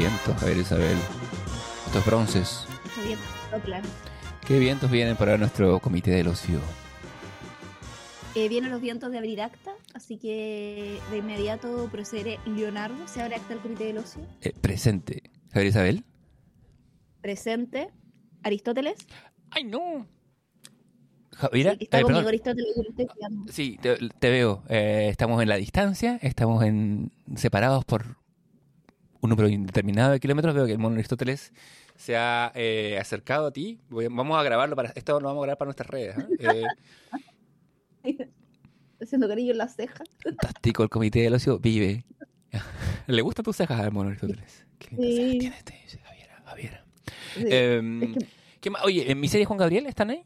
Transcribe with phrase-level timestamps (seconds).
[0.00, 0.96] vientos, a ver Isabel,
[1.84, 2.64] estos bronces.
[2.86, 3.82] Estos vientos soplan.
[4.46, 6.58] ¿Qué vientos vienen para nuestro comité del ocio?
[8.34, 12.38] Eh, vienen los vientos de abrir acta, así que de inmediato procederé.
[12.46, 14.22] Leonardo, ¿se abre acta el comité del ocio?
[14.40, 15.22] Eh, presente.
[15.52, 16.04] A ver Isabel.
[17.20, 17.90] Presente.
[18.42, 18.96] Aristóteles.
[19.50, 20.06] ¡Ay, no!
[21.36, 22.28] Javiera, Sí, está eh, conmigo perdón.
[22.28, 23.52] Aristóteles, yo lo estoy cuidando.
[23.52, 24.62] Sí, te, te veo.
[24.70, 28.16] Eh, estamos en la distancia, estamos en separados por
[29.20, 30.54] un número indeterminado de kilómetros.
[30.54, 31.52] Veo que el mono Aristóteles
[31.96, 33.78] se ha eh, acercado a ti.
[33.90, 36.16] Voy- vamos a grabarlo para esto lo vamos a grabar para nuestras redes.
[36.38, 36.62] ¿eh?
[38.02, 38.30] Eh,
[39.02, 40.08] Haciendo cariño en las cejas.
[40.22, 42.04] fantástico, el comité del ocio vive.
[43.06, 44.66] ¿Le gustan tus cejas al mono Aristóteles?
[44.78, 45.16] Qué lindas Sí.
[45.16, 46.42] cejas tienes, te dice Javiera.
[46.44, 46.84] Javiera.
[47.34, 47.44] Sí.
[47.50, 48.26] Em, Es que-
[48.60, 48.84] ¿qué más?
[48.84, 50.22] Oye, ¿en mi serie Juan Gabriel están ahí?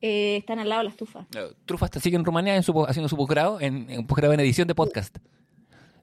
[0.00, 1.26] Eh, están al lado de la estufa.
[1.36, 4.32] Eh, Trufa está, sigue en Rumanía en su, haciendo su posgrado en, en un posgrado
[4.32, 5.18] en edición de podcast.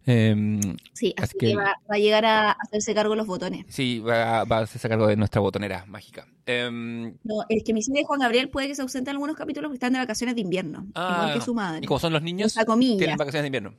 [0.08, 0.60] Em,
[0.94, 3.66] Sí, Así así que- que va, va a llegar a hacerse cargo de los botones.
[3.68, 6.26] Sí, va, va a hacerse cargo de nuestra botonera mágica.
[6.46, 9.68] Em, No, es que mi serie Juan Gabriel puede que se ausente en algunos capítulos
[9.68, 10.88] porque están de vacaciones de invierno.
[10.96, 11.82] Ah, igual que su madre.
[11.84, 13.74] y como son los niños, tienen vacaciones de invierno.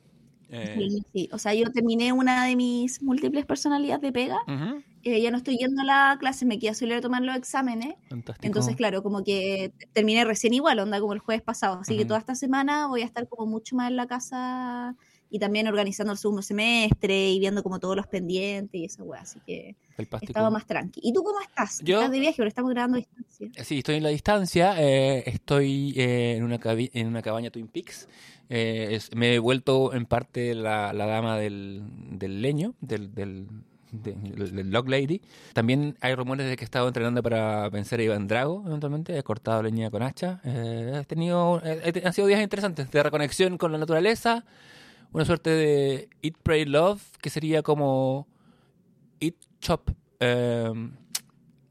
[0.51, 1.29] Eh, Sí, sí.
[1.31, 4.37] O sea, yo terminé una de mis múltiples personalidades de pega.
[5.03, 7.95] eh, ya no estoy yendo a la clase, me quedé solo a tomar los exámenes.
[8.09, 8.45] fantástico.
[8.45, 11.79] Entonces, claro, como que terminé recién igual, onda como el jueves pasado.
[11.81, 14.95] Así que toda esta semana voy a estar como mucho más en la casa
[15.29, 19.21] y también organizando el segundo semestre y viendo como todos los pendientes y esa weá.
[19.21, 19.75] Así que
[20.21, 21.01] estaba más tranqui.
[21.03, 21.81] ¿Y tú cómo estás?
[21.83, 22.35] Yo- ¿Estás de viaje?
[22.37, 23.63] Pero estamos grabando a distancia.
[23.63, 24.75] Sí, estoy en la distancia.
[24.79, 28.07] eh, estoy eh, en, una en una cabaña Twin Peaks.
[28.49, 33.47] eh, es- me he vuelto en parte la, la dama del, del leño, del, del,
[33.91, 35.21] de- del- Log Lady.
[35.53, 39.15] También hay rumores de que he estado entrenando para vencer a Iván Drago, eventualmente.
[39.17, 40.41] He cortado leña con hacha.
[40.43, 44.43] eh, he tenido, eh, han sido días interesantes de reconexión con la naturaleza.
[45.11, 48.27] Una suerte de Eat, Pray, Love, que sería como
[49.19, 49.89] Eat, Chop.
[50.19, 50.71] eh,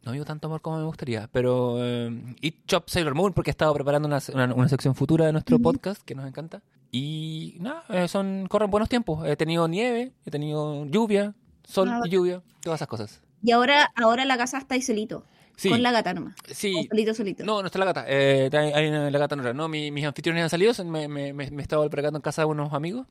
[0.05, 3.53] no digo tanto amor como me gustaría, pero eh, Eat Chop Sailor Moon porque he
[3.53, 6.63] estado preparando una, una- una sección futura de nuestro podcast que nos encanta.
[6.91, 9.27] Y nada, eh, son corren buenos tiempos.
[9.27, 11.35] He tenido nieve, he tenido lluvia,
[11.65, 13.21] sol y lluvia, todas esas cosas.
[13.43, 15.25] Y ahora, ahora la casa estáis solito,
[15.59, 16.35] Sí, con la gata nomás.
[16.53, 16.73] sí.
[16.75, 17.45] O solito, solito.
[17.45, 18.05] No, no está la gata.
[18.09, 20.73] Eh, hay, una- la gata no, no mi- mis anfitriones han salido.
[20.85, 23.07] Me, me, me, me he estado pregando en casa de unos amigos.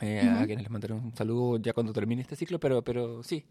[0.00, 0.46] eh, A Ujú.
[0.46, 3.44] quienes les mandaré un saludo ya cuando termine este ciclo, pero, pero sí.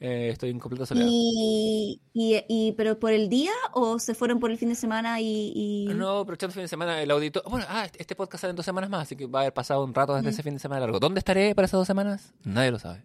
[0.00, 1.08] eh, estoy en completa soledad.
[1.10, 5.20] Y, y, y- pero por el día o se fueron por el fin de semana
[5.20, 7.42] y, y- No, aprovechando el fin de semana, el auditor.
[7.50, 9.52] Bueno, ah, este- este podcast sale en dos semanas más, así que va a haber
[9.52, 10.98] pasado un rato desde ese fin de semana largo.
[10.98, 12.32] ¿Dónde estaré para esas dos semanas?
[12.44, 13.02] Nadie lo sabe.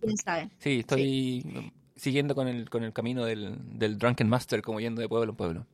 [0.00, 0.50] quién sabe?
[0.58, 5.00] Sí, estoy mm, siguiendo con el, con el camino del, del Drunken Master, como yendo
[5.00, 5.66] de pueblo en pueblo.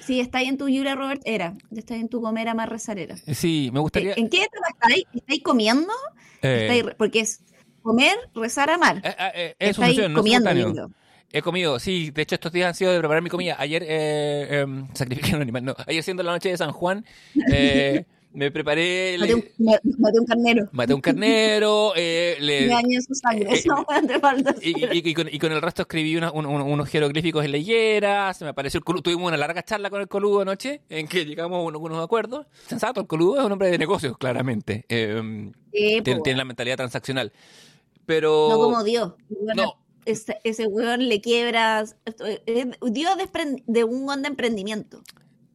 [0.00, 3.16] Sí, está ahí en tu Julia Robert era, está en tu comera más rezarera.
[3.16, 4.14] Sí, me gustaría.
[4.14, 5.04] ¿En qué etapa estáis?
[5.12, 5.92] ¿Estáis comiendo?
[6.42, 7.40] eh, Estáis re- porque es
[7.82, 8.98] comer, rezar, amar.
[9.04, 10.90] eh, eh, eh, es estáis comiendo.
[11.32, 13.54] He comido, sí, de hecho estos días han sido de preparar mi comida.
[13.58, 15.76] Ayer eh, em, sacrifiqué un animal, no.
[15.86, 17.04] Ayer siendo la noche de San Juan,
[17.52, 20.68] eh, me preparé, Maté un, le- maté un carnero.
[20.72, 23.50] maté un carnero, eh, le, Me dañé su sangre.
[23.50, 26.30] eh, Eso no te falta Y, y- y con, y con el resto escribí una-
[26.30, 29.62] un- un- unos jeroglíficos en la higuera, se me apareció el coludo, tuvimos una larga
[29.64, 32.46] charla con el coludo anoche, en que llegamos a unos, unos acuerdos.
[32.66, 34.84] Sensato, el coludo es un hombre de negocios, claramente.
[34.88, 37.32] Eh, Sí, tiene, po, tiene la mentalidad transaccional.
[38.06, 38.48] Pero...
[38.50, 39.12] no como Dios.
[39.54, 41.96] No, ese, ese weón le quiebras.
[42.46, 45.00] eh, Dios de, de un de emprendimiento.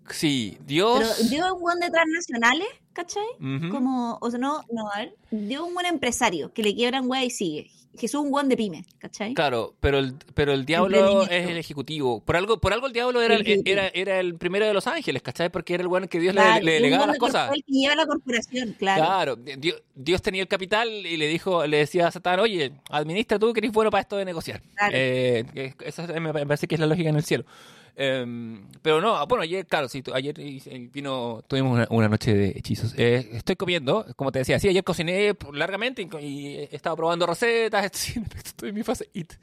[0.09, 1.29] Sí, Pero Dios...
[1.29, 3.23] Dios es un weón de transnacionales, ¿cachai?
[3.71, 5.15] Como, o sea, no, no, a ver.
[5.31, 7.71] Dios es un buen empresario que le quiebran weá y sigue.
[7.97, 9.33] Jesús es un weón de pyme, ¿cachai?
[9.33, 12.19] Claro, pero el, pero el diablo es el ejecutivo.
[12.19, 15.21] Por algo, por algo el diablo era, El era, era el primero de los ángeles,
[15.21, 15.49] ¿cachai?
[15.49, 17.47] Porque era el bueno que Dios le- Claro, le, delegaba las cosas.
[17.47, 19.05] corporate que lleva la corporación, claro.
[19.05, 23.39] Claro, Dios, Dios tenía el capital y le dijo, le decía a Satán, oye, administra
[23.39, 24.61] tú que eres bueno para esto de negociar.
[24.75, 24.93] Claro.
[24.93, 27.45] Eh, esa es- me parece que es la lógica en el cielo.
[27.97, 30.35] Eh, pero no, bueno, ayer, claro, sí, ayer
[30.91, 32.93] vino, tuvimos una, una noche de hechizos.
[32.97, 37.25] Eh, estoy comiendo, como te decía, sí, ayer cociné largamente y, y he estado probando
[37.25, 37.85] recetas,
[38.45, 39.33] estoy en mi fase IT.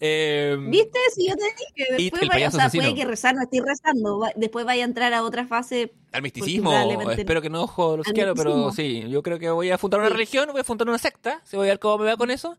[0.00, 0.98] Eh, ¿Viste?
[1.14, 4.32] Si yo te dije, después vaya, o sea, puede que rezar, no estoy rezando, va-
[4.34, 5.92] después vaya a entrar a otra fase.
[6.10, 6.72] al misticismo,
[7.12, 10.08] espero que no ojo los quiero, pero sí, yo creo que voy a fundar una
[10.08, 10.14] Sí.
[10.14, 12.58] religión, voy a fundar una secta, se voy a ver cómo me va con eso,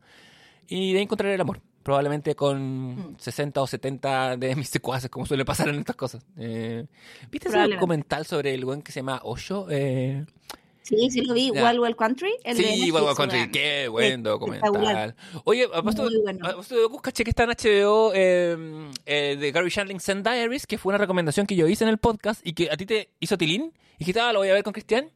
[0.67, 1.59] y de ahí encontraré el amor.
[1.85, 3.15] Probablemente con Mm.
[3.19, 6.25] 60 o 70 de mis secuaces, como suele pasar en estas cosas.
[6.35, 6.87] Eh,
[7.29, 9.67] ¿Viste ese documental sobre el buen que se llama Osho?
[9.69, 10.25] Eh,
[10.81, 11.63] Sí, sí lo vi, Ya.
[11.63, 12.31] Wild Wild Country.
[12.43, 15.15] El sí, Wild Wild Country, qué buen documental.
[15.43, 17.01] Oye, a bueno.
[17.03, 20.97] caché que está en HBO eh, eh, de Gary Shandling Send Diaries, que fue una
[20.97, 23.73] recomendación que yo hice en el podcast y que a ti te hizo Tilín.
[23.99, 25.11] Y que ah, lo voy a ver con Cristian.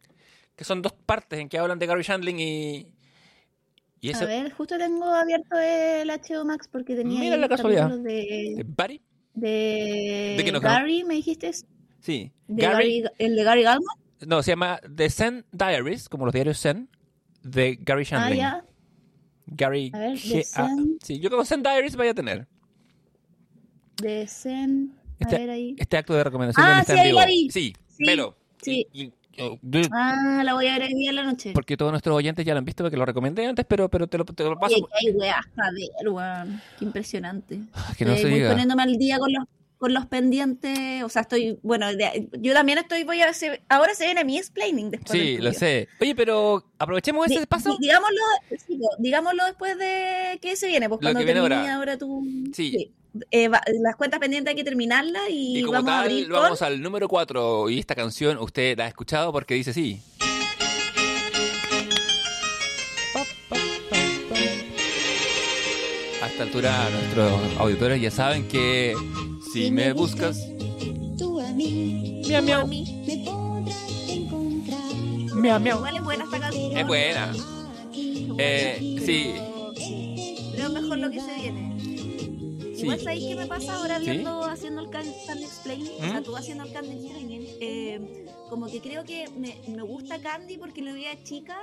[0.56, 2.88] Que son dos partes en que hablan de Gary Shandling y,
[4.02, 7.90] Y A ver, justo tengo abierto el HBO Max porque tenía Mira la los casualidad.
[7.90, 9.02] capítulos ¿eh, de, Barry,
[9.34, 10.80] de, ¿De qué no conozco?
[10.80, 11.52] Gary, ¿me dijiste?
[12.00, 12.32] sí.
[12.48, 13.96] De Gary, Gary- el de Gary Gallman.
[14.26, 16.90] no, se llama The Zen Diaries, como los diarios Zen,
[17.44, 18.40] de Gary Ah, Shandling.
[18.40, 18.66] ya.
[19.48, 20.98] Gary A ver, G- The Zen.
[21.04, 22.48] Sí, yo creo que Zen Diaries vaya a tener.
[24.02, 24.94] De Zen.
[25.20, 25.76] A Este- ver ahí.
[25.78, 27.20] Este acto de recomendación Ah, sí, en vivo.
[27.20, 27.50] la vi.
[27.50, 28.38] Sí, Sí, velo.
[28.62, 28.88] sí.
[28.94, 29.14] Y- y- dude,
[29.92, 31.52] Ah, la voy a ver hoy día en la noche.
[31.54, 34.18] porque todos nuestros oyentes ya lo han visto porque lo recomendé antes, pero, pero te,
[34.18, 34.76] lo, te lo paso.
[34.76, 35.14] Oye,
[35.72, 36.62] ver, weón.
[36.78, 37.60] Qué impresionante.
[37.74, 38.50] Ah, que no Eh, se voy diga.
[38.50, 39.44] poniéndome al día con los
[39.78, 43.28] con los pendientes, o sea, estoy, bueno, de- yo también estoy, voy a
[43.70, 45.88] ahora se viene mi explaining después Sí, lo sé.
[46.02, 47.70] Oye, pero aprovechemos ese Di- paso.
[47.80, 48.18] di- digámoslo,
[48.98, 51.76] digámoslo después de que se viene, pues Lo cuando viene termine ahora.
[51.76, 52.28] ahora, tú.
[52.54, 52.92] Sí.
[53.32, 56.30] Eh, va- las cuentas pendientes hay que terminarlas y, Y como vamos a tal, abrir
[56.30, 56.42] con.
[56.44, 57.70] vamos al número 4.
[57.70, 60.00] Y esta canción usted la ha escuchado porque dice sí.
[66.22, 68.94] A esta altura, nuestros auditores ya saben que
[69.54, 70.38] si me buscas.
[71.18, 72.68] Tú a mí Miau, miau.
[72.68, 75.36] me podrás encontrar.
[75.36, 75.78] Miau, miau.
[75.78, 76.78] Igual es buena esta canción.
[76.78, 77.32] Es buena.
[78.38, 79.34] Eh, sí.
[80.56, 81.69] Pero mejor lo que se viene.
[82.80, 82.86] Sí.
[82.86, 84.06] Igual sabéis qué me pasa ahora ¿Sí?
[84.10, 86.24] viendo, haciendo el can- Candy Explaining, o sea, ¿Mm?
[86.24, 90.82] tú haciendo el Candy Explaining, eh, como que creo que me, me gusta Candy porque
[90.82, 91.58] lo veía chica,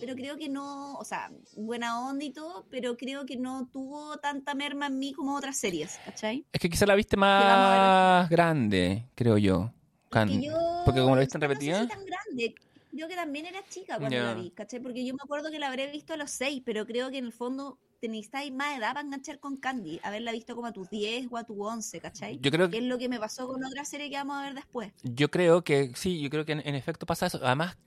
[0.00, 4.16] pero creo que no, o sea, buena onda y todo, pero creo que no tuvo
[4.18, 6.44] tanta merma en mí como otras series, ¿cachai?
[6.52, 9.72] Es que quizá la viste más grande, creo yo.
[10.10, 11.88] Can- Que yo, Porque como la viste en no sé si repetida.
[11.88, 12.54] tan grande.
[12.90, 14.80] Creo que también era chica cuando la vi, ¿cachai?
[14.80, 17.24] Porque yo me acuerdo que la habré visto a los seis, pero creo que en
[17.24, 21.28] el fondo tenéis más edad para enganchar con Candy, haberla visto como a tus 10
[21.30, 22.38] o a tus 11, ¿cachai?
[22.40, 24.42] Yo creo que que es lo que me pasó con otra serie que vamos a
[24.42, 24.92] ver después.
[25.04, 27.38] Yo creo que sí, yo creo que en, en efecto pasa eso.
[27.42, 27.78] Además,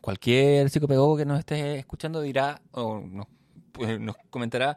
[0.00, 3.26] cualquier psicopedagogo que nos esté escuchando dirá o nos,
[3.72, 4.76] pues, nos comentará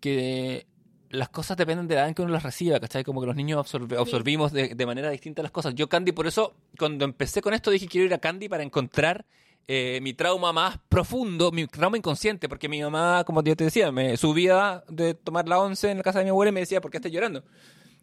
[0.00, 0.66] que
[1.10, 3.04] las cosas dependen de la edad en que uno las reciba, ¿cachai?
[3.04, 5.74] Como que los niños absorbe- absorbimos de, de manera distinta las cosas.
[5.74, 9.26] Yo, Candy, por eso, cuando empecé con esto, dije quiero ir a Candy para encontrar
[9.68, 13.92] eh, mi trauma más profundo, mi trauma inconsciente, porque mi mamá, como yo te decía,
[13.92, 16.80] me subía de tomar la once en la casa de mi abuela y me decía,
[16.80, 17.44] ¿por qué estás llorando?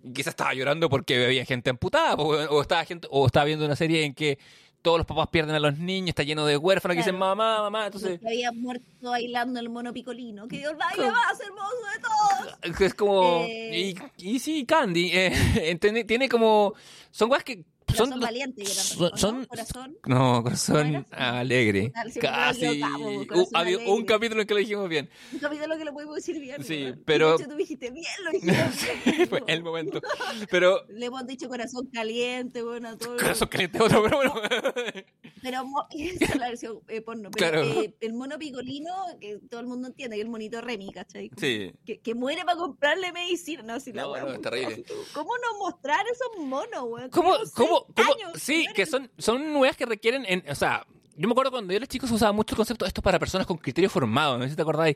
[0.03, 3.75] Y quizás estaba llorando porque había gente amputada, o, estaba gente, o estaba viendo una
[3.75, 4.39] serie en que
[4.81, 7.87] todos los papás pierden a los niños, está lleno de huérfanos que dicen mamá, mamá,
[7.87, 10.47] entonces que había muerto bailando el mono picolino.
[10.47, 12.81] Que Dios baile más hermoso de todos.
[12.81, 13.95] es como Eh.
[14.17, 16.73] y, y sí, Candy eh, tiene, tiene como
[17.11, 19.97] son cosas que Corazón son valiente, son- son- Corazón.
[20.05, 21.39] no, corazón ¿No era?
[21.39, 21.91] alegre.
[22.21, 22.81] Casi.
[22.81, 24.05] Uh, Corazón había un Alegre.
[24.05, 25.09] capítulo en que lo dijimos bien.
[25.33, 26.63] Un capítulo que lo podemos decir bien.
[26.63, 29.27] Sí, pero- De hecho, tú dijiste bien, lo dijiste.
[29.29, 30.01] Fue el momento.
[30.49, 33.17] Pero Le hemos dicho corazón caliente, bueno, todo.
[33.17, 34.33] corazón caliente otro, pero bueno.
[35.41, 37.29] Pero esa es la versión eh, porno.
[37.31, 37.81] Pero Claro.
[37.81, 41.29] eh, el mono picolino, que todo el mundo entiende, que el monito Remy, ¿cachai?
[41.29, 41.71] Como Sí.
[41.85, 43.63] Que, que muere para comprarle medicina.
[43.63, 44.83] No, si la No, wea no, es terrible.
[45.13, 47.09] ¿Cómo no mostrar esos monos, weón?
[47.09, 48.27] ¿Cómo, Tenemos cómo, seis cómo?
[48.27, 50.85] años, Sí, que son, son weas que requieren, en, o sea,
[51.15, 53.19] yo me acuerdo cuando yo era chico se usaba mucho el concepto esto es para
[53.19, 54.95] personas con criterio formado, no sé si te acordáis,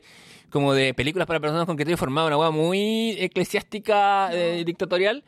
[0.50, 5.22] como de películas para personas con criterio formado, una wea muy eclesiástica, eh, dictatorial,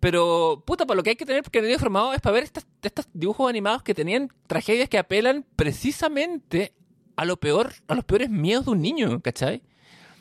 [0.00, 3.06] pero puta, para lo que hay que tener criterio formado es para ver estas- estos
[3.12, 6.72] dibujos animados que tenían tragedias que apelan precisamente
[7.16, 9.62] a lo peor, a los peores miedos de un niño, ¿cachai?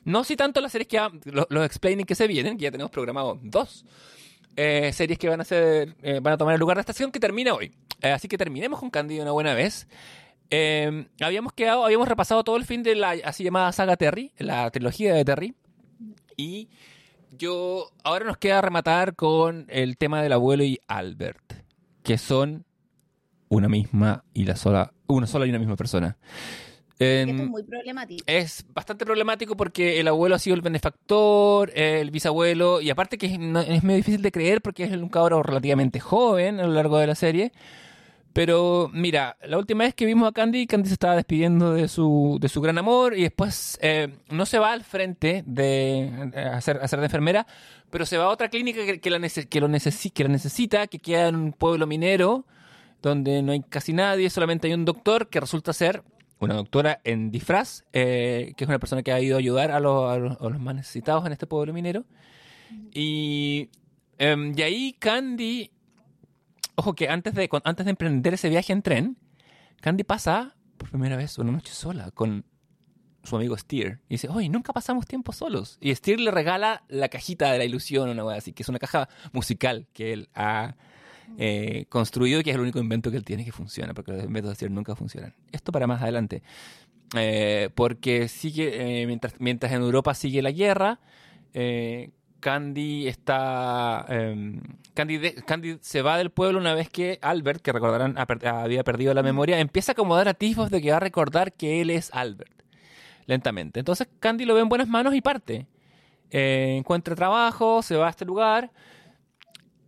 [0.04, 2.72] No si tanto las series que ha- los, los explaining que se vienen, que ya
[2.72, 3.86] tenemos programado dos,
[4.55, 7.12] eh, series que van a ser eh, van a tomar el lugar de esta estación
[7.12, 7.74] que termina hoy.
[8.01, 9.88] Eh, así que terminemos con Candy de una buena vez.
[11.22, 15.13] Habíamos quedado, habíamos repasado todo el fin de la así llamada saga Terry, la trilogía
[15.13, 15.55] de Terry.
[16.36, 16.67] Y
[17.38, 21.53] yo ahora nos queda rematar con el tema del abuelo y Albert,
[22.03, 22.65] que son
[23.48, 26.17] una misma y la sola, una sola y una misma persona.
[27.29, 28.24] Esto es muy problemático.
[28.27, 33.27] es bastante problemático porque el abuelo ha sido el benefactor, el bisabuelo, y aparte que
[33.27, 36.74] es, no- es medio difícil de creer porque es un cabro relativamente joven a lo
[36.74, 37.51] largo de la serie.
[38.34, 42.38] Pero mira, la última vez que vimos a Candy, Candy se estaba despidiendo de su,
[42.39, 47.00] de su gran amor y después eh, no se va al frente de hacer, hacer
[47.00, 47.46] de enfermera,
[47.89, 50.29] pero se va a otra clínica que, que la, nece- que, lo necesi- que la
[50.29, 52.46] necesita, que queda en un pueblo minero
[53.01, 56.01] donde no hay casi nadie, solamente hay un doctor que resulta ser
[56.42, 59.80] una doctora en disfraz, eh, que es una persona que ha ido a ayudar a
[59.80, 62.06] los, más necesitados en este pueblo minero.
[62.94, 63.70] Y,
[64.18, 65.72] em, y ahí Candy,
[66.76, 69.18] ojo que antes de, antes de emprender ese viaje en tren,
[69.82, 72.46] Candy pasa por primera vez una noche sola con
[73.24, 74.00] su amigo Steer.
[74.10, 75.78] Y dice, oye, nunca pasamos tiempo solos.
[75.80, 78.80] Y Steer le regala la cajita de la ilusión, una wea así, que es una
[78.80, 80.76] caja musical que él ha
[81.38, 84.52] eh, construido que es el único invento que él tiene que funciona, porque los inventos
[84.52, 85.34] de Steer nunca funcionan.
[85.52, 86.44] Esto para más adelante.
[87.16, 91.00] Eh, porque sigue, eh, mientras, mientras en Europa sigue la guerra,
[92.40, 94.06] Candy está.
[94.10, 94.60] eh,
[94.94, 99.24] Candy, Candy se va del pueblo una vez que Albert, que recordarán había perdido la
[99.24, 102.64] memoria, empieza a acomodar atisbos de que va a recordar que él es Albert.
[103.26, 103.80] Lentamente.
[103.80, 105.68] Entonces Candy lo ve en buenas manos y parte.
[106.30, 108.72] Encuentra trabajo, se va a este lugar.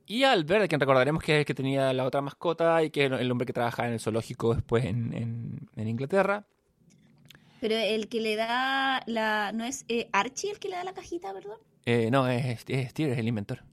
[0.05, 3.11] Y Albert, quien recordaremos que es el que tenía la otra mascota y que es
[3.11, 6.45] el hombre que trabaja en el zoológico después en, en- en Inglaterra.
[7.61, 9.51] Pero el que le da la.
[9.53, 11.57] ¿No es eh, Archie el que le da la cajita, perdón?
[11.85, 13.63] Eh, no, es, es Steer, es el inventor.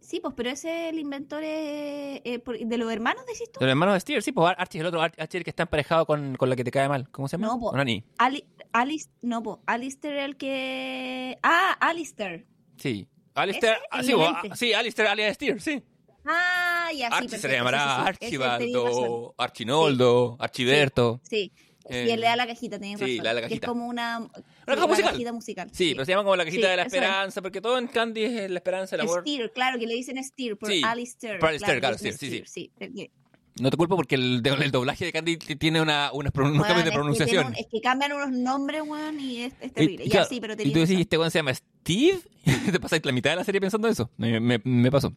[0.00, 3.60] Sí, pues, pero ese el inventor es, eh, por- de los hermanos, decís tú.
[3.60, 5.44] De los hermanos de Steer, sí, pues Ar- Archie es el otro, Ar- Archie el
[5.44, 7.10] que está emparejado con, con la que te cae mal.
[7.10, 7.48] ¿Cómo se llama?
[7.48, 7.76] No, po.
[7.76, 8.02] Nani.
[8.16, 11.38] Ali, Alice, no, po, Alistair el que.
[11.42, 12.46] Ah, Alistair.
[12.78, 13.06] Sí.
[13.34, 14.48] Alistair, ah, sí, lente.
[14.50, 15.82] ah, sí, Alistair alias Steer, sí.
[16.24, 17.14] Ah, ya, sí.
[17.14, 18.36] Archie se le llamará sí, sí, sí.
[18.42, 21.20] Archibaldo, Archinoldo, Archiberto.
[21.22, 21.52] Sí.
[21.90, 23.16] Eh, y él le da la cajita, tenía sí, razón.
[23.16, 23.66] le da la Que cajita.
[23.66, 24.20] es como una.
[24.34, 25.12] sí, caja musical.
[25.12, 25.70] cajita musical.
[25.72, 27.02] Sí, pero se llama como la cajita Sí, de la eso es.
[27.02, 29.22] esperanza, porque todo en Candy es la esperanza, el amor.
[29.22, 31.38] Steer, claro, que le dicen Steer por Sí, Alistair.
[31.38, 33.10] por Alistair, claro, Steer, sí, Steer, porque-
[33.58, 36.90] No te culpo porque el, el doblaje de Candy tiene una, pro- unos cambios de
[36.90, 37.42] es que pronunciación.
[37.44, 40.04] tiene un- Es que, cambian unos nombres, weón, y es, es terrible.
[40.04, 41.52] y ya claro, sí, pero y tú decís, este weón se llama
[41.88, 42.20] Steve,
[42.72, 44.10] te pasáis la mitad de la serie pensando eso.
[44.18, 45.14] Me, me- pasó.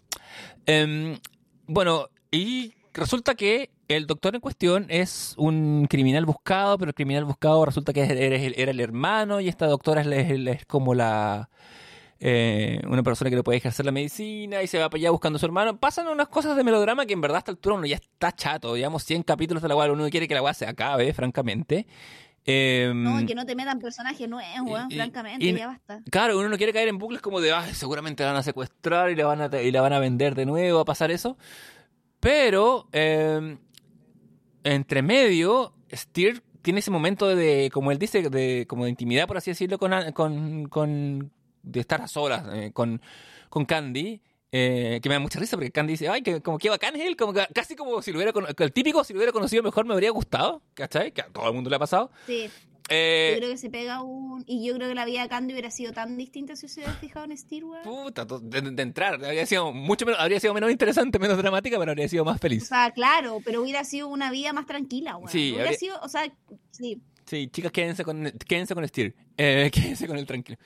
[0.65, 1.17] Em,
[1.67, 7.25] bueno, y resulta que el doctor en cuestión es un criminal buscado, pero el criminal
[7.25, 8.37] buscado resulta que era,
[8.71, 11.49] el- hermano, y esta doctora es, como la...
[12.21, 15.35] eh, una persona que no puede ejercer la medicina y se va para allá buscando
[15.35, 15.77] a su hermano.
[15.77, 18.75] Pasan unas cosas de melodrama que en verdad a esta altura uno ya está chato.
[18.75, 21.85] Digamos, 100 capítulos de la cual uno quiere que la weá se acabe, francamente.
[22.45, 26.01] Em, No, que no te metan personajes nuevos, weón, y- francamente, y- ya basta.
[26.09, 29.11] Claro, uno no quiere caer en bucles como de, "Ay, seguramente la van a secuestrar
[29.11, 31.37] y la van a, y la van a vender de nuevo, a pasar eso.
[32.19, 33.57] Pero, eh,
[34.63, 39.37] entre medio, Steer tiene ese momento de, como él dice, de, como de intimidad, por
[39.37, 41.31] así decirlo, con, con, con-
[41.63, 43.01] de estar a solas eh, con,
[43.49, 44.21] con Candy.
[44.51, 47.03] Eh, que me da mucha risa porque Candy dice, ay, que, como que bacán es
[47.07, 49.63] él, como que- casi como si lo hubiera conocido, el típico, si lo hubiera conocido
[49.63, 51.11] mejor me habría gustado, ¿cachai?
[51.11, 52.11] Que a todo el mundo le ha pasado.
[52.27, 52.49] Sí,
[52.93, 54.43] Eh, yo creo que se pega un...
[54.45, 56.93] Y yo creo que la vida de Candy hubiera sido tan distinta si se hubiera
[56.95, 57.83] fijado en Steer, weón.
[57.83, 61.91] Puta, de, de entrar, habría sido mucho menos, habría sido menos interesante, menos dramática, pero
[61.91, 62.67] habría sido más O feliz.
[62.67, 65.29] sea, claro, pero hubiera sido una vida más tranquila, weón.
[65.31, 66.29] Sí, hubiera habría- sido, o sea,
[66.71, 66.99] sí.
[67.25, 69.15] Sí, chicas, quédense con, quédense con Steer.
[69.37, 70.57] Eh, quédense con el tranquilo.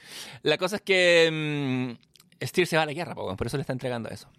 [0.42, 3.62] La cosa es que mm, Steer se va a la guerra, po, por eso le
[3.62, 4.30] está entregando eso.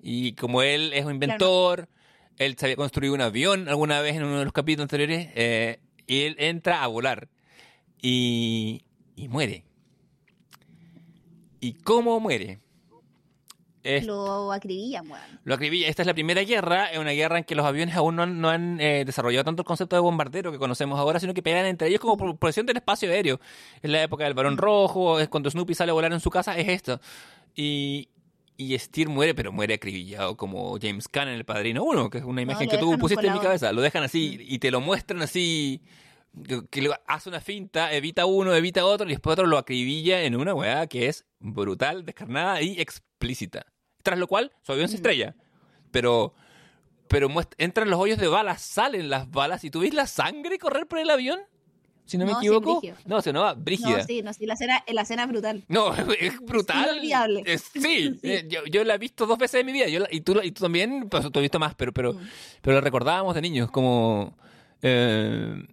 [0.00, 1.88] Y como él es un inventor,
[2.38, 5.80] él se había construido un avión alguna vez en uno de los capítulos anteriores, eh,
[6.06, 7.28] y él entra a volar.
[8.00, 9.64] Y, y muere.
[11.60, 12.61] ¿Y cómo muere?
[13.84, 15.40] Es- Lo acribillan, weón.
[15.44, 15.88] Lo acribilla.
[15.88, 18.40] Esta es la primera guerra, es una guerra en que los aviones aún no han,
[18.40, 21.66] no han, eh, desarrollado tanto el concepto de bombardero que conocemos ahora, sino que pegan
[21.66, 23.40] entre ellos como por presión del espacio aéreo.
[23.82, 26.56] Es la época del Barón Rojo, es cuando Snoopy sale a volar en su casa,
[26.56, 27.00] es esto.
[27.54, 28.08] Y,
[28.56, 32.24] y Steer muere, pero muere acribillado como James Caan en El Padrino 1, que es
[32.24, 33.72] una imagen que tú pusiste en mi cabeza.
[33.72, 35.82] Lo dejan así y te lo muestran así,
[36.70, 40.54] que, hace una finta, evita uno, evita otro, y después otro lo acribilla en una
[40.54, 42.80] weá que es brutal, descarnada y
[43.22, 43.66] explícita.
[44.02, 45.34] Tras lo cual, su avión se estrella.
[45.90, 46.34] Pero,
[47.08, 50.86] pero entran los hoyos de balas, salen las balas, y tú ves la sangre correr
[50.86, 51.38] por el avión.
[52.04, 52.80] Si no, me No, sí, equivoco.
[52.80, 52.96] brígido.
[53.06, 53.98] no, se llama Brígida.
[53.98, 55.64] No, sí, no, sí, la escena, la escena es brutal.
[55.68, 56.90] No, es brutal.
[56.90, 57.42] Inolvidable.
[57.46, 58.18] Es- sí, Sí.
[58.24, 59.86] eh, yo, yo la he visto dos veces en mi vida.
[59.86, 62.18] Yo la- y, tú, y tú también, pues, tú has visto más, pero, pero, Mm.
[62.60, 64.36] pero la recordábamos de niños como...
[64.82, 65.64] eh,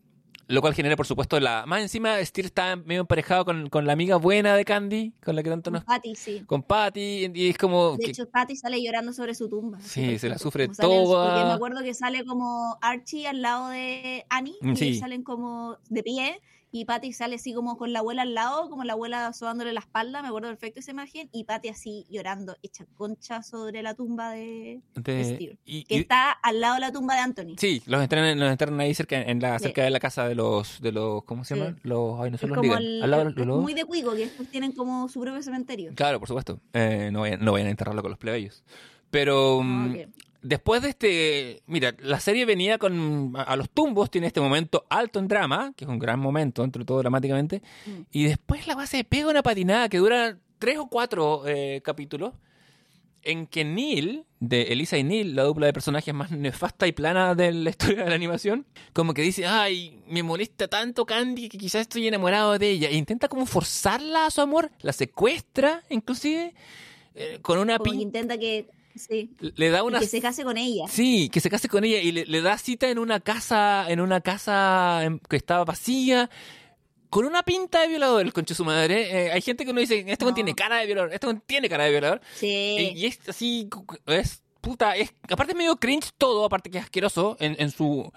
[0.49, 1.65] lo cual genera, por supuesto, la...
[1.67, 5.43] Más encima, Steer está medio emparejado con, con la amiga buena de Candy, con la
[5.43, 5.83] que tanto nos...
[5.85, 6.43] Patty, sí.
[6.45, 7.97] Con Patty, y es como...
[7.97, 9.79] De que- hecho, Patty sale llorando sobre su tumba.
[9.79, 11.29] Sí, se la sufre toda.
[11.33, 14.95] Porque me acuerdo que sale como Archie al lado de Annie Mm, y sí.
[14.95, 18.83] salen como de pie y Patty sale así como con la abuela al lado, como
[18.83, 22.85] la abuela sobándole la espalda, me acuerdo perfecto esa imagen, y Patty así llorando, hecha
[22.95, 27.15] concha sobre la tumba de, de- y- que y- está al lado de la tumba
[27.15, 27.55] de Anthony.
[27.57, 29.63] Sí, los entrenan, los entrenan ahí cerca, en la, Sí.
[29.65, 31.59] cerca de la casa de los, de los, ¿cómo se Sí.
[31.59, 31.79] llaman?
[31.83, 32.83] Los, ay, no Es son los como Negan.
[32.83, 35.19] el- Al lado de es los- los- muy de cuico, que después tienen como su
[35.21, 35.91] propio cementerio.
[35.95, 36.59] Claro, por supuesto.
[36.73, 38.63] Eh, no, vayan, no vayan a enterrarlo con los plebeyos.
[39.11, 40.09] Pero mm, Ah, ok.
[40.41, 44.85] Después de este, mira, la serie venía con a, a los tumbos, tiene este momento
[44.89, 48.01] alto en drama, que es un gran momento, entre todo dramáticamente, Mm.
[48.11, 52.33] y después la base pega una patinada que dura tres o cuatro eh, capítulos,
[53.21, 57.35] en que Neil, de Elisa y Neil, la dupla de personajes más nefasta y plana
[57.35, 61.57] de la historia de la animación, como que dice, ay, me molesta tanto Candy que
[61.57, 66.53] quizás estoy enamorado de ella, e intenta como forzarla a su amor, la secuestra inclusive,
[67.13, 69.29] eh, con una Como que intenta que Sí.
[69.39, 70.85] le da Y una que se case con ella.
[70.89, 74.01] Sí, que se case con ella y le, le da cita en una casa, en
[74.01, 76.29] una casa que estaba vacía,
[77.09, 79.27] con una pinta de violador, el conche de su madre.
[79.27, 80.33] Eh, hay gente que uno dice, este No.
[80.33, 82.21] tiene cara de violador, este tiene cara de violador.
[82.35, 82.93] Sí.
[82.95, 83.67] Y, y es así,
[84.07, 88.11] es puta, es, aparte es medio cringe todo, aparte que es asqueroso en, en su...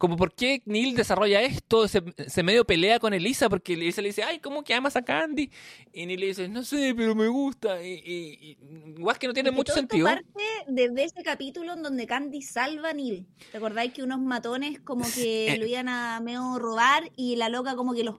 [0.00, 4.08] Como por qué Neil desarrolla esto, se, se medio pelea con Elisa porque Elisa le
[4.08, 5.50] dice, ay, ¿cómo que amas a Candy?
[5.92, 7.84] Y Neil le dice, no sé, pero me gusta.
[7.84, 10.06] Y, y, y- igual que no tiene mucho todo esto sentido.
[10.06, 13.26] parte desde ese capítulo en donde Candy salva a Neil.
[13.52, 15.58] ¿Te acordáis que unos matones como que Eh.
[15.58, 18.16] lo iban a medio robar y la loca como que los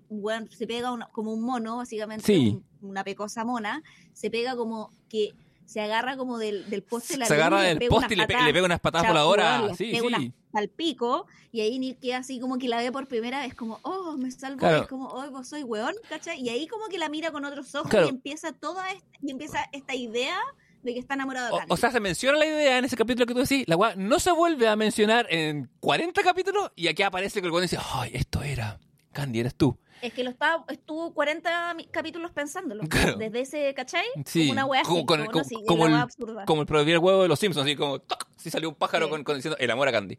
[0.51, 2.61] se pega una- como un mono, básicamente Sí.
[2.81, 3.81] un- una pecosa mona,
[4.13, 5.31] se pega como que
[5.65, 8.24] se agarra como del, del poste de la Se agarra del pega poste y le,
[8.24, 8.48] pe- patadas.
[8.48, 9.60] le pega unas patadas voladoras.
[9.60, 10.34] weón, le Sí, pega sí.
[10.53, 13.80] al pico y ahí Neil queda así como que la ve por primera vez como,
[13.84, 14.82] oh, me salvo, Claro.
[14.84, 16.41] es como, oh, vos soy weón, ¿cachai?
[16.41, 18.08] Y ahí como que la mira con otros ojos Claro.
[18.08, 20.38] y empieza toda esta, y empieza esta idea
[20.84, 23.25] de que está enamorado de O, o sea, se menciona la idea en ese capítulo
[23.27, 27.03] que tú decís, la weá no se vuelve a mencionar en 40 capítulos y aquí
[27.03, 28.80] aparece que el weón dice, ay, esto era,
[29.12, 29.77] Candy, eres tú.
[30.01, 32.84] Es que lo estaba, estuvo 40 mi- capítulos pensándolo.
[32.89, 33.17] Claro.
[33.17, 34.05] Desde ese, ¿cachai?
[34.25, 35.55] Sí, Como una wea como así, con- como, sí,
[35.93, 36.46] el- absurda.
[36.46, 38.27] Como el primer huevo de los Simpsons, así como, ¡toc!
[38.38, 39.12] si salió un pájaro Sí.
[39.12, 40.17] con, con diciendo el amor a Candy.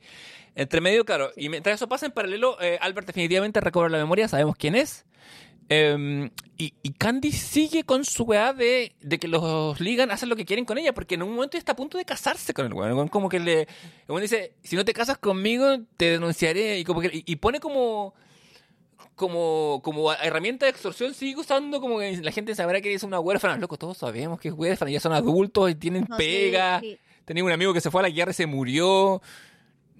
[0.54, 4.28] Entre medio, claro, y mientras eso pasa en paralelo, eh, Albert definitivamente recobra la memoria,
[4.28, 5.04] sabemos quién es.
[5.68, 10.36] eh, y, y Candy sigue con su weá de, de que los ligan, hacen lo
[10.36, 12.72] que quieren con ella, porque en un momento está a punto de casarse con el
[12.74, 12.88] weón.
[12.90, 13.62] El weón Como que le.
[13.62, 13.66] El
[14.08, 16.78] weón dice: Si no te casas conmigo, te denunciaré.
[16.78, 18.14] Y, como que, y, y pone como.
[19.14, 23.20] Como, como herramienta de extorsión, sigue usando como que la gente sabrá que es una
[23.20, 23.56] huérfana.
[23.56, 26.80] Loco, todos sabemos que es huérfana, ya son adultos y tienen No, sí, pega.
[26.80, 26.98] sí.
[27.24, 29.22] Tenía un amigo que se fue a la guerra y se murió.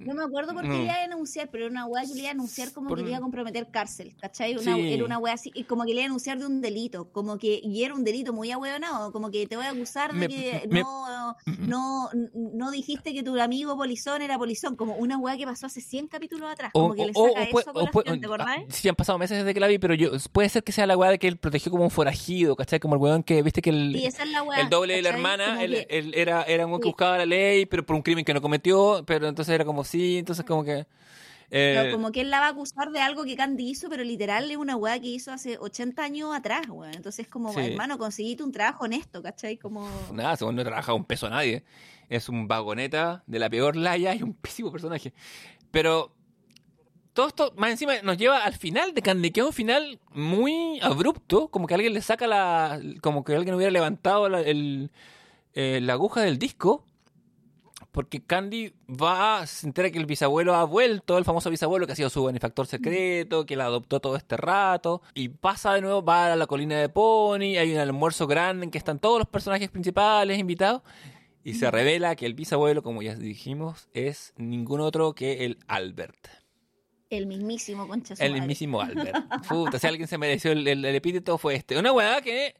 [0.06, 2.20] No me acuerdo por qué le iba a denunciar, pero era una wea que le
[2.20, 4.56] iba a denunciar como Por- que le iba a comprometer cárcel, ¿cachai?
[4.56, 4.92] Una, Sí.
[4.92, 7.38] Era una wea así, y como que le iba a denunciar de un delito, como
[7.38, 10.28] que, y era un delito muy ahueonado, como que te voy a acusar de Me-
[10.28, 11.36] que me- no,
[11.66, 15.80] no, no dijiste que tu amigo polizón era polizón, como una wea que pasó hace
[15.80, 18.46] 100 capítulos atrás, como que le saca puede- eso a o colación, ¿te acordás?
[18.50, 20.86] ah, sí, han pasado meses desde que la vi, pero yo puede ser que sea
[20.86, 22.80] la weá de que él protegió como un forajido, ¿cachai?
[22.80, 24.60] Como el weón que, viste que el, Y esa es la wea.
[24.60, 25.20] el doble de la ¿cachai?
[25.20, 26.90] hermana, él, que- él era, era un weón que Sí.
[26.90, 30.18] buscaba la ley, pero por un crimen que no cometió, pero entonces era como sí,
[30.18, 30.86] entonces como que...
[31.50, 34.02] eh, Pero como que él la va a acusar de algo que Candy hizo, pero
[34.04, 36.94] literal es una weá que hizo hace 80 años atrás, weón.
[36.94, 37.60] Entonces, como, Sí.
[37.60, 39.56] hermano, conseguiste un trabajo honesto, ¿cachai?
[39.58, 39.88] Como.
[40.12, 41.62] Nada, según no trabaja un peso a nadie.
[42.08, 45.12] Es un vagoneta de la peor laya y un pésimo personaje.
[45.70, 46.12] Pero
[47.12, 50.80] todo esto, más encima, nos lleva al final de Candy, que es un final muy
[50.80, 52.80] abrupto, como que alguien le saca la.
[53.02, 54.90] como que alguien hubiera levantado la, el-
[55.54, 56.86] eh, la aguja del disco.
[57.92, 61.96] Porque Candy va, se entera que el bisabuelo ha vuelto, el famoso bisabuelo que ha
[61.96, 66.32] sido su benefactor secreto, que la adoptó todo este rato, y pasa de nuevo, va
[66.32, 69.68] a la colina de Pony, hay un almuerzo grande en que están todos los personajes
[69.70, 70.80] principales invitados,
[71.44, 76.28] y se revela que el bisabuelo, como ya dijimos, es ningún otro que el Albert.
[77.10, 79.16] El mismísimo concha El mismísimo Albert.
[79.48, 81.76] Puta, si alguien se mereció el, el- el epíteto fue este.
[81.78, 82.54] Una weá que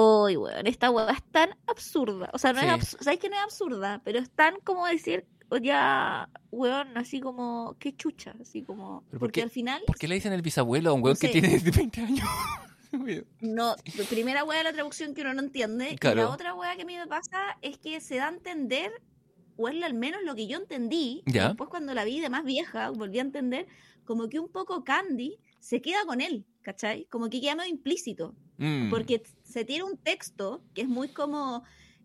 [0.00, 2.30] Uy, weón, esta weá es tan absurda.
[2.32, 2.66] O sea, no Sí.
[2.66, 5.26] es absurda, sabes que no es absurda, pero es tan como decir,
[5.62, 9.00] ya, weón, así como, qué chucha, así como.
[9.06, 9.44] ¿Pero por Porque qué?
[9.44, 11.48] al final, ¿Por qué le dicen el bisabuelo a un weón que tiene
[11.90, 12.28] 20 años?
[13.40, 16.76] no, la primera weá de la traducción que uno no entiende, y la otra weá
[16.76, 18.92] que a mí me pasa es que se da a entender,
[19.56, 21.48] o es al menos lo que yo entendí, Ya.
[21.48, 23.66] después cuando la vi de más vieja, volví a entender,
[24.04, 27.06] como que un poco Candy se queda con él, ¿cachai?
[27.06, 28.34] Como que queda medio implícito.
[28.58, 28.90] Mm.
[28.90, 31.62] porque se tiene un texto que es muy como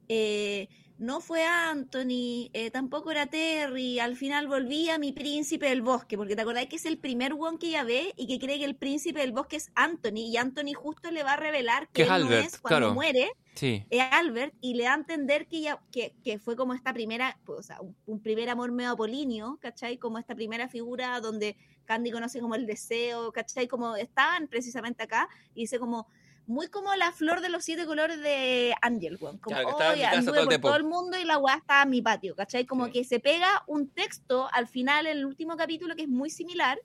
[0.08, 5.82] eh, no fue Anthony, eh, tampoco era Terry, al final volví a mi príncipe del
[5.82, 8.60] bosque, porque te acordás que es el primer one que ella ve y que cree
[8.60, 11.94] que el príncipe del bosque es Anthony, y Anthony justo le va a revelar Que
[11.94, 12.94] que es él no Albert, es cuando claro.
[12.94, 13.84] muere, Sí.
[13.90, 17.40] es Albert, y le da a entender que, ella, que, que fue como esta primera,
[17.44, 19.98] pues, o sea, un, un primer amor medio apolíneo, ¿cachai?
[19.98, 23.68] Como esta primera figura donde Candy conoce como el deseo, ¿cachai?
[23.68, 26.08] Como estaban precisamente acá, y dice como,
[26.46, 29.38] muy como la flor de los siete colores de Angel, weón.
[29.40, 30.68] Como, Claro, que estaba en mi "Oye, casa anduve todo el por tiempo".
[30.70, 32.66] todo el mundo y la weá estaba en mi patio, ¿cachai?
[32.66, 32.92] Como Sí.
[32.92, 36.80] que se pega un texto al final, en el último capítulo, que es muy similar,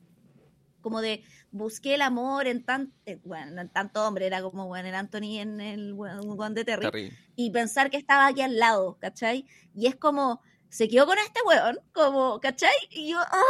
[0.80, 4.88] como de busqué el amor en tan, eh, bueno, en tanto hombre, era como, bueno,
[4.88, 7.18] era Anthony en el Juan de Terry, Terrible.
[7.36, 9.46] y pensar que estaba aquí al lado, ¿cachai?
[9.74, 10.40] Y es como,
[10.70, 12.72] se quedó con este weón, como, ¿cachai?
[12.90, 13.42] Y yo, ¡ah!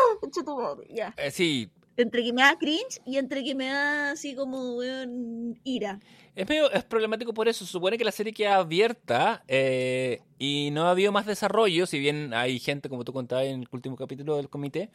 [0.57, 1.15] madre", ya.
[1.19, 5.59] Eh, sí, Entre que me da cringe y entre que me da así como, weón,
[5.65, 5.99] ira.
[6.37, 7.67] Es medio, es problemático por eso.
[7.67, 12.33] Supone que la serie queda abierta eh, y no ha habido más desarrollo, si bien
[12.35, 14.91] hay gente, como tú contabas en el último capítulo del comité,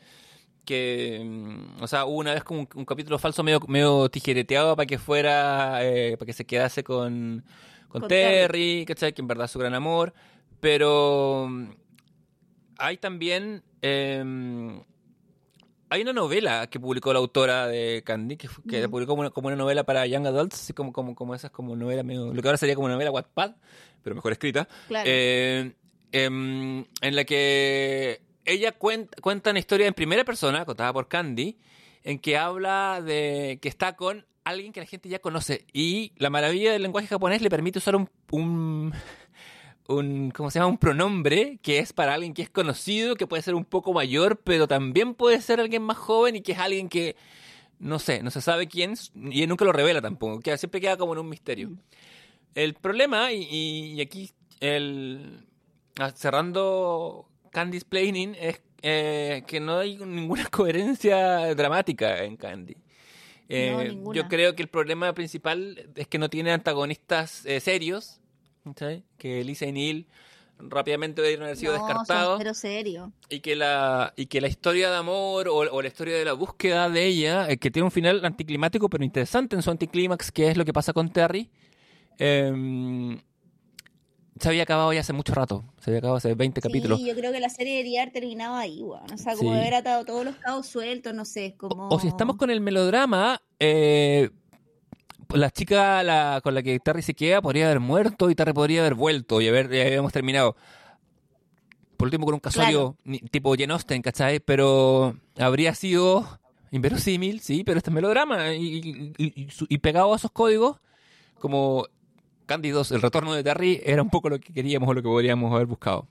[0.63, 4.73] que, mm, o sea, hubo una vez como un, un capítulo falso medio, medio tijereteado
[4.77, 7.43] para que fuera, eh, para que se quedase con,
[7.89, 9.11] con, Con Terry, ¿cachai?
[9.11, 10.13] Que en verdad es su gran amor.
[10.61, 11.69] Pero mm,
[12.77, 13.61] hay también...
[13.81, 14.81] em,
[15.93, 18.91] hay una novela que publicó la autora de Candy, que, que la Ujú.
[18.91, 21.75] publicó como una, como una novela para Young Adults, así como, como, como esas como
[21.75, 23.51] novelas medio- Lo que ahora sería como una novela Wattpad,
[24.03, 24.67] pero mejor escrita.
[24.87, 25.09] Claro.
[25.11, 25.71] Eh,
[26.11, 31.57] em, en la que ella cuenta, cuenta una historia en primera persona, contada por Candy,
[32.03, 35.65] en que habla de que está con alguien que la gente ya conoce.
[35.71, 38.91] Y la maravilla del lenguaje japonés le permite usar un, un,
[39.87, 40.69] un ¿cómo se llama?
[40.71, 44.37] Un pronombre que es para alguien que es conocido, que puede ser un poco mayor,
[44.43, 47.15] pero también puede ser alguien más joven y que es alguien que
[47.79, 48.93] no sé, no se sabe quién
[49.31, 51.71] y nunca lo revela tampoco, queda, siempre queda como en un misterio.
[52.55, 55.45] El problema, y, y- y aquí el
[55.99, 62.77] ah, cerrando Candy's Planning, es eh, que no hay ninguna coherencia dramática en Candy.
[63.49, 68.21] Eh, No, yo creo que el problema principal es que no tiene antagonistas eh, serios,
[68.77, 69.03] ¿sí?
[69.17, 70.07] que Lisa y Neil
[70.59, 73.11] rápidamente debieron haber sido No, descartados cero serio.
[73.29, 76.33] y que la y que la historia de amor o, o la historia de la
[76.33, 80.49] búsqueda de ella eh, que tiene un final anticlimático pero interesante en su anticlímax que
[80.49, 81.49] es lo que pasa con Terry
[82.17, 83.19] em,
[84.39, 87.15] se había acabado ya hace mucho rato se había acabado hace 20 capítulos Sí, yo
[87.15, 89.11] creo que la serie debería haber terminado ahí, weón.
[89.11, 89.39] O sea, Sí.
[89.39, 91.87] como haber atado todos los cabos sueltos, no sé, como...
[91.89, 94.29] o, o si estamos con el melodrama eh,
[95.33, 98.81] la chica la- con la que Terry se queda podría haber muerto y Terry podría
[98.81, 100.55] haber vuelto y haber, habíamos terminado
[101.97, 104.39] por último con un casuario ni- tipo Jane Austen, ¿cachai?
[104.39, 106.39] Pero habría sido
[106.71, 110.79] inverosímil, sí, pero este es melodrama y, y- pegado a esos códigos
[111.39, 111.85] como
[112.47, 115.51] 2, el retorno de Terry era un poco lo que queríamos o lo que podríamos
[115.53, 116.07] haber buscado.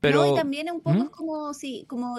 [0.00, 1.02] Pero No, y también es un poco ¿Mm?
[1.02, 2.16] es como, sí, como,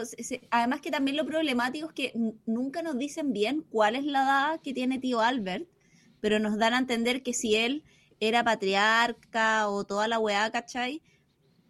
[0.51, 2.13] además que también lo problemático es que
[2.45, 5.67] nunca nos dicen bien cuál es la edad que tiene tío Albert,
[6.21, 7.83] pero nos dan a entender que si él
[8.19, 11.01] era patriarca o toda la weá, ¿cachai?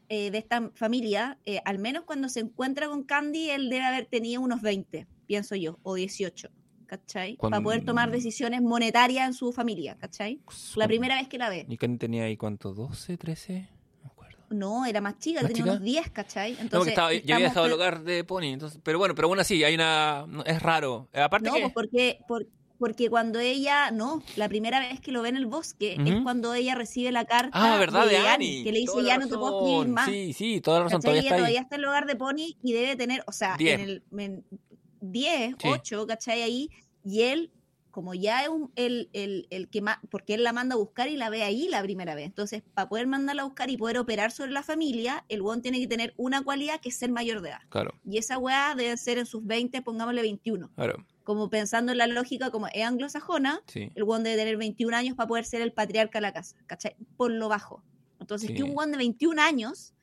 [0.09, 4.05] Eh, de esta familia, eh, al menos cuando se encuentra con Candy, él debe haber
[4.07, 6.49] tenido unos 20, pienso yo, o 18,
[6.85, 7.37] ¿cachai?
[7.37, 10.41] Cuando- Para poder tomar decisiones monetarias en su familia, ¿cachai?
[10.75, 11.65] La primera vez que la ve.
[11.69, 12.75] ¿Y Candy tenía ahí cuánto?
[12.75, 13.69] ¿12, 13?
[14.49, 15.71] No era más chica, ¿Más tenía chica?
[15.77, 16.51] unos 10, ¿cachai?
[16.51, 19.29] No, porque Entonces, estaba, ya había dejado el hogar de Pony, entonces, pero bueno, pero
[19.29, 21.07] aún así, hay una, es raro.
[21.13, 22.45] Aparte No, que, pues porque, por-
[22.81, 26.55] porque cuando ella, no, la primera vez que lo ve en el bosque es cuando
[26.55, 28.63] ella recibe la carta ah, verdad, de Annie, Annie.
[28.63, 30.09] que le dice Toda ya no te puedo escribir más.
[30.09, 31.11] Sí, sí, toda la razón, ¿Cachai?
[31.11, 31.39] todavía está ahí.
[31.41, 33.79] todavía está en el hogar de Pony y debe tener, o sea, Diez.
[33.79, 34.45] en el en
[34.99, 35.67] 10, Sí.
[35.67, 36.41] 8, ¿cachai?
[36.41, 36.69] Ahí,
[37.05, 37.51] y él,
[37.91, 41.09] como ya es un- el, el, el que más, porque él la manda a buscar
[41.09, 42.25] y la ve ahí la primera vez.
[42.25, 45.79] Entonces, para poder mandarla a buscar y poder operar sobre la familia, el weón tiene
[45.79, 47.59] que tener una cualidad que es ser mayor de edad.
[47.69, 50.69] Claro, Y esa weá debe ser en sus 20, pongámosle 21.
[50.75, 53.89] claro, Como pensando en la lógica como es anglosajona, sí.
[53.95, 56.97] el weón debe tener 21 años para poder ser el patriarca de la casa, ¿cachai?
[57.15, 57.81] Por lo bajo.
[58.19, 58.53] Entonces, Sí.
[58.55, 59.93] que un weón de 21 años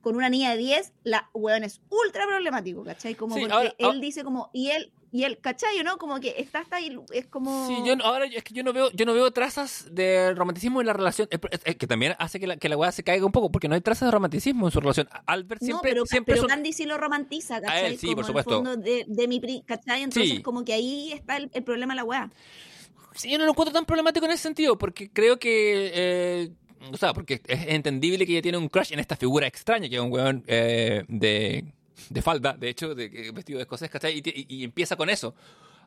[0.00, 3.16] con una niña de 10, la weón es ultra problemático, ¿cachai?
[3.16, 5.82] Como Sí, porque ahora- él ahora- dice como, y él, y él, ¿cachai?
[5.84, 5.98] ¿no?
[5.98, 7.68] Como que está hasta ahí, es como...
[7.68, 10.80] Sí, yo no- ahora es que yo no veo, yo no veo trazas de romanticismo
[10.80, 13.04] en la relación, es- es- es que también hace que la, que la weá se
[13.04, 15.08] caiga un poco, porque no hay trazas de romanticismo en su relación.
[15.26, 17.92] Albert no, siempre, pero, siempre pero sí lo romantiza, ¿cachai?
[17.92, 18.50] él sí, como por el supuesto.
[18.54, 20.02] fondo de, de mi pri, ¿cachai?
[20.02, 20.42] Entonces, Sí.
[20.42, 22.30] como que ahí está el, el problema de la weá.
[23.14, 25.90] Sí, yo no lo encuentro tan problemático en ese sentido, porque creo que.
[25.94, 26.50] eh,
[26.90, 29.96] o sea, porque es entendible que ella tiene un crush en esta figura extraña, que
[29.96, 31.64] es un weón eh, de,
[32.08, 34.18] de falda, de hecho, de, que- vestido de escocés, ¿cachai?
[34.18, 35.34] Y, y- y empieza con eso.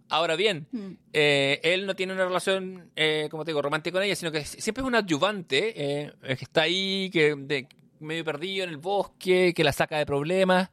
[0.10, 0.92] Ahora bien, Hmm.
[1.14, 4.46] eh, él no tiene una relación, eh, como te digo, romántica con ella, sino que
[4.46, 7.68] siempre es un adyuvante eh, que está ahí, que de,
[8.00, 10.70] medio perdido en el bosque, que la saca de problemas.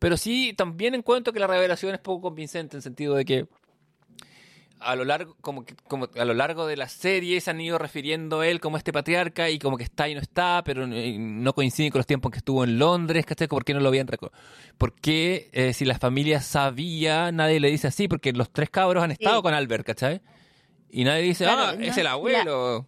[0.00, 3.46] Pero sí, también encuentro que la revelación es poco convincente en el sentido de que
[4.84, 7.78] a lo largo, como que, como a lo largo de la serie se han ido
[7.78, 11.16] refiriendo a él como este patriarca y como que está y no está, pero eh,
[11.18, 13.48] no coincide con los tiempos en que estuvo en Londres, ¿cachai?
[13.48, 14.30] ¿Por qué no lo habían reco-
[14.78, 18.08] ¿Por qué eh, si la familia sabía, nadie le dice así?
[18.08, 19.42] Porque los tres cabros han estado Sí.
[19.42, 20.20] con Albert, ¿cachai?
[20.90, 22.86] Y nadie dice, Claro, ah, no, es el la- abuelo.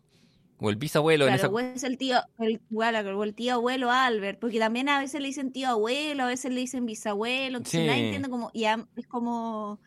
[0.59, 1.27] O el bisabuelo.
[1.27, 4.89] en Claro, esa- o es el tío, el, o el tío abuelo Albert, porque también
[4.89, 7.87] a veces le dicen tío abuelo, a veces le dicen bisabuelo, entonces Sí.
[7.87, 9.81] nadie entiende como, y es como,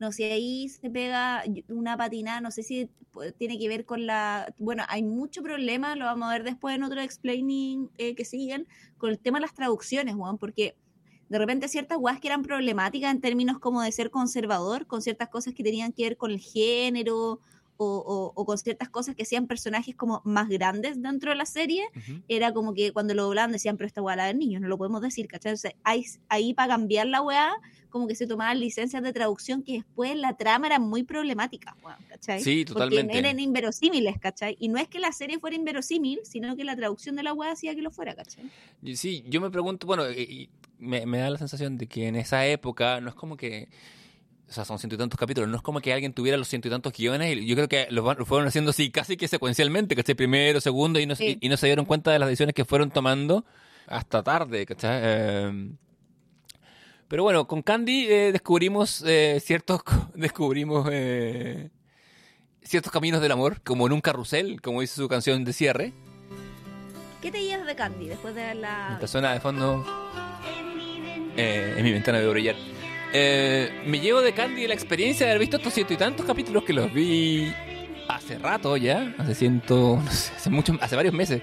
[0.00, 2.90] no sé, ahí se pega una patinada, no sé si
[3.36, 6.84] tiene que ver con la, bueno, hay mucho problema, lo vamos a ver después en
[6.84, 10.74] otro explaining eh, que siguen, con el tema de las traducciones, Juan, porque
[11.28, 15.28] de repente ciertas weas que eran problemáticas en términos como de ser conservador, con ciertas
[15.28, 17.40] cosas que tenían que ver con el género,
[17.82, 21.46] o, o- o con ciertas cosas que sean personajes como más grandes dentro de la
[21.46, 21.82] serie,
[22.28, 24.76] era como que cuando lo doblaban decían, pero esta weá la de niños, no lo
[24.76, 25.52] podemos decir, ¿cachai?
[25.52, 27.50] Entonces, ahí, ahí para cambiar la weá,
[27.88, 31.74] como que se tomaban licencias de traducción que después la trama era muy problemática,
[32.08, 32.42] ¿cachai?
[32.42, 33.04] Sí, totalmente.
[33.14, 34.56] Porque eran inverosímiles, ¿cachai?
[34.60, 37.50] Y no es que la serie fuera inverosímil, sino que la traducción de la weá
[37.52, 38.44] hacía que lo fuera, ¿cachai?
[38.94, 42.16] Sí, yo me pregunto, bueno, y- y me, me da la sensación de que en
[42.16, 43.68] esa época no es como que,
[44.50, 46.66] o sea, son ciento y tantos capítulos, no es como que alguien tuviera los ciento
[46.66, 49.94] y tantos guiones, y yo creo que los lo fueron haciendo así casi que secuencialmente,
[49.94, 50.16] ¿cachai?
[50.16, 51.38] Primero, segundo, y no, se- Sí.
[51.40, 53.44] y, no se dieron cuenta de las decisiones que fueron tomando
[53.86, 55.00] hasta tarde, ¿cachai?
[55.04, 55.70] Eh,
[57.06, 59.82] pero bueno, con Candy eh, descubrimos eh, ciertos,
[60.14, 61.70] descubrimos eh,
[62.62, 65.92] ciertos caminos del amor, como en un carrusel, como dice su canción de cierre.
[67.22, 68.86] ¿Qué te llevas de Candy después de verla?
[68.88, 69.84] Mientras suena de fondo
[71.36, 72.56] eh, en mi ventana veo brillar.
[73.12, 76.62] Eh, me llevo de Candy la experiencia de haber visto estos ciento y tantos capítulos
[76.64, 77.52] que los vi
[78.08, 81.42] hace rato ya, hace ciento, no sé, hace mucho, hace varios meses.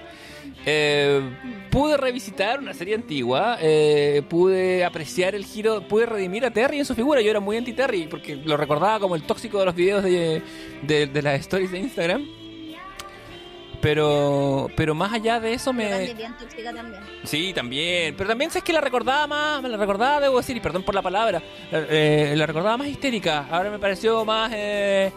[0.66, 1.20] Eh,
[1.70, 6.84] pude revisitar una serie antigua, eh, pude apreciar el giro, pude redimir a Terry en
[6.84, 7.20] su figura.
[7.20, 10.42] Yo era muy anti-Terry porque lo recordaba como el tóxico de los videos de,
[10.82, 12.26] de, de las stories de Instagram.
[13.80, 15.84] Pero, pero más allá de eso me...
[15.84, 17.02] Pero Candy es bien tóxica también.
[17.24, 18.14] Sí, también.
[18.16, 20.94] Pero también sabes que la recordaba más, me la recordaba, debo decir, y perdón por
[20.94, 23.46] la palabra, eh, la recordaba más histérica.
[23.50, 24.50] Ahora me pareció más...
[24.54, 25.12] eh,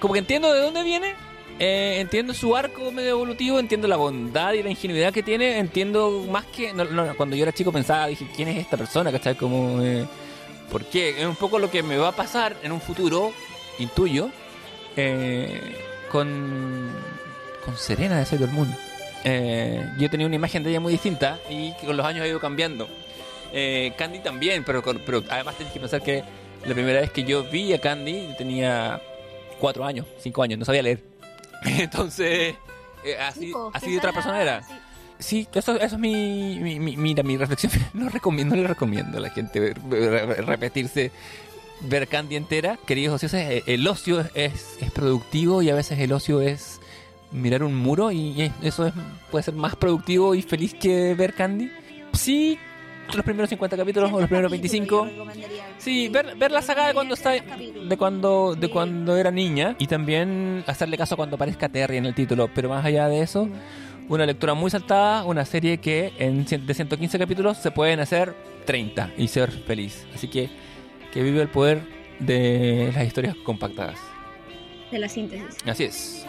[0.00, 1.14] como que entiendo de dónde viene,
[1.58, 6.24] eh, entiendo su arco medio evolutivo, entiendo la bondad y la ingenuidad que tiene, entiendo
[6.28, 6.72] más que...
[6.72, 9.12] no, no, cuando yo era chico pensaba, dije, ¿quién es esta persona?
[9.12, 9.36] ¿Cachai?
[9.36, 9.80] Como...
[9.82, 10.04] Eh,
[10.70, 11.10] ¿Por qué?
[11.20, 13.32] Es un poco lo que me va a pasar en un futuro,
[13.78, 14.30] intuyo,
[14.96, 15.76] eh,
[16.10, 16.90] con,
[17.64, 18.74] con Serena de Sailor Moon.
[19.24, 22.28] Eh, yo tenía una imagen de ella muy distinta y que con los años ha
[22.28, 22.88] ido cambiando.
[23.52, 24.82] Eh, Candy también, pero,
[25.30, 26.22] además tienes que pensar que
[26.64, 29.00] la primera vez que yo vi a Candy tenía
[29.60, 31.00] cuatro años, cinco años, no sabía leer.
[31.64, 32.54] Entonces,
[33.04, 34.62] eh, así, así de otra persona era.
[34.62, 34.74] sí.
[35.16, 37.72] Sí, eso, eso es mi, mi, mi- mira, mi reflexión.
[37.94, 41.12] No recomiendo, no le recomiendo a la gente ver- ver- repetirse,
[41.82, 42.76] ver Candy entera.
[42.84, 46.80] Queridos ociosos, eh, el ocio es, es, es productivo y a veces el ocio es
[47.32, 48.92] mirar un muro y es- eso es,
[49.30, 51.70] puede ser más productivo y feliz que ver Candy.
[52.12, 52.58] Sí,
[53.14, 55.08] los primeros 50 capítulos o los primeros 25.
[55.78, 59.86] Sí, ver, ver la saga de cuando está de cuando de cuando era niña y
[59.86, 63.48] también hacerle caso cuando aparezca Terry en el título, pero más allá de eso,
[64.08, 68.34] una lectura muy saltada, una serie que en de 115 capítulos se pueden hacer
[68.64, 70.06] 30 y ser feliz.
[70.14, 70.48] Así que
[71.12, 71.82] que vive el poder
[72.20, 73.98] de las historias compactadas.
[74.90, 75.56] De la síntesis.
[75.66, 76.26] Así es.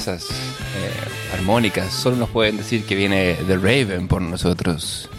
[0.00, 5.10] Esas eh, armónicas solo nos pueden decir que viene The Raven por nosotros.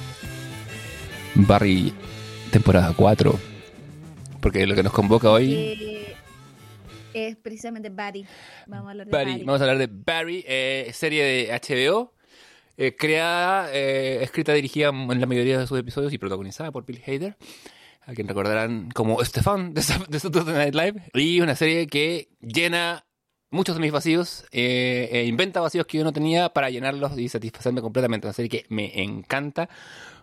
[1.36, 1.94] Barry,
[2.50, 3.40] temporada 4.
[4.40, 6.08] Porque lo que nos convoca hoy,
[7.14, 8.26] Que es precisamente Barry.
[8.66, 9.44] Vamos a hablar de Barry, Barry.
[9.44, 12.16] vamos a hablar de Barry, eh, serie de HBO,
[12.76, 17.04] eh, creada, eh, escrita, dirigida en la mayoría de sus episodios y protagonizada por Bill
[17.06, 17.38] Hader,
[18.02, 23.06] a quien recordarán como Stefan de, de Saturday Night Live, y una serie que llena
[23.52, 27.30] muchos de mis vacíos, eh, e inventa vacíos que yo no tenía para llenarlos y
[27.30, 28.26] satisfacerme completamente.
[28.28, 29.70] Una serie que me encanta,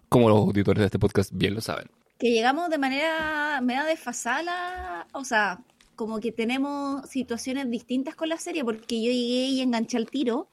[0.08, 1.88] como los auditores de este podcast bien lo saben.
[2.18, 5.60] Que llegamos de manera media desfasada, o sea,
[5.94, 10.48] como que tenemos situaciones distintas con la serie, porque yo llegué y enganché al tiro,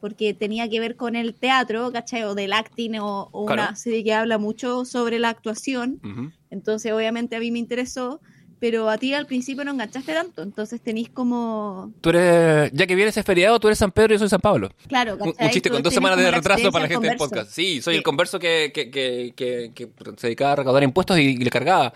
[0.00, 2.24] porque tenía que ver con el teatro, ¿cachai?
[2.24, 3.62] O del acting, o, o Claro.
[3.62, 6.00] una serie que habla mucho sobre la actuación.
[6.04, 6.30] Ujú.
[6.50, 8.20] Entonces, obviamente, a mí me interesó,
[8.64, 10.42] pero a ti al principio no enganchaste tanto.
[10.42, 11.92] Entonces, tenéis como.
[12.00, 14.40] Tú eres, ya que vienes ese feriado, tú eres San Pedro y yo soy San
[14.40, 14.70] Pablo.
[14.88, 15.46] Claro, Un, ¿cachai?
[15.48, 17.50] un chiste con dos semanas de retraso para la gente del podcast.
[17.50, 17.98] Sí, soy Sí.
[17.98, 21.50] el converso que, que, que, que, que se dedicaba a recaudar impuestos y, y le
[21.50, 21.92] cargaba.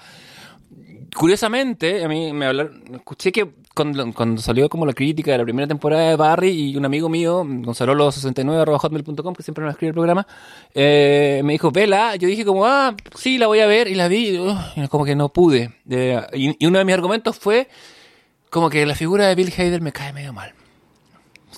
[1.16, 5.44] Curiosamente, a mí me hablaron, escuché que cuando, cuando salió como la crítica de la
[5.44, 10.26] primera temporada de Barry y un amigo mío, gonzalolo69.hotmail.com, que siempre nos escribe el programa,
[10.74, 14.08] eh, me dijo, vela, yo dije como, ah, sí, la voy a ver, y la
[14.08, 14.56] vi, y, uh,
[14.90, 15.74] como que no pude.
[15.88, 17.68] Eh, y, y uno de mis argumentos fue
[18.50, 20.52] como que la figura de Bill Hader me cae medio mal.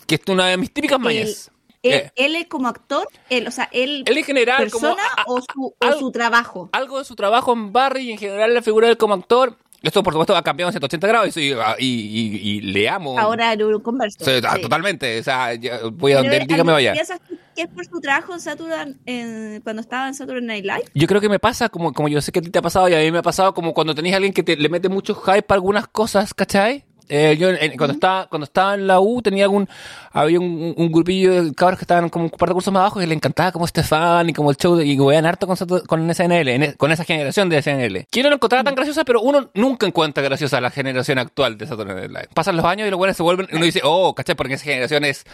[0.06, 1.50] Que es una de mis típicas mañas.
[1.82, 5.02] Él, Eh, él es como actor, él, o sea, él, él en general, como persona
[5.16, 6.68] a- a- o, su, o su trabajo.
[6.72, 9.56] algo de su trabajo en Barry y en general la figura de él como actor.
[9.82, 13.18] Esto, por supuesto, ha cambiado en 180 grados y, y, y- y le amo.
[13.18, 14.18] Ahora en un converso.
[14.20, 14.60] O sea, ah, sí.
[14.60, 15.18] Totalmente.
[15.20, 15.52] O sea,
[15.94, 16.92] voy a donde él diga me vaya.
[16.92, 20.64] ¿Piensas tú que es por su trabajo en Saturday, en- cuando estaba en Saturday Night
[20.66, 20.84] Live?
[20.94, 22.90] Yo creo que me pasa, como, como yo sé que a ti te ha pasado
[22.90, 24.90] y a mí me ha pasado, como cuando tenías a alguien que te, le mete
[24.90, 26.84] mucho hype para algunas cosas, ¿cachai?
[27.10, 29.68] Eh, yo en- cuando estaba cuando estaba en la U tenía algún
[30.12, 33.02] había un, un grupillo de cabros que estaban como un par de cursos más abajo
[33.02, 36.14] y le encantaba como Estefan y como el show de, y vean harto con, con
[36.14, 39.04] SNL en e- con esa generación de SNL que yo no lo encontraba tan graciosa
[39.04, 42.86] pero uno nunca encuentra graciosa la generación actual de Saturday Night Live pasan los años
[42.86, 44.36] y los buenos se vuelven y uno dice oh ¿cachai?
[44.36, 45.24] porque esa generación es,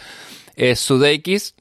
[0.55, 1.53] es Sudeikis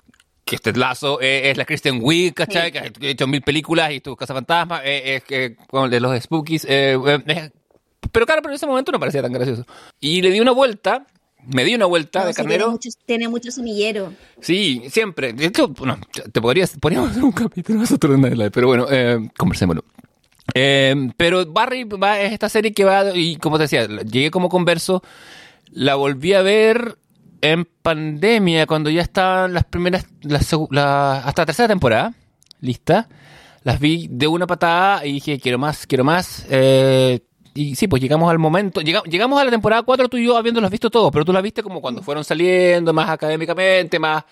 [0.46, 2.70] que este lazo eh, es la Kristen Wiig, ¿cachai?
[2.70, 5.98] Que ha hecho mil películas y tu Casa Fantasma, eh, es que con el de
[5.98, 6.64] los Spookies.
[8.12, 9.64] Pero claro, pero en ese momento no parecía tan gracioso.
[10.00, 11.06] Y le di una vuelta,
[11.46, 12.70] me di una vuelta No, de sí, tiene, carnero.
[12.72, 14.12] mucho, tiene mucho semillero.
[14.40, 15.32] Sí, siempre.
[15.32, 15.98] De hecho, bueno,
[16.32, 17.84] te podrías, podríamos hacer un capítulo
[18.16, 19.84] Night Live, pero bueno, eh, conversémoslo.
[20.54, 24.48] Eh, pero Barry va, es esta serie que va, y como te decía, llegué como
[24.48, 25.02] converso,
[25.72, 26.98] la volví a ver
[27.42, 32.14] en pandemia, cuando ya estaban las primeras, las la- hasta la tercera temporada,
[32.60, 33.08] lista.
[33.62, 36.46] Las vi de una patada y dije, quiero más, quiero más.
[36.48, 37.20] eh,
[37.56, 40.36] y sí, pues llegamos al momento, llega- llegamos a la temporada 4 tú y yo
[40.36, 44.24] habiéndolos visto todos, pero tú las viste como cuando fueron saliendo, más académicamente, más,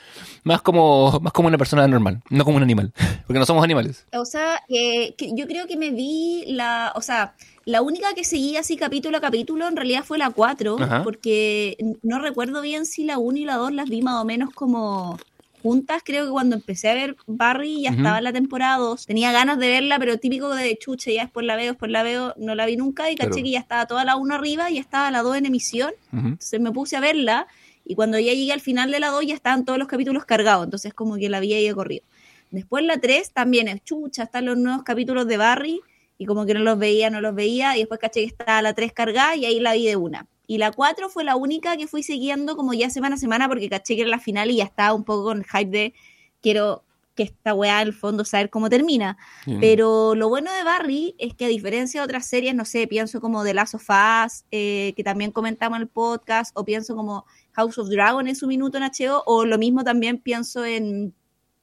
[0.44, 2.92] más como, más como una persona normal, no como un animal,
[3.26, 4.06] porque no somos animales.
[4.16, 7.34] O sea, eh, que yo creo que me vi la, o sea,
[7.64, 11.02] la única que seguía así capítulo a capítulo en realidad fue la 4, Ajá.
[11.02, 14.50] porque no recuerdo bien si la 1 y la 2 las vi más o menos
[14.54, 15.18] como
[15.64, 16.02] juntas.
[16.04, 19.06] Creo que cuando empecé a ver Barry ya estaba en la temporada 2.
[19.06, 22.34] Tenía ganas de verla, pero típico de chuche, ya después la veo, después la veo,
[22.36, 23.44] no la vi nunca y caché Claro.
[23.44, 25.92] que ya estaba toda la 1 arriba y ya estaba la 2 en emisión.
[26.12, 27.46] Entonces me puse a verla
[27.84, 30.64] y cuando ya llegué al final de la 2 ya estaban todos los capítulos cargados,
[30.64, 32.04] entonces como que la ahí de corrido.
[32.50, 35.80] Después la 3 también es chucha, están los nuevos capítulos de Barry
[36.18, 38.74] y como que no los veía, no los veía y después caché que estaba la
[38.74, 40.26] 3 cargada y ahí la vi de una.
[40.46, 43.68] Y la 4 fue la única que fui siguiendo como ya semana a semana porque
[43.68, 45.94] caché que era la final y ya estaba un poco con el hype de
[46.42, 49.16] quiero que esta weá el fondo saber cómo termina.
[49.60, 53.20] Pero lo bueno de Barry es que a diferencia de otras series, no sé, pienso
[53.20, 57.24] como The Last of Us, eh, que también comentamos en el podcast, o pienso como
[57.52, 61.14] House of Dragon en su minuto en HBO, o lo mismo también pienso en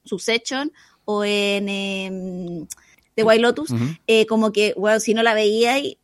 [0.06, 0.72] Succession
[1.04, 2.68] o en em,
[3.16, 3.84] The White Lotus, Ujú.
[4.08, 5.98] eh, como que, bueno, si no la veía y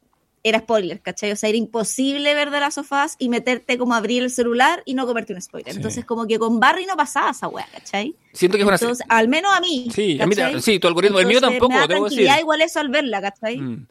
[0.49, 1.31] era spoiler, ¿cachai?
[1.31, 4.29] O sea, era imposible ver The Last of Us y meterte como a abrir el
[4.31, 5.71] celular y no comerte un spoiler.
[5.73, 5.77] Sí.
[5.77, 8.15] Entonces, como que con Barry no pasaba esa weá, ¿cachai?
[8.33, 9.87] Siento que es una Entonces, al menos a mí.
[9.93, 12.29] Sí, a mí, sí, tu algoritmo, el mío Entonces, tampoco, me da debo decir.
[12.39, 13.57] igual eso al verla, ¿cachai?
[13.57, 13.87] Mm.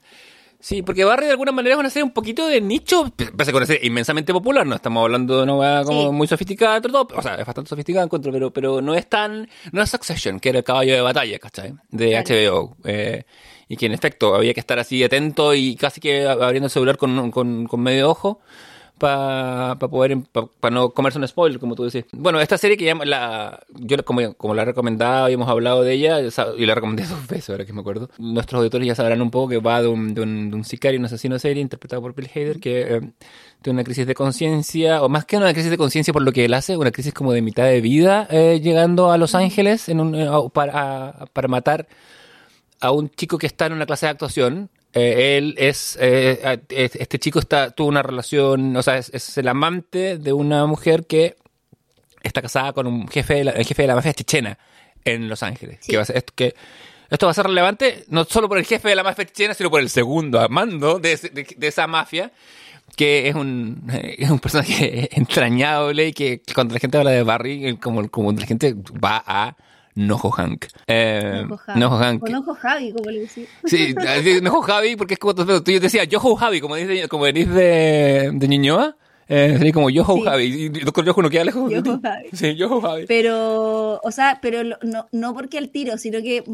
[0.58, 3.54] Sí, porque Barry de alguna manera es una serie un poquito de nicho, pese a
[3.60, 6.12] que serie inmensamente popular, no estamos hablando de una weá como Sí.
[6.12, 9.82] muy sofisticada todo, o sea, es bastante sofisticada encuentro, pero, pero no es tan, no
[9.82, 11.74] es Succession, que era el caballo de batalla, ¿cachai?
[11.90, 12.24] De Claro.
[12.26, 13.24] HBO, eh,
[13.68, 16.96] y que en efecto había que estar así atento y casi que abriendo el celular
[16.96, 18.40] con, con, con medio ojo
[18.98, 22.06] para poder para no comerse un spoiler como tú decís.
[22.12, 25.82] Bueno esta serie que llama la yo como, como la he recomendado y hemos hablado
[25.82, 29.20] de ella y la recomendé dos veces ahora que me acuerdo nuestros auditores ya sabrán
[29.20, 32.14] un poco que va de un, de un, un sicario un asesino serie interpretado por
[32.14, 33.00] Bill Hader que eh,
[33.60, 36.46] tiene una crisis de conciencia o más que una crisis de conciencia por lo que
[36.46, 40.00] él hace una crisis como de mitad de vida eh, llegando a Los Ángeles en
[40.00, 41.86] un, eh, para, para matar
[42.80, 44.70] a un chico que está en una clase de actuación.
[44.92, 49.36] Eh, él es, eh, eh, este chico está, tuvo una relación, o sea, es, es
[49.38, 51.36] el amante de una mujer que
[52.22, 54.58] está casada con un jefe, de la, el jefe de la mafia chechena
[55.04, 55.78] en Los Ángeles.
[55.80, 55.90] Sí.
[55.90, 56.54] Que va a ser- esto, que
[57.10, 59.70] esto va a ser relevante no solo por el jefe de la mafia chechena, sino
[59.70, 62.32] por el segundo a mando de, ese- de- de esa mafia,
[62.96, 67.66] que es un, es un personaje entrañable y que cuando la gente habla de Barry,
[67.66, 69.56] eh, como, como la gente va a
[69.96, 70.66] Nojo Hank.
[70.86, 72.22] Eh, Nojo Hank.
[72.22, 73.46] O Nojo Javi, como le decía.
[73.64, 73.94] Sí,
[74.42, 78.30] Nojo Javi, porque es como tú, yo decía Yoho Javi, como dices como venís de,
[78.32, 78.96] de Ñuñoa,
[79.28, 80.22] eh, sería como Yoho Sí.
[80.22, 81.72] Javi, y Doctor Yoho no queda lejos.
[82.02, 82.28] Javi.
[82.32, 83.06] Sí, Yoho Javi.
[83.08, 86.44] Pero, o sea, pero no, no porque el tiro, sino que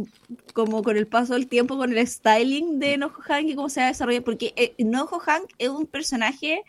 [0.54, 3.80] como con el paso del tiempo, con el styling de Nojo Hank y cómo se
[3.80, 6.62] va a desarrollar, porque eh, Nojo Hank es un personaje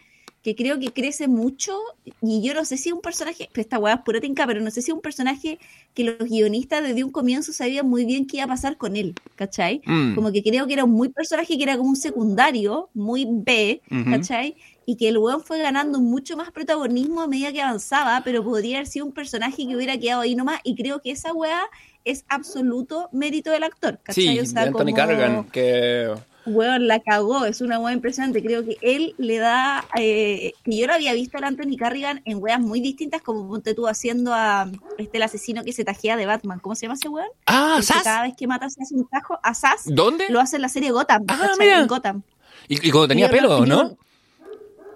[0.44, 1.80] que creo que crece mucho
[2.22, 4.70] y yo no sé si es un personaje, esta weá es pura tinca, pero no
[4.72, 5.58] sé si es un personaje
[5.94, 9.16] que los guionistas desde un comienzo sabían muy bien qué iba a pasar con él,
[9.36, 9.82] ¿cachai?
[9.86, 10.16] Mm.
[10.16, 13.82] Como que creo que era un muy personaje que era como un secundario, muy B,
[13.90, 14.04] Ujú.
[14.12, 14.58] ¿cachai?
[14.86, 18.80] Y que el weón fue ganando mucho más protagonismo a medida que avanzaba, pero podría
[18.80, 21.62] haber sido un personaje que hubiera quedado ahí nomás, y creo que esa weá
[22.04, 24.24] es absoluto mérito del actor, ¿cachai?
[24.26, 26.14] Sí, O sea, de Anthony como- Carrigan, que...
[26.46, 28.44] Weón, la cagó, es una weá impresionante.
[28.44, 29.86] Creo que él le da.
[29.98, 33.74] eh, que yo lo había visto al Anthony Carrigan en weas muy distintas, como ponte
[33.74, 36.60] tú haciendo a este el asesino que se tajea de Batman.
[36.60, 37.28] ¿Cómo se llama ese weón?
[37.46, 38.04] Ah, El que ¿Sas?
[38.04, 39.40] cada vez que mata se hace un tajo.
[39.42, 40.26] A Sass ¿Dónde?
[40.30, 41.24] lo hace en la serie Gotham.
[41.30, 41.80] Ah, mira.
[41.80, 42.22] En Gotham.
[42.68, 43.96] Y, y cuando tenía pelo, yo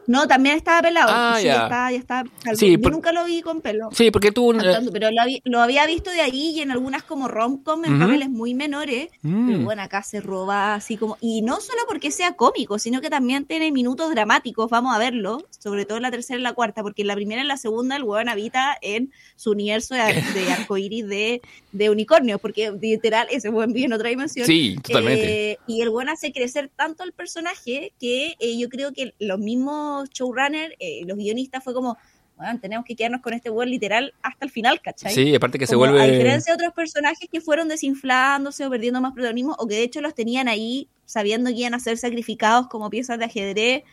[0.08, 0.28] ¿no?
[0.28, 1.10] También estaba pelado.
[1.12, 1.64] Ah, sí, ya.
[1.93, 2.55] está, ya.
[2.55, 3.89] Sí, yo por- nunca lo vi con pelo.
[3.91, 4.51] Sí, porque tú...
[4.53, 7.93] cantando, pero lo, habí- lo había visto de ahí y en algunas como rom-com en
[7.95, 8.01] Ujú.
[8.05, 9.10] papeles muy menores.
[9.22, 9.47] Mm.
[9.51, 11.18] Pero bueno, acá se roba así como.
[11.22, 14.70] Y no solo porque sea cómico, sino que también tiene minutos dramáticos.
[14.70, 17.41] Vamos a verlo, sobre todo en la tercera y la cuarta, porque en la primera
[17.41, 20.01] y en la segunda el weón habita en su universo de,
[20.34, 21.41] de arcoíris de,
[21.72, 24.45] de unicornios, porque literal ese weón vive en otra dimensión.
[24.45, 25.51] Sí, totalmente.
[25.51, 29.39] Eh, y el buen hace crecer tanto el personaje que eh, yo creo que los
[29.39, 31.98] mismos showrunners, eh, los guionistas, fue como,
[32.36, 35.14] bueno, tenemos que quedarnos con este buen literal hasta el final, ¿cachai?
[35.14, 36.02] sí, aparte que se vuelve...
[36.02, 39.84] A diferencia de otros personajes que fueron desinflándose o perdiendo más protagonismo, o que de
[39.84, 43.84] hecho los tenían ahí sabiendo que iban a ser sacrificados como piezas de ajedrez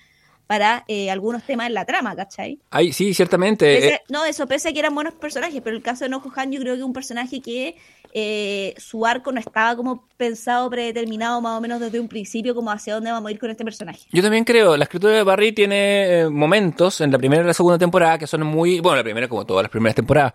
[0.47, 2.59] para eh, algunos temas en la trama, ¿cachai?
[2.71, 3.65] Ay, sí, ciertamente.
[3.81, 6.31] Pese- eh, no, eso pese a que eran buenos personajes, pero el caso de Nojo
[6.37, 7.77] Han yo creo que es un personaje que
[8.17, 12.71] eh, su arco no estaba como pensado, predeterminado más o menos desde un principio, como
[12.71, 14.03] hacia dónde vamos a ir con este personaje.
[14.13, 17.55] Yo también creo, la escritura de Barry tiene eh, momentos en la primera y la
[17.55, 20.33] segunda temporada que son muy, bueno, la primera como todas las primeras temporadas.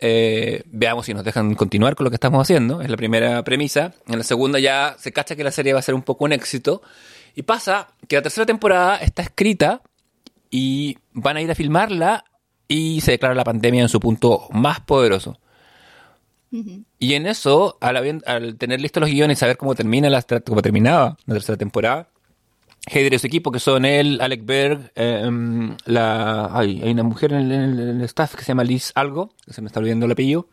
[0.00, 3.94] Eh, veamos si nos dejan continuar con lo que estamos haciendo, es la primera premisa.
[4.08, 6.32] En la segunda ya se cacha que la serie va a ser un poco un
[6.32, 6.82] éxito.
[7.36, 9.82] Y pasa que la tercera temporada está escrita
[10.50, 12.24] y van a ir a filmarla
[12.66, 15.38] y se declara la pandemia en su punto más poderoso.
[16.52, 16.84] Ujú.
[16.98, 20.62] Y en eso, al, al tener listos los guiones y saber cómo termina la, cómo
[20.62, 22.08] terminaba la tercera temporada,
[22.86, 25.30] Heider y su equipo, que son él, Alec Berg, eh,
[25.84, 29.34] la, ay, hay una mujer en el, en el- staff que se llama Liz Algo,
[29.46, 30.48] que se me está olvidando el apellido,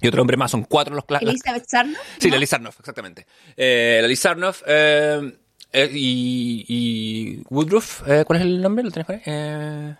[0.00, 1.98] y otro hombre más, son cuatro los las- Elizabeth Sarnoff.
[2.18, 2.34] Sí, ¿no?
[2.34, 3.26] la Liz Sarnoff, exactamente.
[3.56, 5.38] Eh, la Liz Sarnoff eh,
[5.72, 8.84] eh, y, y Woodruff, eh, ¿cuál es el nombre?
[8.84, 9.22] ¿Lo tenés por ahí?
[9.24, 9.94] Eh,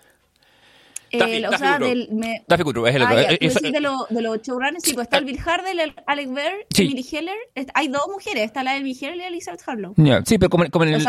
[1.10, 3.20] Eh, o sea, del, me, Woodruff, es el Ah, otro.
[3.22, 5.38] ya, Eh, tú eso- decís de, lo- de los showrunners, sí, pues está el Bill
[5.44, 6.82] Hardell, el Alec Berg, Sí.
[6.84, 7.36] Emily Heller.
[7.74, 9.94] Hay dos mujeres, está la Emily Heller y Elizabeth Harlow.
[9.96, 11.04] Ya, sí, pero como, como en el,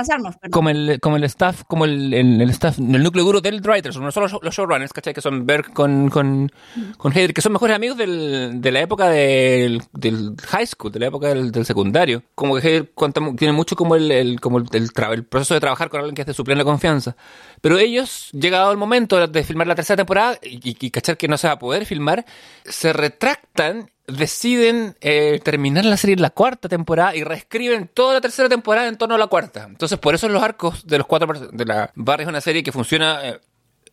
[0.52, 3.98] como el, como el staff, como el, el, el staff, el núcleo duro del writers,
[3.98, 5.14] no solo los- los showrunners, ¿cachai?
[5.14, 6.52] Que son Berg con, con,
[6.98, 11.00] con Heather, que son mejores amigos del, de la época del, del high school, de
[11.00, 12.24] la época del, del secundario.
[12.36, 15.54] Como que Heather cuenta tiene mucho como el, el, como el, el tra- el proceso
[15.54, 17.16] de trabajar con alguien que es de su plena confianza.
[17.62, 21.48] Pero ellos, llegado el momento de filmar la tercera temporada y, cachar que no se
[21.48, 22.26] va a poder filmar,
[22.66, 28.22] se retractan deciden eh, terminar la serie en la cuarta temporada y reescriben toda la
[28.22, 29.66] tercera temporada en torno a la cuarta.
[29.70, 32.72] Entonces, por eso los arcos de los cuatro de la Barry es una serie que
[32.72, 33.40] funciona eh,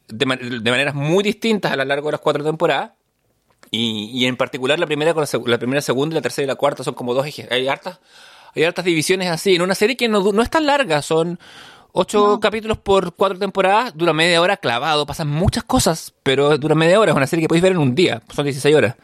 [0.09, 2.93] de, ma- de maneras muy distintas a lo largo de las cuatro temporadas.
[3.71, 6.85] Y, en particular la primera con la, la primera, segunda la tercera y la cuarta
[6.85, 7.51] son como dos ejes.
[7.51, 7.99] Hay hartas,
[8.55, 9.57] hay hartas divisiones así.
[9.57, 11.39] En una serie que no, no es tan larga, son
[11.99, 12.41] ocho No.
[12.41, 17.13] capítulos por cuatro temporadas, dura media hora clavado, pasan muchas cosas, pero dura media hora.
[17.13, 18.97] Es una serie que podéis ver en un día, son 16 horas.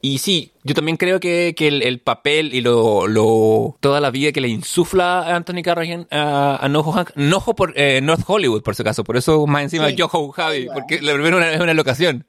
[0.00, 4.10] Y sí, yo también creo que, que el, el papel y lo, lo toda la
[4.10, 8.22] vida que le insufla a Anthony Carrigan a, a Noho Hank, Noho por eh, North
[8.26, 9.96] Hollywood, por si acaso, por eso más encima Sí.
[9.96, 10.80] Yoho Javi, Ay, bueno.
[10.80, 12.24] porque la primera una- es una locación.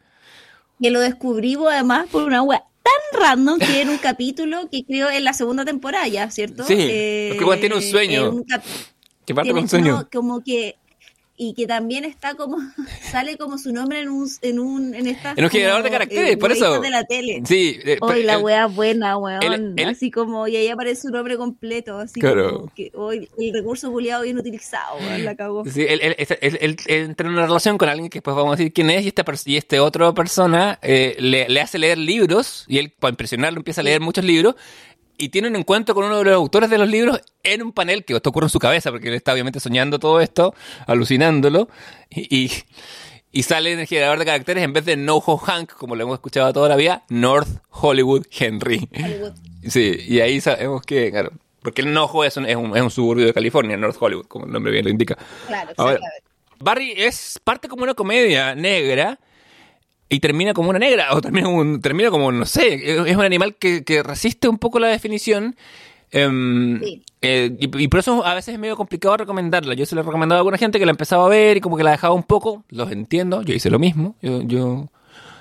[0.81, 5.09] Que lo descubrimos además por una wea tan random que en un capítulo que creo
[5.09, 6.63] en la segunda temporada ya, ¿cierto?
[6.63, 8.27] Sí, porque igual tiene un sueño.
[8.27, 8.63] en un cap-
[9.33, 9.97] Que parte con sueño.
[9.97, 10.75] no, como que
[11.41, 12.57] y que también está como
[13.01, 16.35] sale como su nombre en un en un en esta En un generador de caracteres,
[16.35, 16.81] por eso.
[16.81, 19.41] de la tele Sí, eh, Hoy la el- wea buena, weón.
[19.43, 21.97] el- el- así como, y ahí aparece su nombre completo.
[21.97, 22.59] Así Claro.
[22.59, 25.63] como que hoy el recurso culiado bien utilizado, weón, la cagó.
[25.63, 26.01] Sí, él,
[26.87, 29.23] entra en una relación con alguien que después vamos a decir quién es y esta
[29.45, 33.79] y este otra persona eh, le, le hace leer libros y él para impresionarlo empieza
[33.79, 34.55] a leer muchos libros
[35.19, 38.05] y tiene un encuentro con uno de los autores de los libros en un panel
[38.05, 40.55] que esto ocurre en su cabeza porque él está obviamente soñando todo esto,
[40.87, 41.69] alucinándolo
[42.09, 42.51] y, y,
[43.31, 46.15] y sale en el generador de caracteres en vez de NoHo Hank como lo hemos
[46.15, 48.87] escuchado toda la vida, North Hollywood Henry.
[48.95, 49.33] Hollywood.
[49.67, 52.89] Sí, y ahí sabemos que, claro, porque el NoHo es un, es un, es un
[52.89, 55.17] suburbio de California, North Hollywood, como el nombre bien lo indica.
[55.47, 55.99] Claro, Ahora.
[56.59, 59.19] Barry es parte como una comedia negra
[60.09, 62.73] y termina como una negra, o termina como, un- termina como no sé,
[63.09, 65.55] es un animal que, que resiste un poco la definición,
[66.11, 67.03] Em, Sí.
[67.21, 69.75] eh, y, y por eso a veces es medio complicado recomendarla.
[69.75, 71.77] Yo se la he recomendado a alguna gente que la empezaba a ver y como
[71.77, 72.63] que la dejaba un poco.
[72.69, 74.15] Los entiendo, yo hice lo mismo.
[74.19, 74.87] Yo, yo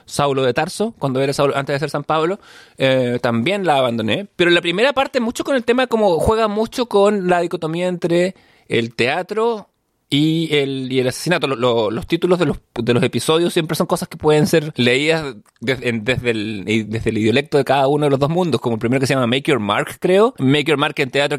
[0.04, 2.38] Saulo de Tarso, cuando era Saulo, antes de ser San Pablo,
[2.76, 4.26] eh, también la abandoné.
[4.36, 8.34] Pero la primera parte, mucho con el tema, como juega mucho con la dicotomía entre
[8.68, 9.68] el teatro
[10.10, 11.46] y el, y el asesinato.
[11.46, 14.72] Lo- lo- los títulos de los, de los episodios siempre son cosas que pueden ser
[14.76, 18.60] leídas de- en- desde, el, desde el idiolecto de cada uno de los dos mundos.
[18.60, 20.34] Como el primero que se llama Make Your Mark, creo.
[20.38, 21.38] Make Your Mark en teatro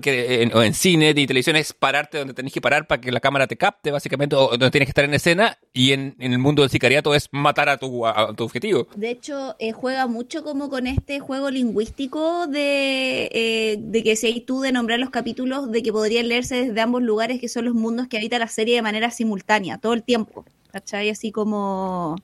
[0.53, 3.47] o en cine y televisión es pararte donde tenés que parar para que la cámara
[3.47, 5.57] te capte, básicamente, o donde tienes que estar en escena.
[5.73, 8.87] Y en, en el mundo del sicariato es matar a tu, a- objetivo.
[8.95, 14.27] De hecho, eh, juega mucho como con este juego lingüístico de, eh, de que si
[14.27, 17.65] hay tú de nombrar los capítulos, de que podrían leerse desde ambos lugares, que son
[17.65, 20.45] los mundos que habita la serie de manera simultánea, todo el tiempo.
[20.71, 21.09] ¿Cachai?
[21.09, 22.15] Así como...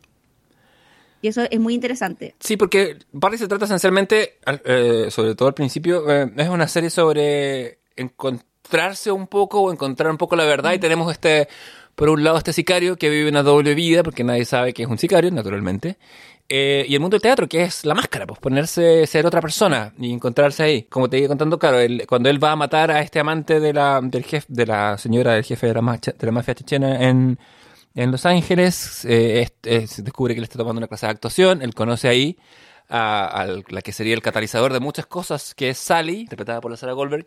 [1.21, 2.35] Y eso es muy interesante.
[2.39, 6.67] Sí, porque Barry se trata esencialmente, al- eh, sobre todo al principio, eh, es una
[6.67, 11.47] serie sobre encontrarse un poco o encontrar un poco la verdad y tenemos este,
[11.95, 14.89] por un lado este sicario que vive una doble vida porque nadie sabe que es
[14.89, 15.97] un sicario, naturalmente.
[16.47, 19.93] Eh, y el mundo del teatro, que es la máscara, pues ponerse, ser otra persona
[19.97, 20.83] y encontrarse ahí.
[20.83, 21.77] Como te iba contando, claro,
[22.07, 25.33] cuando él va a matar a este amante de la, del jefe, de la señora
[25.33, 27.39] del jefe de la, macha- de la mafia chechena en,
[27.95, 29.53] en Los Ángeles, eh, es-
[29.97, 32.37] es- descubre que él está tomando una clase de actuación, él conoce ahí
[32.89, 36.69] a, a la que sería el catalizador de muchas cosas, que es Sally, interpretada por
[36.69, 37.25] la Sarah Goldberg,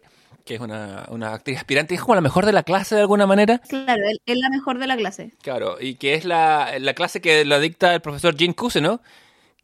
[0.49, 3.27] que es una, una actriz aspirante, es como la mejor de la clase de alguna
[3.27, 3.59] manera.
[3.69, 5.33] Claro, es la mejor de la clase.
[5.43, 9.01] Claro, y que es la, la clase que la dicta el profesor Gene Cousineau,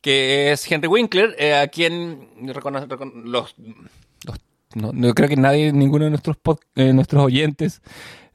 [0.02, 3.54] que es Henry Winkler, eh, a quien recono- recono- los,
[4.26, 4.36] los-
[4.74, 7.80] no, no creo que nadie, ninguno de nuestros pod- eh, nuestros oyentes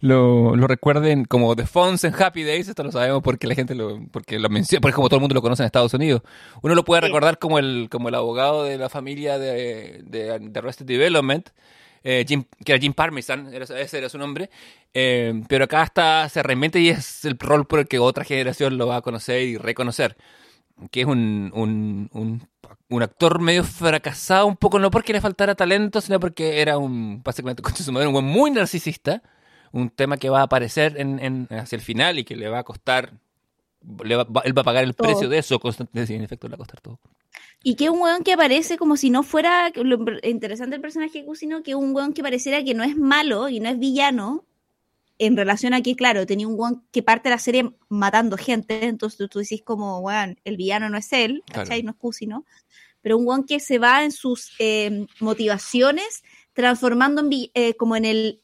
[0.01, 3.75] lo, lo recuerden como The Fonz en Happy Days, esto lo sabemos porque la gente
[3.75, 6.23] lo, porque lo menciona, porque como todo el mundo lo conoce en Estados Unidos.
[6.63, 7.07] Uno lo puede Sí.
[7.07, 11.49] recordar como el, como el abogado de la familia de, de, de Arrested Development,
[12.03, 14.49] eh, Jim- que era Jim Parmesan, era- ese era su nombre,
[14.93, 18.77] eh, pero acá está, se reinventa y es el rol por el que otra generación
[18.77, 20.17] lo va a conocer y reconocer,
[20.91, 22.47] que es un, un, un,
[22.89, 27.21] un actor medio fracasado, un poco no porque le faltara talento, sino porque era un,
[27.23, 29.21] básicamente, con su madre, un muy narcisista,
[29.71, 32.59] un tema que va a aparecer en, en- hacia el final y que le va
[32.59, 33.11] a costar,
[34.03, 35.07] le va- él va a pagar el Todo.
[35.07, 36.99] precio de eso, constantemente, sí, en efecto le va a costar todo.
[37.61, 41.25] Y que un weón que aparece como si no fuera lo interesante del personaje de
[41.25, 44.45] Cusino, que un weón que pareciera que no es malo y no es villano,
[45.17, 48.85] en relación a que, claro, tenía un weón que parte de la serie matando gente,
[48.85, 51.63] entonces tú, tú decís como, weón, el villano no es él, Claro.
[51.63, 51.83] ¿cachai?
[51.83, 52.45] No es Cusino,
[53.01, 58.05] pero un weón que se va en sus eh, motivaciones transformando en eh, como en
[58.05, 58.41] el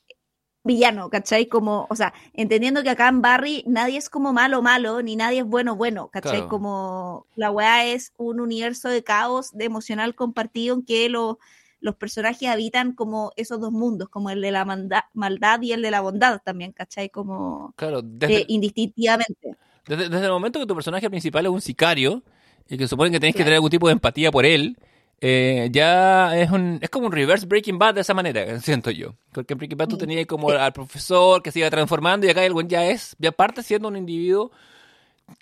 [0.66, 1.46] villano, ¿cachai?
[1.46, 5.40] Como, o sea, entendiendo que acá en Barry nadie es como malo malo, ni nadie
[5.40, 6.32] es bueno bueno, ¿cachai?
[6.34, 6.50] Claro.
[6.50, 11.40] Como la weá es un universo de caos, de emocional compartido en que lo-
[11.82, 15.84] los personajes habitan como esos dos mundos, como el de la manda- maldad y el
[15.84, 17.10] de la bondad también, ¿cachai?
[17.10, 19.56] Como Claro, desde, eh, indistintivamente.
[19.88, 22.24] Desde, desde el momento que tu personaje principal es un sicario
[22.68, 24.78] y que suponen que tenés que tener algún tipo de empatía por él,
[25.22, 29.16] eh, ya es un es como un reverse Breaking Bad de esa manera, siento yo.
[29.32, 32.46] Porque en Breaking Bad tú tenías como al profesor que se iba transformando y acá
[32.46, 34.52] el güey ya es, ya parte siendo un individuo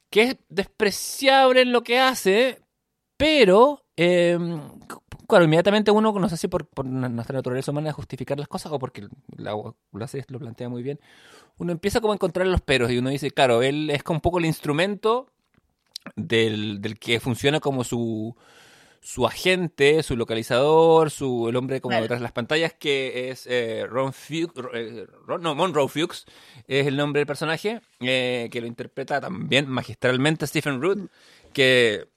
[0.10, 2.62] que es despreciable en lo que hace,
[3.18, 4.38] pero eh,
[5.28, 8.72] claro, inmediatamente uno, no sé si por, por nuestra naturaleza humana de justificar las cosas
[8.72, 9.54] o porque la,
[9.92, 11.00] la serie lo plantea muy bien,
[11.58, 14.40] uno empieza como a encontrar los peros y uno dice, claro, él es un poco
[14.40, 15.28] el instrumento
[16.16, 18.36] del, del que funciona como su,
[19.06, 22.04] su agente, su localizador, su, el hombre como Claro.
[22.04, 26.26] detrás de las pantallas, que es eh, Ron Fuchs, eh, Ron- no, Monroe Fuchs,
[26.68, 31.10] es el nombre del personaje, eh, que lo interpreta también magistralmente Stephen Root,
[31.52, 32.08] que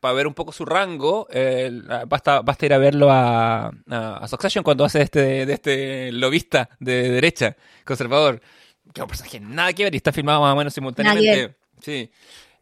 [0.00, 1.70] para ver un poco su rango, eh,
[2.08, 6.70] basta, basta ir a verlo a, a, a Succession cuando hace este, de este lobista
[6.80, 7.54] de derecha,
[7.84, 11.54] conservador, que es un personaje nada que ver y está filmado más o menos simultáneamente.
[11.82, 12.10] Sí.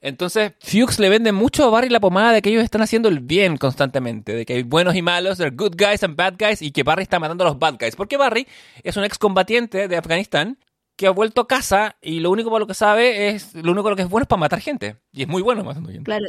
[0.01, 3.20] Entonces, Fuchs le vende mucho a Barry la pomada de que ellos están haciendo el
[3.20, 6.70] bien constantemente, de que hay buenos y malos, there good guys and bad guys, y
[6.70, 7.96] que Barry está matando a los bad guys.
[7.96, 8.46] Porque Barry
[8.82, 10.59] es un excombatiente de Afganistán
[10.96, 13.90] que ha vuelto a casa y lo único para lo que sabe es, lo único
[13.90, 14.96] lo que es bueno es para matar gente.
[15.12, 16.05] Y es muy bueno matando gente.
[16.05, 16.26] Claro,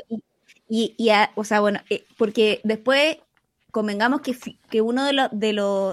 [0.70, 0.96] y,
[1.36, 3.18] o sea, bueno, eh, porque después
[3.72, 4.36] convengamos que,
[4.70, 5.48] que uno de, los de,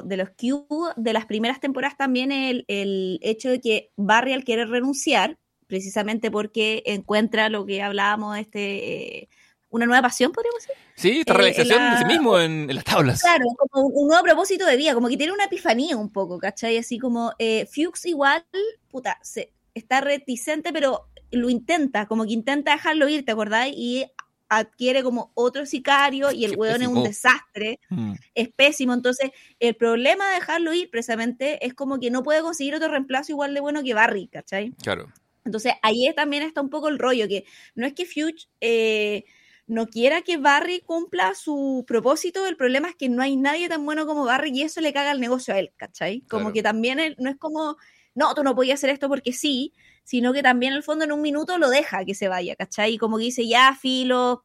[0.05, 0.67] de los Q
[0.97, 5.37] de las primeras temporadas también el, el hecho de que Barry al querer renunciar,
[5.69, 9.29] precisamente porque encuentra lo que hablábamos, este eh,
[9.71, 10.75] una nueva pasión, podríamos decir.
[10.97, 13.21] Sí, esta Eh, realización la- de sí mismo en, en las tablas.
[13.23, 16.79] Claro, como un, nuevo propósito de vida, como que tiene una epifanía un poco, ¿cachai?
[16.79, 18.45] Así como eh, Fuchs igual,
[18.91, 23.69] puta, se, está reticente, pero lo intenta, como que intenta dejarlo ir, ¿te acordás?
[23.71, 24.07] Y
[24.49, 27.05] adquiere como otro sicario y el Qué weón es un pésimo.
[27.05, 28.95] desastre, Mm, es pésimo.
[28.95, 33.33] Entonces, el problema de dejarlo ir precisamente es como que no puede conseguir otro reemplazo
[33.33, 34.73] igual de bueno que Barry, ¿cachai?
[34.83, 35.13] claro.
[35.45, 39.25] Entonces, ahí también está un poco el rollo, que no es que Fuchs eh,
[39.67, 43.85] no quiera que Barry cumpla su propósito, el problema es que no hay nadie tan
[43.85, 46.23] bueno como Barry y eso le caga el negocio a él, ¿cachai?
[46.23, 46.53] Como Claro.
[46.53, 47.77] que también él- no es como,
[48.15, 49.75] no, tú no podías hacer esto porque sí,
[50.05, 52.95] sino que también en el fondo en un minuto lo deja que se vaya, ¿cachai?
[52.95, 54.45] Y como que dice, ya, filo,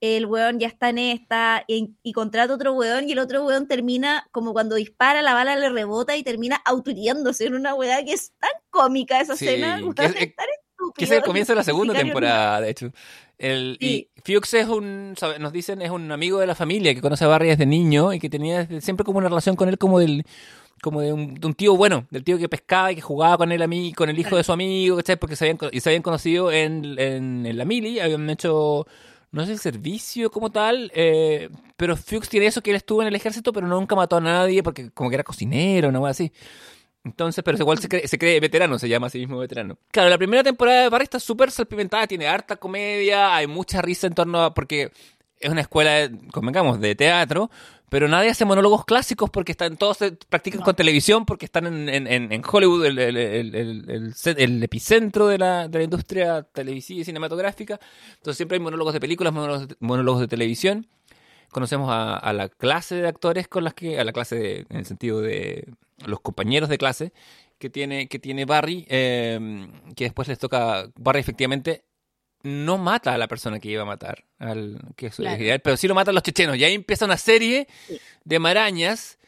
[0.00, 3.66] el weón ya está en esta, y, y contrata otro weón, y el otro weón
[3.66, 8.12] termina, como cuando dispara, la bala le rebota y termina autohiriéndose en una weá que
[8.12, 10.46] es tan cómica esa Sí, escena, que es- es tan
[10.96, 12.92] Que es el comienzo de la segunda temporada, de hecho.
[13.36, 14.10] El, Sí.
[14.16, 17.28] Y Fuchs es un, nos dicen, es un amigo de la familia que conoce a
[17.28, 20.24] Barry desde niño y que tenía siempre como una relación con él como del
[20.82, 23.50] como de un, de un tío bueno, del tío que pescaba y que jugaba con
[23.50, 25.16] él a mí, con el hijo de su amigo, ¿cachai?
[25.16, 28.86] Porque se habían, y se habían conocido en, en, en la mili, habían hecho,
[29.30, 33.08] no sé, el servicio como tal, eh, pero Fuchs tiene eso que él estuvo en
[33.08, 36.32] el ejército, pero nunca mató a nadie porque como que era cocinero, una cosa así.
[37.04, 39.78] Entonces, pero igual se cree, se cree veterano, se llama a sí mismo veterano.
[39.90, 44.06] Claro, la primera temporada de Barry está súper salpimentada, tiene harta comedia, hay mucha risa
[44.06, 44.52] en torno a...
[44.54, 44.90] porque
[45.40, 47.50] es una escuela, convengamos, de teatro,
[47.90, 50.64] pero nadie hace monólogos clásicos porque están todos se practican No.
[50.64, 55.84] con televisión, porque están en, en- Hollywood, el, el- el epicentro de la, de la
[55.84, 57.78] industria televisiva y cinematográfica.
[58.16, 60.86] Entonces siempre hay monólogos de películas, monólogos de, monólogos de televisión.
[61.50, 64.76] Conocemos a, a la clase de actores con las que, a la clase de- en
[64.76, 65.66] el sentido de
[66.04, 67.12] los compañeros de clase
[67.58, 69.66] que tiene, que tiene Barry, eh,
[69.96, 71.82] que después les toca, Barry efectivamente
[72.42, 75.42] no mata a la persona que iba a matar, al, que es Claro.
[75.42, 76.56] ideal, pero sí lo matan los chechenos.
[76.56, 77.66] Y ahí empieza una serie
[78.24, 79.18] de marañas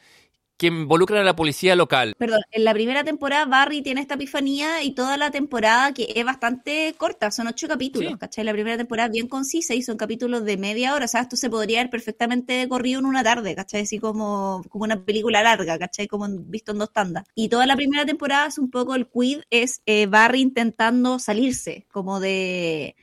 [0.61, 2.13] que involucran a la policía local.
[2.19, 6.23] Perdón, en la primera temporada Barry tiene esta epifanía y toda la temporada que es
[6.23, 8.17] bastante corta, son ocho capítulos, Sí.
[8.19, 8.43] ¿cachai?
[8.43, 11.35] La primera temporada es bien concisa y son capítulos de media hora, o sea, esto
[11.35, 13.81] se podría haber perfectamente corrido en una tarde, ¿cachai?
[13.81, 16.05] Así como, como una película larga, ¿cachai?
[16.05, 17.23] Como visto en dos tandas.
[17.33, 21.87] Y toda la primera temporada es un poco el quid, es eh, Barry intentando salirse,
[21.91, 22.95] como de...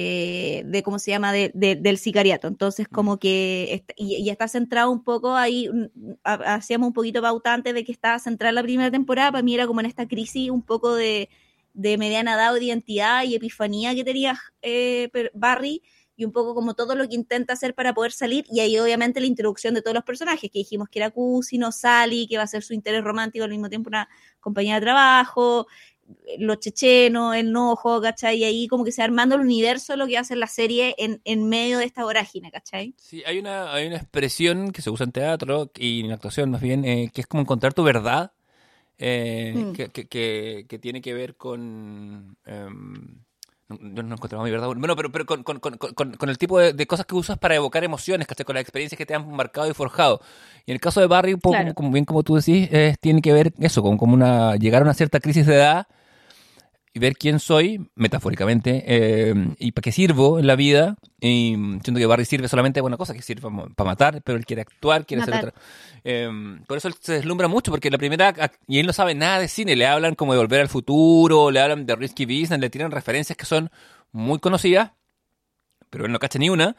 [0.00, 2.46] eh, de cómo se llama de, de- del sicariato.
[2.46, 7.20] Entonces como que y, y está centrado un poco ahí mm, ha- hacíamos un poquito
[7.20, 10.06] pauta antes de que estaba centrada la primera temporada para mí era como en esta
[10.06, 11.28] crisis un poco de,
[11.74, 15.82] de mediana edad o de identidad y epifanía que tenía eh, Barry
[16.16, 19.20] y un poco como todo lo que intenta hacer para poder salir y ahí obviamente
[19.20, 22.46] la introducción de todos los personajes que dijimos que era Cusino, Sally que va a
[22.48, 24.08] ser su interés romántico al mismo tiempo una
[24.40, 25.66] compañía de trabajo
[26.38, 28.38] los chechenos, el enojo, ¿cachai?
[28.38, 31.20] Y ahí como que se va armando el universo lo que hace la serie en,
[31.24, 32.94] en medio de esta vorágine, ¿cachai?
[32.96, 36.60] Sí, hay una, hay una expresión que se usa en teatro y en actuación más
[36.60, 38.32] bien, eh, que es como encontrar tu verdad,
[38.98, 39.72] eh, Mm.
[39.72, 42.36] que, que, que, que tiene que ver con...
[42.46, 43.18] em,
[43.68, 44.66] no, yo no encontraba mi verdad.
[44.68, 47.54] Bueno, pero, pero con, con, con, con, el tipo de, de cosas que usas para
[47.54, 48.46] evocar emociones, ¿cachai?
[48.46, 50.20] Con las experiencias que te han marcado y forjado.
[50.64, 51.74] Y en el caso de Barry, un poco, Claro.
[51.74, 54.84] como, bien como tú decís, eh, tiene que ver eso, con como una llegar a
[54.86, 55.86] una cierta crisis de edad
[56.94, 60.96] y ver quién soy, metafóricamente, eh, y para qué sirvo en la vida.
[61.20, 64.46] Y siento que Barry sirve solamente para una cosa, que sirve para matar, pero él
[64.46, 65.48] quiere actuar, quiere hacer Matar.
[65.50, 65.62] otra.
[66.04, 66.30] Eh,
[66.66, 69.38] por eso él se deslumbra mucho, porque la primera, ac- y él no sabe nada
[69.40, 72.70] de cine, le hablan como de volver al futuro, le hablan de Risky Business, le
[72.70, 73.70] tiran referencias que son
[74.12, 74.92] muy conocidas,
[75.90, 76.76] pero él no cacha ni una.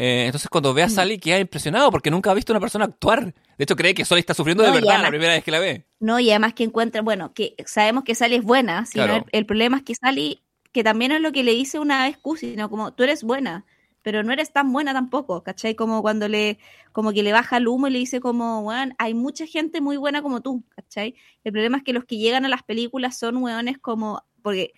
[0.00, 2.84] Eh, entonces cuando ve a Sally queda impresionado porque nunca ha visto a una persona
[2.84, 3.34] actuar.
[3.56, 5.58] De hecho cree que Sally está sufriendo de No, verdad la primera vez que la
[5.58, 5.86] ve.
[5.98, 9.24] No, y además que encuentra, bueno, que sabemos que Sally es buena, sino Claro.
[9.32, 10.40] el, el problema es que Sally,
[10.70, 12.70] que también es lo que le dice una vez Cusi, ¿no?
[12.70, 13.64] Como, tú eres buena,
[14.02, 15.74] pero no eres tan buena tampoco, ¿cachai?
[15.74, 16.58] Como cuando le,
[16.92, 19.96] como que le baja el humo y le dice como, weón, hay mucha gente muy
[19.96, 21.16] buena como tú, ¿cachai?
[21.42, 24.74] El problema es que los que llegan a las películas son weones como, porque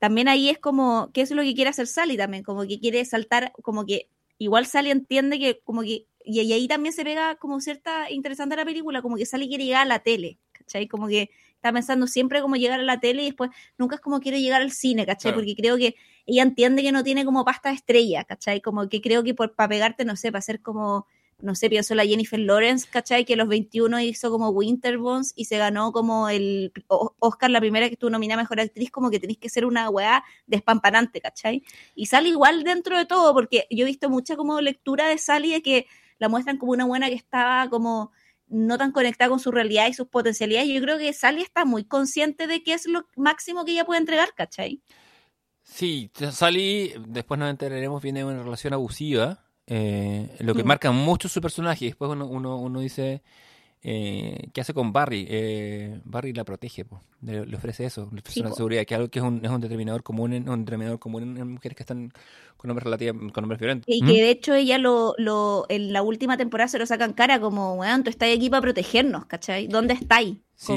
[0.00, 2.42] también ahí es como, ¿qué es lo que quiere hacer Sally también?
[2.42, 4.08] Como que quiere saltar, como que
[4.38, 8.56] igual Sally entiende que como que, y, y ahí también se pega como cierta interesante
[8.56, 10.88] la película, como que Sally quiere llegar a la tele, ¿cachai?
[10.88, 14.20] Como que está pensando siempre como llegar a la tele y después nunca es como
[14.20, 15.32] quiere llegar al cine, ¿cachai?
[15.32, 15.38] Claro.
[15.38, 15.94] Porque creo que
[16.26, 18.60] ella entiende que no tiene como pasta de estrella, ¿cachai?
[18.60, 21.06] Como que creo que por para pegarte, no sé, para ser como,
[21.44, 23.26] no sé, pienso la Jennifer Lawrence, ¿cachai?
[23.26, 27.90] Que a los 21 hizo como Winterbones y se ganó como el Oscar, la primera
[27.90, 31.62] que nominada a Mejor Actriz, como que tenéis que ser una weá despampanante, ¿cachai?
[31.94, 35.52] Y sale igual dentro de todo, porque yo he visto mucha como lectura de Sally
[35.52, 35.86] de que
[36.18, 38.12] la muestran como una buena que estaba como
[38.48, 40.70] no tan conectada con su realidad y sus potencialidades.
[40.70, 44.00] Yo creo que Sally está muy consciente de que es lo máximo que ella puede
[44.00, 44.82] entregar, ¿cachai?
[45.62, 50.66] Sí, Sally, después nos enteraremos, viene de una relación abusiva, eh, lo que Mm.
[50.66, 51.84] marca mucho su personaje.
[51.86, 53.22] Y después uno, uno, uno dice,
[53.82, 55.26] eh, ¿qué hace con Barry?
[55.28, 57.00] Eh, Barry la protege, po.
[57.22, 58.56] Le, le ofrece eso, le ofrece Sí, una po.
[58.56, 61.22] seguridad, que es algo que es un, es un determinador común en, un determinador común
[61.22, 62.12] en, en mujeres que están
[62.56, 63.84] con hombres relativamente, con hombres violentos.
[63.88, 64.06] Y ¿Mm?
[64.06, 67.74] que de hecho ella lo, lo, en la última temporada se lo sacan cara como,
[67.74, 69.66] weón, tú estás aquí para protegernos, ¿cachai?
[69.68, 70.36] ¿Dónde estáis?
[70.56, 70.72] Sí.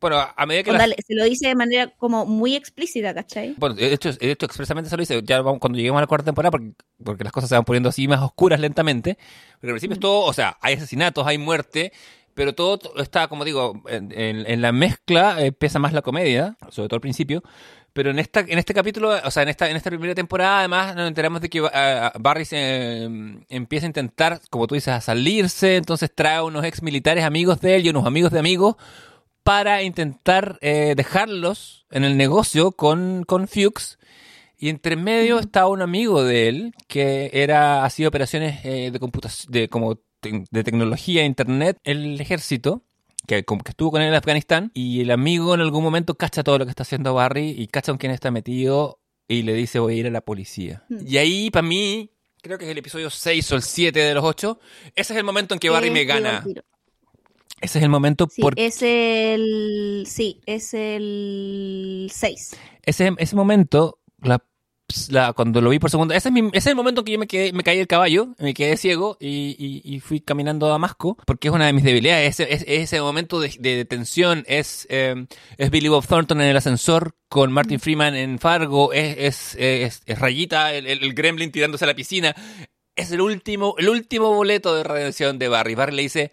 [0.00, 3.54] Bueno, a, medida que las- se lo dice de manera como muy explícita, ¿cachai?
[3.58, 5.20] Bueno, de hecho, de hecho, expresamente se lo dice.
[5.24, 6.72] Ya vamos, cuando lleguemos a la cuarta temporada, porque,
[7.04, 9.18] porque las cosas se van poniendo así más oscuras lentamente.
[9.54, 11.92] Porque al principio es todo, o sea, hay asesinatos, hay muerte,
[12.32, 16.56] pero todo está, como digo, en, en- en la mezcla eh, pesa más la comedia,
[16.70, 17.42] sobre todo al principio.
[17.92, 20.94] Pero en esta, en este capítulo, o sea, en esta, en esta primera temporada, además,
[20.94, 23.08] nos enteramos de que eh, Barry se, eh,
[23.48, 27.60] empieza a intentar, como tú dices, a salirse, entonces trae a unos ex militares amigos
[27.60, 28.76] de él y unos amigos de amigos
[29.50, 33.98] para intentar eh, dejarlos en el negocio con, con Fuchs.
[34.56, 39.50] Y entre medio está un amigo de él que era hacía operaciones eh, de computación,
[39.50, 42.84] de como te- de tecnología, internet, el ejército,
[43.26, 44.70] que, como que estuvo con él en Afganistán.
[44.72, 47.90] Y el amigo en algún momento cacha todo lo que está haciendo Barry y cacha
[47.90, 50.84] con quién está metido y le dice voy a ir a la policía.
[50.88, 51.06] Mm.
[51.08, 54.22] Y ahí, para mí, creo que es el episodio 6 o el 7 de los
[54.22, 54.60] 8,
[54.94, 56.44] ese es el momento en que Barry Eh, me gana.
[57.60, 60.04] Ese es el momento Sí, porque es el.
[60.06, 62.56] Sí, es el 6.
[62.82, 64.42] ese, ese momento, la,
[65.10, 67.12] la- cuando lo vi por segundo, ese es, mi- ese es el momento en que
[67.12, 70.66] yo me, quedé, me caí del caballo, me quedé ciego y, y- y fui caminando
[70.66, 72.40] a Damasco, porque es una de mis debilidades.
[72.40, 75.26] Ese, es- ese momento de, de tensión es, eh,
[75.58, 80.02] es Billy Bob Thornton en el ascensor con Martin Freeman en Fargo, es, es, es-
[80.06, 82.34] es Rayita, el, el- el gremlin tirándose a la piscina.
[82.96, 85.74] Es el último, el último boleto de redención de Barry.
[85.74, 86.32] Barry le dice,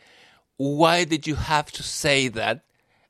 [0.57, 2.63] Why did you have to say that?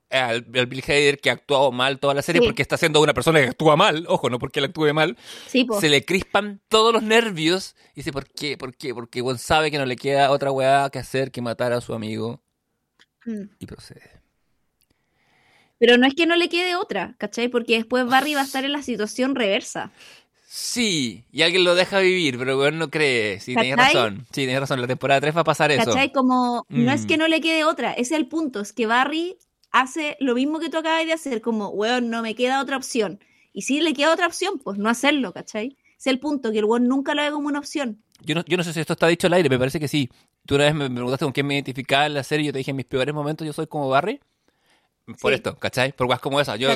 [0.10, 2.48] Al, al Bill Hader que ha actuado mal toda la serie Sí.
[2.48, 5.18] porque está siendo una persona que actúa mal, ojo, no porque él actúe mal,
[5.48, 8.58] Sí, se le crispan todos los nervios y dice, ¿por qué?
[8.58, 8.93] ¿Por qué?
[8.93, 11.93] Porque Juan sabe que no le queda otra weá que hacer que matar a su
[11.93, 12.41] amigo
[13.26, 13.50] Mm.
[13.60, 14.22] y procede.
[15.80, 17.50] Pero no es que no le quede otra, ¿cachai?
[17.50, 19.91] Porque después Barry va a estar en la situación reversa.
[20.60, 23.39] Sí, y alguien lo deja vivir, pero weón no cree.
[23.39, 24.26] Sí, tenés razón.
[24.32, 24.82] Sí, tenés razón.
[24.82, 25.86] La temporada 3 va a pasar eso.
[25.86, 26.12] ¿Cachai?
[26.12, 27.08] Como no es Mm.
[27.08, 29.38] que no le quede otra, ese es el punto, es que Barry
[29.72, 33.20] hace lo mismo que tú acabas de hacer, como, weón, no me queda otra opción.
[33.53, 35.78] Y si le queda otra opción, pues no hacerlo, ¿cachai?
[35.89, 38.01] Ese es el punto, que el weón nunca lo ve como una opción.
[38.26, 40.10] Yo no, yo no sé si esto está dicho al aire, me parece que sí.
[40.47, 42.58] Tú una vez me preguntaste con quién me identificaba en la serie y yo te
[42.58, 44.20] dije en mis peores momentos yo soy como Barry.
[45.22, 45.36] Por Sí.
[45.36, 45.93] esto, ¿cachai?
[45.93, 46.58] Por guas como esa.
[46.58, 46.70] Yo,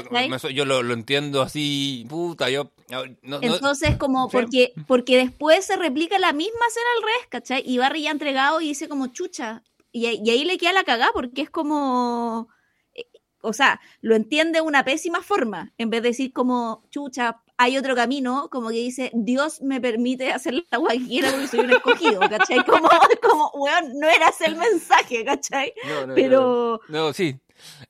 [0.49, 2.71] yo lo, lo entiendo así, puta, yo...
[2.89, 7.27] no- no- no- Entonces, como, porque, porque después se replica la misma escena al revés,
[7.29, 7.63] ¿cachai?
[7.65, 9.63] Y Barry ya entregado y dice como chucha.
[9.91, 12.47] Y, ahí- y ahí le queda la cagada porque es como.
[12.93, 13.03] eh,
[13.41, 15.73] O sea, lo entiende de una pésima forma.
[15.77, 20.31] En vez de decir como chucha, hay otro camino, como que dice Dios me permite
[20.31, 22.63] hacer la guaquera porque soy un escogido, ¿cachai?
[22.65, 22.89] Como,
[23.21, 25.73] como, weón, no era ese el mensaje, ¿cachai?
[25.85, 26.79] no, no, Pero.
[26.87, 27.35] No, no, sí.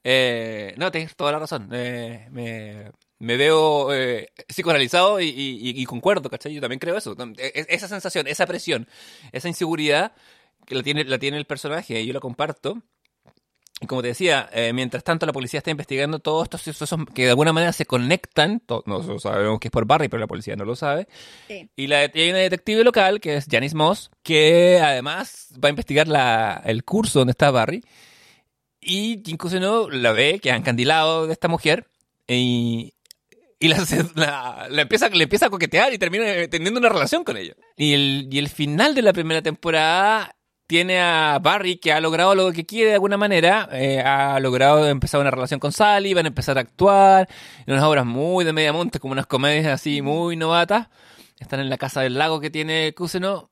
[0.04, 1.70] Eh, no, tienes toda la razón.
[1.74, 6.54] Eh, me, me veo eh, psicoanalizado y, y- y concuerdo, ¿cachai?
[6.54, 7.16] Yo también creo eso.
[7.38, 8.88] E- e- Esa sensación, esa presión,
[9.32, 10.14] esa inseguridad
[10.66, 12.82] que la tiene, la tiene el personaje, y yo la comparto.
[13.84, 17.24] Y como te decía, eh, mientras tanto la policía está investigando todos estos sucesos que
[17.24, 18.62] de alguna manera se conectan.
[18.86, 21.08] Nosotros sabemos que es por Barry, pero la policía no lo sabe.
[21.48, 21.68] Sí.
[21.76, 25.72] Y, la, y hay una detective local, que es Janice Moss, que además va a
[25.72, 27.84] investigar la, el curso donde está Barry.
[28.82, 31.88] Y Jim Cousineau la ve, que ha encandilado de esta mujer,
[32.28, 32.94] y,
[33.60, 33.78] y la,
[34.70, 37.54] la- empieza, le empieza a coquetear y termina teniendo una relación con ella.
[37.78, 42.34] Y el, y el final de la primera temporada tiene a Barry que ha logrado
[42.34, 46.26] lo que quiere de alguna manera, eh, ha logrado empezar una relación con Sally, van
[46.26, 47.28] a empezar a actuar
[47.68, 50.88] en unas obras muy de media monte, como unas comedias así muy novatas.
[51.40, 53.51] Están en la casa del lago que tiene Cousineau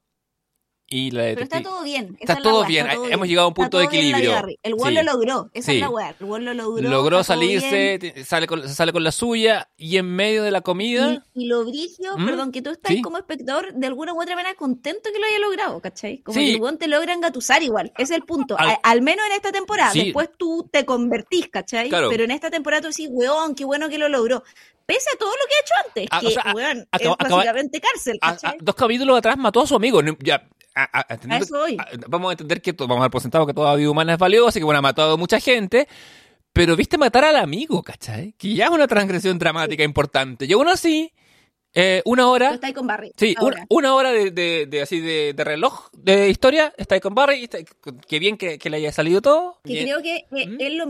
[0.92, 2.18] y la Pero está todo bien.
[2.20, 4.58] Está es todo weá, bien, está todo hemos llegado a un punto de bien equilibrio.
[4.64, 4.96] El weón Sí.
[4.96, 5.78] lo logró, esa Sí.
[5.78, 6.16] es la weá.
[6.20, 6.90] El weón lo logró.
[6.90, 7.24] logró bien.
[7.24, 11.24] salirse, sale con, se sale con la suya y en medio de la comida...
[11.36, 12.26] Y, y lo brigio, ¿Mm?
[12.26, 13.02] perdón, que tú estás Sí.
[13.02, 16.20] como espectador de alguna u otra manera contento que lo haya logrado, ¿cachai?
[16.20, 18.56] Como que el weón te logra engatusar igual, ese es el punto.
[18.58, 21.90] Al- Al, menos en esta temporada, después tú te convertís, ¿cachai?
[21.90, 22.10] Claro.
[22.10, 24.44] Pero en esta temporada tú decís, weón, qué bueno que lo logró.
[24.86, 27.16] Pese a todo lo que ha hecho antes, Ah, o que, sea, a- weón, acaba-
[27.20, 28.58] es acaba- básicamente cárcel, a- a- ¿cachai?
[28.60, 30.02] dos capítulos atrás mató a su amigo.
[30.24, 30.48] Ya,
[30.84, 33.90] a- a- a- vamos a entender que vamos a dar por sentado que toda vida
[33.90, 35.88] humana es valiosa y que bueno, ha matado a mucha gente.
[36.52, 38.34] Pero viste matar al amigo, ¿cachai?
[38.38, 40.46] Que ya es una transgresión dramática importante.
[40.46, 41.14] Y aún así,
[41.76, 42.54] eh, una hora.
[42.56, 43.12] estás ahí con Barry.
[43.16, 46.74] Sí, una, una hora de, de- de así de, de reloj de historia.
[46.78, 47.44] Está ahí con Barry.
[47.44, 47.60] Está,
[48.08, 49.60] qué bien que, que le haya salido todo.
[49.64, 49.86] que Bien.
[49.86, 50.58] creo que, que ¿Mm?
[50.60, 50.88] es lo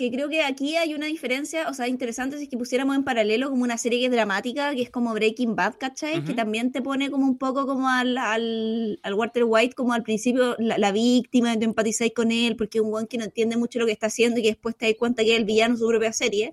[0.00, 3.04] que creo que aquí hay una diferencia, o sea, interesante si es que pusiéramos en
[3.04, 6.24] paralelo como una serie que es dramática, que es como Breaking Bad, ¿cachai?
[6.24, 10.02] Que también te pone como un poco como al, al, al Walter White, como al
[10.02, 13.58] principio la, la víctima, te empatizáis con él, porque es un guan que no entiende
[13.58, 15.74] mucho lo que está haciendo y que después te das cuenta que es el villano
[15.74, 16.52] de su propia serie.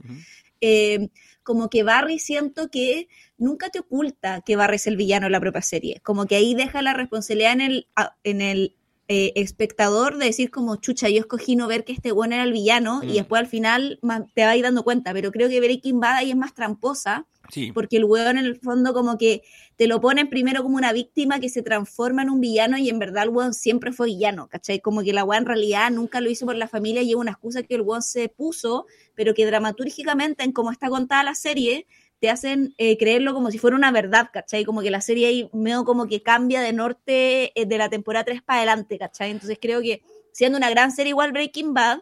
[0.59, 1.07] Eh,
[1.43, 5.39] como que Barry siento que nunca te oculta que Barry es el villano de la
[5.39, 6.01] propia serie.
[6.03, 7.87] Como que ahí deja la responsabilidad en el,
[8.25, 8.75] en el
[9.09, 12.51] eh, espectador de decir como, chucha, yo escogí no ver que este bueno era el
[12.51, 13.09] villano Mm.
[13.09, 13.99] y después al final
[14.35, 15.13] te vas dando cuenta.
[15.13, 17.71] Pero creo que Breaking Bad ahí es más tramposa Sí.
[17.71, 19.41] porque el weón en el fondo como que
[19.77, 22.99] te lo ponen primero como una víctima que se transforma en un villano y en
[22.99, 24.81] verdad el weón siempre fue villano, ¿cachai?
[24.81, 27.31] Como que la weón en realidad nunca lo hizo por la familia y es una
[27.31, 28.85] excusa que el weón se puso,
[29.15, 31.85] pero que dramatúrgicamente en cómo está contada la serie
[32.19, 34.65] te hacen eh, creerlo como si fuera una verdad, ¿cachai?
[34.65, 38.25] Como que la serie ahí medio como que cambia de norte eh, de la temporada
[38.25, 39.31] 3 para adelante, ¿cachai?
[39.31, 40.01] Entonces creo que
[40.31, 41.99] siendo una gran serie igual Breaking Bad,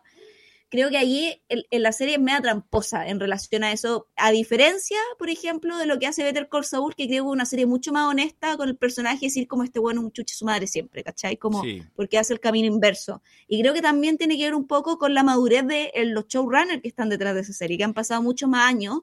[0.70, 4.32] creo que allí el- en la serie es media tramposa en relación a eso, a
[4.32, 7.46] diferencia, por ejemplo, de lo que hace Better Call Saul, que creo que es una
[7.46, 10.68] serie mucho más honesta con el personaje, decir como este bueno un chuche su madre
[10.68, 11.38] siempre, ¿cachai?
[11.38, 11.82] Como Sí.
[11.96, 13.22] porque hace el camino inverso.
[13.48, 16.28] Y creo que también tiene que ver un poco con la madurez de eh, los
[16.28, 19.00] showrunners que están detrás de esa serie, que han pasado muchos más años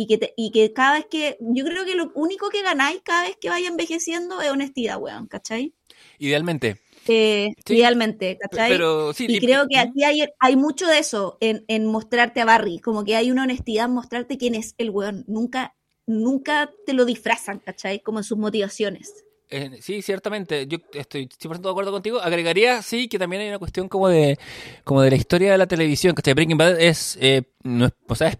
[0.00, 3.00] y que, te- y que cada vez que, yo creo que lo único que ganáis
[3.04, 5.74] cada vez que vaya envejeciendo es honestidad, weón, ¿cachai?
[6.20, 6.76] Idealmente.
[7.08, 7.74] Eh, Sí.
[7.76, 8.70] Idealmente, ¿cachai?
[8.70, 9.26] Pero sí.
[9.28, 13.04] Y creo que aquí hay, hay mucho de eso en, en mostrarte a Barry, como
[13.04, 15.24] que hay una honestidad en mostrarte quién es el weón.
[15.26, 15.74] Nunca,
[16.06, 18.00] nunca te lo disfrazan, ¿cachai?
[18.00, 19.24] Como en sus motivaciones.
[19.50, 22.20] Eh, sí, ciertamente, yo estoy 100% de acuerdo contigo.
[22.20, 24.38] Agregaría, sí, que también hay una cuestión como de
[24.84, 26.34] como de la historia de la televisión, ¿cachai?
[26.34, 28.38] Breaking Bad es, eh, no es, o sea, es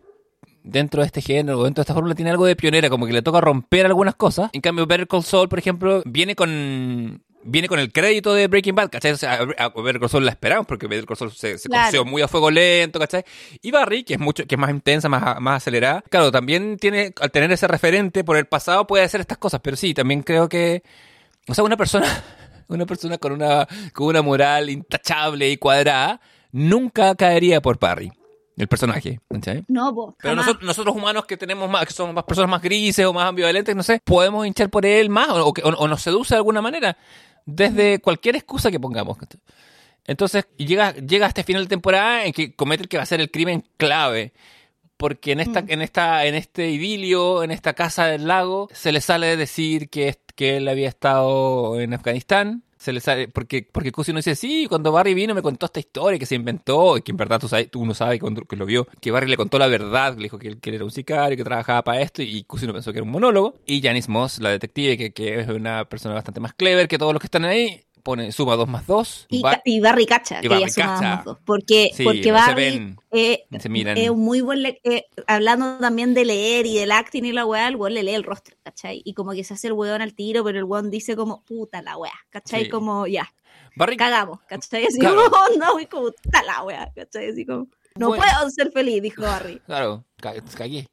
[0.62, 3.22] dentro de este género, dentro de esta fórmula, tiene algo de pionera, como que le
[3.22, 4.50] toca romper algunas cosas.
[4.52, 8.74] En cambio, Better Call Saul, por ejemplo, viene con viene con el crédito de Breaking
[8.74, 9.12] Bad, ¿cachai?
[9.12, 12.04] O sea, a Better Call Saul la esperamos, porque Better Call Saul se, se Claro.
[12.04, 13.24] muy a fuego lento, ¿cachai?
[13.62, 17.12] Y Barry, que es mucho, que es más intensa, más, más acelerada, claro, también tiene,
[17.20, 20.48] al tener ese referente por el pasado, puede hacer estas cosas, pero sí, también creo
[20.48, 20.82] que
[21.48, 22.06] o sea, una persona,
[22.68, 26.20] una persona con una, con una moral intachable y cuadrada,
[26.52, 28.12] nunca caería por Parry,
[28.58, 29.20] el personaje.
[29.68, 33.06] No, po, Pero nosotros, nosotros humanos que tenemos más, que somos más personas más grises
[33.06, 36.34] o más ambivalentes, no sé, podemos hinchar por él más o, o o- nos seduce
[36.34, 36.96] de alguna manera,
[37.46, 39.16] desde cualquier excusa que pongamos.
[40.06, 43.06] Entonces, llega, llega a este final de temporada en que comete el que va a
[43.06, 44.32] ser el crimen clave.
[44.96, 45.66] Porque en esta, Mm.
[45.70, 50.16] en esta, en este idilio, en esta casa del lago, se le sale decir que,
[50.34, 52.64] que él había estado en Afganistán.
[52.78, 55.80] Se le sale, porque, porque Cusi no dice, sí, cuando Barry vino me contó esta
[55.80, 58.54] historia que se inventó, y que en verdad tú, sabes, tú no sabes cuando, que
[58.54, 60.92] lo vio, que Barry le contó la verdad, le dijo que él, que era un
[60.92, 63.56] sicario, que trabajaba para esto, y Cusi no pensó que era un monólogo.
[63.66, 67.12] Y Janice Moss, la detective, que, que es una persona bastante más clever que todos
[67.12, 69.26] los que están ahí, pone, suma dos más dos.
[69.28, 71.36] Y, Barry Cacha, que ya más dos.
[71.44, 76.76] Porque, Sí, porque Barry eh, es un muy buen eh, hablando también de leer y
[76.78, 79.02] del acting y la weá, el weón le lee el rostro, ¿cachai?
[79.04, 81.82] Y como que se hace el weón al tiro, pero el weón dice como, puta
[81.82, 82.64] la weá, ¿cachai?
[82.64, 82.70] Sí.
[82.70, 83.30] como, ya,
[83.76, 84.86] Barry, cagamos, ¿cachai?
[84.86, 85.30] Así Claro.
[85.30, 87.28] como, no, y como, puta la weá, ¿cachai?
[87.30, 88.24] Así como, no Bueno.
[88.24, 89.60] puedo ser feliz, dijo Barry.
[89.66, 90.86] Claro, ca- cagué.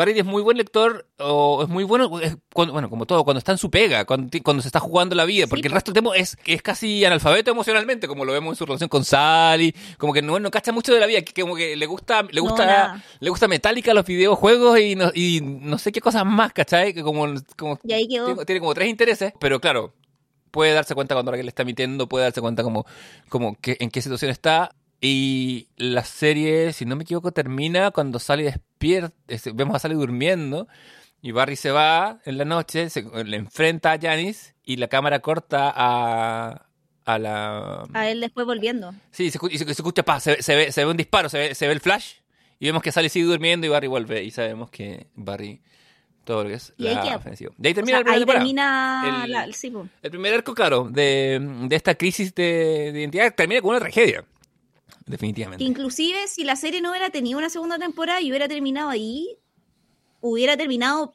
[0.00, 3.38] Barry es muy buen lector, o es muy bueno, es cuando- bueno, como todo, cuando
[3.38, 4.30] está en su pega, cuando,
[4.62, 7.50] se está jugando la vida, Sí, porque el resto del tiempo es, es casi analfabeto
[7.50, 10.94] emocionalmente, como lo vemos en su relación con Sally, como que no, no cacha mucho
[10.94, 13.04] de la vida, que como que le gusta, le No, gusta, nada.
[13.20, 16.94] le gusta Metallica los videojuegos y no, y no sé qué cosas más, ¿cachai?
[16.94, 17.26] Que como,
[17.56, 18.24] como Y ahí quedó.
[18.24, 19.92] tiene, tiene como tres intereses, pero claro,
[20.50, 22.86] puede darse cuenta cuando alguien le está mintiendo, puede darse cuenta como,
[23.28, 24.74] como que, en qué situación está.
[25.02, 28.50] Y la serie, si no me equivoco, termina cuando Sally
[28.80, 30.66] despierta, es- vemos a Sally durmiendo
[31.22, 35.20] y Barry se va en la noche, se, le enfrenta a Janice y la cámara
[35.20, 36.66] corta a,
[37.04, 37.84] a la...
[37.92, 38.94] A él después volviendo.
[39.10, 41.38] Sí, se, y se, se escucha, pa, se, se ve, se ve un disparo, se
[41.38, 42.14] ve, se ve el flash
[42.58, 45.60] y vemos que Sally sigue durmiendo y Barry vuelve y sabemos que Barry
[46.24, 47.52] todo lo que es Y ahí la ofensiva.
[47.58, 49.88] De ahí O termina sea, la primera ahí termina El- la, sí, po.
[50.02, 54.24] El primer arco, claro, de, de esta crisis de, de identidad termina con una tragedia.
[55.10, 55.64] Definitivamente.
[55.64, 59.36] inclusive si la serie no hubiera tenido una segunda temporada y hubiera terminado ahí,
[60.20, 61.14] hubiera terminado,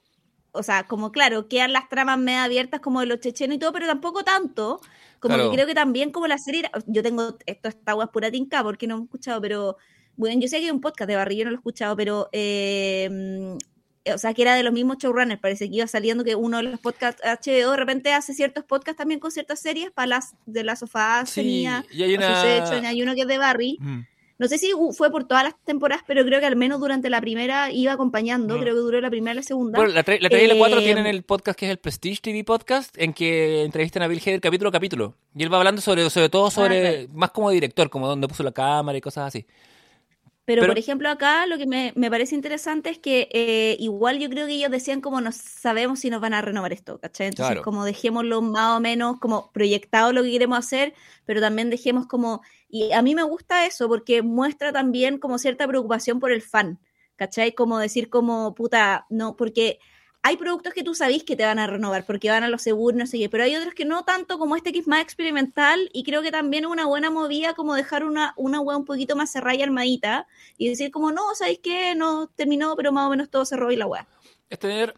[0.52, 3.72] o sea, como claro, quedan las tramas medio abiertas como de los chechenos y todo,
[3.74, 4.80] pero tampoco tanto.
[5.20, 5.50] Como Claro.
[5.50, 8.86] que creo que también como la serie, yo tengo, esto está guas pura tinca porque
[8.86, 9.78] no he escuchado, pero
[10.18, 12.30] bueno, yo sé que hay un podcast de Barry, yo no lo he escuchado, pero
[12.32, 13.58] eh,
[14.14, 16.64] o sea, que era de los mismos showrunners, parece que iba saliendo que uno de
[16.64, 20.64] los podcasts HBO de repente hace ciertos podcasts también con ciertas series, para las de
[20.64, 24.00] las sofás Sí, tenía, y hay una- Succession, hay uno que es de Barry, Mm.
[24.38, 27.22] no sé si fue por todas las temporadas, pero creo que al menos durante la
[27.22, 28.58] primera iba acompañando.
[28.58, 28.62] Mm.
[28.62, 29.80] Creo que duró la primera y la segunda.
[29.80, 31.78] Bueno, la 3 la tres y la 4 Eh, tienen el podcast que es el
[31.78, 35.16] Prestige TV Podcast, en que entrevistan a Bill Hader capítulo a capítulo.
[35.36, 37.08] Y él va hablando sobre, sobre todo sobre, Ah, claro.
[37.14, 39.46] más como director, como donde puso la cámara y cosas así.
[40.46, 44.20] Pero, Pero- por ejemplo, acá lo que me, me parece interesante es que eh, igual
[44.20, 47.28] yo creo que ellos decían como no sabemos si nos van a renovar esto, ¿cachai?
[47.28, 47.64] Entonces, Claro.
[47.64, 50.94] como dejémoslo más o menos como proyectado lo que queremos hacer,
[51.26, 52.42] pero también dejemos como...
[52.70, 56.80] Y a mí me gusta eso porque muestra también como cierta preocupación por el fan,
[57.16, 57.54] ¿cachai?
[57.54, 59.80] Como decir como, puta, no, porque
[60.28, 62.98] hay productos que tú sabís que te van a renovar porque van a los seguros,
[62.98, 65.90] no sé qué, pero hay otros que no tanto como este que es más experimental
[65.94, 69.16] y creo que también es una buena movida como dejar una, una web un poquito
[69.16, 70.26] más cerrada y armadita
[70.58, 71.94] y decir como, no, ¿sabéis qué?
[71.94, 74.04] No terminó, pero más o menos todo cerró y la web.
[74.50, 74.96] Es tener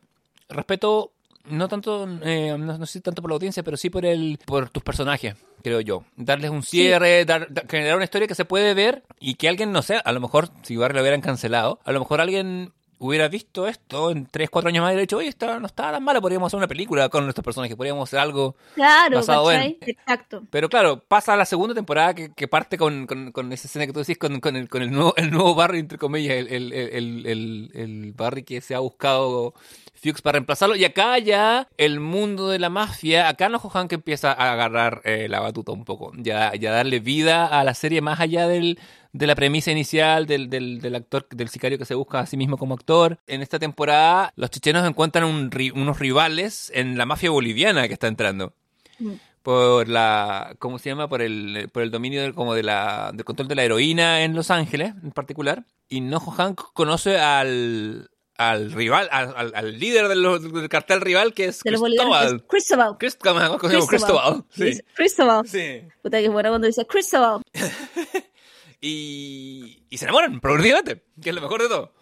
[0.47, 1.11] respeto,
[1.49, 4.69] no tanto, eh, no, no sé tanto por la audiencia, pero sí por el, por
[4.69, 6.05] tus personajes, creo yo.
[6.15, 9.73] Darles un cierre, dar- da- generar una historia que se puede ver y que alguien,
[9.73, 13.67] no sé, a lo mejor si lo hubieran cancelado, a lo mejor alguien hubiera visto
[13.67, 16.21] esto en 3, 4 años más y hubiera dicho, oye, esta no estaba tan mala,
[16.21, 19.77] podríamos hacer una película con nuestros personajes, podríamos hacer algo Claro, Basado en-.
[19.81, 20.43] Exacto.
[20.49, 23.93] Pero claro, pasa la segunda temporada que, que parte con, con, con esa escena que
[23.93, 26.73] tú decís, con, con el, con el, nuevo, el nuevo Barry, entre comillas, el, el,
[26.73, 29.53] el, el, el Barry que se ha buscado
[29.93, 30.75] Fuchs para reemplazarlo.
[30.75, 35.01] Y acá ya el mundo de la mafia, acá no Johan que empieza a agarrar
[35.03, 38.79] eh, la batuta un poco, ya, ya darle vida a la serie más allá del,
[39.17, 42.37] de la premisa inicial del, del, del actor, del sicario que se busca a sí
[42.37, 43.17] mismo como actor.
[43.27, 48.07] En esta temporada, los chichenos encuentran un unos rivales en la mafia boliviana que está
[48.07, 48.53] entrando
[48.99, 49.11] Mm.
[49.43, 53.23] por la cómo se llama por el por el dominio del como de la del
[53.25, 58.71] control de la heroína en Los Ángeles en particular y Nojo Hank conoce al al
[58.71, 60.21] rival al, al- al líder del,
[60.53, 61.61] del cartel rival que es.
[61.63, 61.93] Cristóbal
[62.35, 62.41] es.
[62.47, 63.87] Cristóbal ¿cómo se llama?
[63.87, 65.47] Cristóbal sí Dice Cristobal.
[65.47, 67.41] sí Puta que buena cuando dice Cristobal.
[68.81, 71.93] y y se enamoran progresivamente que es lo mejor de todo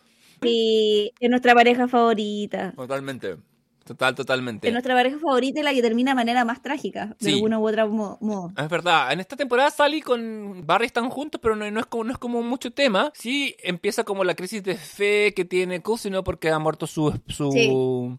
[0.41, 2.73] Y es nuestra pareja favorita.
[2.75, 3.37] totalmente
[3.85, 7.25] total totalmente Es nuestra pareja favorita y la que termina de manera más trágica, de
[7.29, 7.33] Sí.
[7.35, 8.51] alguna u otra mo- modo.
[8.57, 12.03] Es verdad, en esta temporada Sally con Barry están juntos, pero no, no es como,
[12.03, 13.11] no es como mucho tema.
[13.15, 17.51] Sí empieza como la crisis de fe que tiene Cousino porque ha muerto su, su,
[17.51, 17.67] Sí.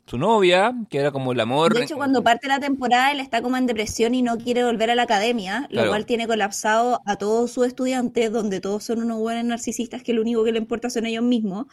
[0.07, 1.75] su novia, que era como el amor.
[1.75, 4.91] De hecho, cuando parte la temporada, él está como en depresión y no quiere volver
[4.91, 9.19] a la academia, lo cual tiene colapsado a todos sus estudiantes, donde todos son unos
[9.19, 11.67] buenos narcisistas que lo único que le importa son ellos mismos.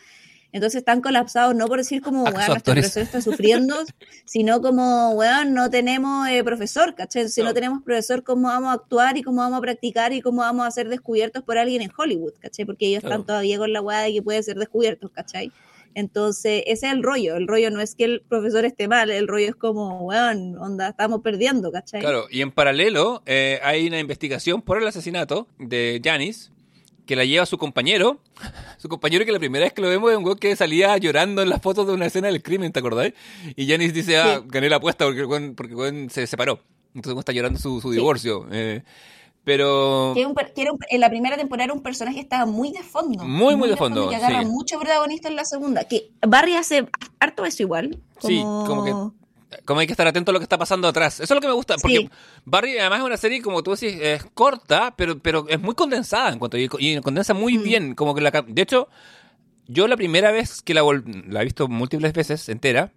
[0.54, 3.76] Entonces están colapsados no por decir como, weón, nuestro profesor está sufriendo,
[4.26, 7.28] sino como, weón, no tenemos eh, profesor, ¿cachai?
[7.28, 7.56] Si no Claro.
[7.56, 10.72] tenemos profesor, ¿cómo vamos a actuar y cómo vamos a practicar y cómo vamos a
[10.72, 12.64] ser descubiertos por alguien en Hollywood, ¿cachai?
[12.66, 13.16] Porque ellos Claro.
[13.16, 15.52] están todavía con la weá de que puede ser descubiertos, ¿cachai?
[15.96, 17.36] Entonces, ese es el rollo.
[17.36, 20.90] El rollo no es que el profesor esté mal, el rollo es como, weón, onda,
[20.90, 22.02] estamos perdiendo, ¿cachai?
[22.02, 26.52] Claro, y en paralelo eh, hay una investigación por el asesinato de Janis
[27.06, 28.20] que la lleva su compañero.
[28.78, 31.42] Su compañero que la primera vez que lo vemos es un güey que salía llorando
[31.42, 33.14] en las fotos de una escena del crimen, ¿te acordáis?
[33.56, 34.48] Y Janis dice, ah, Sí.
[34.50, 36.60] gané la apuesta porque el porque el güey se separó.
[36.96, 37.98] Entonces está llorando su, su Sí.
[37.98, 38.48] divorcio.
[38.52, 38.84] eh,
[39.46, 40.12] pero...
[40.14, 42.22] Que, era un per- que era un- en la primera temporada era un personaje que
[42.22, 43.26] estaba muy de fondo.
[43.26, 44.46] Muy, muy de fondo, y que agarra sí.
[44.48, 45.84] mucho protagonista en la segunda.
[45.84, 46.88] Que Barry hace
[47.20, 48.00] harto eso igual.
[48.22, 49.23] Sí, como que-
[49.66, 51.16] Como hay que estar atento a lo que está pasando atrás.
[51.16, 51.76] Eso es lo que me gusta.
[51.82, 52.10] Porque Sí.
[52.46, 56.32] Barry, además, es una serie, como tú decís, es corta, pero, pero es muy condensada
[56.32, 57.64] en cuanto y, y condensa muy Mm.
[57.64, 57.96] bien.
[57.96, 58.88] Como que la, de hecho,
[59.68, 60.82] yo la primera vez que la,
[61.28, 62.92] la he visto múltiples veces entera,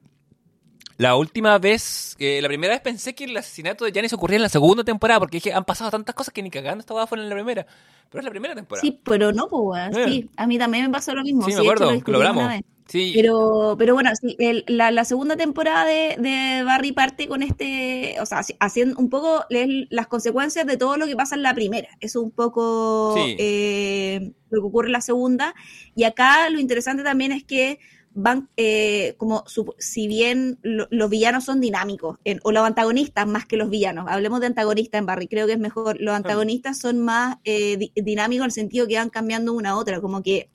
[0.99, 4.43] la última vez, eh, la primera vez pensé que el asesinato de Janice ocurría en
[4.43, 7.29] la segunda temporada, porque dije, han pasado tantas cosas que ni cagando esta fue en
[7.29, 7.67] la primera.
[8.09, 8.81] Pero es la primera temporada.
[8.81, 10.31] Sí, pero no, pues, sí.
[10.37, 11.43] A mí también me pasó lo mismo.
[11.43, 12.61] Sí, sí, me acuerdo, lo discutimos hablamos.
[12.89, 17.43] Sí, Pero, pero bueno, sí, el- la, la segunda temporada de, de Barry parte con
[17.43, 21.35] este, o sea, haci- haciendo un poco el- las consecuencias de todo lo que pasa
[21.35, 21.89] en la primera.
[22.01, 23.35] Eso un poco Sí.
[23.41, 25.55] eh, lo que ocurre en la segunda.
[25.97, 27.81] Y acá lo interesante también es que
[28.15, 33.27] van, eh, como su- si bien lo- los villanos son dinámicos, en- o los antagonistas
[33.27, 36.79] más que los villanos, hablemos de antagonistas en Barry, creo que es mejor, los antagonistas
[36.79, 40.23] son más eh, di- dinámicos en el sentido que van cambiando una a otra, como
[40.23, 40.49] que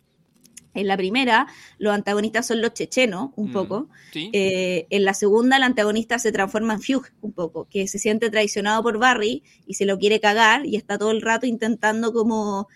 [0.73, 1.47] en la primera,
[1.77, 3.89] los antagonistas son los chechenos, un Mm, poco.
[4.13, 4.29] sí.
[4.33, 8.29] Eh, en la segunda, el antagonista se transforma en Fugue, un poco, que se siente
[8.29, 12.67] traicionado por Barry y se lo quiere cagar y está todo el rato intentando como...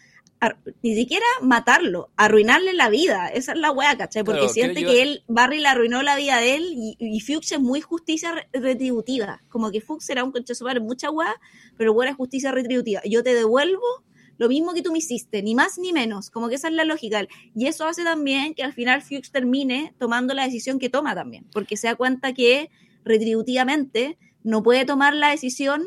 [0.84, 3.30] Ni siquiera matarlo, arruinarle la vida.
[3.30, 4.24] Esa es la wea, ¿cachai?
[4.24, 7.54] Porque Claro, siente que él, Barry le arruinó la vida de él y, y Fuchs
[7.54, 9.42] es muy justicia re- retributiva.
[9.50, 11.34] Como que Fuchs era un concha de su madre, mucha wea,
[11.78, 13.02] pero buena justicia retributiva.
[13.06, 13.82] Yo te devuelvo
[14.38, 16.30] lo mismo que tú me hiciste, ni más ni menos.
[16.30, 17.26] Como que esa es la lógica.
[17.56, 21.46] Y eso hace también que al final Fuchs termine tomando la decisión que toma también,
[21.52, 22.70] porque se da cuenta que
[23.04, 25.84] retributivamente no puede tomar la decisión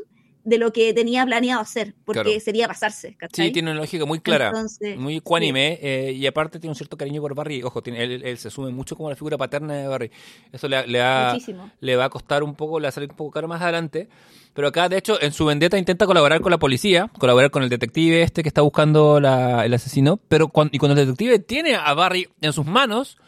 [0.48, 2.40] de lo que tenía planeado hacer, porque Claro.
[2.40, 3.46] sería pasarse, ¿cachai?
[3.46, 6.96] Sí, tiene una lógica muy clara, Entonces, muy ecuánime, eh, y aparte tiene un cierto
[6.96, 7.62] cariño por Barry.
[7.62, 10.10] Ojo, tiene, él, él se asume mucho como la figura paterna de Barry.
[10.52, 11.36] Eso le, le ha-
[11.80, 14.08] le va a costar un poco, le va a salir un poco caro más adelante.
[14.54, 17.68] Pero acá, de hecho, en su vendetta intenta colaborar con la policía, colaborar con el
[17.68, 20.18] detective este que está buscando la- el asesino.
[20.28, 23.18] Pero cuando, y cuando el detective tiene a Barry en sus manos,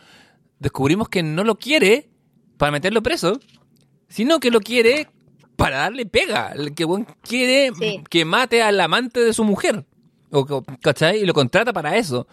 [0.58, 2.08] descubrimos que no lo quiere
[2.56, 3.38] para meterlo preso,
[4.08, 5.06] sino que lo quiere
[5.60, 6.52] para darle pega.
[6.54, 8.02] El Que bueno, quiere Sí.
[8.10, 9.84] que mate al amante de su mujer.
[10.32, 11.20] O, ¿Cachai?
[11.22, 12.26] Y lo contrata para eso.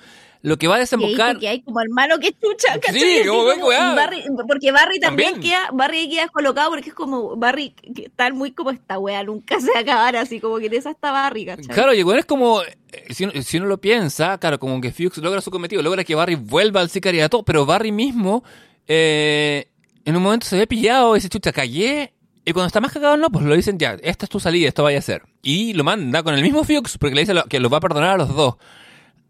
[0.43, 1.34] Lo que va a desembocar.
[1.34, 2.99] porque hay como hermano que chucha, ¿cachai?
[2.99, 3.93] Sí, como, weá.
[3.93, 5.51] y Barry- porque Barry también, También.
[5.51, 9.71] queda, Barry queda descolocado porque es como Barry, está muy como esta wea, nunca se
[9.71, 11.73] va a acabar así, como que en esa está Barry, ¿cachai?
[11.73, 12.78] Claro, y bueno, es como, eh,
[13.09, 16.13] si uno, si uno lo piensa, claro, como que Fuchs logra su cometido, logra que
[16.13, 18.43] Barry vuelva al sicariato, pero Barry mismo,
[18.88, 19.67] eh,
[20.05, 22.13] en un momento se ve pillado y dice, chucha, callé.
[22.50, 24.82] Y cuando está más cagado, no, pues lo dicen ya, esta es tu salida, esto
[24.84, 25.24] vaya a ser.
[25.41, 28.12] Y lo manda con el mismo Fuchs, porque le dice que los va a perdonar
[28.12, 28.56] a los dos.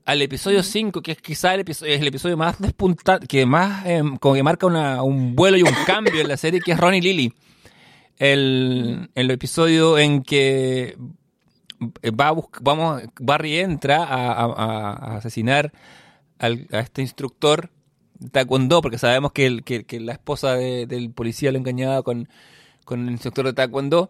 [0.06, 3.86] Al episodio 5, que es quizá el episodio, es el episodio más despuntante, que más,
[3.88, 6.80] eh, como que marca una- un vuelo y un cambio en la serie, que es
[6.80, 7.34] Ron y Lily.
[8.20, 10.96] El, el episodio en que
[11.82, 15.72] va a busc- vamos, Barry entra a, a- a- a asesinar
[16.40, 17.70] al- a este instructor
[18.20, 22.02] de taekwondo, porque sabemos que, el- que, que la esposa de- del policía lo engañaba
[22.04, 22.30] con,
[22.88, 24.10] con el instructor de taekwondo.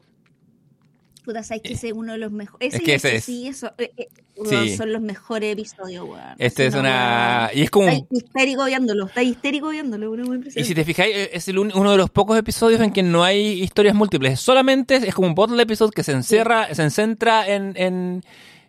[1.25, 2.73] Puta, sabes que ese es uno de los mejores.
[2.73, 3.25] Es que ese es.
[3.25, 4.07] Sí, eso, eh, eh,
[4.45, 4.77] Sí.
[4.77, 6.21] son los mejores episodios, weón.
[6.37, 7.49] Este Es es una...
[7.53, 7.89] Y es como...
[7.89, 11.71] Está histérico viéndolo, está histérico viéndolo, uno Y si te fijáis, eh, es el un-
[11.75, 14.39] uno de los pocos episodios en que no hay historias múltiples.
[14.39, 18.23] Solamente es como un bottle episode que se encierra, se centra en, en,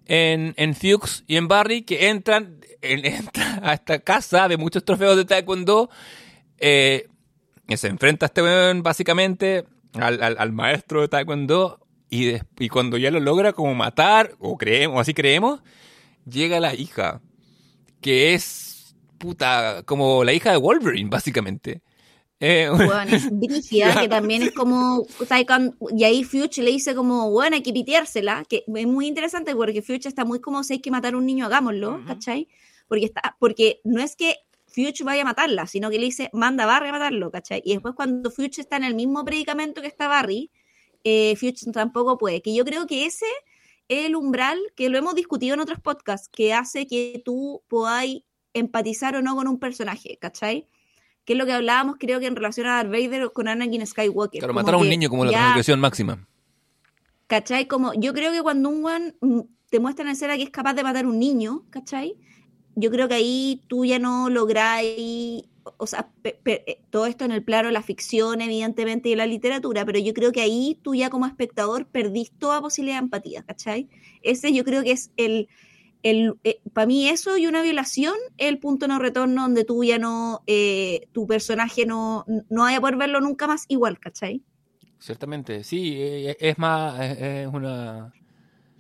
[0.07, 4.83] en, en Fuchs y en Barry que entran, en- entra a esta casa de muchos
[4.85, 5.91] trofeos de Taekwondo.
[6.59, 7.07] eh,
[7.69, 9.65] que se enfrenta a este weón básicamente
[9.95, 11.81] al, al- al maestro de Taekwondo.
[12.11, 15.61] Y, y cuando ya lo logra como matar, o creemos, o así creemos,
[16.25, 17.21] llega la hija.
[18.01, 21.83] Que es puta, como la hija de Wolverine, básicamente.
[22.41, 25.05] Eh, Weón, es brígida, que también es como.
[25.47, 29.55] Cuando- y ahí Fuchs le dice como, bueno, hay que piteársela, que es muy interesante
[29.57, 32.07] porque Fuchs está muy como, si hay que matar a un niño, hagámoslo, Ujú.
[32.07, 32.49] ¿cachai?
[32.87, 34.37] Porque, está, porque no es que
[34.69, 37.63] Fuchs vaya a matarla, sino que le dice, manda a Barry a matarlo, ¿cachai?
[37.65, 40.51] Y después cuando Fuchs está en el mismo predicamento que está Barry,
[41.05, 43.27] eh, Fuchs tampoco puede, que yo creo que ese
[43.89, 48.23] es el umbral que lo hemos discutido en otros podcasts, que hace que tú podáis
[48.53, 50.67] empatizar o no con un personaje, ¿cachai?
[51.29, 54.39] que es lo que hablábamos, creo que en relación a Darth Vader con Anakin Skywalker.
[54.39, 56.27] claro, matar a un niño como la transgresión máxima.
[57.27, 57.69] ¿Cachai?
[57.69, 59.15] Como yo creo que cuando un one
[59.69, 62.17] te muestra en escena que es capaz de matar a un niño, ¿cachai?
[62.81, 65.43] Yo creo que ahí tú ya no lográis,
[65.79, 69.85] o sea, eh, todo esto en el plano de la ficción, evidentemente, y la literatura,
[69.85, 73.89] pero yo creo que ahí tú ya como espectador perdís toda posibilidad de empatía, ¿cachai?
[74.23, 75.49] Ese yo creo que es el,
[76.05, 76.39] el
[76.73, 81.09] para mí eso y una violación el punto no retorno donde tú ya no, eh,
[81.11, 84.41] tu personaje no, no vaya a poder verlo nunca más igual, ¿cachai?
[85.01, 88.13] Ciertamente, sí, eh, es más, es una...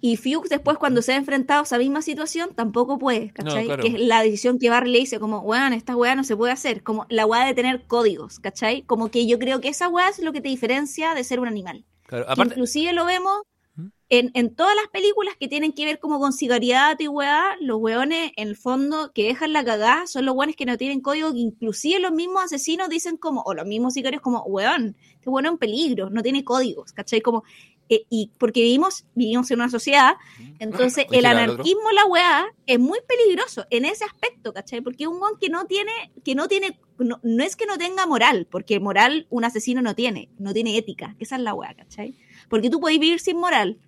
[0.00, 3.64] Y Fuchs después cuando se ha enfrentado a esa misma situación tampoco puede, ¿cachai?
[3.64, 3.82] claro.
[3.82, 6.52] Que es la decisión que Barry le dice como, weón, esta weá no se puede
[6.52, 8.82] hacer, como la weá de tener códigos, ¿cachai?
[8.82, 11.48] Como que yo creo que esa weá es lo que te diferencia de ser un
[11.48, 11.84] animal.
[12.06, 13.42] Claro, aparte, inclusive lo vemos
[13.74, 13.86] ¿Mm?
[14.08, 17.78] en, en todas las películas que tienen que ver como con sicariato y weá, los
[17.78, 21.32] weones en el fondo que dejan la cagada son los weones que no tienen código,
[21.32, 25.46] que inclusive los mismos asesinos dicen como, o los mismos sicarios como, weón, este weón
[25.46, 27.20] es un peligro, no tiene códigos, ¿cachai?
[27.20, 27.42] Como,
[27.88, 30.16] eh, y porque vivimos, vivimos en una sociedad,
[30.58, 34.80] entonces el anarquismo, la weá, es muy peligroso en ese aspecto, ¿cachai?
[34.80, 35.92] Porque es un weón que no tiene,
[36.24, 39.94] que no tiene, no, no es que no tenga moral, porque moral un asesino no
[39.94, 42.14] tiene, no tiene ética, esa es la weá, ¿cachai?
[42.48, 43.78] Porque tú podés vivir sin moral,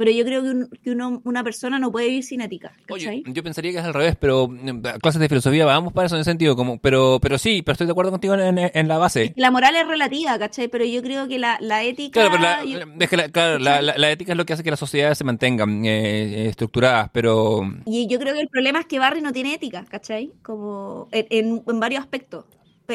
[0.00, 3.22] pero yo creo que, un- que uno- una persona no puede vivir sin ética, oye,
[3.26, 6.22] yo pensaría que es al revés, pero mm, clases de filosofía vamos para eso en
[6.22, 9.34] ese sentido, como, pero, pero sí, pero estoy de acuerdo contigo en, la base.
[9.36, 10.68] La moral es relativa, ¿cachai?
[10.68, 12.12] Pero yo creo que la, la ética...
[12.22, 14.70] Claro, pero la, yo- es que la, claro, la- ética es lo que hace que
[14.70, 18.86] las sociedades se mantengan eh, eh, estructuradas, pero Y yo creo que el problema es
[18.86, 20.32] que Barry no tiene ética, ¿cachai?
[20.42, 22.46] Como en, en- varios aspectos.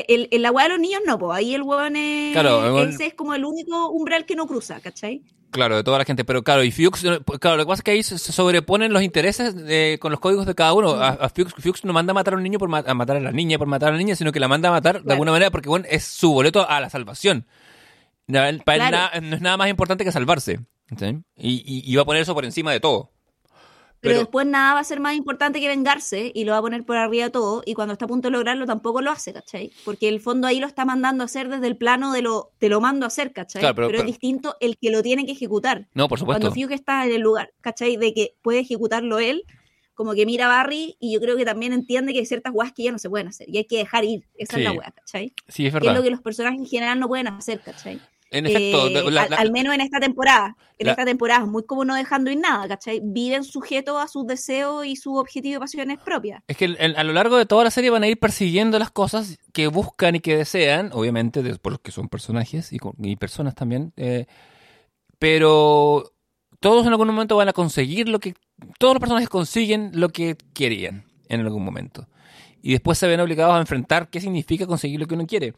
[0.08, 2.34] El, el, la weá de los niños no, pues ahí el weón es.
[2.34, 5.22] Claro, el ese es como el único umbral que no cruza, ¿cachai?
[5.56, 7.01] Claro, de toda la gente, pero claro, y Fuchs,
[7.39, 10.45] claro, lo que pasa es que ahí se sobreponen los intereses de- con los códigos
[10.45, 10.91] de cada uno.
[10.91, 13.18] A, a Fuchs, Fuchs no manda a matar a un niño por ma- a matar
[13.18, 15.12] a la niña por matar a la niña, sino que la manda a matar de
[15.14, 17.45] alguna manera porque bueno, es su boleto a la salvación.
[18.28, 18.97] Para él Claro.
[19.22, 20.60] na- no es nada más importante que salvarse.
[20.99, 21.18] ¿sí?
[21.38, 23.12] Y, y- y va a poner eso por encima de todo.
[24.10, 26.84] Pero, después nada va a ser más importante que vengarse y lo va a poner
[26.86, 27.64] por arriba de todo.
[27.66, 29.72] Y cuando está a punto de lograrlo, tampoco lo hace, ¿cachai?
[29.84, 32.70] Porque el fondo ahí lo está mandando a hacer desde el plano de lo te
[32.70, 33.59] lo mando a hacer, ¿cachai?
[33.62, 35.88] Claro, pero- es distinto el que lo tiene que ejecutar.
[35.93, 36.42] No, por supuesto.
[36.42, 37.97] Cuando Fiuk está en el lugar, ¿cachai?
[37.97, 39.43] De que puede ejecutarlo él,
[39.93, 42.74] como que mira a Barry y yo creo que también entiende que hay ciertas weas
[42.74, 44.28] que ya no se pueden hacer y hay que dejar ir.
[44.38, 44.62] Esa Sí.
[44.62, 45.34] es la wea, ¿cachai?
[45.47, 45.96] Sí, es Que es verdad.
[45.96, 48.01] lo que los personajes en general no pueden hacer, ¿cachai?
[48.32, 50.58] En efecto, Eh, la- al, la- al menos en esta temporada.
[50.78, 53.00] En la- esta temporada es muy como no dejando ir nada, ¿cachai?
[53.04, 56.42] Viven sujetos a sus deseos y sus objetivos y pasiones propias.
[56.47, 58.78] Es que el- el- a lo largo de toda la serie van a ir persiguiendo
[58.80, 63.16] las cosas que buscan y que desean, obviamente, de- por los que son personajes y
[63.16, 64.26] personas también, eh,
[65.20, 66.12] pero
[66.60, 68.34] todos en algún momento van a conseguir lo que...
[68.80, 72.08] Todos los personajes consiguen lo que querían en algún momento.
[72.62, 75.54] Y después se ven obligados a enfrentar qué significa conseguir lo que uno quiere.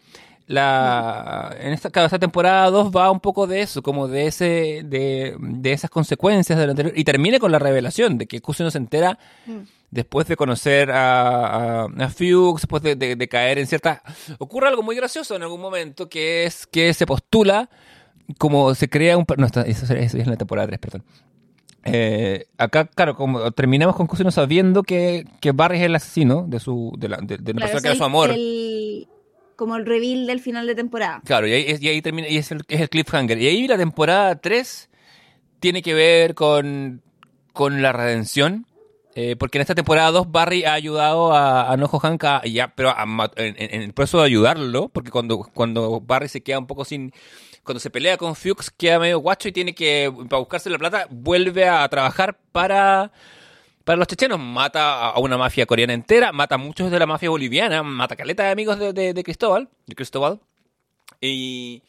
[0.50, 5.36] La, en esta, esta temporada 2 va un poco de eso, como de ese de,
[5.40, 6.94] de esas consecuencias de lo anterior.
[6.98, 9.20] Y termina con la revelación de que Kusino se entera
[9.92, 14.02] después de conocer a, a, a Fuchs, después de, de- de caer en cierta...
[14.40, 17.70] Ocurre algo muy gracioso en algún momento, que es que se postula
[18.38, 19.26] como se crea un...
[19.38, 21.04] No, está- eso, eso es en la temporada 3, perdón.
[21.84, 26.60] Eh, acá, claro, como terminamos con Kusino sabiendo que, que Barry es el asesino de
[26.62, 28.30] su de, la, de, de una Claro, persona que era su amor.
[28.32, 29.08] el-
[29.58, 31.22] como el reveal del final de temporada.
[31.26, 33.38] Claro, y ahí, y ahí termina, y es el, es el cliffhanger.
[33.42, 34.90] Y ahí la temporada 3
[35.60, 37.02] tiene que ver con,
[37.52, 38.66] con la redención.
[39.16, 42.92] eh, porque en esta temporada 2 Barry ha ayudado a, a Nojo Hank ya, pero
[42.92, 43.04] a
[43.36, 47.12] en el proceso de ayudarlo, porque cuando, cuando Barry se queda un poco sin...
[47.64, 51.06] Cuando se pelea con Fuchs queda medio guacho y tiene que, para buscarse la plata,
[51.10, 53.12] vuelve a trabajar para,
[53.88, 54.38] para los chechenos.
[54.38, 58.18] Mata a- una mafia coreana entera, mata a muchos de la mafia boliviana, mata a
[58.18, 60.42] caleta de amigos de, de- Cristóbal.
[61.22, 61.84] Y,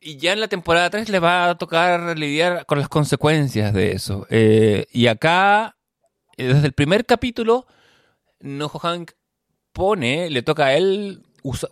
[0.00, 3.92] y ya en la temporada 3 le va a tocar lidiar con las consecuencias de
[3.92, 4.26] eso.
[4.28, 5.76] Eh, y acá,
[6.36, 7.64] eh, desde el primer capítulo,
[8.40, 9.12] Nojo Hank
[9.72, 11.22] pone, le toca a él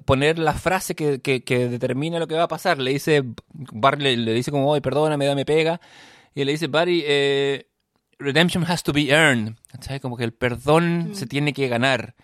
[0.05, 2.79] poner la frase que, que- determina lo que va a pasar.
[2.79, 5.81] Le dice, Barry le, dice como, oye, perdóname, dame pega.
[6.33, 7.67] Y le dice, Barry, eh,
[8.19, 9.57] redemption has to be earned.
[9.69, 10.01] ¿Cachai?
[10.01, 11.15] Como que el perdón Mm.
[11.15, 12.15] se tiene que ganar.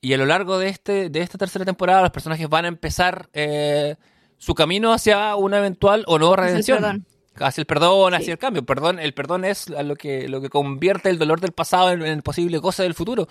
[0.00, 3.28] Y a lo largo de, este, de esta tercera temporada, los personajes van a empezar
[3.32, 3.96] eh,
[4.36, 6.78] su camino hacia una eventual o no Hacia el redención.
[6.78, 7.06] perdón.
[7.40, 8.16] Hacia el perdón, Sí.
[8.16, 8.64] hacia el cambio.
[8.64, 12.22] Perdón, el perdón es lo que, lo que convierte el dolor del pasado en, en
[12.22, 13.28] posible cosa del futuro.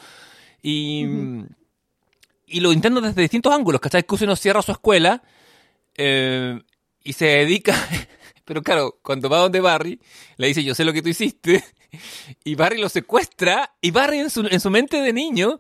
[0.62, 1.06] Y,
[2.46, 3.82] y lo intento desde distintos ángulos.
[3.82, 4.04] ¿Cachai?
[4.04, 5.22] Kusino cierra su escuela
[5.96, 6.60] eh,
[7.04, 7.74] y se dedica.
[8.46, 10.00] Pero claro, cuando va donde Barry,
[10.38, 11.64] le dice: Yo sé lo que tú hiciste.
[12.44, 13.76] Y Barry lo secuestra.
[13.82, 15.60] Y Barry, en su, en su mente de niño,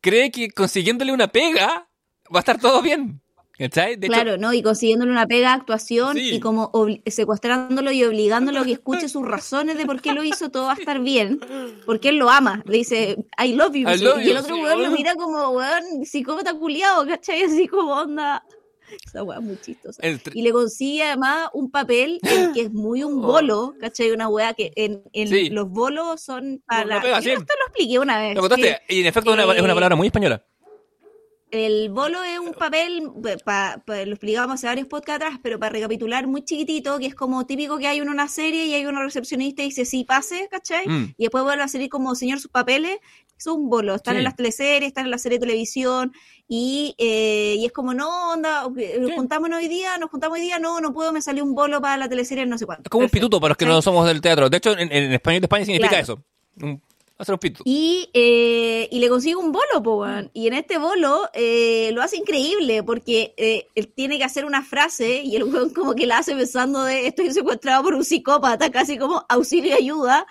[0.00, 1.88] cree que consiguiéndole una pega
[2.34, 3.20] va a estar todo bien.
[3.58, 3.96] ¿Cachai?
[3.96, 4.52] De hecho, claro, ¿no?
[4.52, 6.34] Y consiguiéndole una pega actuación Sí.
[6.34, 6.70] y como
[7.06, 10.72] secuestrándolo y obligándolo a que escuche sus razones de por qué lo hizo, todo va
[10.72, 11.40] a estar bien.
[11.86, 12.62] Porque él lo ama.
[12.66, 13.88] Le dice, I love you.
[13.88, 17.44] I love y el you, otro sí, weón lo mira como, weón, psicópata culiado, ¿cachai?
[17.44, 18.44] Así como onda.
[19.04, 20.00] Esa weá es muy chistosa.
[20.34, 24.10] Y le consigue además un papel en que es muy un bolo, ¿cachai?
[24.12, 25.30] Una weá que en, en Oh.
[25.30, 25.50] Sí.
[25.50, 27.00] los bolos son para...
[27.20, 27.28] Sí.
[27.28, 28.34] Yo esto lo expliqué una vez.
[28.34, 28.80] lo contaste.
[28.86, 30.44] que Y en efecto, es una- es una eh, palabra muy española.
[31.52, 33.08] el bolo es un papel,
[33.44, 37.14] pa- pa- lo explicábamos hace varios podcasts atrás, pero para recapitular muy chiquitito, que es
[37.14, 40.04] como típico que hay uno en una serie y hay una recepcionista y dice sí,
[40.04, 40.86] pase, ¿cachai?
[40.86, 41.14] Mm.
[41.16, 42.98] Y después vuelve a salir como señor sus papeles,
[43.38, 44.18] es un bolo, están Sí.
[44.18, 46.12] en las teleseries, están en la serie de televisión
[46.48, 49.16] y, eh, y es como, no, onda, eh, nos Sí.
[49.16, 51.96] juntamos hoy día, nos juntamos hoy día, no, no puedo, me salió un bolo para
[51.96, 52.82] la teleserie, no sé cuánto.
[52.84, 53.76] Es como un Perfecto, pituto para los que ¿cachai?
[53.76, 54.48] no somos del teatro.
[54.48, 56.02] De hecho, en, en español de España significa Claro.
[56.02, 56.22] eso.
[56.62, 56.80] Un,
[57.18, 57.62] hacer un pituto.
[57.66, 60.30] Y, eh, y le consigue un bolo, po, weón.
[60.34, 64.62] Y en este bolo eh, lo hace increíble porque eh, él tiene que hacer una
[64.62, 68.70] frase y el weón como que la hace pensando de estoy secuestrado por un psicópata,
[68.70, 70.26] casi como auxilio y ayuda.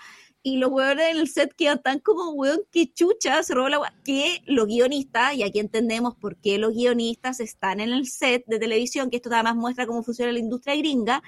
[0.47, 3.79] Y los weones en el set quedan tan como, weón, que chucha, se robó la.
[4.03, 8.59] Que los guionistas, y aquí entendemos por qué los guionistas están en el set de
[8.59, 11.23] televisión, que esto además muestra cómo funciona la industria gringa,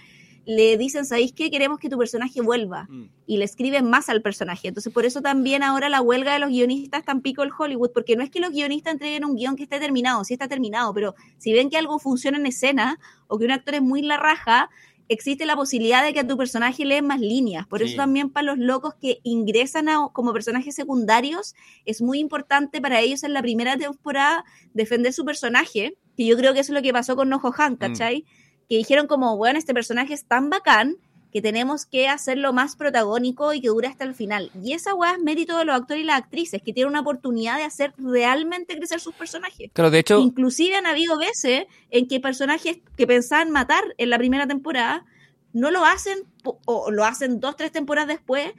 [0.45, 1.49] le dicen, ¿sabéis qué?
[1.49, 3.09] Queremos que tu personaje vuelva Mm.
[3.25, 4.67] y le escriben más al personaje.
[4.67, 8.15] Entonces, por eso también ahora la huelga de los guionistas en pico el Hollywood, porque
[8.15, 11.15] no es que los guionistas entreguen un guion que esté terminado, sí está terminado, pero
[11.39, 14.69] si ven que algo funciona en escena o que un actor es muy la raja,
[15.09, 17.65] existe la posibilidad de que a tu personaje le den más líneas.
[17.67, 17.85] Por Sí.
[17.85, 21.55] eso también para los locos que ingresan a- como personajes secundarios,
[21.85, 24.43] es muy importante para ellos en la primera temporada
[24.73, 27.75] defender su personaje, que yo creo que eso es lo que pasó con Nojo Han,
[27.77, 28.25] ¿cachai?
[28.69, 30.97] Que dijeron como, bueno, este personaje es tan bacán
[31.31, 34.51] que tenemos que hacerlo más protagónico y que dure hasta el final.
[34.63, 37.57] Y esa weá es mérito de los actores y las actrices, que tienen una oportunidad
[37.57, 39.69] de hacer realmente crecer sus personajes.
[39.73, 44.17] Claro, de hecho, Inclusive han habido veces en que personajes que pensaban matar en la
[44.17, 45.05] primera temporada
[45.53, 48.51] no lo hacen o lo hacen dos, tres temporadas después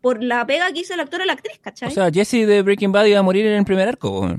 [0.00, 1.88] por la pega que hizo el actor o la actriz, ¿cachai?
[1.88, 4.36] O sea, Jesse de Breaking Bad iba a morir en el primer arco.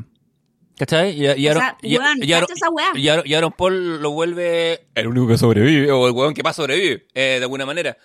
[0.77, 1.11] ¿Cachai?
[1.11, 2.91] Y, y O Aaron, sea, y- weón, y Aaron- cacha esa weá.
[2.95, 6.43] y Aaron- y Aaron Paul lo vuelve el único que sobrevive, o el weón que
[6.43, 7.97] más sobrevive, eh, de alguna manera.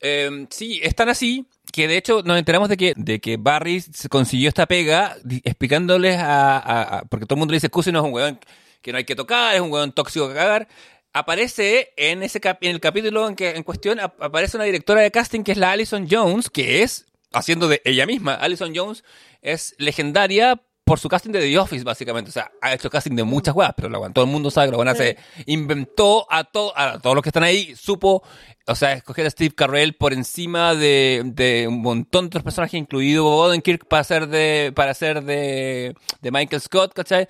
[0.00, 3.82] Eh, sí, es tan así que de hecho nos enteramos de que, de que Barry
[4.08, 8.02] consiguió esta pega explicándoles a, a- a- Porque todo el mundo le dice, Cousin es
[8.02, 8.38] un weón
[8.82, 10.68] que no hay que tocar, es un weón tóxico que cagar.
[11.12, 15.00] Aparece en ese cap- en el capítulo en que en cuestión ap- aparece una directora
[15.00, 18.34] de casting que es la Alison Jones, que es haciendo de ella misma.
[18.34, 19.02] Alison Jones
[19.42, 22.30] es legendaria por su casting de The Office, básicamente.
[22.30, 24.70] O sea, ha hecho casting de muchas weas, pero la todo el mundo sabe que
[24.72, 25.16] la buena se
[25.46, 28.22] inventó a, to- a todos los que están ahí, supo,
[28.66, 32.74] o sea, escoger a Steve Carell por encima de, de un montón de otros personajes,
[32.80, 37.28] incluido Bob Odenkirk, para ser de, para ser de, de Michael Scott, ¿cachai?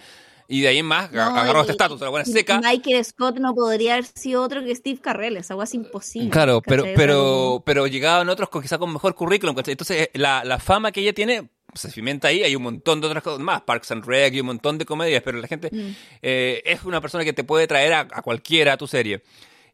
[0.51, 2.61] Y de ahí en más, No, agarró y- este estatus, la buena seca.
[2.61, 6.31] Michael Scott no podría haber sido otro que Steve Carrell, esa weá es imposible.
[6.31, 9.73] Claro, pero, pero, pero llegaban otros con quizá con mejor currículum, ¿cachai?
[9.73, 13.23] Entonces, la, la fama que ella tiene se cimenta ahí, hay un montón de otras
[13.23, 15.95] cosas más, Parks and Rec y un montón de comedias, pero la gente Mm.
[16.23, 19.23] eh, es una persona que te puede traer a, a cualquiera a tu serie.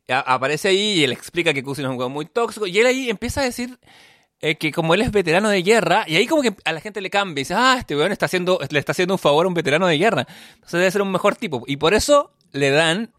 [0.09, 2.87] A- aparece ahí y él explica que Cousin es un juego muy tóxico, y él
[2.87, 3.79] ahí empieza a decir
[4.41, 7.01] eh, que como él es veterano de guerra, y ahí como que a la gente
[7.01, 9.49] le cambia, y dice, ah, este weón está haciendo, le está haciendo un favor a
[9.49, 13.13] un veterano de guerra, entonces debe ser un mejor tipo, y por eso le dan,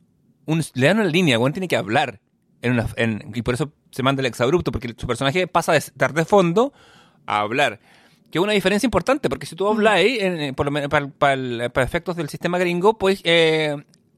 [0.45, 2.19] un, le dan una línea, weón tiene que hablar,
[2.61, 5.79] en una, en- y por eso se manda el exabrupto, porque su personaje pasa de
[5.79, 6.73] estar de fondo
[7.25, 7.79] a hablar.
[8.35, 9.65] Que es una diferencia importante, porque si tú
[10.19, 13.77] en- en- por lo menos para, para el- para efectos del sistema gringo, puedes eh,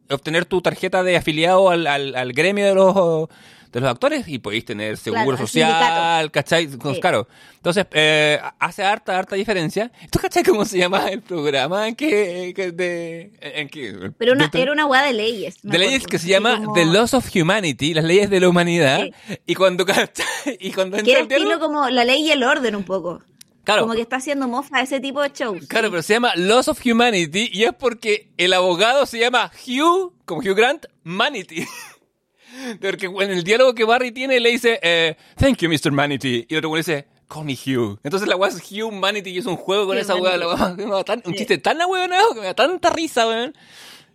[0.10, 3.30] obtener tu tarjeta de afiliado al, al- al gremio de los
[3.72, 6.68] de los actores y podéis tener seguro Claro, social, ¿cachai?
[6.68, 6.77] Sí.
[6.99, 7.27] Claro.
[7.57, 9.91] Entonces, eh, hace harta, harta diferencia.
[10.11, 14.48] ¿Tú cachai cómo se llama el programa en que, que de, en que, Pero una,
[14.48, 15.57] de- era una weá de leyes.
[15.61, 19.06] de leyes que se llama como- The Laws of Humanity, las leyes de la humanidad.
[19.45, 19.85] Y cuando,
[20.60, 23.22] y cuando Que entra era el estilo como la ley y el orden un poco.
[23.68, 25.68] Claro, Como que está haciendo mofa ese tipo de shows.
[25.68, 30.14] Claro, pero se llama Laws of Humanity y es porque el abogado se llama Hugh,
[30.26, 31.65] como Hugh Grant, Manity.
[32.81, 35.91] Porque en el diálogo que Barry tiene le dice, eh, Thank you, Mr.
[35.91, 36.48] Manity.
[36.49, 37.99] Y el otro güey dice, Call me Hugh.
[38.03, 40.38] Entonces la weá es Hugh Manity y es un juego con Hugh esa weá.
[40.38, 40.48] la
[41.26, 43.53] Un chiste tan ahueonado que me da tanta risa, weón.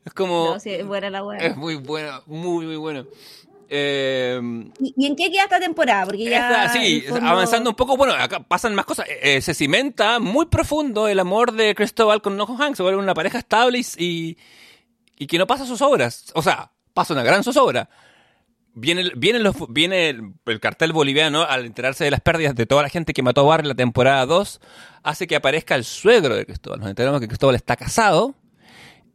[0.05, 0.55] Es como...
[0.55, 1.39] No, sí, es buena la weá.
[1.39, 3.07] Es muy bueno, muy, muy bueno.
[3.75, 4.39] Eh,
[4.81, 6.05] ¿Y, y en qué queda esta temporada?
[6.05, 6.65] Porque ya.
[6.65, 9.07] esta, sí, fondo- avanzando un poco, bueno, acá pasan más cosas.
[9.23, 12.77] Eh, se cimenta muy profundo el amor de Cristóbal con Nojo Hank.
[12.77, 14.37] Se vuelve una pareja estable y,
[15.17, 16.27] y que no pasa sus obras.
[16.35, 17.89] O sea, pasa una gran zozobra.
[18.75, 22.83] Viene, viene, los, viene el, el cartel boliviano al enterarse de las pérdidas de toda
[22.83, 24.61] la gente que mató a Barry en la temporada 2,
[25.03, 26.81] hace que aparezca el suegro de Cristóbal.
[26.81, 28.35] Nos enteramos que Cristóbal está casado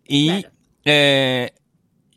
[0.07, 0.49] y, Claro.
[0.85, 1.53] eh,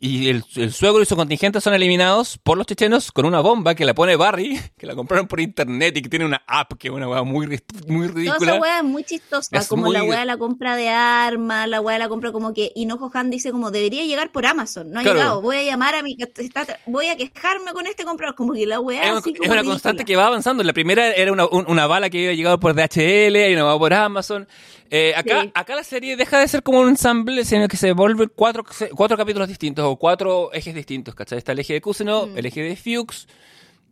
[0.03, 3.75] y el, el suegro y su contingente son eliminados por los chechenos con una bomba
[3.75, 6.87] que la pone Barry, que la compraron por internet y que tiene una app que
[6.87, 7.45] es una weá muy,
[7.87, 8.51] muy Toda ridícula.
[8.53, 11.69] esa weá es muy chistosa, Es como muy- la weá de la compra de armas,
[11.69, 14.89] la weá de la compra como que Hinojo Han dice como debería llegar por Amazon,
[14.91, 15.19] no ha Claro.
[15.19, 18.65] llegado, voy a llamar a mi, está- voy a quejarme con este comprador, como que
[18.65, 19.63] la weá Es, así es como una ridícula.
[19.73, 20.63] constante que va avanzando.
[20.63, 23.77] La primera era una, un- una bala que había llegado por DHL, hay una bala
[23.77, 24.47] por Amazon.
[24.93, 25.51] Eh, acá, Sí.
[25.53, 29.15] acá la serie deja de ser como un ensamble, sino que se vuelve cuatro, cuatro
[29.17, 31.37] capítulos distintos o cuatro ejes distintos, ¿cachai?
[31.37, 32.37] Está el eje de Cusino, Mm.
[32.37, 33.27] el eje de Fuchs,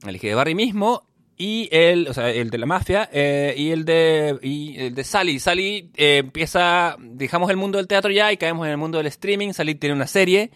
[0.05, 1.07] el eje de Barry mismo
[1.37, 5.03] y el, o sea, el de la mafia eh, y el de y el de
[5.05, 5.39] Sally.
[5.39, 9.07] Sally eh, empieza, dejamos el mundo del teatro ya y caemos en el mundo del
[9.07, 9.53] streaming.
[9.53, 10.51] Sally tiene una serie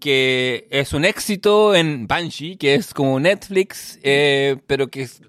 [0.00, 5.22] que es un éxito en Banshee, que es como Netflix, eh, pero que es-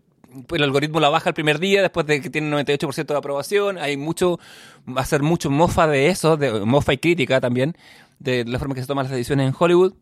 [0.53, 3.77] el algoritmo la baja el primer día después de que tiene 98% de aprobación.
[3.77, 4.39] Hay mucho,
[4.87, 7.75] va a ser mucho mofa de eso, de mofa y crítica también,
[8.19, 9.93] de la forma que se toman las decisiones en Hollywood.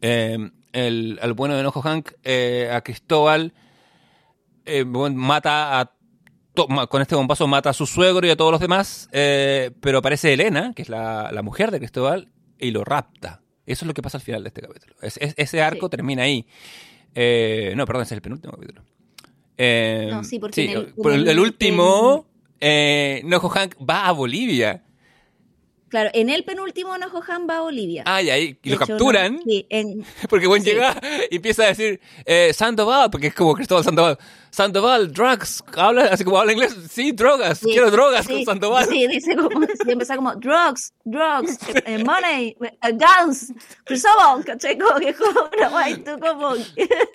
[0.00, 3.52] Eh, el, al bueno de Enojo Hank, eh, a Cristóbal,
[4.64, 5.92] eh, mata a
[6.54, 9.98] to- con este bombazo mata a su suegro y a todos los demás, eh, pero
[9.98, 13.42] aparece Elena, que es la, la mujer de Cristóbal, y lo rapta.
[13.66, 14.94] Eso es lo que pasa al final de este capítulo.
[15.02, 15.90] Es- es- ese arco Sí.
[15.90, 16.46] termina ahí.
[17.76, 18.82] No, perdón, ese es el penúltimo capítulo.
[19.58, 22.26] Eh, No, sí, porque en el- último,
[22.60, 24.82] eh, Nojo Hank va a Bolivia.
[25.88, 28.02] Claro, en el penúltimo Enojo Han va a Bolivia.
[28.06, 29.34] Ay, ahí, y De lo hecho, capturan.
[29.34, 30.70] no- sí, en- Porque Sí.
[30.70, 30.98] llega
[31.30, 34.18] y empieza a decir eh, Sandoval, porque es como Cristóbal Sandoval.
[34.52, 35.64] Sandoval, drugs.
[35.74, 36.76] Habla así como habla inglés.
[36.90, 37.58] Sí, drogas.
[37.58, 38.86] Sí, Quiero drogas sí, con Sandoval.
[38.86, 39.48] Sí, dice como,
[39.86, 43.50] empieza como drugs, drugs, eh, money, eh, guns,
[43.84, 44.76] Cristóbal, ¿cachai?
[44.78, 46.54] Como que como una guay, tú como,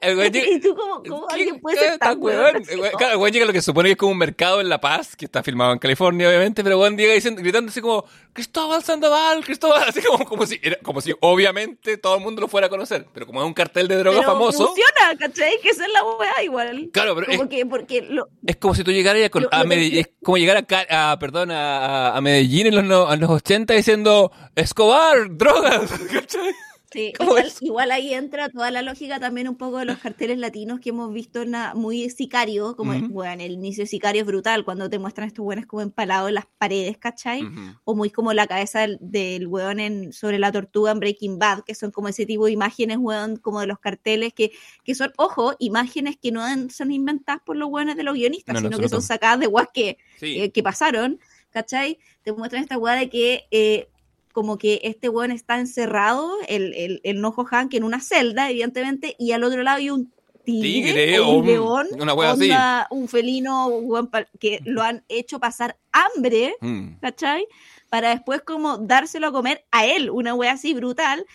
[0.01, 2.64] El güey y tú como, ¿cómo ¿Qué- alguien puede ser tan weón?
[2.97, 4.81] Claro, el güey llega a lo que supone que es como un mercado en La
[4.81, 8.03] Paz, que está filmado en California, obviamente, pero Juan llega diciendo, gritando así como,
[8.34, 12.47] Cristóbal Sandoval, Cristóbal, así como, como si, era, como si obviamente todo el mundo lo
[12.47, 14.68] fuera a conocer, pero como es un cartel de droga Pero famoso.
[14.68, 15.59] funciona, ¿cachai?
[15.61, 16.89] Que esa es la weá igual.
[16.91, 19.21] Claro, pero es, Como que, porque lo, es como si tú llegaras
[19.51, 23.11] a, Lo- Medellín, es como llegar a, a, perdón, a, a Medellín en los, no-
[23.13, 26.51] en los 80 diciendo Escobar, drogas, ¿cachai?
[26.89, 30.38] Sí, ¿Cómo igual, igual ahí entra toda la lógica también un poco de los carteles
[30.38, 33.09] latinos que hemos visto en la- muy sicario, como Ujú.
[33.09, 36.35] bueno, el inicio de sicario es brutal, cuando te muestran estos buenos como empalados en
[36.35, 37.41] las paredes, ¿cachai?
[37.84, 41.64] O muy como la cabeza del, del weón en, sobre la tortuga en Breaking Bad,
[41.65, 44.51] que son como ese tipo de imágenes, weón, como de los carteles, que,
[44.85, 48.53] que son, ojo, imágenes que no han- son inventadas por los weones de los guionistas,
[48.55, 50.39] No, no, sino que son sacadas de weas que, Sí.
[50.41, 51.19] eh, que pasaron,
[51.49, 51.97] ¿cachai?
[52.23, 53.89] Te muestran esta weá de que eh,
[54.38, 58.51] como que este weón está encerrado, el, el, el Nojo Han, que en una celda,
[58.51, 60.11] evidentemente, y al otro lado hay un
[60.45, 62.43] tigre, Tigre o o un león, una wea así.
[62.43, 66.99] onda, un felino weón, que lo han hecho pasar hambre, Mm.
[67.01, 67.47] ¿cachai?
[67.89, 71.26] Para después como dárselo a comer a él, una wea así brutal.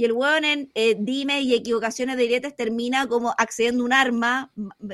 [0.00, 4.50] Y el weón en eh, dime y equivocaciones de diretes termina como accediendo un arma,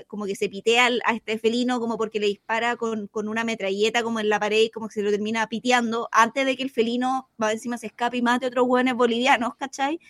[0.08, 3.44] como que se pitea al- a este felino como porque le dispara con, con una
[3.44, 6.64] metralleta como en la pared y como que se lo termina piteando antes de que
[6.64, 10.00] el felino va encima se escape y mate a otros weones bolivianos, ¿cachai?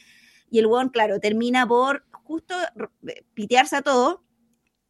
[0.51, 2.55] Y el weón, claro, termina por justo
[3.05, 4.24] r- pitearse a todo,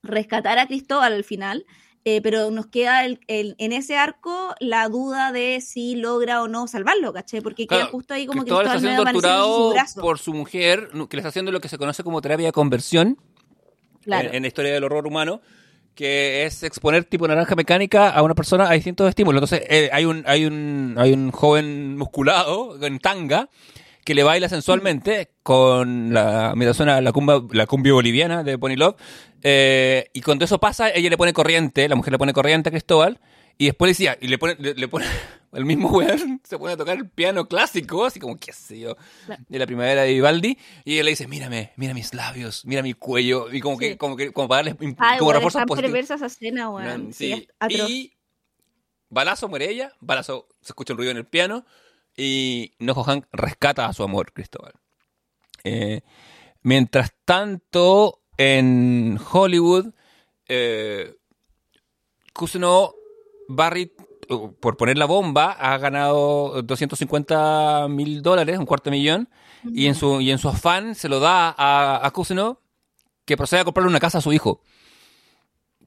[0.04, 1.66] rescatar a Cristóbal al final,
[2.08, 6.46] eh, pero nos queda el- el- en ese arco la duda de si logra o
[6.48, 7.40] no salvarlo, ¿cachai?
[7.40, 10.00] Porque queda justo ahí como Cristóbal está Cristóbal siendo su torturado brazo.
[10.00, 13.18] por su mujer, que le está haciendo lo que se conoce como terapia de conversión
[14.04, 14.28] Claro.
[14.28, 15.40] en, en la historia del horror humano,
[15.96, 19.42] que es exponer tipo naranja mecánica a una persona a distintos estímulos.
[19.42, 23.48] Entonces, eh, hay un hay un hay un joven musculado en tanga
[24.06, 28.76] que le baila sensualmente con la imitación a la cumbia, la cumbia boliviana de Pony
[28.76, 28.94] Love.
[29.42, 32.72] eh, y cuando eso pasa, ella le pone corriente, la mujer le pone corriente a
[32.72, 33.18] Cristóbal.
[33.58, 35.06] Y después le decía, y le pone, le, le pone,
[35.54, 38.96] el mismo weón se pone a tocar el piano clásico, así como, qué sé yo,
[39.48, 42.92] de la primavera de Vivaldi, y ella le dice, mírame, mira mis labios, mira mi
[42.94, 45.66] cuello, y como que, como que, como para darle Ay, como weón, refuerzo es tan
[45.66, 45.90] positivo.
[45.90, 47.12] perversa esa escena, weón.
[47.12, 48.12] Sí, y
[49.08, 51.64] balazo muere ella, balazo se escucha un ruido en el piano
[52.16, 54.72] y Nojo Hank rescata a su amor, Cristóbal.
[55.64, 56.02] Eh,
[56.62, 59.93] mientras tanto, en Hollywood,
[60.48, 61.14] eh,
[62.32, 62.94] Cousineau
[63.48, 63.93] Barry,
[64.60, 69.28] por poner la bomba, ha ganado 250 mil dólares, un cuarto de millón,
[69.72, 72.12] y en su, y en su afán se lo da a, a
[73.24, 74.62] que procede a comprarle una casa a su hijo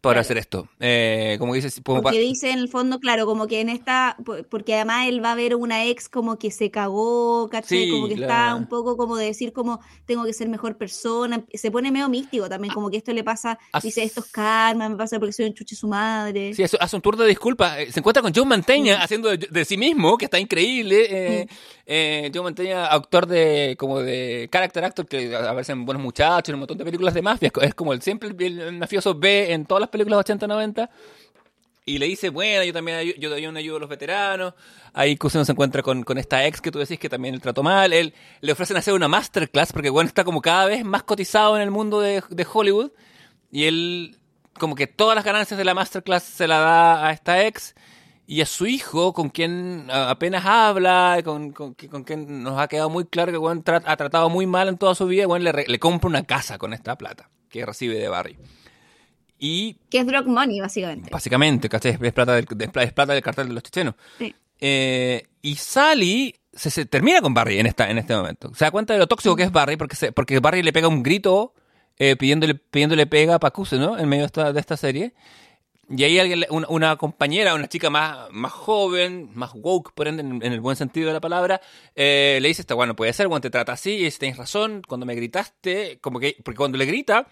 [0.02, 0.22] para Claro.
[0.22, 0.68] hacer esto.
[0.80, 4.16] Eh, como dices, como Porque pa- dice en el fondo, claro, como que en esta,
[4.24, 7.86] po- porque además él va a ver una ex como que se cagó, ¿cachai?
[7.86, 8.32] Sí, como que claro.
[8.34, 12.08] está un poco como de decir como tengo que ser mejor persona, se pone medio
[12.10, 15.34] místico también, como que esto le pasa, As- dice esto es karma, me pasa porque
[15.34, 16.54] soy un chuche su madre.
[16.54, 17.80] Sí, hace, hace un tour de disculpas.
[17.80, 21.08] Eh, Se encuentra con Joe Mantegna haciendo de, de sí mismo, que está increíble.
[21.10, 21.48] Eh,
[21.86, 26.56] eh, Joe Mantegna, actor de como de character actor, que aparece en Buenos Muchachos, en
[26.56, 27.52] un montón de películas de mafia.
[27.62, 30.90] Es como el, siempre el, el mafioso B en todas las películas 80-90.
[31.86, 34.54] Y le dice, bueno, yo también yo también ayudo a los veteranos.
[34.94, 37.64] Ahí Cousin se encuentra con, con esta ex que tú decís que también el trató
[37.64, 37.94] mal.
[37.94, 41.64] Él le ofrecen hacer una masterclass porque bueno está como cada vez más cotizado en
[41.64, 42.92] el mundo de, de Hollywood.
[43.52, 44.18] Y él
[44.60, 47.74] como que todas las ganancias de la masterclass se la da a esta ex
[48.28, 52.92] y a su hijo, con quien apenas habla, con, con, con quien nos ha quedado
[52.92, 55.80] muy claro que tra- ha tratado muy mal en toda su vida, bueno, le, le
[55.80, 58.38] compra una casa con esta plata que recibe de Barry.
[59.40, 61.10] Y Que es drug money, básicamente.
[61.10, 61.98] básicamente, ¿cachai?
[62.02, 63.96] Es plata del, es pla- es plata del cartel de los chechenos.
[64.18, 64.36] Sí.
[64.60, 68.54] Eh, y Sally se, se termina con Barry en esta en este momento.
[68.54, 70.88] Se da cuenta de lo tóxico que es Barry porque se- porque Barry le pega
[70.90, 71.54] un grito
[71.98, 73.98] eh, pidiéndole pidiéndole pega a Pacuse, ¿no?
[73.98, 75.14] En medio de esta, de esta serie.
[75.92, 80.22] Y ahí alguien, una, una compañera, una chica más, más joven, más woke, por ende,
[80.22, 81.62] en, en el buen sentido de la palabra,
[81.96, 84.84] eh, le dice, está bueno, puede ser, bueno, te trata así, y dice, tenés razón,
[84.88, 87.28] cuando me gritaste, como que, porque cuando le grita,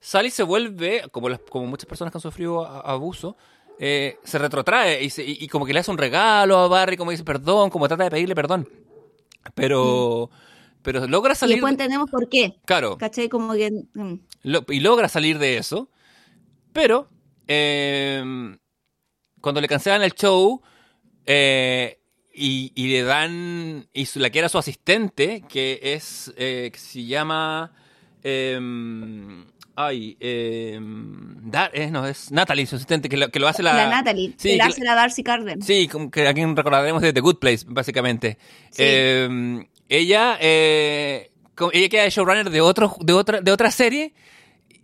[0.00, 3.36] Sally se vuelve, como, las, como muchas personas que han sufrido abuso,
[3.78, 6.96] eh, se retrotrae y, se- y- y como que le hace un regalo a Barry,
[6.96, 8.68] como dice perdón, como trata de pedirle perdón.
[9.54, 10.30] Pero,
[10.82, 11.56] pero logra Y salir.
[11.56, 12.56] después entendemos por qué.
[12.64, 13.28] Claro, ¿Cachai?
[13.28, 13.70] Como que.
[13.94, 14.14] mm,
[14.44, 15.88] lo- y logra salir de eso.
[16.72, 17.08] Pero
[17.48, 18.22] eh,
[19.40, 20.60] cuando le cancelan el show
[21.26, 21.98] eh,
[22.34, 26.78] y, y le dan y su- la que era su asistente, que es eh, que
[26.78, 27.72] se llama
[28.22, 28.58] eh,
[29.76, 33.74] ay eh, Da- eh, no es Natalie, su asistente que lo, que lo hace la,
[33.74, 35.62] La, Natalie, sí, que la hace la Darcy Carden.
[35.62, 38.38] Sí, que a quien recordaremos de The Good Place, básicamente.
[38.70, 38.82] Sí.
[38.84, 44.12] Eh, ella, eh, co- ella queda de showrunner de otro, de otra, de otra serie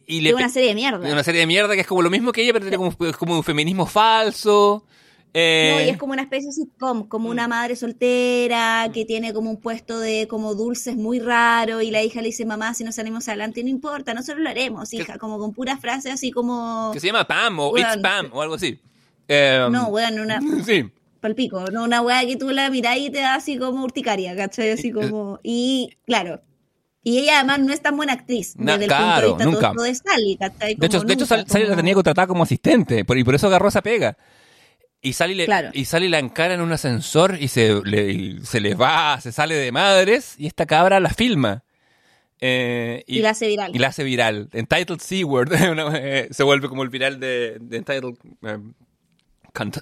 [0.07, 0.99] y le de una serie de mierda.
[1.07, 2.77] de una serie de mierda que es como lo mismo que ella, pero tiene
[3.19, 4.85] como un feminismo falso.
[5.35, 9.33] Eh, No, y es como una especie de sitcom, como una madre soltera que tiene
[9.33, 12.85] como un puesto de como dulces muy raro y la hija le dice, mamá, si
[12.85, 16.91] nos salimos adelante no importa, nosotros lo haremos, hija, como con puras frases así como...
[16.93, 17.87] que se llama Pam o Weón.
[17.93, 18.79] It's Pam o algo así.
[19.29, 20.41] Eh, No, weón, una...
[20.67, 20.85] Sí.
[21.21, 24.71] palpico, no una weá que tú la mirás y te da así como urticaria, ¿cachai?
[24.71, 25.39] Así como...
[25.43, 26.43] Y claro.
[27.05, 29.73] Y ella además no es tan buena actriz, desde claro, el punto de vista nunca.
[29.77, 30.75] todo de Sally, ¿cachai?
[30.77, 33.69] De hecho, de hecho Sally la tenía contratada como asistente por- y por eso agarró
[33.69, 34.17] esa pega.
[35.05, 35.71] Y Sally, le, Claro.
[35.75, 39.57] y la encara en un ascensor y se le, y se le va, se sale
[39.57, 41.65] de madres y esta cabra la filma.
[42.41, 43.75] Eh, Y la hace viral.
[43.75, 44.49] y la hace viral.
[44.53, 45.01] Entitled
[45.71, 48.15] una- eh, se vuelve como el viral de, de Entitled...
[48.43, 48.59] eh,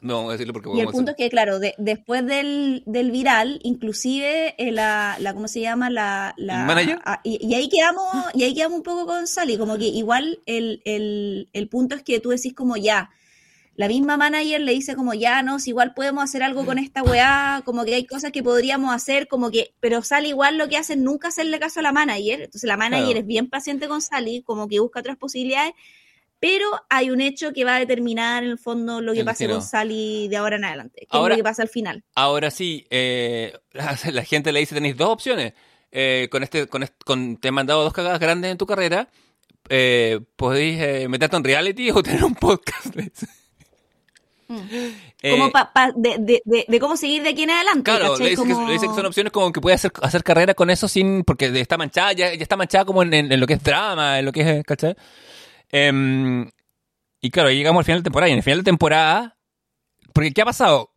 [0.02, 2.82] no voy a decirlo porque Y el vamos punto es que, claro, de- después del,
[2.86, 5.90] del viral, inclusive eh, la, la, ¿cómo se llama?
[5.90, 6.98] La, la ¿El manager?
[7.04, 10.40] ah, y, y ahí quedamos, y ahí quedamos un poco con Sally, como que igual
[10.46, 13.10] el, el, el punto es que tú decís como ya,
[13.80, 17.02] la misma manager le dice como ya, no, si igual podemos hacer algo con esta
[17.02, 20.76] weá, como que hay cosas que podríamos hacer, como que, pero Sally igual lo que
[20.76, 23.20] hace es nunca hacerle caso a la manager, entonces la manager Claro.
[23.20, 25.72] es bien paciente con Sally, como que busca otras posibilidades,
[26.38, 29.54] pero hay un hecho que va a determinar en el fondo lo que destino.
[29.54, 32.04] con Sally de ahora en adelante, que Ahora- es lo que pasa al final.
[32.14, 35.54] Ahora sí, eh, la, gente le dice, tenéis dos opciones.
[35.92, 39.08] Eh, con este, con este- con- te he mandado dos cagadas grandes en tu carrera.
[39.68, 42.94] Eh, podéis eh, meterte en reality o tener un podcast.
[45.22, 47.82] Eh, como pa- pa- de, de- de- de cómo seguir de aquí en adelante.
[47.84, 50.24] Claro, le dice, que, Como- le dice que son opciones como que puede hacer, hacer
[50.24, 51.22] carrera con eso sin.
[51.24, 54.18] porque está manchada, ya, ya está manchada como en, en- en lo que es drama,
[54.18, 54.64] en lo que es.
[54.64, 54.96] ¿cachai?
[55.70, 56.50] Em,
[57.20, 58.28] y claro, ahí llegamos al final de temporada.
[58.28, 59.36] Y en el final de temporada.
[60.12, 60.90] Porque ¿qué ha pasado?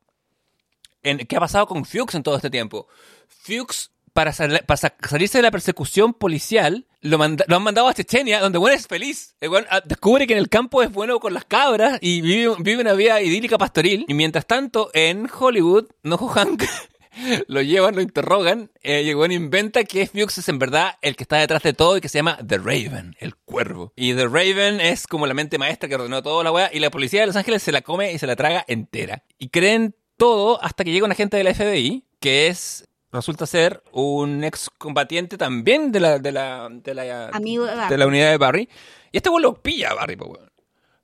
[1.04, 2.88] En, ¿Qué ha pasado con Fuchs en todo este tiempo?
[3.28, 8.40] Fuchs, para, sal- para sa- salirse de la persecución policial, lo, han mandado a Chechenia,
[8.40, 9.36] donde bueno es feliz.
[9.42, 12.94] El ah, descubre que en el campo es bueno con las cabras y vive, una
[12.94, 14.06] vida idílica pastoril.
[14.08, 16.64] Y mientras tanto, en Hollywood, Noho Hank
[17.48, 21.38] lo llevan, lo interrogan, eh, el inventa que Fuchs es en verdad el que está
[21.38, 23.94] detrás de todo y que se llama The Raven, el cuervo.
[23.96, 26.90] Y The Raven es como la mente maestra que ordenó toda la weá, y la
[26.92, 29.24] policía de Los Ángeles se la come y se la traga entera.
[29.38, 33.82] Y creen todo hasta que llega un agente de la FBI, que es resulta ser
[33.92, 37.90] un excombatiente también de la, de la, de la, Amigo de Barry.
[37.90, 38.70] de la unidad de Barry.
[39.12, 40.52] Y este weón lo pilla a Barry, weón.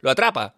[0.01, 0.55] Lo atrapa.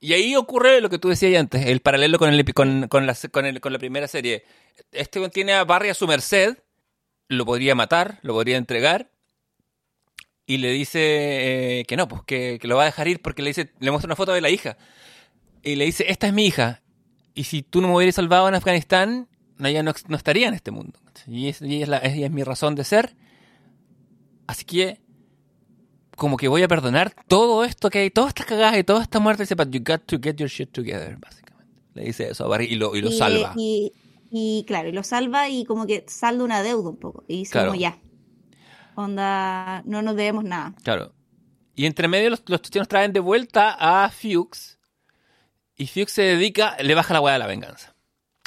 [0.00, 3.16] Y ahí ocurre lo que tú decías antes, el paralelo con, el, con, con, la,
[3.32, 4.44] con, el- con la primera serie.
[4.92, 6.58] Este weón tiene a Barry a su merced,
[7.28, 9.10] lo podría matar, lo podría entregar,
[10.46, 13.40] y le dice eh, que no, pues que, que lo va a dejar ir porque
[13.40, 14.76] le dice, le muestra una foto de la hija.
[15.62, 16.82] Y le dice, esta es mi hija.
[17.32, 19.26] Y si tú no me hubieras salvado en Afganistán,
[19.58, 20.98] no, ella no, no estaría en este mundo.
[21.26, 23.16] Y, es, y es la- ella es mi razón de ser.
[24.46, 25.00] Así que,
[26.16, 29.20] como que voy a perdonar todo esto que hay, todas estas cagadas y toda esta
[29.20, 29.42] muerte.
[29.44, 31.72] Dice, but you got to get your shit together, básicamente.
[31.94, 33.52] Le dice eso a Barry y lo, y lo y, salva.
[33.56, 33.92] Y,
[34.30, 37.24] y, claro, y lo salva y como que salda una deuda un poco.
[37.28, 37.68] Y dice Claro.
[37.70, 37.98] como ya.
[38.96, 40.74] Onda, no nos debemos nada.
[40.82, 41.14] Claro.
[41.74, 44.78] Y entre medio los, los chinos traen de vuelta a Fuchs.
[45.76, 47.96] Y Fuchs se dedica, le baja la hueá a la venganza.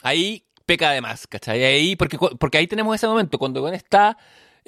[0.04, 1.64] Ahí peca de más, ¿cachai?
[1.64, 4.18] Ahí, porque, porque ahí tenemos ese momento, cuando Gwen está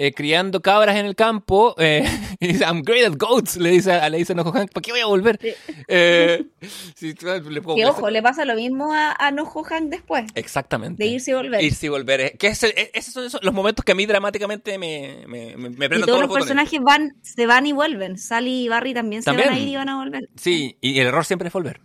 [0.01, 2.03] eh, criando cabras en el campo, eh,
[2.39, 4.81] y dice, I'm great at goats, le dice, a- le dice a Nojo Hank, ¿para
[4.81, 5.38] qué voy a volver?
[5.41, 5.49] Sí.
[5.89, 6.45] Eh,
[6.95, 7.13] sí,
[7.49, 10.23] le puedo- Que ojo, le pasa lo mismo a, a Noho Hank después.
[10.35, 11.03] Exactamente.
[11.03, 11.61] De irse y volver.
[11.61, 12.38] Irse y volver.
[12.38, 15.57] Que es el- eh, esos son esos- los momentos que a mí dramáticamente me, me,
[15.57, 18.17] me, me Y todos todos los personajes van, se van y vuelven.
[18.17, 19.49] Sally y Barry también se También.
[19.49, 20.30] van a ir y van a volver.
[20.38, 21.81] Sí, y el error siempre es volver.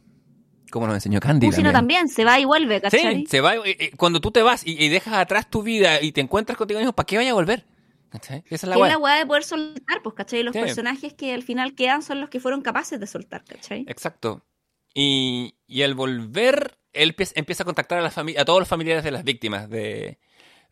[0.75, 1.47] Como nos enseñó Candy.
[1.47, 3.19] Pusino también, se va y vuelve, ¿cachai?
[3.19, 6.03] Sí, se va, eh, eh, cuando tú te vas y, y dejas atrás tu vida
[6.03, 7.65] y te encuentras contigo mismo, ¿para qué vaya a volver?
[8.09, 8.43] ¿Cachai?
[8.47, 10.43] Esa es la weá de poder soltar, pues, ¿cachai?
[10.43, 10.59] Los Sí.
[10.59, 13.85] personajes que al final quedan son los que fueron capaces de soltar, ¿cachai?
[13.87, 14.45] Exacto.
[14.93, 19.13] Y, y al volver, él empieza, a contactar a, la a todos los familiares de
[19.13, 20.19] las víctimas de,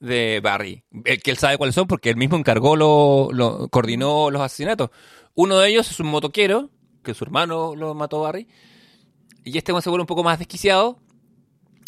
[0.01, 0.83] de Barry.
[1.05, 4.91] El que él sabe cuáles son porque él mismo encargó, lo, lo- coordinó los asesinatos.
[5.35, 6.71] Uno de ellos es un motoquero,
[7.05, 8.49] que su hermano lo mató Barry.
[9.45, 10.99] Y este weón se vuelve un poco más desquiciado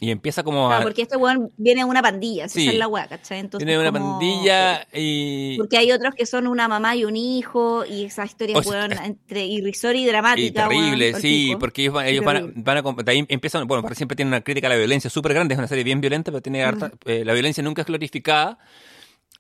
[0.01, 0.71] y empieza como a...
[0.71, 2.69] Claro, porque este weón viene de una pandilla, esa Sí.
[2.69, 3.39] es la weá, ¿cachai?
[3.39, 5.57] Entonces, Tiene una como- pandilla y...
[5.57, 8.67] Porque hay otros que son una mamá y un hijo, y esa historia O es
[8.67, 10.69] sea, weón, es- entre irrisoria y Y dramática.
[10.69, 12.63] terrible, weón, sí, porque ellos ellos van, a- terrible.
[12.65, 15.55] van a, de ahí empiezan, bueno, siempre tiene una crítica a la violencia súper grande,
[15.55, 18.59] es una serie bien violenta, pero tiene harta, eh, la violencia nunca es glorificada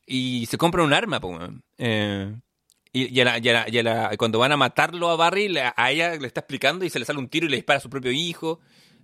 [0.07, 1.65] y se compra un arma, weón.
[1.79, 2.33] Eh,
[2.95, 5.17] y, y a la- y a la- y a la- cuando van a matarlo a
[5.17, 7.77] Barry, a ella le está explicando y se le sale un tiro y le dispara
[7.77, 8.61] a su propio hijo.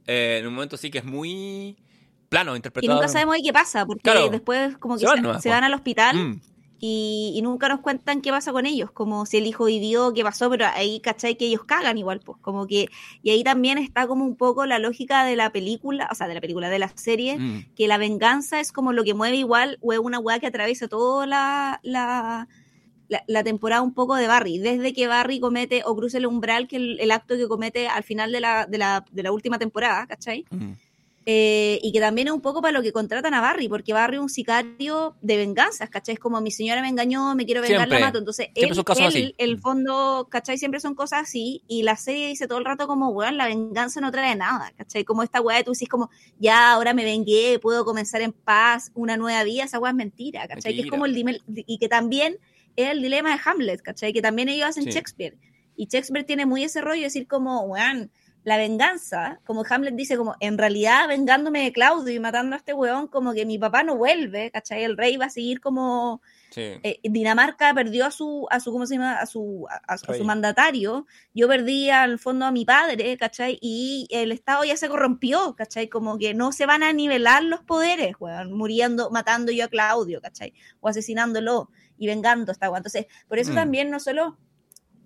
[0.06, 1.76] Eh, en un momento sí que es muy
[2.30, 2.94] plano Y interpretado.
[2.94, 4.28] nunca sabemos ahí qué pasa, porque Claro.
[4.30, 6.40] después como que Se van se al hospital Mm,
[6.82, 10.22] y, y nunca nos cuentan qué pasa con ellos, como si el hijo vivió, qué
[10.22, 11.36] pasó, pero ahí, ¿cachai?
[11.36, 12.88] Que ellos cagan igual, pues, como que,
[13.22, 16.34] y ahí también está como un poco la lógica de la película, o sea, de
[16.34, 17.74] la película, de la serie, Mm.
[17.76, 20.88] que la venganza es como lo que mueve igual, o es una weá que atraviesa
[20.88, 22.48] toda la, la,
[23.10, 26.66] la, la temporada un poco de Barry, desde que Barry comete o cruza el umbral,
[26.68, 29.58] que el, el acto que comete al final de la, de la, de la última
[29.58, 30.46] temporada, ¿cachai?
[30.50, 30.72] Mm.
[31.26, 34.16] Eh, y que también es un poco para lo que contratan a Barry, porque Barry
[34.16, 36.14] es un sicario de venganzas, ¿cachai?
[36.14, 38.00] Es como mi señora me engañó, me quiero vengar, Siempre.
[38.00, 38.18] la mato.
[38.18, 38.72] Entonces, él,
[39.14, 39.60] él, el Mm.
[39.60, 40.56] fondo, ¿cachai?
[40.56, 41.62] Siempre son cosas así.
[41.68, 45.04] Y la serie dice todo el rato como, weón, la venganza no trae nada, ¿cachai?
[45.04, 48.90] Como esta weá de tú dices como, ya, ahora me vengué, puedo comenzar en paz,
[48.94, 50.74] una nueva vida, esa weá es mentira, ¿cachai?
[50.74, 52.38] Que es como el y que también
[52.76, 54.12] es el dilema de Hamlet, ¿cachai?
[54.12, 54.90] Que también ellos hacen Sí.
[54.90, 55.36] Shakespeare.
[55.76, 58.10] Y Shakespeare tiene muy ese rollo de decir como, weón,
[58.44, 62.72] la venganza, como Hamlet dice, como en realidad vengándome de Claudio y matando a este
[62.72, 64.84] weón, como que mi papá no vuelve, ¿cachai?
[64.84, 66.62] El rey va a seguir como Sí.
[66.82, 69.14] eh, Dinamarca perdió a su, a su, ¿cómo se llama?
[69.20, 70.22] A su, a, a su- a su Rey.
[70.24, 73.58] mandatario, yo perdí al fondo a mi padre, ¿cachai?
[73.60, 75.88] Y el Estado ya se corrompió, ¿cachai?
[75.88, 80.20] Como que no se van a nivelar los poderes, weón, muriendo, matando yo a Claudio,
[80.20, 80.52] ¿cachai?
[80.80, 82.78] O asesinándolo y vengando a esta weá.
[82.78, 83.54] Entonces, por eso Mm.
[83.56, 84.36] también no solo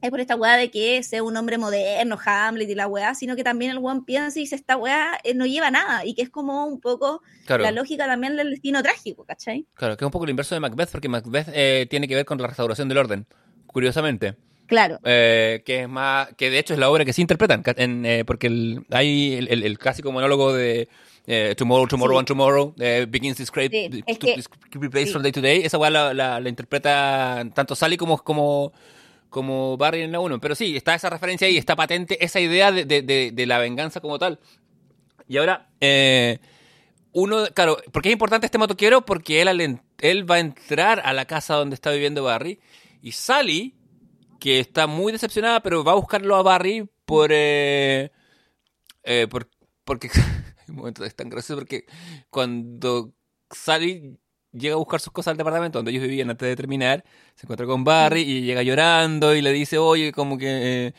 [0.05, 3.37] es por esta weá de que sea un hombre moderno, Hamlet y la weá, sino
[3.37, 6.23] que también el weón piensa y dice, esta weá eh, no lleva nada, y que
[6.23, 7.63] es como un poco Claro.
[7.63, 9.67] la lógica también del destino trágico, ¿cachai?
[9.75, 12.25] Claro, que es un poco lo inverso de Macbeth, porque Macbeth eh, tiene que ver
[12.25, 13.27] con la restauración del orden,
[13.67, 14.37] curiosamente.
[14.67, 14.99] Claro.
[15.05, 18.25] Eh, que es más, que de hecho es la obra que se interpretan, en, eh,
[18.25, 20.89] porque el- hay el, el- el clásico monólogo de
[21.27, 22.19] eh, Tomorrow, Tomorrow Sí.
[22.19, 22.75] and Tomorrow,
[23.09, 25.13] begins this great, Sí, es to- que- this creepy place sí.
[25.13, 28.73] from day to day, esa weá la, la, la interpreta tanto Sally como, como,
[29.35, 32.71] como Barry en la 1, pero sí, está esa referencia ahí, está patente esa idea
[32.71, 34.39] de, de, la venganza como tal.
[35.27, 36.39] Y ahora, eh,
[37.11, 39.05] uno, claro, ¿por qué es importante este motoquero?
[39.05, 42.61] Porque él, él va a entrar a la casa donde está viviendo Barry
[43.03, 43.75] y Sally,
[44.39, 47.31] que está muy decepcionada, pero va a buscarlo a Barry por...
[47.33, 48.13] eh,
[49.03, 49.51] eh, por
[49.85, 50.11] porque...
[50.69, 51.87] un momento es tan gracioso porque
[52.31, 53.13] cuando
[53.51, 54.17] Sally
[54.57, 57.05] llega a buscar sus cosas al departamento donde ellos vivían antes de terminar,
[57.35, 60.87] se encuentra con Barry y llega llorando y le dice, oye, como que...
[60.89, 60.95] eh,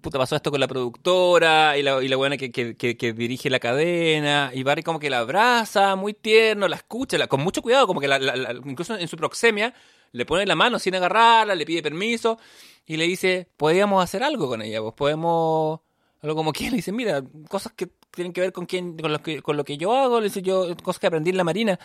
[0.00, 3.12] puta, pasó esto con la productora y la, y la buena que, que, que- que
[3.12, 4.50] dirige la cadena.
[4.54, 8.00] Y Barry como que la abraza, muy tierno, la escucha, la- con mucho cuidado, como
[8.00, 9.74] que la- la- la- incluso en su proxemia
[10.12, 12.38] le pone la mano sin agarrarla, le pide permiso
[12.86, 15.80] y le dice, podríamos hacer algo con ella, pues podemos...
[16.20, 19.22] Algo como que le dice, mira, cosas que tienen que ver con quién, con lo
[19.22, 21.78] que, con lo que yo hago, le dice yo, cosas que aprendí en la marina,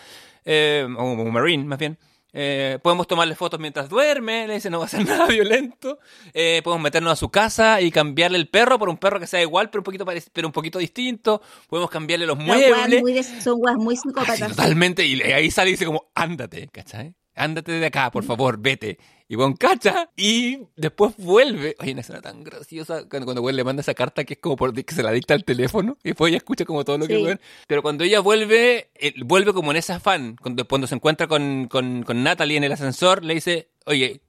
[0.46, 1.98] eh, o, o marine más bien.
[2.34, 6.00] Eh, podemos tomarle fotos mientras duerme, le dice no va a ser nada violento.
[6.34, 9.42] Eh, podemos meternos a su casa y cambiarle el perro por un perro que sea
[9.42, 11.42] igual, pero un poquito pero un poquito distinto.
[11.68, 13.02] Podemos cambiarle los muebles.
[13.02, 14.50] muy son weas muy Así, psicópatas.
[14.50, 15.06] totalmente.
[15.06, 17.16] Y ahí sale y dice como, ándate, ¿cachai?
[17.38, 18.98] Ándate de acá, por favor, vete.
[19.30, 21.76] Y Juan cacha y después vuelve.
[21.80, 24.56] Oye, una escena tan graciosa cuando, cuando Gwen le manda esa carta que es como
[24.56, 27.16] por, que se la dicta al teléfono y después ella escucha como todo lo que
[27.16, 27.22] Sí.
[27.22, 27.40] Gwen.
[27.68, 30.36] Pero cuando ella vuelve, eh, vuelve como en ese afán.
[30.42, 34.22] Cuando, cuando se encuentra con, con, con Natalie en el ascensor, le dice, oye,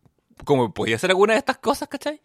[0.45, 2.21] ¿cómo podía hacer alguna de estas cosas, cachai?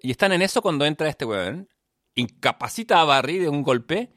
[0.00, 1.68] Y están en eso cuando entra este weón,
[2.14, 4.12] incapacita a Barry de un golpe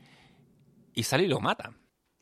[0.93, 1.71] y sale y lo mata.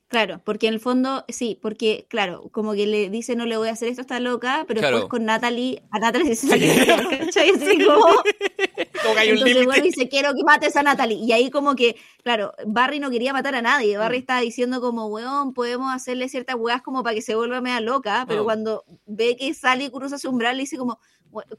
[0.10, 3.68] Claro, porque en el fondo, sí, porque, claro, como que le dice no le voy
[3.68, 4.98] a hacer esto, está loca, pero Claro.
[4.98, 7.50] después con Natalie, a Natalie se quiere quedar, ¿cachai?
[7.50, 8.06] Así como,
[9.04, 11.18] Como hay un entonces bueno, dice, quiero que mates a Natalie.
[11.18, 13.98] Y ahí como que, claro, Barry no quería matar a nadie.
[13.98, 17.82] Barry estaba diciendo como, weón, podemos hacerle ciertas weas como para que se vuelva media
[17.82, 18.46] loca, pero Oh.
[18.46, 21.00] cuando ve que Sally cruza su umbral, le dice como,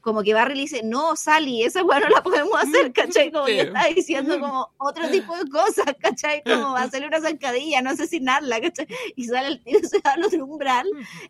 [0.01, 3.31] como que Barry le dice, no, Sally, esa wea no la podemos hacer, ¿cachai?
[3.31, 6.43] Como que está diciendo como otro tipo de cosas, ¿cachai?
[6.43, 8.87] Como hacerle una zancadilla, no asesinarla, ¿cachai?
[9.15, 10.87] Y sale el tío, se va al otro umbral,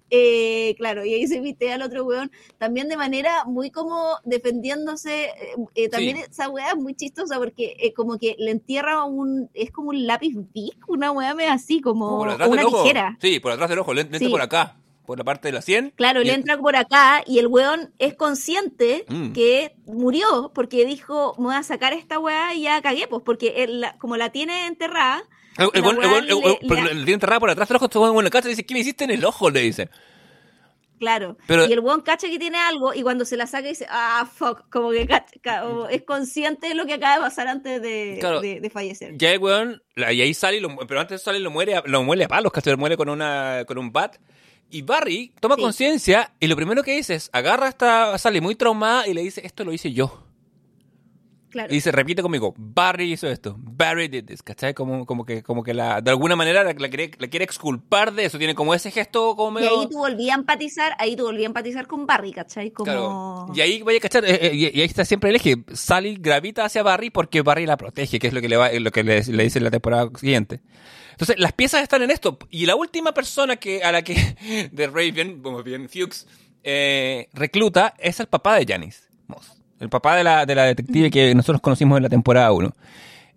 [0.10, 5.26] eh, claro, y ahí se viste al otro weón, también de manera muy como defendiéndose,
[5.26, 6.24] eh, eh, también Sí.
[6.32, 10.08] esa weá es muy chistosa porque eh, como que le entierra un, es como un
[10.08, 12.82] lápiz big, una weá me así, como Como por o atrás una del ojo.
[12.84, 13.18] tijera.
[13.22, 13.94] Sí, por atrás del ojo.
[13.94, 14.30] Le, le entra Sí.
[14.30, 14.76] por acá.
[15.10, 15.94] Por la parte de la 100.
[15.96, 19.32] Claro, Y- le entra por acá y el weón es consciente Mm.
[19.34, 23.64] que murió porque dijo, me voy a sacar esta weá y ya cagué, pues, porque
[23.64, 25.24] él la- como la tiene enterrada,
[25.58, 26.36] El, la le-
[26.68, 27.86] porque le tiene enterrada por atrás del ojo.
[27.86, 29.50] Este weón en la casa y dice, ¿qué me hiciste en el ojo?
[29.50, 29.90] Le dice.
[31.00, 33.88] claro, Pero- y el weón cacha que tiene algo y cuando se la saca dice,
[33.90, 37.48] ah, fuck, como que ca- ca- como es consciente de lo que acaba de pasar
[37.48, 38.42] antes de, Claro.
[38.42, 39.14] de- de fallecer.
[39.18, 42.04] Ya el weón, la- y ahí sale, y lo, pero antes sale lo muere, lo
[42.04, 44.18] muere a palos, casi lo muere con, una, con un bat.
[44.72, 45.62] Y Barry toma Sí.
[45.62, 49.22] conciencia y lo primero que dice es, agarra a esta Sally muy traumada y le
[49.22, 50.24] dice, esto lo hice yo.
[51.50, 51.72] Claro.
[51.72, 54.74] Y dice, repite conmigo, Barry hizo esto, Barry did this, ¿cachai?
[54.74, 58.14] Como, como que, como que la, de alguna manera la, la quiere, la quiere exculpar
[58.14, 59.80] de eso, tiene como ese gesto como Y medio...
[59.80, 62.72] ahí tú volví a empatizar, ahí tú volví a empatizar con Barry, ¿cachai?
[62.72, 62.86] Como...
[62.86, 63.48] Claro.
[63.56, 65.64] Y ahí vaya a cachar, eh, eh, y, y ahí está siempre el eje.
[65.74, 68.92] Sally gravita hacia Barry porque Barry la protege, que es lo que le va, lo
[68.92, 70.62] que le, le dice en la temporada siguiente.
[71.20, 72.38] Entonces, las piezas están en esto.
[72.50, 76.26] Y la última persona que, a la que de Raven, como bien Fuchs,
[76.64, 79.59] eh, recluta es el papá de Janice Moss.
[79.80, 82.72] El papá de la, de la detective que nosotros conocimos en la temporada 1.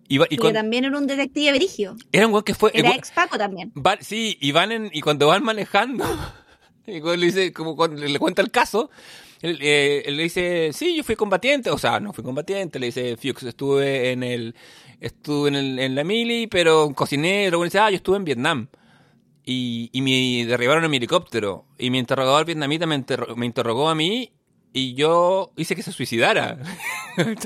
[0.08, 1.96] Y, que también era un detective verigio.
[2.10, 2.70] era un weón que fue.
[2.74, 3.72] Era el- ex Paco también.
[3.74, 6.04] Va- sí, y van en, y cuando van manejando,
[6.86, 8.90] y le dice, como cuando le cuenta el caso,
[9.40, 12.86] él, eh, él le dice, sí, yo fui combatiente, o sea, no fui combatiente, le
[12.86, 14.54] dice, Fuchs, estuve en el,
[15.00, 18.24] estuve en, el, en la mili, pero cociné, y luego dice, ah, yo estuve en
[18.24, 18.68] Vietnam.
[19.44, 21.64] Y, y me derribaron en mi helicóptero.
[21.78, 24.30] Y mi interrogador vietnamita me, interro- me interrogó a mí
[24.72, 26.58] y yo hice que se suicidara.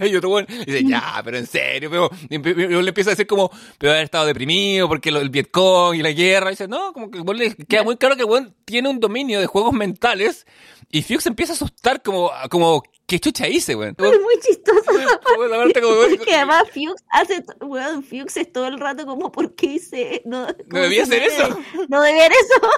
[0.02, 3.14] Y otro weón dice, ya, pero en serio, pero y empe- y le empieza a
[3.14, 6.48] decir como, pero haber estado deprimido porque lo- el Vietcong y la guerra.
[6.48, 9.46] Y dice, no, como que le queda muy claro que el tiene un dominio de
[9.46, 10.46] juegos mentales.
[10.90, 13.94] Y Fuchs empieza a asustar como, como ¿qué chucha hice, weón?
[13.98, 14.82] Es muy chistoso
[16.18, 20.22] Porque además Fuchs hace, weón, Fuchs es todo el rato como, ¿por qué hice?
[20.24, 21.58] No, ¿cómo debía hacer eso.
[21.88, 22.70] No debía hacer eso.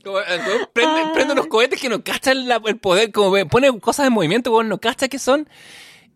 [0.04, 3.78] Como, weón prende, prende unos cohetes que no cachan la- el poder, como ve, pone
[3.80, 5.48] cosas en movimiento, weón, no cacha qué son.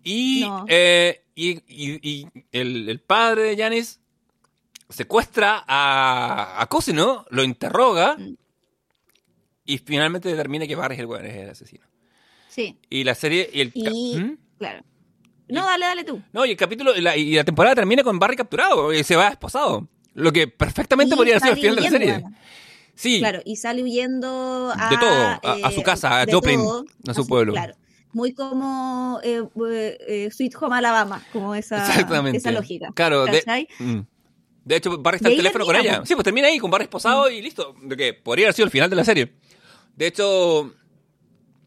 [0.03, 0.65] Y, No.
[0.69, 4.01] eh, y, y- y el, el padre de Janis
[4.89, 8.37] secuestra a, a Cosino, lo interroga Mm.
[9.67, 11.87] y finalmente determina que Barry es el, weón, es el asesino.
[12.55, 13.51] Sí, Y la serie.
[13.53, 14.17] Y el, y...
[14.19, 14.39] ¿Mm?
[14.59, 14.85] Claro.
[15.49, 16.23] No, dale, dale tú.
[16.33, 19.17] No, y el capítulo y la, y la temporada termina con Barry capturado y se
[19.17, 19.89] va esposado.
[20.15, 22.25] Lo que perfectamente Y podría ser el final de la serie.
[22.95, 24.89] Sí, Claro, y sale huyendo a...
[24.89, 27.53] De todo, a- a su casa, a Joplin, todo, a su pueblo.
[27.53, 27.75] Claro.
[28.13, 32.39] Muy como eh, eh, eh, Sweet Home Alabama, como esa, Exactamente.
[32.39, 32.91] esa lógica.
[32.95, 33.99] Claro, de, mm.
[34.65, 36.03] De hecho, Barry está al teléfono con ella.
[36.07, 37.75] Sí, pues termina ahí con Barry esposado y listo.
[37.83, 39.33] De que podría haber sido el final de la serie.
[39.97, 40.73] De hecho,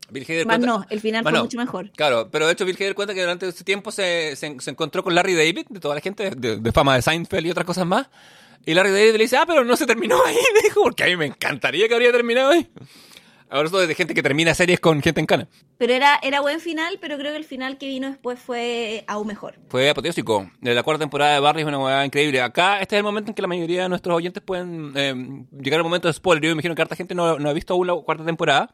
[0.09, 1.43] Bill Hader Más cuenta- no, el final Más fue no.
[1.45, 1.91] mucho mejor.
[1.95, 5.03] Claro, pero de hecho Bill Hader cuenta que durante ese tiempo se, se, se encontró
[5.03, 7.85] con Larry David, de toda la gente, de, de fama de Seinfeld y otras cosas
[7.85, 8.07] más.
[8.65, 11.15] Y Larry David le dice, ah, pero no se terminó ahí, dijo, porque a mí
[11.15, 12.67] me encantaría que habría terminado ahí.
[13.49, 15.47] Ahora eso es de gente que termina series con gente en cana.
[15.77, 19.25] Pero era, era buen final, pero creo que el final que vino después fue aún
[19.25, 19.55] mejor.
[19.69, 20.51] Fue apoteósico.
[20.59, 22.41] De la cuarta temporada de Barry es una hueá increíble.
[22.41, 25.79] Acá este es el momento en que la mayoría de nuestros oyentes pueden eh, llegar
[25.79, 26.43] al momento de spoiler.
[26.43, 28.69] Yo me imagino que harta gente no, no ha visto aún la cuarta temporada.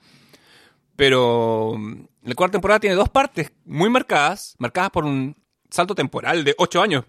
[0.95, 5.35] Pero mm, la cuarta temporada tiene dos partes muy marcadas, marcadas por un
[5.69, 7.05] salto temporal de ocho años.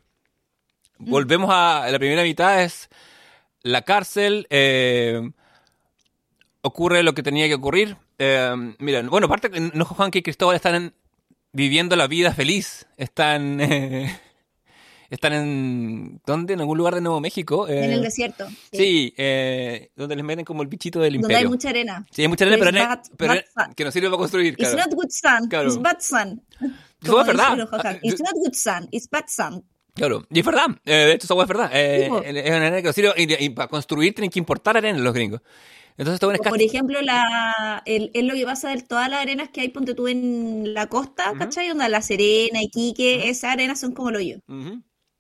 [0.99, 2.89] Volvemos a la primera mitad, es
[3.63, 5.31] la cárcel, eh,
[6.63, 7.97] ocurre lo que tenía que ocurrir.
[8.19, 10.95] Eh, mira, bueno, aparte, no Juan que Cristóbal están en-
[11.53, 12.87] viviendo la vida feliz.
[12.97, 14.19] Están, eh,
[15.15, 16.55] están en, ¿dónde?
[16.55, 17.67] En algún lugar de Nuevo México.
[17.69, 18.47] eh, en el desierto.
[18.73, 21.51] Sí, eh, donde les meten como el bichito del Donde hay imperio.
[21.51, 22.07] mucha arena.
[22.11, 24.55] Sí, hay mucha arena, pero, It's ne- bad- pero bad que nos sirve para construir.
[24.59, 24.77] It's Claro.
[24.91, 25.69] not good sun, Claro.
[25.69, 26.43] it's bad sun.
[27.03, 27.59] Eso es verdad.
[28.03, 29.65] It's not good sun, it's bad sun.
[29.95, 31.71] Claro, y es verdad, eh, de hecho esa hueá es verdad.
[31.73, 34.99] Eh, Sí, es una arena que sirve, y, y para construir tienen que importar arena
[34.99, 35.41] los gringos.
[35.97, 39.21] Entonces esto es O, Por ejemplo, la, el, es lo que pasa de todas las
[39.23, 41.39] arenas que hay, ponte tú en la costa, Ujú.
[41.39, 41.71] ¿cachai?
[41.71, 44.39] Onda La Serena, Iquique, esas arenas son como lo yo.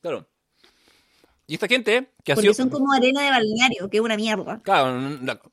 [0.04, 0.28] Claro.
[1.46, 2.52] Y esta gente que ha Porque sido...
[2.52, 4.60] son como arena de balneario, que es una mierda.
[4.62, 5.00] Claro,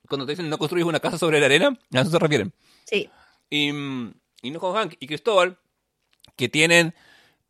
[0.10, 2.52] cuando te dicen no construyes una casa sobre la arena, a eso se refieren.
[2.86, 3.10] Sí.
[3.50, 5.58] Y, mm, y Nojo Hank y Cristóbal,
[6.36, 6.94] que tienen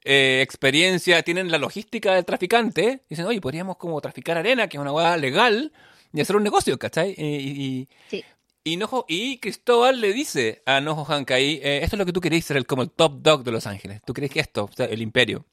[0.03, 4.81] eh, experiencia, tienen la logística del traficante, dicen, oye, podríamos como traficar arena, que es
[4.81, 5.71] una hueá legal,
[6.13, 7.15] y hacer un negocio, ¿cachai?
[7.17, 8.23] Y, y, Sí.
[8.63, 12.13] y, Nojo, y Cristóbal le dice a Nojo Hank ahí, eh, esto es lo que
[12.13, 14.01] tú queréis ser el, como el top dog de Los Ángeles.
[14.05, 15.45] Tú crees que esto, o sea, el imperio.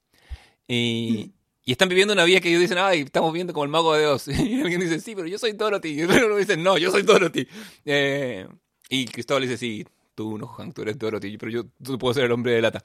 [0.67, 1.33] Y,
[1.69, 4.01] y están viviendo una vida que ellos dicen, ay, estamos viviendo como el mago de
[4.01, 4.27] Dios.
[4.29, 6.01] Y alguien dice, sí, pero yo soy Dorothy.
[6.01, 7.47] Y otro dice, no, yo soy Dorothy.
[7.85, 8.49] Eh,
[8.89, 12.33] y Cristóbal dice, sí, tú, Nojo Hank, tú eres Dorothy, pero yo puedo ser el
[12.33, 12.83] hombre de lata.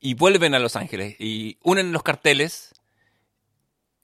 [0.00, 2.74] Y vuelven a Los Ángeles y unen los carteles.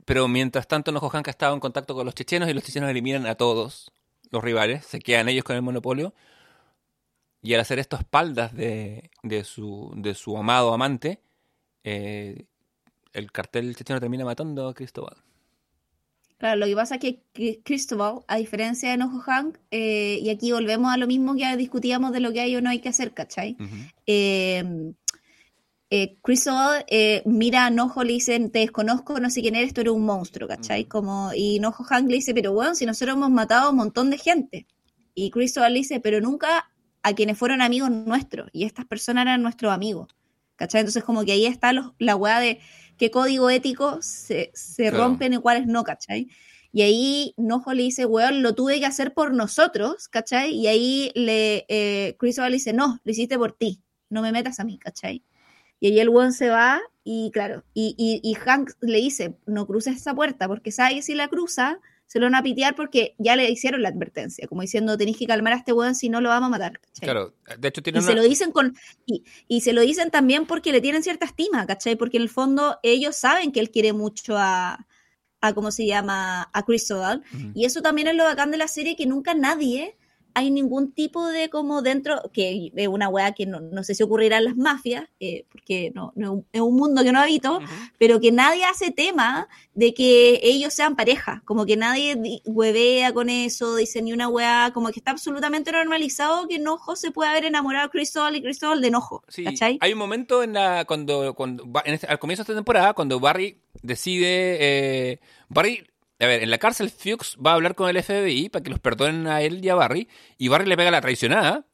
[0.05, 3.27] Pero mientras tanto, Nojo Hank estaba en contacto con los chechenos y los chechenos eliminan
[3.27, 3.91] a todos
[4.31, 4.87] los rivales.
[4.87, 6.15] Se quedan ellos con el monopolio.
[7.43, 11.21] Y al hacer esto a espaldas de, de, su, de su amado amante,
[11.83, 12.47] eh,
[13.13, 15.17] el cartel checheno termina matando a Cristóbal.
[16.39, 20.31] Claro, lo que pasa es que Cri- Cristóbal, a diferencia de Nojo Hank, eh, y
[20.31, 22.89] aquí volvemos a lo mismo que discutíamos de lo que hay o no hay que
[22.89, 23.57] hacer, ¿cachai?
[23.61, 23.77] Ujú.
[24.07, 24.93] eh,
[25.91, 29.81] eh, Cristóbal eh, mira a Nojo, le dice, te desconozco, no sé quién eres, tú
[29.81, 30.85] eres un monstruo, ¿cachai?
[30.85, 34.11] Como, y Nojo Hank le dice, pero bueno, si nosotros hemos matado a un montón
[34.11, 34.67] de gente.
[35.15, 36.71] Y Cristóbal le dice, pero nunca
[37.03, 40.09] a quienes fueron amigos nuestros, y estas personas eran nuestros amigos,
[40.57, 40.81] ¿cachai?
[40.83, 42.61] Entonces como que ahí está los- la weá de
[43.01, 45.05] qué código ético se, se Claro.
[45.05, 46.29] rompen y cuáles no, ¿cachai?
[46.71, 50.53] Y ahí Nojo le dice, weón, lo tuve que hacer por nosotros, ¿cachai?
[50.55, 54.65] Y ahí le, eh, le dice, no, lo hiciste por ti, no me metas a
[54.65, 55.25] mí, ¿cachai?
[55.81, 59.67] Y ahí el weón se va y claro, y, y, y Hank le dice, no
[59.67, 61.81] cruces esa puerta, porque sabe que si la cruza,
[62.11, 65.29] se lo van a pitear porque ya le hicieron la advertencia, como diciendo, tenéis que
[65.29, 67.07] calmar a este weón si no lo vamos a matar, ¿cachai?
[67.07, 68.09] Claro, de hecho tiene Y una...
[68.11, 68.75] se lo dicen con
[69.07, 71.95] y, y se lo dicen también porque le tienen cierta estima, ¿cachai?
[71.95, 74.89] Porque en el fondo ellos saben que él quiere mucho a,
[75.41, 76.51] a ¿cómo se llama?
[76.53, 76.65] a.
[76.65, 77.53] Ujú.
[77.55, 79.97] Y eso también es lo bacán de la serie, que nunca nadie
[80.35, 84.03] hay ningún tipo de como dentro, que es una weá que no, no sé si
[84.03, 87.61] ocurrirá en las mafias, eh, porque no, no es un- mundo que no habito,
[87.99, 93.13] pero que nadie hace tema de que ellos sean pareja, como que nadie di- huevea
[93.13, 97.31] con eso, dice ni una weá, como que está absolutamente normalizado que Nojo se puede
[97.31, 99.79] haber enamorado de Crystal y Crystal de Nojo, Sí, ¿cachai?
[99.81, 103.21] hay un momento en la cuando, cuando en este- al comienzo de esta temporada cuando
[103.21, 105.87] Barry decide eh, Barry
[106.21, 108.79] a ver, en la cárcel Fuchs va a hablar con el FBI para que los
[108.81, 111.67] perdonen a él y a Barry y Barry le pega la traicionada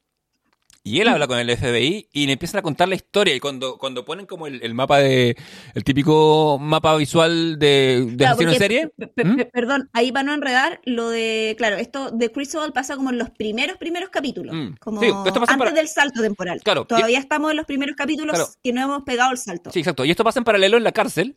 [0.84, 3.76] y él habla con el FBI y le empiezan a contar la historia y cuando,
[3.76, 5.36] cuando ponen como el, el mapa de
[5.74, 9.34] el típico mapa visual de, de Claro, en serie ¿Mm?
[9.36, 13.18] pe- Perdón, ahí para no enredar, lo de, claro, esto de Crystal pasa como en
[13.18, 14.74] los primeros, primeros capítulos, Mm.
[14.78, 16.60] como Sí, esto pasa antes para- del salto temporal.
[16.62, 18.50] Claro, y- Todavía estamos en los primeros capítulos Claro.
[18.62, 19.72] que no hemos pegado el salto.
[19.72, 20.04] Sí, exacto.
[20.04, 21.36] Y esto pasa en paralelo en la cárcel.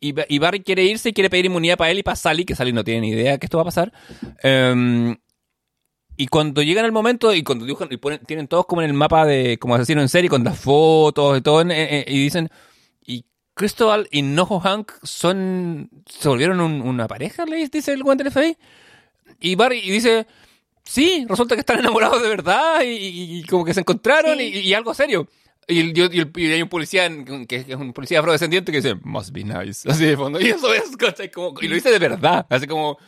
[0.00, 2.44] Y, Ba- y Barry quiere irse y quiere pedir inmunidad para él y para Sally,
[2.44, 3.92] que Sally no tiene ni idea que esto va a pasar.
[4.42, 5.16] Em,
[6.16, 8.94] y cuando llegan al momento y cuando dibujan y ponen, tienen todos como en el
[8.94, 12.50] mapa de como asesino en serie, con las fotos y todo, en- y dicen,
[13.04, 18.24] y Crystal y Noho Hank son, se volvieron un- una pareja, le dice el guante
[18.24, 18.56] del FBI.
[19.40, 20.26] Y Barry y dice,
[20.84, 24.44] sí, resulta que están enamorados de verdad y, y- y como que se encontraron Sí.
[24.54, 25.26] y, y algo serio.
[25.66, 27.08] Y, el- y el- y hay un policía
[27.48, 29.88] que es un policía afrodescendiente que dice, must be nice.
[29.90, 30.40] Así de fondo.
[30.40, 31.30] Y eso es, ¿cachai?
[31.30, 32.46] Como, y lo dice de verdad.
[32.50, 32.98] Así como,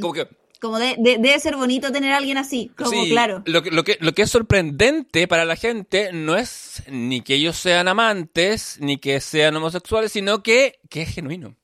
[0.00, 0.28] como que,
[0.60, 3.42] Como de, de- debe ser bonito tener a alguien así, como sí, claro.
[3.46, 7.34] Lo que, lo, que, lo que es sorprendente para la gente no es ni que
[7.34, 11.56] ellos sean amantes, ni que sean homosexuales, sino que, que es genuino.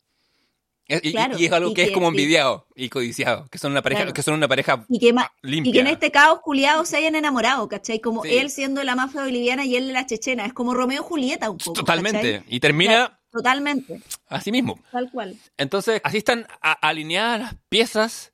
[1.03, 3.47] Y, es algo y que, es como envidiado y codiciado.
[3.51, 4.15] Que son una pareja, Claro.
[4.15, 5.71] que son una pareja Y que, ma- limpia.
[5.71, 8.01] y que en este caos culiado se hayan enamorado, ¿cachai?
[8.01, 8.37] Como Sí.
[8.37, 10.45] él siendo la mafia boliviana y él la chechena.
[10.47, 11.73] Es como Romeo y Julieta un poco.
[11.73, 12.39] Totalmente.
[12.41, 12.55] ¿cachai?
[12.55, 14.79] Y termina Claro, totalmente, así mismo.
[14.91, 15.37] tal cual.
[15.57, 18.33] Entonces, así están alineadas las piezas.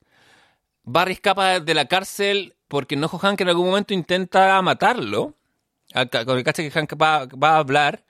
[0.82, 5.34] Barry escapa de la cárcel porque Nojo Hank en algún momento intenta matarlo.
[6.26, 8.04] Con el cacha que Hank va, va a hablar.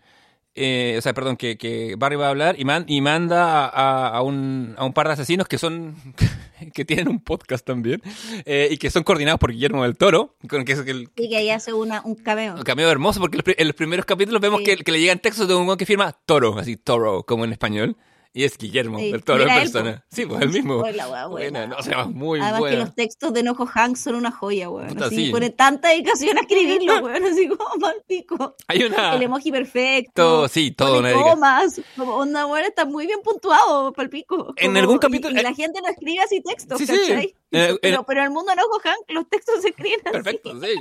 [0.59, 4.09] Eh, o sea, perdón, que, que Barry va a hablar y, man- y manda a,
[4.09, 5.95] a un, a un par de asesinos que son.
[6.75, 8.03] que tienen un podcast también.
[8.45, 10.35] eh, y que son coordinados por Guillermo del Toro.
[10.49, 12.57] Con que es el, Y que ahí hace una, un cameo.
[12.57, 14.65] un cameo hermoso porque en los primeros capítulos vemos Sí.
[14.65, 17.97] que, que le llegan textos de un que firma Toro, así Toro, como en español.
[18.35, 19.97] Y es Guillermo Sí, del Toro en él, persona.
[20.09, 20.17] po.
[20.17, 20.85] Sí, pues el mismo.
[20.95, 21.67] La buena.
[21.67, 22.77] No, o sea, muy Además buena.
[22.77, 24.89] que los textos de Nojo Hank son una joya, weón.
[24.89, 25.31] Puta, sí.
[25.31, 27.25] pone tanta dedicación a escribirlo, weón.
[27.25, 28.55] Así como mal pico.
[28.69, 29.15] Hay una.
[29.17, 30.13] El emoji perfecto.
[30.15, 31.81] Todo, sí, todo una comas.
[31.97, 34.53] Como onda, weón, está muy bien puntuado, pal pico.
[34.57, 37.35] En algún y- capítulo- Y, la gente no escribe así textos, Sí, sí.
[37.51, 40.13] Eh, pero, en- pero en el mundo de Nojo Hank los textos se escriben así.
[40.13, 40.75] Perfecto, sí.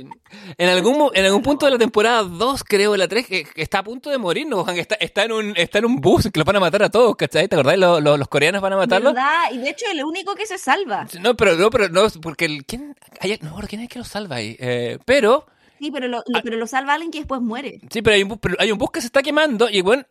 [0.58, 3.62] En algún, en algún punto de la temporada 2, creo, de la 3, que, que
[3.62, 4.68] está a punto de morir, ¿no?
[4.68, 7.16] Está, está, en un, está en un bus que los van a matar a todos,
[7.16, 7.48] ¿cachai?
[7.48, 7.78] ¿Te acordás?
[7.78, 9.14] Los, los, los coreanos van a matarlo.
[9.14, 9.50] ¿Verdad?
[9.52, 11.06] Y de hecho el único que se salva.
[11.20, 12.94] No, pero no, pero no, porque el, ¿quién?
[13.20, 14.54] Hay, no, ¿quién es que lo salva ahí?
[14.60, 15.46] Eh, pero,
[15.80, 16.22] Sí, pero lo, Ah.
[16.26, 17.80] lo- pero lo salva alguien que después muere.
[17.88, 20.04] sí, pero hay un bus, pero hay un bus que se está quemando y, bueno,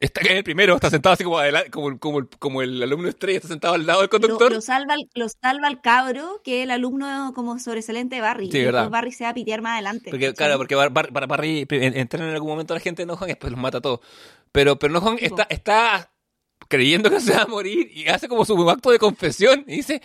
[0.00, 2.62] está que es el primero, está sentado así como, adela- como, el- como, el, como
[2.62, 4.52] el alumno estrella, está sentado al lado del conductor.
[4.52, 8.50] lo salva, el- lo salva el cabro, que es el alumno como sobresaliente de Barry.
[8.50, 8.90] Sí, verdad.
[8.90, 10.10] Barry se va a pitear más adelante.
[10.10, 13.06] Porque, claro, porque Bar- Bar- Bar- Barry en- entran en algún momento la gente de
[13.06, 14.00] Nohon y después los mata a todos.
[14.52, 15.16] Pero, pero po.
[15.18, 16.12] está, está
[16.68, 20.00] creyendo que se va a morir y hace como su acto de confesión y dice,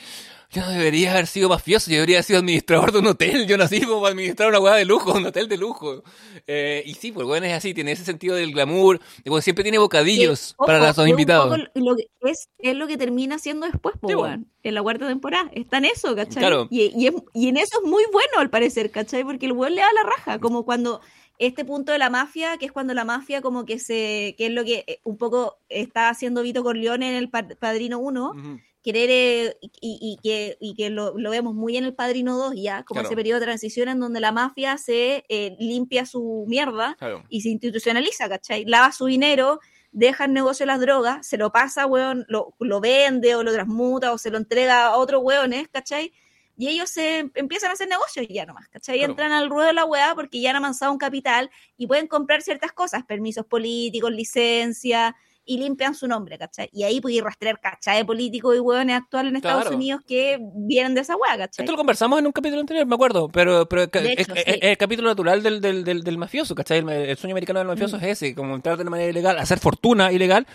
[0.52, 3.57] yo no debería haber sido mafioso, yo debería haber sido administrador de un hotel, yo
[3.57, 6.03] nací como para administrar una hueá de lujo, un hotel de lujo.
[6.48, 9.64] Eh, y sí, pues bueno, es así, tiene ese sentido del glamour, y pues siempre
[9.64, 11.57] tiene bocadillos para los invitados.
[11.76, 14.22] Lo que es, es lo que termina haciendo después, po, Sí, po.
[14.22, 15.49] weón, en la cuarta temporada.
[15.53, 16.38] Está en eso, ¿cachai?
[16.41, 16.68] Claro.
[16.69, 19.24] Y, y, es- y en eso es muy bueno, al parecer, ¿cachai?
[19.24, 21.02] Porque el weón le da la raja, como cuando
[21.40, 24.52] este punto de la mafia, que es cuando la mafia como que se, que es
[24.52, 28.60] lo que eh, un poco está haciendo Vito Corleone en el Pa- Padrino 1, Ujú.
[28.91, 32.53] Querer eh, y, y que, y que lo, lo vemos muy en el Padrino 2
[32.55, 33.07] ya, como Claro.
[33.09, 37.23] ese periodo de transición en donde la mafia se eh, limpia su mierda Claro.
[37.30, 38.65] y se institucionaliza, ¿cachai?
[38.65, 39.59] Lava su dinero,
[39.91, 43.51] deja el negocio de las drogas, se lo pasa, weón, lo, lo vende o lo
[43.53, 46.14] transmuta o se lo entrega a otros weones, ¿cachai?
[46.59, 48.95] y ellos se empiezan a hacer negocios ya nomás, ¿cachai?
[48.95, 49.11] Y Claro.
[49.14, 52.41] entran al ruedo de la weá porque ya han avanzado un capital y pueden comprar
[52.41, 55.15] ciertas cosas, permisos políticos, licencia,
[55.48, 56.69] y limpian su nombre, ¿cachai?
[56.74, 57.98] Y ahí puede rastrear, ¿cachai?
[57.99, 59.76] De políticos y hueones actuales en Estados Claro.
[59.78, 61.64] Unidos que vienen de esa weá, ¿cachai?
[61.64, 64.34] Esto lo conversamos en un capítulo anterior, me acuerdo, pero, pero hecho, es- sí.
[64.45, 66.80] es el capítulo natural del, del, del, del mafioso, ¿cachai?
[66.80, 68.03] El, el sueño americano del mafioso Mm.
[68.03, 70.45] es ese, como entrar de una manera ilegal, hacer fortuna ilegal,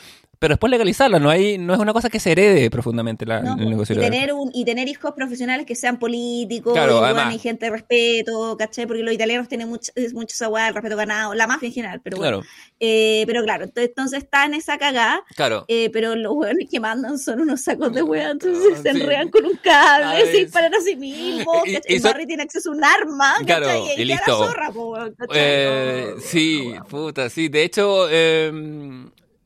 [0.42, 3.56] pero después legalizarla, no hay no es una cosa que se herede profundamente la, No,
[3.62, 7.34] el negocio y tener un y tener hijos profesionales que sean políticos Claro, y, además.
[7.34, 8.86] y gente de respeto, ¿cachai?
[8.86, 12.00] Porque los italianos tienen mucho, mucho esa weá, el respeto ganado, la mafia en general,
[12.02, 12.40] pero bueno.
[12.40, 12.50] Claro,
[12.80, 15.64] Eh, pero claro, entonces, entonces está en esa cagada, claro.
[15.68, 19.28] eh, pero los weones que mandan son unos sacos de weá, entonces Ah, se enredan
[19.30, 21.96] con un cable, se disparan a sí mismos, Y- ¿cachai?
[21.96, 24.02] y son- Barry tiene acceso a un arma, Claro, ¿cachai?
[24.02, 24.36] y la listo.
[24.36, 24.96] zorra, po.
[25.32, 27.48] Eh, No, sí, no, puta, sí.
[27.48, 28.50] De hecho, eh,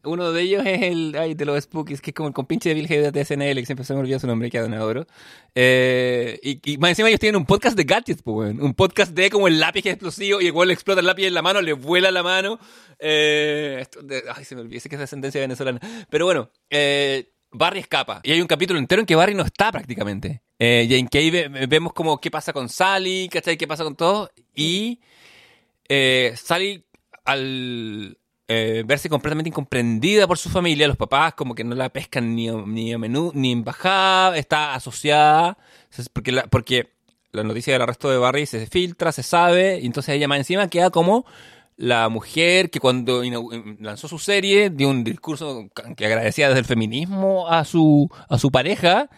[0.06, 2.74] uno de ellos es el, ay, de los Spookies, que es como el compinche de
[2.74, 5.06] Bill Hader de SNL, que siempre se me olvida su nombre, que adoro.
[5.54, 8.54] Eh, y, y más encima ellos tienen un podcast de gadgets, pues.
[8.58, 11.06] Un podcast de como el lápiz que es explosivo y el weón le explota el
[11.06, 12.58] lápiz en la mano, le vuela la mano.
[12.98, 13.84] Eh,
[14.34, 15.80] ay, se me olvidó, sé que es de ascendencia venezolana.
[16.10, 18.20] Pero bueno, eh, Barry escapa.
[18.22, 20.42] Y hay un capítulo entero en que Barry no está prácticamente.
[20.58, 23.56] Eh, y en que ahí ve- vemos como qué pasa con Sally, ¿cachai?
[23.56, 24.30] ¿Qué pasa con todo?
[24.54, 25.00] Y
[25.88, 26.84] eh, Sally,
[27.24, 28.18] al
[28.48, 32.48] eh, verse completamente incomprendida por su familia, los papás como que no la pescan ni,
[32.48, 35.58] ni a menú, ni en bajada, está asociada,
[36.12, 36.92] porque la, porque
[37.32, 40.68] la noticia del arresto de Barry se filtra, se sabe, y entonces ella más encima
[40.68, 41.26] queda como
[41.76, 43.22] la mujer que cuando
[43.80, 48.50] lanzó su serie dio un discurso que agradecía desde el feminismo a su, a su
[48.50, 49.10] pareja,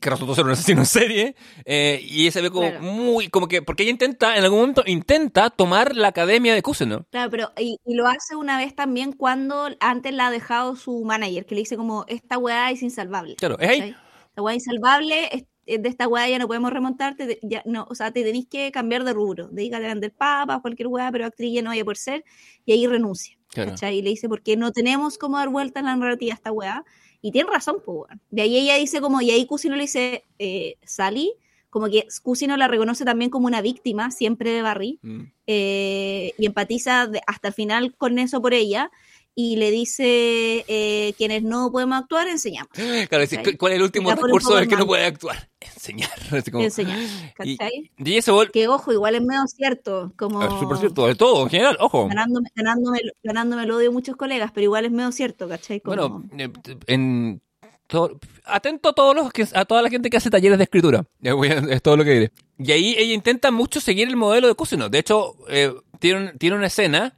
[0.00, 1.34] que resultó ser un asesino en serie,
[1.64, 2.82] eh, y ella se ve como Claro.
[2.84, 7.04] muy, como que, porque ella intenta, en algún momento intenta tomar la academia de Cousineau.
[7.10, 11.04] Claro, pero y, y lo hace una vez también cuando antes la ha dejado su
[11.04, 13.36] manager, que le dice como, esta weá es insalvable.
[13.36, 13.94] Claro, es ahí.
[14.28, 18.10] Esta weá insalvable, es- de esta weá ya no podemos remontarte, ya no, o sea,
[18.10, 21.60] te tenéis que cambiar de rubro, dedícate a vender papas, cualquier weá, pero actriz ya
[21.60, 22.24] no vaya por ser,
[22.64, 23.36] y ahí renuncia.
[23.48, 23.74] Claro.
[23.90, 26.84] Y le dice, porque no tenemos cómo dar vuelta en la narrativa a esta weá.
[27.20, 28.10] Y tiene razón, pues.
[28.30, 31.32] De ahí ella dice como, y ahí Cusino le dice, eh, Sally,
[31.70, 35.22] como que Cusino la reconoce también como una víctima, siempre de Barry, Mm.
[35.46, 38.90] eh, y empatiza de- hasta el final con eso por ella,
[39.34, 42.70] y le dice, eh, quienes no podemos actuar, enseñamos.
[42.72, 43.56] Claro, dice, ¿cachai?
[43.56, 45.48] ¿cuál es el último recurso del que no puede actuar?
[45.60, 46.10] Enseñar.
[46.32, 46.98] Así como- Enseñar,
[47.44, 47.90] y, ¿cachai?
[47.98, 50.40] y vol- Que ojo, igual es medio cierto, como...
[50.42, 52.08] Ah, súper cierto, de todo, en general, ojo.
[52.08, 55.80] Ganándome, ganándome, ganándome el odio de muchos colegas, pero igual es medio cierto, ¿cachai?
[55.80, 56.50] Como- Bueno, eh,
[56.88, 57.40] en
[57.86, 61.04] todo- atento a todos los que a toda la gente que hace talleres de escritura.
[61.22, 62.32] Es todo lo que diré.
[62.58, 64.88] Y ahí ella intenta mucho seguir el modelo de Cousineau.
[64.90, 67.14] De hecho, eh, tiene, un- tiene una escena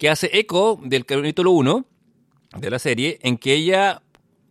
[0.00, 1.84] que hace eco del capítulo 1
[2.56, 4.02] de la serie en que ella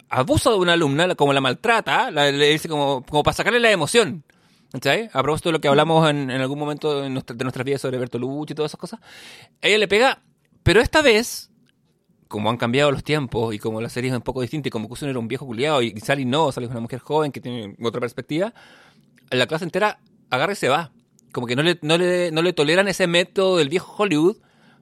[0.07, 3.71] abusa de una alumna, como la maltrata, la- le dice como, como para sacarle la
[3.71, 4.23] emoción.
[4.71, 5.09] ¿Cachai?
[5.11, 7.81] A propósito de lo que hablamos en, en algún momento en nuestra- de nuestras vidas
[7.81, 8.99] sobre Bertolucci y todas esas cosas.
[9.61, 10.21] Ella le pega,
[10.61, 11.49] pero esta vez
[12.27, 14.87] como han cambiado los tiempos y como la serie es un poco distinta y como
[14.87, 17.75] Cousin era un viejo culiado y Sally no, Sally es una mujer joven que tiene
[17.81, 18.53] otra perspectiva,
[19.31, 19.99] la clase entera
[20.29, 20.91] agarra y se va.
[21.31, 24.37] Como que no le, no le, no le toleran ese método del viejo Hollywood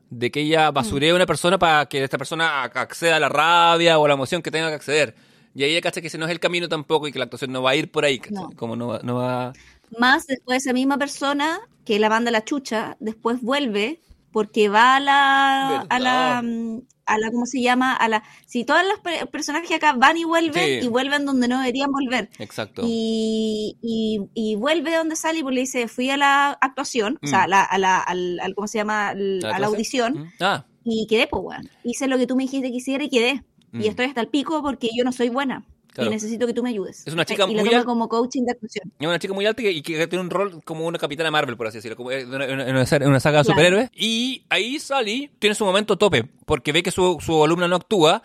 [0.09, 3.29] de que ella basuree a una persona para que esta persona ac- acceda a la
[3.29, 5.15] rabia o a la emoción que tenga que acceder.
[5.53, 7.51] Y ahí ella cacha que ese no es el camino tampoco y que la actuación
[7.51, 8.21] no va a ir por ahí.
[8.29, 8.49] No.
[8.55, 9.53] Como no, va- no va...
[9.97, 14.01] Más después esa misma persona que la manda la chucha, después vuelve
[14.31, 17.95] porque va a la, a la, mm, a la, ¿cómo se llama?
[17.95, 20.85] A la, si todos los pe- personajes acá van y vuelven Sí.
[20.85, 22.29] y vuelven donde no deberían volver.
[22.37, 22.83] Exacto.
[22.85, 27.17] Y, y, y vuelve de donde sale y pues le dice, fui a la actuación,
[27.23, 27.43] o sea, Mm.
[27.43, 29.09] a la, a la, al, al- ¿cómo se llama?
[29.09, 30.27] Al- ¿La a la audición ¿Mm?
[30.41, 31.69] Ah, y quedé, pues, weón.
[31.83, 33.43] Hice lo que tú me dijiste que hiciera y quedé.
[33.71, 33.81] Mm.
[33.81, 35.65] Y estoy hasta el pico porque yo no soy buena.
[35.97, 36.11] Claro.
[36.11, 37.07] Y necesito que tú me ayudes.
[37.07, 38.93] Es una chica y muy toma al- como coaching de actuación.
[38.99, 41.65] Es una chica muy alta y que, tiene un rol como una capitana Marvel, por
[41.65, 43.43] así decirlo, como en una, en una- saga de Claro.
[43.45, 43.89] superhéroes.
[43.95, 48.21] Y ahí Sally tiene su momento tope, porque ve que su, su alumna no actúa.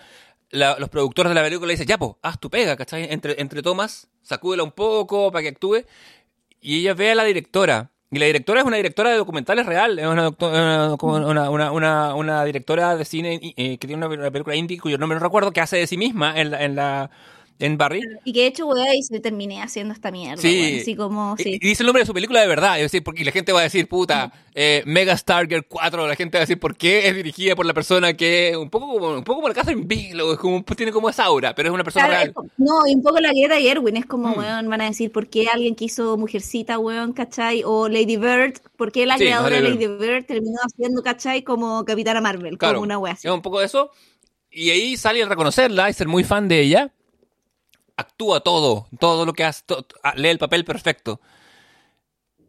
[0.50, 3.06] la- los productores de la película le dicen, ya, pues, haz tu pega, ¿cachai?
[3.10, 5.78] Entre, entre tomas, sacúdela un poco para que actúe.
[6.60, 7.90] Y ella ve a la directora.
[8.10, 10.28] Y la directora es una directora de documentales real, es una,
[11.00, 15.18] una, una, una, directora de cine eh, que tiene una, una película indie cuyo nombre
[15.18, 17.10] no recuerdo, que hace de sí misma en la, en la
[17.62, 18.02] en Barry.
[18.24, 20.42] Y que de hecho, weá, y se terminé haciendo esta mierda.
[20.42, 20.78] Sí.
[20.82, 21.48] Así como, Y- sí.
[21.54, 22.76] Y dice el nombre de su película de verdad.
[22.76, 26.06] Es decir, porque la gente va a decir, puta, eh, Mega Stargirl 4.
[26.06, 28.56] La gente va a decir, ¿por qué es dirigida por la persona que.
[28.56, 30.32] Un poco como, un poco como la Catherine Bigelow.
[30.32, 32.50] es como- tiene como esa aura, pero es una persona Claro, real.
[32.58, 34.38] no, y un poco la Greta Gerwin, es como, Mm.
[34.38, 37.62] weón, van a decir, ¿por qué alguien que hizo Mujercita, weón, cachai?
[37.64, 41.42] O Lady Bird, ¿por qué la Sí, creadora de Lady Lady Bird terminó haciendo, cachai,
[41.42, 42.58] como Capitana Marvel?
[42.58, 42.74] Claro.
[42.74, 43.28] Como una wea así.
[43.28, 43.90] Es un poco de eso.
[44.50, 46.90] Y ahí sale a reconocerla y ser muy fan de ella.
[48.02, 49.64] Actúa todo, todo lo que hace,
[50.02, 51.20] ah, lee el papel perfecto.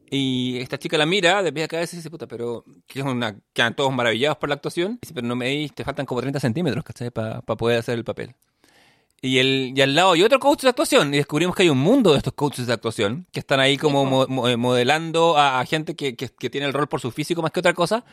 [0.10, 3.06] Y esta chica la mira de pie a cabeza y dice, puta, pero que es
[3.06, 5.00] una, quedan todos maravillados por la actuación.
[5.02, 7.10] Dice, pero no me di, te faltan como 30 centímetros, ¿cachai?
[7.10, 8.36] Para poder hacer el papel.
[9.22, 11.78] Y, el, y al lado hay otro coach de actuación y descubrimos que hay un
[11.80, 15.62] mundo de estos coaches de actuación que están ahí como mo- mo- eh, modelando a,
[15.62, 18.04] a gente que, que- que tiene el rol por su físico más que otra cosa.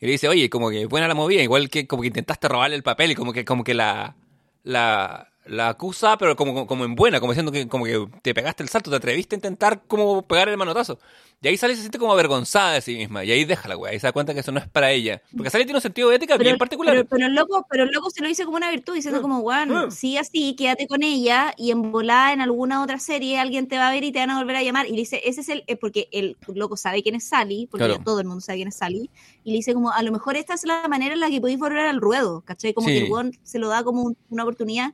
[0.00, 2.76] Y le dice, oye, como que buena la movida, igual que como que intentaste robarle
[2.76, 4.14] el papel y como que, como que la,
[4.62, 8.62] la, la acusa, pero como, como en buena, como diciendo que como que te pegaste
[8.62, 10.98] el salto, te atreviste a intentar como pegar el manotazo.
[11.44, 13.24] Y ahí Sally se siente como avergonzada de sí misma.
[13.24, 13.92] Y ahí deja la weá.
[13.92, 15.20] Y se da cuenta que eso no es para ella.
[15.36, 16.94] Porque Sally tiene un sentido de ética bien particular.
[16.94, 19.22] Pero, pero el loco, pero el loco se lo dice como una virtud, diciendo Mm.
[19.22, 19.90] como, bueno, Mm.
[19.90, 23.88] sí así, quédate con ella y en volada en alguna otra serie alguien te va
[23.88, 24.86] a ver y te van a volver a llamar.
[24.86, 27.86] Y le dice, ese es el, es porque el loco sabe quién es Sally, porque
[27.86, 28.00] Claro.
[28.04, 29.10] todo el mundo sabe quién es Sally,
[29.42, 31.58] y le dice como, a lo mejor esta es la manera en la que podéis
[31.58, 32.72] volver al ruedo, ¿cachai?
[32.72, 32.94] Como Sí.
[32.94, 34.92] que el se lo da como un- una oportunidad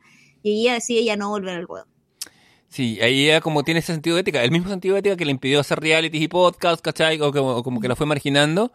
[0.50, 1.86] y ella decide ya no volver al ruedo.
[2.68, 5.24] Sí, ahí ella como tiene ese sentido de ética, el mismo sentido de ética que
[5.24, 7.20] le impidió hacer realities y podcasts, ¿cachai?
[7.20, 8.72] O como, que la fue marginando,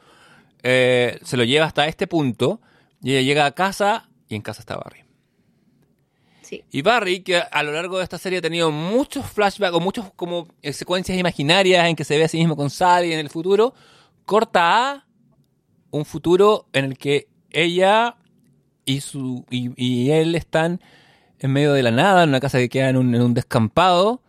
[0.63, 2.59] eh, se lo lleva hasta este punto
[3.01, 5.01] y ella llega a casa y en casa está Barry.
[6.41, 6.63] Sí.
[6.71, 10.11] Y Barry, que a lo largo de esta serie ha tenido muchos flashbacks o muchos
[10.15, 13.29] como eh, secuencias imaginarias en que se ve a sí mismo con Sally en el
[13.29, 13.75] futuro,
[14.25, 15.05] corta a
[15.91, 18.17] un futuro en el que ella
[18.85, 20.81] y su y, y él están
[21.39, 24.21] en medio de la nada, en una casa que queda en un, en un descampado.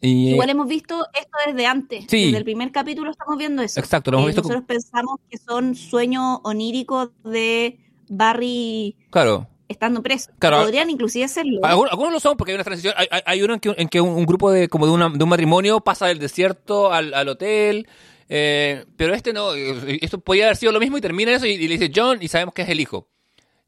[0.00, 2.26] Y, Igual hemos visto esto desde antes, Sí.
[2.26, 3.80] desde el primer capítulo estamos viendo eso.
[3.80, 7.78] Exacto, lo hemos Eh, visto con- Nosotros pensamos que son sueños oníricos de
[8.10, 10.30] Barry claro, estando preso.
[10.38, 10.58] Claro.
[10.62, 11.60] Podrían inclusive serlo.
[11.64, 12.92] Algunos, algunos lo son porque hay una transición.
[12.98, 15.08] Hay, hay- hay uno en que, en que un, un grupo de como de, una-
[15.08, 17.88] de un matrimonio pasa del desierto al, al hotel.
[18.28, 19.54] eh, pero este no.
[19.54, 22.18] eh, Esto podría haber sido lo mismo y termina eso y, y le dice John
[22.20, 23.08] y sabemos que es el hijo.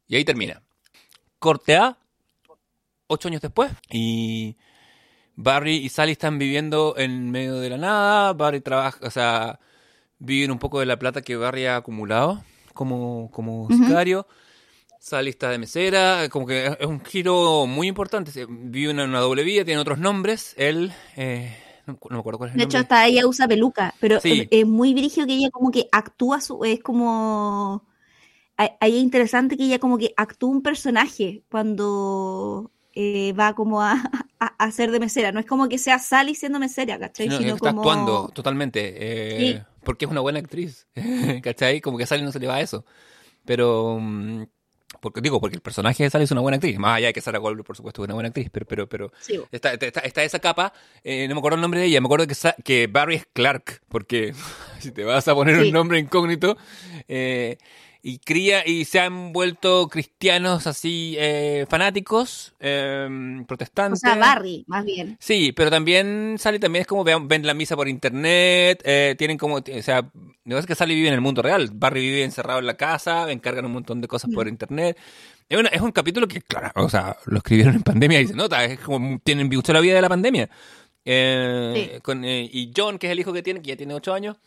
[0.07, 0.61] Y ahí termina.
[1.39, 1.97] Corte A,
[3.07, 3.71] ocho años después.
[3.91, 4.57] Y
[5.35, 8.33] Barry y Sally están viviendo en medio de la nada.
[8.33, 9.59] Barry trabaja, o sea,
[10.19, 12.43] viven un poco de la plata que Barry ha acumulado
[12.73, 14.27] como, como sicario.
[14.99, 18.31] Sally está de mesera, como que es- un giro muy importante.
[18.49, 20.53] Vive una, una doble vida, tiene otros nombres.
[20.57, 21.55] Él, eh,
[21.87, 24.41] no, no me acuerdo cuál es el De hecho, hasta ella usa peluca, pero Sí.
[24.41, 27.85] es, es muy brígido que ella como que actúa, su, es como...
[28.57, 33.91] Ahí es interesante que ella como que actúa un personaje cuando eh, va como a,
[34.39, 35.31] a, a hacer de mesera.
[35.31, 37.29] No es como que sea Sally siendo mesera, ¿cachai?
[37.29, 37.81] Que Sino está como...
[37.81, 38.93] actuando totalmente.
[38.97, 39.63] eh, Sí.
[39.83, 40.87] Porque es una buena actriz.
[41.43, 41.79] ¿Cachai?
[41.81, 42.83] Como que a Sally no se le va a eso.
[43.45, 43.99] Pero.
[44.01, 44.43] mm,
[45.01, 46.77] Porque, digo, porque el personaje de Sally es una buena actriz.
[46.79, 48.49] Más allá de que Sarah Goldberg, por supuesto, es una buena actriz.
[48.51, 50.73] Pero, pero, pero Sí, está, está, está esa capa.
[51.03, 52.01] eh, no me acuerdo el nombre de ella.
[52.01, 53.81] Me acuerdo que, que Barry es Clark.
[53.89, 54.33] Porque
[54.79, 55.67] si te vas a poner Sí.
[55.67, 56.57] un nombre incógnito.
[57.07, 57.57] eh,
[58.09, 63.07] y cría y se han vuelto cristianos así eh, fanáticos, eh,
[63.41, 63.99] O protestantes.
[63.99, 65.17] sea, Barry, más bien.
[65.19, 69.37] Sí, pero también Sally también es como vean- ven la misa por internet, eh, tienen
[69.37, 70.09] como, o sea,
[70.45, 73.29] no es que Sally vive en el mundo real, Barry vive encerrado en la casa,
[73.31, 74.97] encargan un montón de cosas por internet.
[75.49, 78.35] Es, una- es un capítulo que, claro, o sea, lo escribieron en pandemia y se
[78.35, 80.49] nota, es como tienen mucho la vida de la pandemia.
[81.05, 82.01] Eh, Sí.
[82.01, 84.37] con, eh, y John, que es el hijo que tiene, que ya tiene ocho años,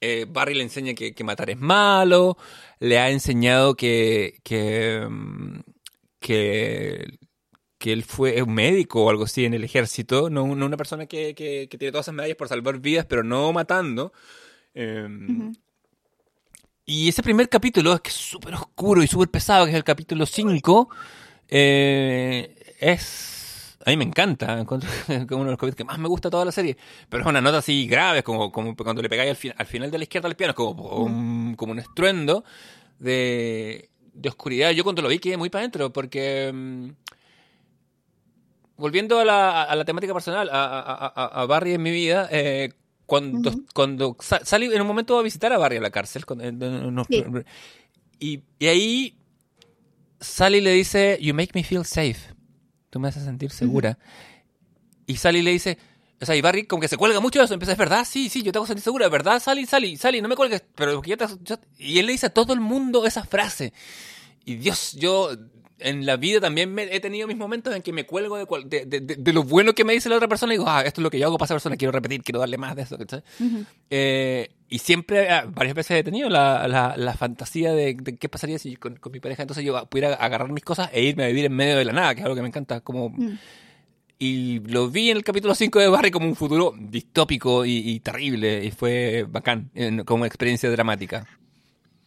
[0.00, 2.36] eh, Barry le enseña que, que matar es malo,
[2.80, 5.60] le ha enseñado que, que, mm,
[6.20, 7.18] que,
[7.78, 11.06] que él fue un médico o algo así en el ejército, no, no una persona
[11.06, 14.12] que, que- tiene todas esas medallas por salvar vidas, pero no matando.
[14.74, 15.08] Eh,
[16.86, 19.84] Y ese primer capítulo es que es súper oscuro y súper pesado, que es el
[19.84, 20.88] capítulo 5,
[22.80, 23.37] es...
[23.88, 24.66] A mí me encanta, es
[25.30, 26.76] uno de los capítulos que más me gusta toda la serie.
[27.08, 29.64] Pero es una nota así grave, es como, como cuando le pegáis al, fin- al
[29.66, 32.44] final de la izquierda al piano, es como, un, como un estruendo
[32.98, 34.72] de, de oscuridad.
[34.72, 36.50] Yo cuando lo vi quedé muy para adentro, porque...
[36.52, 36.88] mm,
[38.76, 42.28] Volviendo a la, a la temática personal, a, a- a- a Barry en mi vida,
[42.30, 42.72] eh,
[43.06, 43.66] cuando, Ujú.
[43.74, 46.44] cuando sa- Sally en un momento va a visitar a Barry a la cárcel, cuando-
[46.46, 47.24] unos- Sí.
[48.20, 49.18] y, y ahí
[50.20, 52.34] Sally le dice, You make me feel safe.
[52.90, 53.98] Tú me haces sentir segura.
[55.06, 55.78] Y Sally le dice,
[56.20, 58.28] o sea, y Barry como que se cuelga mucho de eso, empieza, es verdad, sí,
[58.28, 61.16] sí, yo te hago sentir segura, ¿verdad, Sally, Sally, Sally, no me cuelgues, pero yo
[61.16, 61.26] te...
[61.42, 61.58] yo-".
[61.78, 63.72] Y él le dice a todo el mundo esa frase.
[64.44, 65.30] Y Dios, yo
[65.80, 68.68] en la vida también me- he tenido mis momentos en que me cuelgo de, cual-
[68.68, 70.82] de, de- de- de lo bueno que me dice la otra persona y digo, ah,
[70.82, 72.82] esto es lo que yo hago para esa persona, quiero repetir, quiero darle más de
[72.82, 72.96] eso.
[73.90, 78.58] Eh, y siempre, ah, varias veces he tenido la, la, la fantasía de, qué pasaría
[78.58, 81.44] si con, con mi pareja entonces yo pudiera agarrar mis cosas e irme a vivir
[81.46, 82.80] en medio de la nada, que es algo que me encanta.
[82.80, 83.38] Como, Mm.
[84.20, 88.00] Y lo vi en el capítulo 5 de Barry como un futuro distópico y, y
[88.00, 89.70] terrible, y fue bacán,
[90.04, 91.24] como experiencia dramática.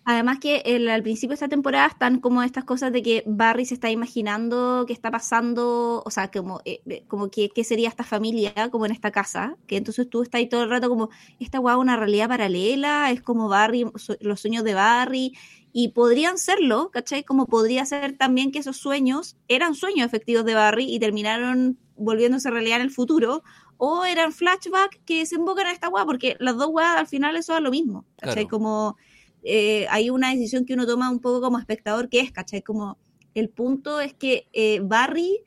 [0.04, 3.66] Además que el- al principio de esta temporada están como estas cosas de que Barry
[3.66, 7.88] se está imaginando qué está pasando, o sea, como, eh, eh, como que qué sería
[7.90, 11.10] esta familia, como en esta casa, que entonces tú estás ahí todo el rato como,
[11.40, 13.86] esta guau una realidad paralela, es como Barry,
[14.22, 15.34] los sueños de Barry,
[15.72, 17.24] y podrían serlo, ¿cachai?
[17.24, 22.50] Como podría ser también que esos sueños eran sueños efectivos de Barry y terminaron volviéndose
[22.50, 23.44] realidad en el futuro,
[23.78, 27.56] o eran flashbacks que desembocan en esta guau, porque las dos guas al final eso
[27.56, 28.48] es lo mismo, ¿cachai?
[28.48, 28.50] Claro.
[28.50, 28.98] Como
[29.44, 32.62] eh, hay una decisión que uno toma un poco como espectador, que es, ¿cachai?
[32.62, 32.98] Como
[33.34, 35.44] el punto es que eh, Barry,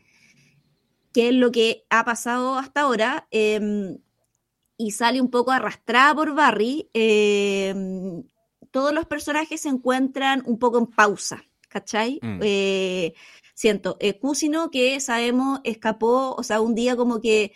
[1.12, 3.96] que es lo que ha pasado hasta ahora, eh,
[4.76, 7.74] y sale un poco arrastrada por Barry, eh,
[8.70, 12.18] todos los personajes se encuentran un poco en pausa, ¿cachai?
[12.20, 12.40] Mm.
[12.42, 13.14] Eh,
[13.54, 17.52] siento, Cusino, que sabemos, escapó, o sea, un día como que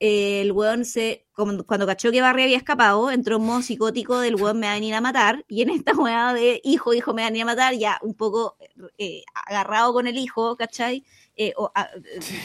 [0.00, 4.34] eh, el weón se, cuando cachó que Barry había escapado, entró en modo psicótico del
[4.36, 7.22] weón me va a venir a matar, y en esta weá de hijo, hijo me
[7.22, 8.56] va a venir a matar, ya un poco
[8.98, 11.04] eh, agarrado con el hijo, ¿cachai?
[11.38, 11.90] Eh, o, a-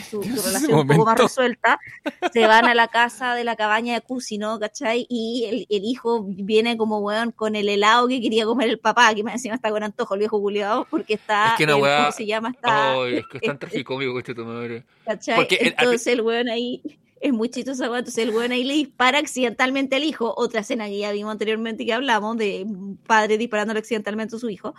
[0.10, 1.80] su, relación un poco más resuelta,
[2.34, 5.06] se van a la casa de la cabaña de Cusino, ¿cachai?
[5.10, 9.14] Y el, el hijo viene como weón con el helado que quería comer el papá,
[9.15, 11.82] que me encima está con antojo, el viejo culiado, porque está, Es que una el-
[11.82, 12.49] weá- ¿cómo se llama?
[12.49, 14.84] Está, Ay, es que es tan tragicómico este tu madre.
[15.06, 15.36] ¿cachai?
[15.38, 16.82] Porque el- Entonces el weón ahí
[17.22, 20.98] es muy chistoso, entonces el weón ahí le dispara accidentalmente al hijo, otra escena que
[20.98, 24.73] ya vimos anteriormente que hablamos, de un padre disparándole accidentalmente a su hijo,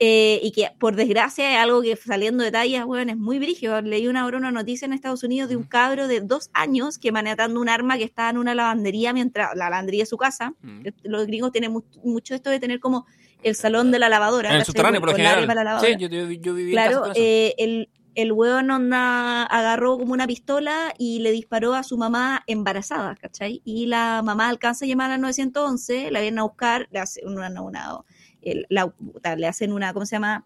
[0.00, 3.80] eh, y que por desgracia es algo que saliendo de tallas, weón, es muy brígido.
[3.82, 7.10] Leí una, ahora una noticia en Estados Unidos de un cabro de dos años que
[7.10, 10.82] manejando un arma que estaba en una lavandería mientras, la lavandería de su casa, Mm.
[11.02, 13.06] los gringos tienen mu- mucho esto de tener como
[13.42, 15.46] el salón de la lavadora, En el subterráneo, por lo general.
[15.46, 15.80] la.
[15.80, 17.20] Sí, yo, yo, yo viví en casa Claro, con eso.
[17.20, 17.88] eh, el,
[18.20, 23.62] el weón onda agarró como una pistola y le disparó a su mamá embarazada, ¿cachai?
[23.64, 27.46] Y la mamá alcanza a llamar al 911, la vienen a buscar, le hacen una,
[27.48, 27.98] una- una-
[28.42, 30.44] el- la- puta, le hacen una, ¿cómo se llama?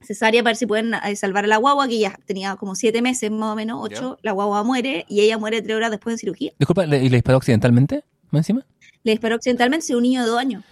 [0.00, 3.02] cesárea para ver si pueden eh, salvar a la guagua, que ya tenía como siete
[3.02, 6.18] meses más o menos, ocho, la guagua muere y ella muere tres horas después de
[6.18, 6.52] cirugía.
[6.58, 8.04] Disculpa, ¿le- ¿y le disparó accidentalmente?
[8.30, 8.64] ¿Más encima?
[9.02, 10.62] Le disparó accidentalmente, es un niño de dos años.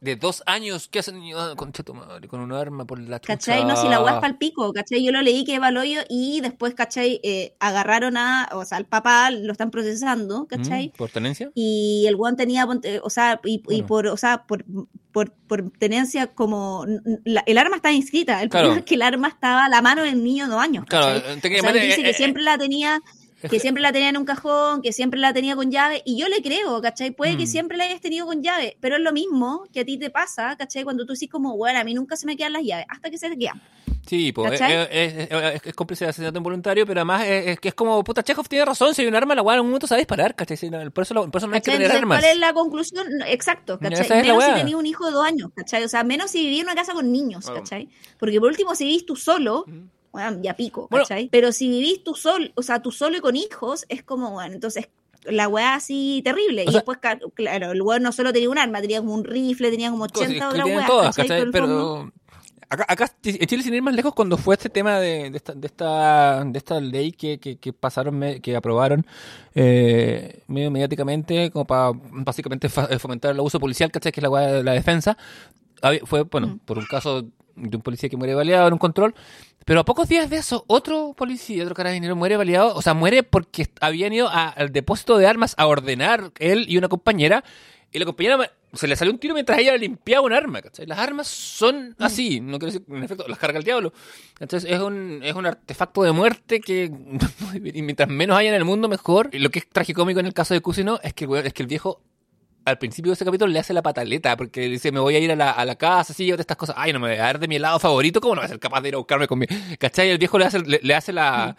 [0.00, 1.54] De dos años, ¿qué hace un niño ah,
[1.94, 3.34] madre, con un arma por la chucha?
[3.36, 3.64] ¿Cachai?
[3.64, 5.04] No, si la es pa'l pico, ¿cachai?
[5.04, 7.20] Yo lo leí que va al hoyo y después, ¿cachai?
[7.22, 10.88] Eh, agarraron a, o sea, al papá lo están procesando, ¿cachai?
[10.88, 11.50] Mm, ¿Por tenencia?
[11.54, 12.66] Y el weón tenía,
[13.02, 14.64] o sea, y, por, o sea, por,
[15.12, 16.86] por, por tenencia como,
[17.24, 18.64] la- el arma está inscrita, el Claro.
[18.66, 21.06] problema es que el arma estaba a la mano del niño de dos años, Claro,
[21.06, 21.18] ¿cachai?
[21.18, 21.86] O sea, él técnicamente.
[21.86, 23.00] dice eh, que eh, siempre la tenía,
[23.50, 26.28] que siempre la tenía en un cajón, que siempre la tenía con llave, y yo
[26.28, 27.10] le creo, ¿cachai?
[27.10, 27.48] Puede que Mm.
[27.48, 30.56] siempre la hayas tenido con llave, pero es lo mismo que a ti te pasa,
[30.56, 30.84] ¿cachai?
[30.84, 33.18] Cuando tú decís como, bueno, a mí nunca se me quedan las llaves, hasta que
[33.18, 33.60] se te quedan.
[34.06, 37.74] Sí, pues, es, es, es- es cómplice de asesinato involuntario, pero además es, que es
[37.74, 40.00] como, puta, Chekhov tiene razón, si hay un arma, la weá en un momento sabe
[40.02, 40.58] disparar, ¿cachai?
[40.90, 42.20] Por eso, lo- por eso no hay que tener armas.
[42.20, 43.06] ¿Cuál es la conclusión?
[43.26, 44.04] Exacto, ¿cachai?
[44.04, 45.84] esa menos si tenía un hijo de dos años, ¿cachai?
[45.84, 47.48] O sea, menos si vivía en una casa con niños.
[47.50, 47.88] ¿cachai?
[48.18, 49.84] Porque por último, si vivís tú solo, Mm.
[50.14, 51.04] Bueno, ya pico, Bueno.
[51.04, 51.28] ¿cachai?
[51.30, 54.54] Pero si vivís tú solo, o sea, tú solo y con hijos, es como, bueno,
[54.54, 54.88] entonces
[55.24, 56.62] la weá así terrible.
[56.62, 56.98] O y sea- después,
[57.34, 60.28] claro, el weón no solo tenía un arma, tenía como un rifle, tenía como Cosas
[60.28, 61.38] 80 que otras weas, todas, ¿cachai?
[61.38, 61.50] ¿cachai?
[61.52, 62.12] Pero
[62.68, 65.52] acá, acá en Chile, sin ir más lejos, cuando fue este tema de, de, esta,
[65.54, 69.06] de, esta, de esta ley que, que, que pasaron, que aprobaron
[69.54, 74.12] eh, medio mediáticamente, como para básicamente eh, fomentar el abuso policial, ¿cachai?
[74.12, 75.16] Que es la, weá de la defensa.
[76.06, 76.58] Fue, bueno, Mm.
[76.60, 77.24] por un caso
[77.56, 79.14] de un policía que muere baleado en un control.
[79.64, 82.74] Pero a pocos días de eso, otro policía, otro carabinero muere baleado.
[82.74, 86.76] O sea, muere porque habían ido a- al depósito de armas a ordenar él y
[86.76, 87.44] una compañera.
[87.92, 90.60] Y la compañera se le salió un tiro mientras ella limpiaba un arma.
[90.60, 90.84] ¿cachai?
[90.84, 93.92] Las armas son así, no quiero decir, en efecto, las carga el diablo.
[94.40, 96.90] Entonces es un, es un artefacto de muerte que
[97.72, 99.30] y mientras menos haya en el mundo, mejor.
[99.32, 101.68] Y lo que es tragicómico en el caso de Cusino es que, es que el
[101.68, 102.00] viejo
[102.64, 105.30] al principio de ese capítulo le hace la pataleta porque dice me voy a ir
[105.32, 106.76] a la, a la casa, así, otras estas cosas.
[106.78, 108.58] Ay, no me voy a dar de mi helado favorito, ¿cómo no voy a ser
[108.58, 109.46] capaz de ir a buscarme con mi...
[109.78, 110.10] ¿Cachai?
[110.10, 111.56] El viejo le hace, le, le hace la,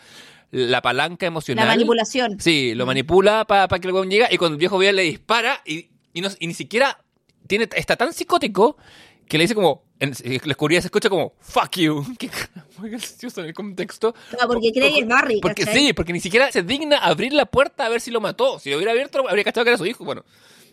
[0.52, 1.68] la palanca La emocional.
[1.68, 2.40] manipulación.
[2.40, 5.62] Sí, lo manipula para que el weón llegue y cuando el viejo ve le dispara
[5.66, 6.98] y, y, no- y ni siquiera
[7.48, 8.78] tiene, está tan psicótico
[9.28, 10.12] que le dice como, en
[10.44, 12.06] la oscuridad se escucha como, fuck you.
[12.20, 12.30] Que
[12.78, 14.14] muy gracioso en el contexto.
[14.48, 15.88] Porque cree que es Barry, Porque ¿cachai?
[15.88, 18.60] sí, porque ni siquiera se digna abrir la puerta a ver si lo mató.
[18.60, 20.04] Si lo hubiera abierto, habría cachado que era su hijo.
[20.04, 20.24] Bueno,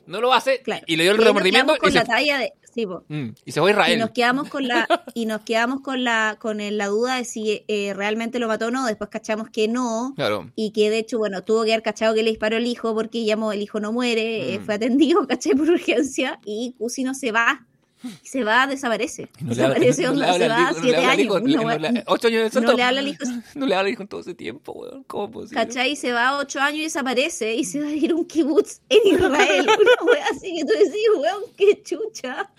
[0.07, 0.85] no lo hace Claro.
[0.87, 2.53] y le dio el Y remordimiento con y la se, talla de...
[2.75, 2.87] Sí.
[2.87, 3.99] Mm, y se fue a y Israel.
[3.99, 7.65] nos quedamos con la y nos quedamos con la con el- la duda de si
[7.69, 10.51] eh, realmente lo mató o no después cachamos que no Claro.
[10.57, 13.27] y que de hecho bueno tuvo que haber cachado que le disparó el hijo porque
[13.27, 14.65] llamó el hijo no muere eh, Mm.
[14.65, 17.67] fue atendido caché por urgencia y Cusino se va
[18.03, 19.29] y se va, desaparece.
[19.41, 21.21] No habla- desaparece, no se habla al va hijo, siete años.
[21.21, 21.39] hijo,
[21.79, 23.25] le- Ocho años de no le habla al hijo.
[23.55, 25.05] No le habla al hijo en todo ese tiempo, weón.
[25.05, 25.65] ¿Cómo posible?
[25.65, 25.97] ¿Cachai?
[25.97, 29.15] Se va ocho años y desaparece y se va a ir a un kibutz en
[29.15, 29.67] Israel.
[30.03, 32.51] Una así que tú decís, weón, qué chucha.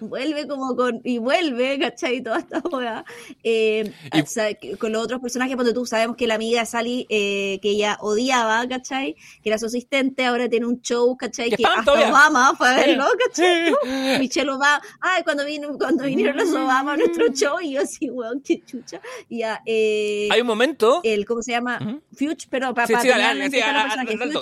[0.00, 1.00] Vuelve como con.
[1.04, 2.22] Y vuelve, ¿cachai?
[2.22, 3.04] Toda esta wea.
[3.42, 6.60] Eh, Y- o sea, que con los otros personajes, porque tú sabemos que la amiga
[6.60, 9.14] de Sally, eh, que ella odiaba, ¿cachai?
[9.42, 11.50] Que era su asistente, ahora tiene un show, ¿cachai?
[11.50, 12.08] Que hasta todavía.
[12.10, 13.72] Obama fue a verlo, ¿cachai?
[14.18, 18.10] Michelle Obama, ay, cuando, vino, cuando vinieron los Obama a nuestro show, y yo así,
[18.10, 19.00] weón, qué chucha.
[19.28, 21.00] Y ya, eh, Hay un momento.
[21.04, 22.00] el ¿cómo se llama?
[22.12, 23.50] Fuchs, pero para Sí, sí, dale, terminar dale, en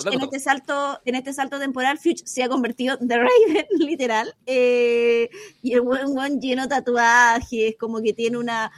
[0.00, 3.66] sí, en este salto, en este salto temporal, Fuchs se ha convertido en The Raven,
[3.78, 4.34] literal.
[4.46, 5.28] eh,
[5.62, 8.70] y el buen buen lleno de tatuajes, como que tiene una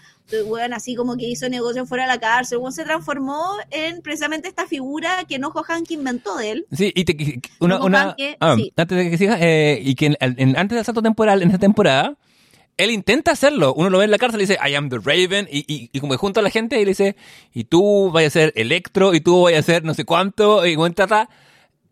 [0.46, 4.00] weón así como que hizo negocio fuera de la cárcel, el weón se transformó en
[4.02, 6.66] precisamente esta figura que Nojo Hank inventó de él.
[6.72, 8.72] Sí, y te, una, Banque, ah, sí.
[8.76, 11.58] antes de que sigas, eh, y que en- en- antes del salto temporal, en esta
[11.58, 12.16] temporada,
[12.78, 13.74] él intenta hacerlo.
[13.74, 16.00] Uno lo ve en la cárcel y dice, I am the Raven, y, y, y
[16.00, 17.16] como que junto a la gente y le dice,
[17.52, 20.76] y tú vayas a ser Electro, y tú vayas a ser no sé cuánto, y
[20.76, 21.28] bueno, trata,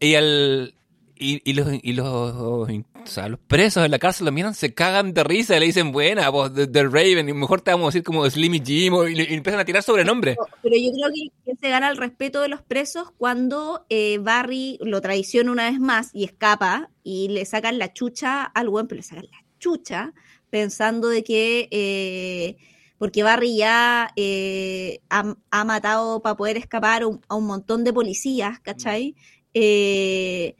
[0.00, 0.74] y al...
[1.22, 2.66] Y, y los, y los, o
[3.04, 5.92] sea, los presos en la cárcel lo miran, se cagan de risa y le dicen,
[5.92, 9.06] buena, vos, the, the Raven, y mejor te vamos a decir como Slimmy Jim, o-
[9.06, 10.36] y, empiezan a tirar sobrenombre.
[10.62, 14.78] Pero yo creo que, que se gana el respeto de los presos cuando eh, Barry
[14.80, 18.96] lo traiciona una vez más y escapa y le sacan la chucha al buen, pero
[18.96, 20.14] le sacan la chucha
[20.48, 22.56] pensando de que eh,
[22.96, 27.92] porque Barry ya eh, ha, ha matado para poder escapar un- a un montón de
[27.92, 29.14] policías, ¿cachai?
[29.52, 30.56] Eh,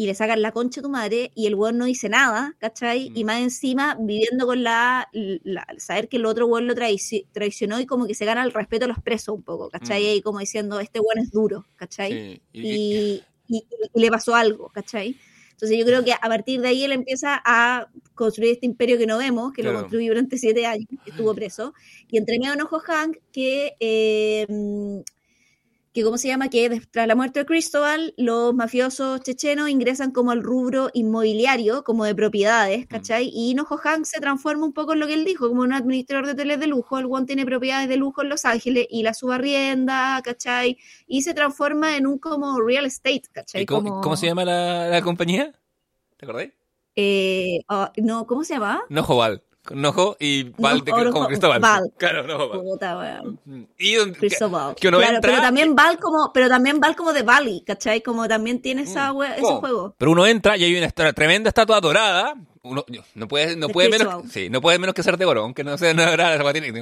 [0.00, 3.10] y le sacan la concha a tu madre y el weón no dice nada, ¿cachai?
[3.14, 3.26] Y Mm.
[3.26, 7.86] más encima viviendo con la, la- saber que el otro weón lo traici- traicionó y
[7.86, 10.02] como que se gana el respeto de los presos un poco, ¿cachai?
[10.04, 10.16] Mm.
[10.18, 12.12] Y como diciendo, este weón es duro, ¿cachai?
[12.12, 15.16] Sí, y- y, y- y le pasó algo, ¿cachai?
[15.50, 19.06] Entonces yo creo que a partir de ahí él empieza a construir este imperio que
[19.08, 19.78] no vemos, que Claro.
[19.78, 21.74] lo construyó durante siete años, que estuvo preso,
[22.08, 24.46] y entre medio enojo Hank, que, eh,
[25.98, 26.48] que ¿cómo se llama?
[26.48, 32.04] Que tras la muerte de Cristóbal, los mafiosos chechenos ingresan como al rubro inmobiliario, como
[32.04, 33.30] de propiedades, ¿cachai?
[33.32, 36.26] Y Enojo Hank se transforma un poco en lo que él dijo, como un administrador
[36.26, 39.14] de hoteles de lujo, el one tiene propiedades de lujo en Los Ángeles y la
[39.14, 40.78] subarrienda, ¿cachai?
[41.06, 43.62] Y se transforma en un como real estate, ¿cachai?
[43.62, 45.52] ¿Y cómo, Como- cómo se llama la, la compañía?
[46.16, 46.52] ¿Te acordáis?
[46.96, 48.82] Eh, ah, no, ¿cómo se llama?
[48.88, 49.40] Nojo Val.
[49.40, 51.60] Con Nojo y Val de, como Cristóbal.
[51.60, 51.92] Val.
[51.96, 52.60] Claro, Nojo Val.
[52.60, 53.40] Puta, weón.
[53.78, 54.74] Y que, Cristóbal.
[54.74, 58.00] que uno Claro, entra pero también Val como, pero también Val como de Valley, ¿cachai?
[58.02, 59.60] Como también tiene esa Mm, ese ¿cómo?
[59.60, 59.94] juego.
[59.98, 62.34] Pero uno entra y hay una tremenda estatua dorada.
[62.62, 62.84] Uno
[63.14, 65.64] no puede, no De puede menos, sí, no puede menos que ser de oro, aunque
[65.64, 66.72] no sea no, dorada, weá tiene-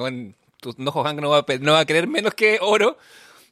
[0.79, 2.97] Nojo Hank no va, no va a querer menos que oro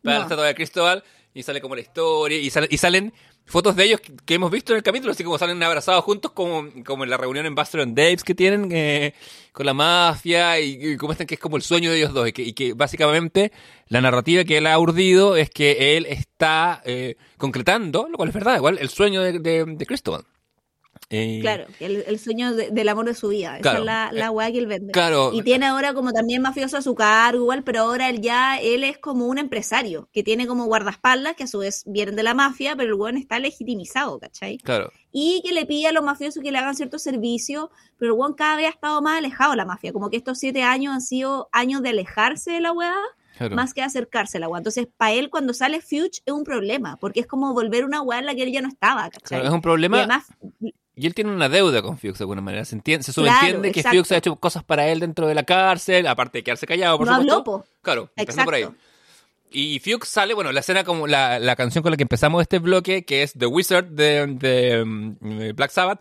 [0.02, 0.19] para No.
[0.20, 3.12] la estatua de Cristóbal y sale como la historia y, sale- y salen
[3.47, 6.69] fotos de ellos que, hemos visto en el capítulo, así como salen abrazados juntos como,
[6.85, 9.15] como en la reunión en Buster and Daves que tienen eh,
[9.53, 12.29] con la mafia y, y como están que es como el sueño de ellos dos
[12.29, 13.53] y que, y que básicamente
[13.89, 18.35] la narrativa que él ha urdido es que él está eh, concretando, lo cual es
[18.35, 20.25] verdad, igual el sueño de, de, de Cristóbal.
[21.10, 23.59] Eh, Claro, el, el sueño de- del amor de su vida.
[23.60, 23.78] Claro.
[23.78, 24.93] Esa es la, la weá que él vende.
[24.93, 25.31] Claro.
[25.32, 28.82] Y tiene ahora como también mafioso a su cargo, igual, pero ahora él ya, él
[28.85, 32.35] es como un empresario, que tiene como guardaespaldas, que a su vez vienen de la
[32.35, 34.59] mafia, pero el weón está legitimizado, ¿cachai?
[34.59, 34.90] Claro.
[35.16, 37.68] y que le pide a los mafiosos que le hagan ciertos servicios,
[37.98, 40.39] pero el weón cada vez ha estado más alejado de la mafia, como que estos
[40.39, 42.94] siete años han sido años de alejarse de la weá,
[43.39, 43.55] claro.
[43.55, 44.59] más que de acercarse a la weá.
[44.59, 48.02] Entonces, para él cuando sale Fuge es un problema, porque es como volver a una
[48.02, 49.39] weá en la que él ya no estaba, ¿cachai?
[49.40, 50.24] Claro, es un Y problema además,
[50.97, 52.65] y él tiene una deuda con Fuchs de alguna manera.
[52.65, 53.83] Se, entiende, se Claro, subentiende que.
[53.83, 57.07] Fuchs ha hecho cosas para él dentro de la cárcel, aparte de quedarse callado, por
[57.07, 57.33] no supuesto.
[57.33, 57.65] habló, po.
[57.83, 58.69] Claro, empezando por ahí.
[59.51, 62.59] Y Fuchs sale, bueno, la escena como la, la canción con la que empezamos este
[62.59, 64.85] bloque, que es The Wizard de, de,
[65.21, 66.01] de Black Sabbath,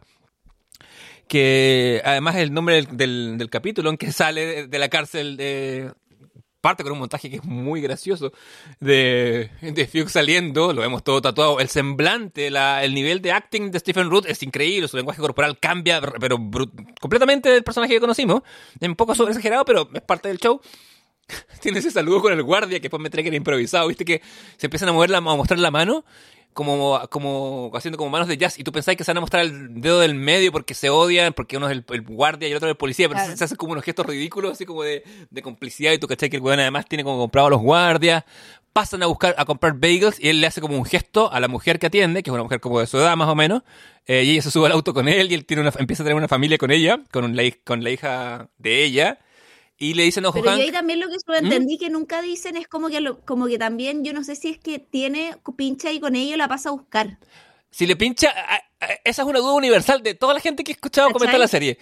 [1.27, 4.89] que además es el nombre del, del, del capítulo en que sale de, de la
[4.89, 5.91] cárcel de...
[6.63, 8.31] Parte con un montaje que es muy gracioso
[8.79, 13.69] de, de Fuchs saliendo, lo vemos todo tatuado, el semblante, la, el nivel de acting
[13.69, 16.37] de Stephen Root es increíble, su lenguaje corporal cambia, pero
[17.01, 18.43] completamente del personaje que conocimos,
[18.79, 20.61] un poco sobre exagerado, pero es parte del show.
[21.59, 24.21] Tiene ese saludo con el guardia que después me trae que era improvisado, viste que
[24.55, 26.05] se empiezan a mover la, a mostrar la mano
[26.53, 29.43] como, como haciendo como manos de jazz y tú pensáis que se van a mostrar
[29.45, 32.57] el dedo del medio porque se odian, porque uno es el, el guardia y el
[32.57, 33.35] otro es el policía, pero Claro.
[33.37, 36.37] se, hacen como unos gestos ridículos así como de, de complicidad y tú cachai que
[36.37, 38.23] el weón además tiene como comprado a los guardias,
[38.71, 41.47] pasan a buscar a comprar bagels y él le hace como un gesto a la
[41.47, 43.61] mujer que atiende, que es una mujer como de su edad más o menos,
[44.07, 46.05] eh, y ella se sube al auto con él y él tiene una, empieza a
[46.05, 49.19] tener una familia con ella, con la, hij- con la hija de ella.
[49.83, 52.55] Y le dicen, ojo, Pero Hank, yo ahí también lo que subentendí que nunca dicen
[52.55, 55.91] es como que lo- como que también, yo no sé si es que tiene pincha
[55.91, 57.17] y con ello la pasa a buscar.
[57.69, 58.31] Si le pincha,
[59.03, 61.19] esa es una duda universal de toda la gente que he escuchado ¿Cachai?
[61.19, 61.77] comentar la serie.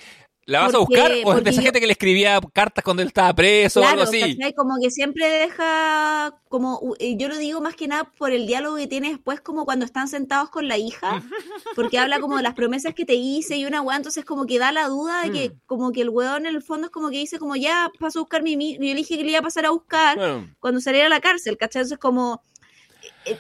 [0.46, 3.04] ¿La vas a buscar o es de esa yo- gente que le escribía cartas cuando
[3.04, 4.36] él estaba preso o algo Claro, así?
[4.38, 4.54] ¿cachai?
[4.56, 8.76] Como que siempre deja, como, eh, yo lo digo más que nada por el diálogo
[8.78, 11.22] que tiene después, como cuando están sentados con la hija,
[11.76, 14.58] porque habla como de las promesas que te hice y una weá, entonces como que
[14.60, 15.60] da la duda de que, Mm.
[15.68, 18.22] como que el weón en el fondo es como que dice como ya paso a
[18.24, 20.82] buscar mi, mi, yo le dije que le iba a pasar a buscar Bueno, cuando
[20.82, 21.82] saliera a la cárcel, ¿cachai?
[21.84, 22.42] Entonces como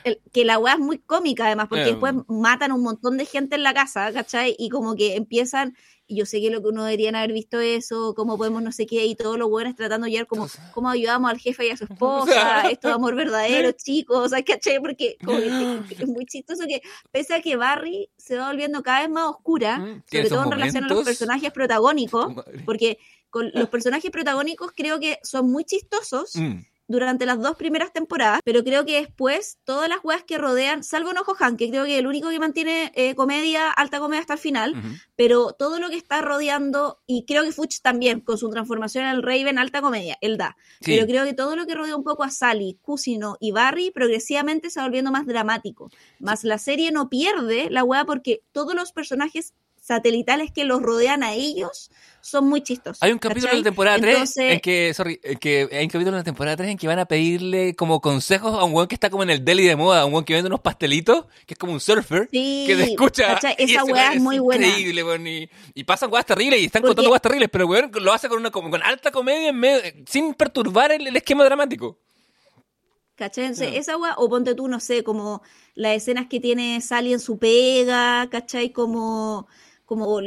[0.03, 1.91] el- que la weá es muy cómica además, porque Eh.
[1.91, 4.55] después matan un montón de gente en la casa, ¿cachai?
[4.59, 5.75] Y como que empiezan,
[6.11, 8.85] y yo sé que lo que uno deberían haber visto eso, cómo podemos no sé
[8.85, 11.77] qué, y todos los buenos tratando de llegar como, cómo ayudamos al jefe y a
[11.77, 14.81] su esposa, esto de amor verdadero, chicos, o sea, ¿cachai?
[14.81, 16.81] Porque como que es muy chistoso que,
[17.11, 20.51] pese a que Barry se va volviendo cada vez más oscura, Mm, sobre todo en
[20.51, 22.33] relación a los personajes protagónicos,
[22.65, 22.97] porque
[23.29, 26.59] con los personajes protagónicos creo que son muy chistosos, Mm.
[26.91, 31.13] Durante las dos primeras temporadas, pero creo que después todas las weas que rodean, salvo
[31.13, 34.33] Nojo Han, que creo que es el único que mantiene eh, comedia, alta comedia hasta
[34.33, 34.75] el final,
[35.15, 39.11] pero todo lo que está rodeando, y creo que Fuchs también, con su transformación en
[39.11, 40.57] el Raven, alta comedia, él da.
[40.81, 40.91] Sí.
[40.91, 44.69] Pero creo que todo lo que rodea un poco a Sally, Cusino y Barry, progresivamente
[44.69, 45.89] se va volviendo más dramático.
[46.19, 51.23] Más la serie no pierde la wea porque todos los personajes satelitales que los rodean
[51.23, 51.89] a ellos
[52.21, 53.01] son muy chistosos.
[53.01, 53.57] Hay un capítulo ¿cachai?
[53.57, 56.23] de la temporada 3 Entonces- en que, sorry, en que hay un capítulo de la
[56.23, 59.23] temporada 3 en que van a pedirle como consejos a un weón que está como
[59.23, 61.79] en el deli de moda, un weón que vende unos pastelitos, que es como un
[61.79, 63.39] surfer, Sí, que te escucha.
[63.57, 64.67] Esa weá es muy buena.
[64.67, 67.89] Increíble, weón, y, y pasan weas terribles y están Porque- contando weas terribles, pero weón
[68.01, 71.43] lo hace con una como con alta comedia en medio, sin perturbar el, el esquema
[71.43, 71.97] dramático.
[73.15, 73.45] ¿Cachai?
[73.45, 75.41] Entonces, esa weá, o ponte tú, no sé, como
[75.75, 78.71] las escenas que tiene Sally en su pega, ¿cachai?
[78.71, 79.47] Como,
[79.91, 80.21] como o,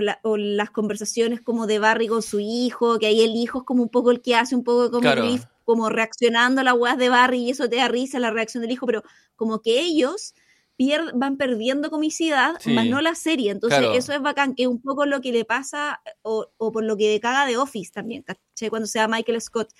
[0.00, 3.64] la- o las conversaciones como de Barry con su hijo, que ahí el hijo es
[3.64, 5.24] como un poco el que hace un poco como Claro.
[5.64, 8.70] como reaccionando a las weas de Barry y eso te da risa la reacción del
[8.70, 9.02] hijo, pero
[9.34, 10.34] como que ellos
[10.78, 12.72] pier- van perdiendo comicidad, Sí.
[12.72, 13.50] más no la serie.
[13.50, 13.94] Entonces, Claro.
[13.94, 16.96] eso es bacán, que es un poco lo que le pasa, o, o por lo
[16.96, 18.70] que caga de Office también, ¿cachai?
[18.70, 19.70] Cuando se da Michael Scott.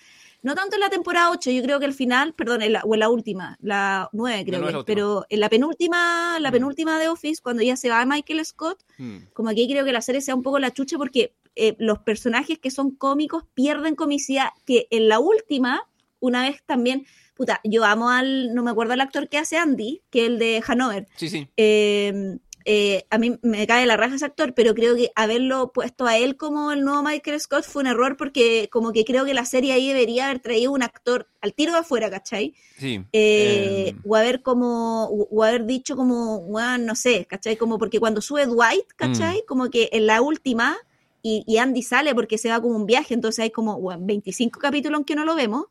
[0.43, 2.95] No tanto en la temporada 8, yo creo que al final, perdón, en la, o
[2.95, 6.53] en la última, la 9 creo nueve que, es pero en la penúltima, la Mm.
[6.53, 9.17] penúltima de Office, cuando ya se va Michael Scott, Mm.
[9.35, 12.59] como aquí creo que la serie sea un poco la chucha porque eh, los personajes
[12.59, 15.83] que son cómicos pierden comicidad, que en la última,
[16.21, 17.05] una vez también,
[17.35, 20.39] puta, yo amo al, no me acuerdo el actor que hace Andy, que es el
[20.39, 21.49] de Hanover, Sí, sí.
[21.57, 26.07] eh, eh, a mí me cae la raja ese actor, pero creo que haberlo puesto
[26.07, 29.35] a él como el nuevo Michael Scott fue un error porque como que creo que
[29.35, 32.55] la serie ahí debería haber traído un actor al tiro de afuera, ¿cachai?
[32.79, 33.01] Sí.
[33.13, 37.57] Eh, Eh, o haber como, o haber dicho como, bueno, no sé, ¿cachai?
[37.57, 38.97] Como porque cuando sube Dwight, Mm.
[38.97, 39.43] ¿cachai?
[39.47, 40.77] Como que en la última,
[41.23, 44.59] y, y Andy sale porque se va como un viaje, entonces hay como bueno, 25
[44.61, 45.67] capítulos en que no lo vemos,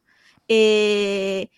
[0.47, 1.49] eh,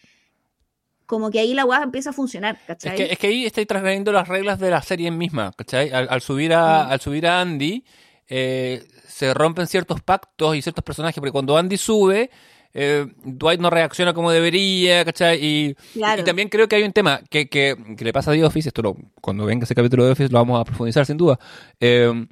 [1.11, 2.95] como que ahí la guapa empieza a funcionar, Es ¿cachai?
[2.95, 5.89] que, es que ahí estoy trasladando las reglas de la serie misma, ¿cachai?
[5.91, 6.91] Al, al subir a, Mm.
[6.93, 7.83] al subir a Andy,
[8.29, 12.29] eh, se rompen ciertos pactos y ciertos personajes, porque cuando Andy sube,
[12.73, 15.37] eh, Dwight no reacciona como debería, ¿cachai?
[15.43, 16.21] Y, Claro.
[16.21, 18.69] y también creo que hay un tema que, que, que le pasa a The Office,
[18.69, 21.37] esto lo- cuando venga ese capítulo de Office lo vamos a profundizar sin duda.
[21.81, 22.25] Eh,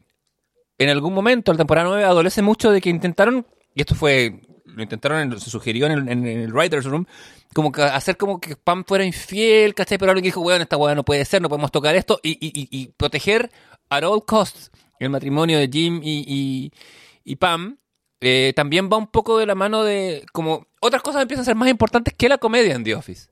[0.78, 3.46] en algún momento, la temporada 9 adolece mucho de que intentaron,
[3.76, 4.40] y esto fue,
[4.80, 7.06] lo intentaron, en- se sugirió en el, en el Writer's Room,
[7.54, 9.98] como que hacer como que Pam fuera infiel, ¿cachai?
[9.98, 12.48] Pero alguien dijo, weón, esta weá no puede ser, no podemos tocar esto, y, y,
[12.62, 13.52] y- y proteger
[13.90, 16.72] at all costs el matrimonio de Jim y,
[17.40, 17.78] Pam,
[18.22, 21.56] eh, también va un poco de la mano de, como, otras cosas empiezan a ser
[21.56, 23.30] más importantes que la comedia en The Office.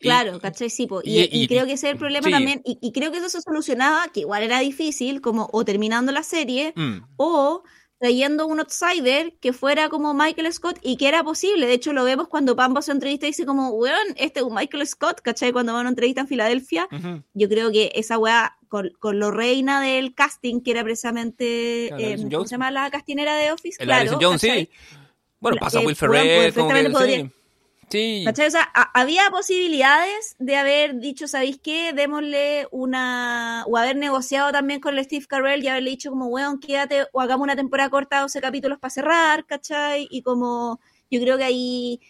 [0.00, 0.68] Claro, ¿cachai?
[0.68, 2.32] Sí, y, y- y y- creo que ese es el problema sí.
[2.32, 6.10] también, y, y creo que eso se solucionaba, que igual era difícil, como o terminando
[6.10, 7.62] la serie, Mm, o
[8.02, 11.68] trayendo un outsider que fuera como Michael Scott y que era posible.
[11.68, 14.40] De hecho, lo vemos cuando Pam va a su entrevista y dice como, weón, este
[14.40, 15.52] es un Michael Scott, ¿cachai?
[15.52, 16.88] Cuando va a una entrevista en Filadelfia.
[17.32, 22.02] Yo creo que esa weá, con, con lo reina del casting, que era precisamente, Claro,
[22.02, 22.48] eh, ¿cómo Jones.
[22.48, 23.76] se llama la castinera de Office?
[23.80, 24.68] El claro, Jones, sí.
[25.38, 27.30] Bueno, pasa eh, Will weón, Ferrell, como que, sí.
[27.92, 28.22] Sí.
[28.24, 28.46] ¿Cachai?
[28.46, 28.62] O sea,
[28.94, 31.92] había posibilidades de haber dicho, ¿sabéis qué?
[31.92, 33.64] Démosle una.
[33.68, 37.20] O haber negociado también con el Steve Carell y haberle dicho, como, weón, quédate, o
[37.20, 40.08] hagamos una temporada corta, 12 capítulos para cerrar, ¿cachai?
[40.10, 40.80] Y como.
[41.10, 42.00] Yo creo que ahí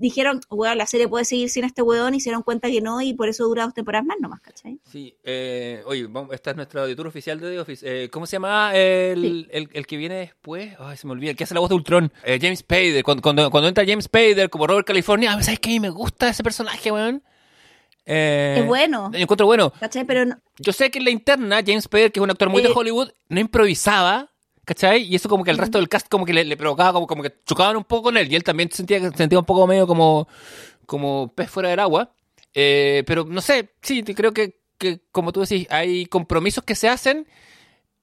[0.00, 3.00] dijeron, weón, la serie puede seguir sin este weón y se dieron cuenta que no,
[3.00, 4.78] y por eso dura dos temporadas más nomás, ¿cachai?
[4.90, 8.04] Sí, eh, oye, vamos, esta es nuestra auditor oficial de The Office.
[8.04, 9.46] Eh, ¿Cómo se llama el, Sí.
[9.50, 10.74] el, el que viene después?
[10.78, 11.30] Ay, se me olvida.
[11.30, 12.12] El que hace la voz de Ultron.
[12.24, 13.02] Eh, James Spader.
[13.04, 15.78] Cuando, cuando, cuando entra James Spader como Robert California, ah, ¿sabes qué?
[15.78, 17.22] Me gusta ese personaje, weón.
[18.10, 19.70] Eh, es bueno, Yo encuentro bueno.
[19.78, 20.04] ¿cachai?
[20.04, 22.62] Pero no- Yo sé que en la interna, James Spader, que es un actor muy
[22.62, 24.30] de Eh, Hollywood, no improvisaba,
[24.68, 25.02] ¿cachai?
[25.02, 27.22] Y eso como que el resto del cast como que le, le provocaba, como, como
[27.22, 28.30] que chocaban un poco con él.
[28.30, 30.28] Y él también sentía, se sentía un poco medio como,
[30.86, 32.14] como pez fuera del agua.
[32.54, 36.88] Eh, pero no sé, sí, creo que, que, como tú decís, hay compromisos que se
[36.88, 37.26] hacen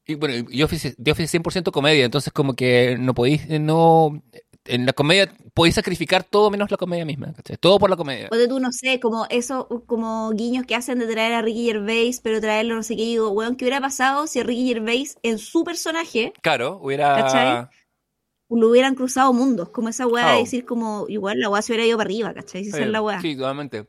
[0.08, 3.60] Y bueno, y Office, The Office es 100% comedia, entonces como que no podéis, eh,
[3.60, 4.24] no...
[4.68, 7.58] En la comedia podéis sacrificar todo menos la comedia misma, ¿cachai?
[7.58, 8.30] Todo por la comedia.
[8.32, 11.66] O de tú, no sé, como eso, como guiños que hacen de traer a Ricky
[11.68, 13.04] Gervais, pero traerlo no sé qué.
[13.04, 17.16] Y digo, weón, ¿qué hubiera pasado si Ricky Gervais en su personaje Claro, hubiera...
[17.16, 17.68] ¿Cachai?
[18.50, 19.70] lo hubieran cruzado mundos?
[19.70, 20.40] Como esa weá de Oh.
[20.42, 22.64] decir, como, igual la weá se hubiera ido para arriba, ¿cachai?
[22.64, 23.20] Si esa es la weá.
[23.22, 23.88] Sí, totalmente.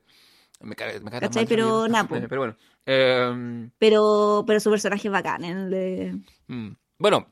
[0.60, 1.42] Me cae, me cae ¿Cachai?
[1.44, 2.14] mal Pero, po.
[2.28, 2.56] Pero bueno.
[2.86, 6.68] eh, Pero, pero su personaje es bacán, el de, mm.
[6.98, 7.26] Bueno,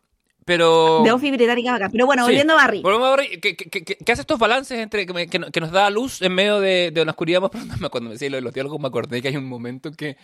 [0.45, 1.03] pero...
[1.05, 1.91] de Office Británica bacán.
[1.93, 2.31] Pero bueno, Sí.
[2.33, 2.83] volviendo a Barry.
[2.83, 5.61] Volvemos a Barry, que, que, que- que hace estos balances entre que, que no- que
[5.61, 7.89] nos da luz en medio de, de una oscuridad más profunda.
[7.89, 10.17] Cuando me decía lo de los diálogos, me acordé que hay un momento en que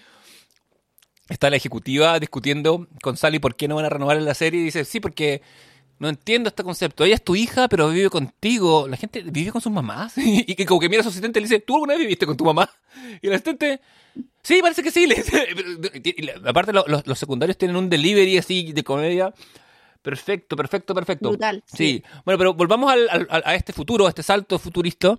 [1.29, 4.65] está la ejecutiva discutiendo con Sally por qué no van a renovar la serie y
[4.65, 5.43] dice, sí, porque
[6.01, 7.05] no entiendo este concepto.
[7.05, 8.89] Ella es tu hija, pero vive contigo.
[8.89, 10.15] La gente vive con sus mamás.
[10.17, 12.27] y que como que mira a su asistente y le dice, ¿tú alguna vez viviste
[12.27, 12.69] con tu mamá?
[13.23, 13.81] Y el asistente,
[14.43, 15.07] sí, parece que sí.
[15.07, 15.47] Le dice.
[16.47, 19.33] Aparte, lo- los, los secundarios tienen un delivery así de comedia.
[20.03, 21.29] Perfecto, perfecto, perfecto.
[21.31, 21.77] Brutal, Sí.
[21.77, 22.05] sí.
[22.25, 25.19] Bueno, pero volvamos al- a este futuro, a este salto futurista.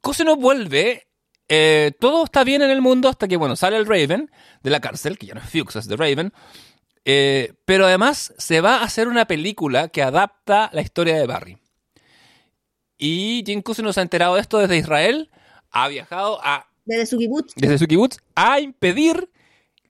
[0.00, 1.04] Coseno vuelve.
[1.50, 4.30] eh, todo está bien en el mundo hasta que, bueno, sale el Raven
[4.62, 6.30] de la cárcel, que ya no es Fuchs, es The Raven.
[7.06, 11.56] eh, pero además se va a hacer una película que adapta la historia de Barry.
[12.98, 15.30] Y Jim Cousineau se ha enterado de esto desde Israel.
[15.70, 17.54] Ha viajado a Desde su kibutz.
[17.56, 19.30] desde su kibutz a impedir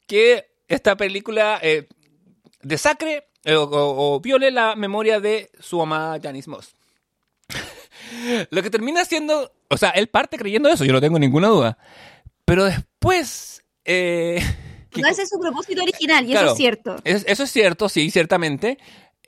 [0.07, 1.89] que esta película eh,
[2.63, 6.75] desacre o, o- o viole la memoria de su amada Janice Moss.
[8.51, 11.79] Lo que termina siendo, o sea, él parte creyendo eso, yo no tengo ninguna duda.
[12.45, 14.41] Pero después, eh,
[14.91, 16.47] que- No, ese es su propósito original, y Claro.
[16.47, 16.97] eso es cierto.
[17.05, 18.79] es- eso es cierto, sí, ciertamente.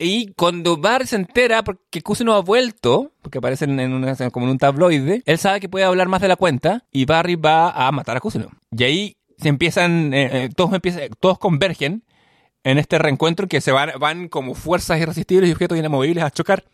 [0.02, 4.52] Y cuando Barry se entera porque Cousin ha vuelto, porque aparece en una, como en
[4.52, 7.92] un tabloide, él sabe que puede hablar más de la cuenta y Barry va a
[7.92, 8.46] matar a Cousin.
[8.74, 12.02] Y ahí se empiezan, eh, eh, todos, empiezan, todos convergen
[12.64, 16.64] en este reencuentro que se van, van como fuerzas irresistibles y objetos inamovibles a chocar.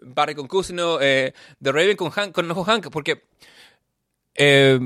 [0.00, 3.22] Barry con Cousino, eh, The Raven con, Hank, con Ojo Hank, porque
[4.34, 4.78] eh,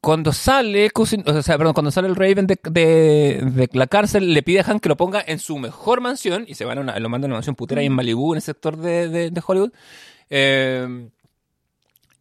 [0.00, 4.32] cuando sale Cousin- o sea, perdón, cuando sale el Raven de, de- de la cárcel,
[4.32, 6.80] le pide a Hank que lo ponga en su mejor mansión y se van a
[6.80, 9.30] una, lo manda a una mansión putera ahí en Malibu, en el sector de, de-
[9.30, 9.72] de Hollywood.
[10.30, 11.08] Eh,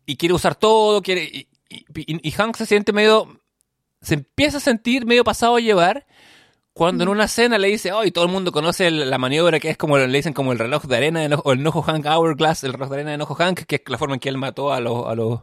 [0.06, 1.24] y quiere usar todo, quiere.
[1.24, 3.40] Y, y- y Hank se siente medio.
[4.02, 6.06] Se empieza a sentir medio pasado a llevar.
[6.74, 9.70] Cuando en una escena le dice, oh, y todo el mundo conoce la maniobra que
[9.70, 12.64] es como le dicen como el reloj de arena de o el Nojo Hank Hourglass,
[12.64, 14.72] el reloj de arena de Nojo Hank, que es la forma en que él mató
[14.72, 15.42] a los, a los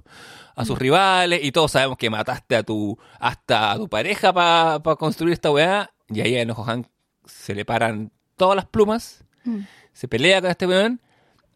[0.57, 4.81] a sus rivales, y todos sabemos que mataste a tu, hasta a tu pareja para
[4.97, 6.87] construir esta weá, y ahí a Enojo Hank
[7.27, 9.61] se le paran todas las plumas, Mm.
[9.93, 11.01] se pelea con este weón,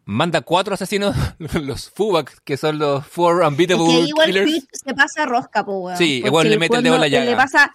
[0.05, 1.15] manda cuatro asesinos,
[1.61, 4.67] los Fubak, que son los Four Es Unbeatable que ahí igual Killers.
[4.71, 5.97] Se pasa rosca, po, weón.
[5.97, 7.25] Sí, igual le mete el dedo en la llaga.
[7.25, 7.73] Le pasa,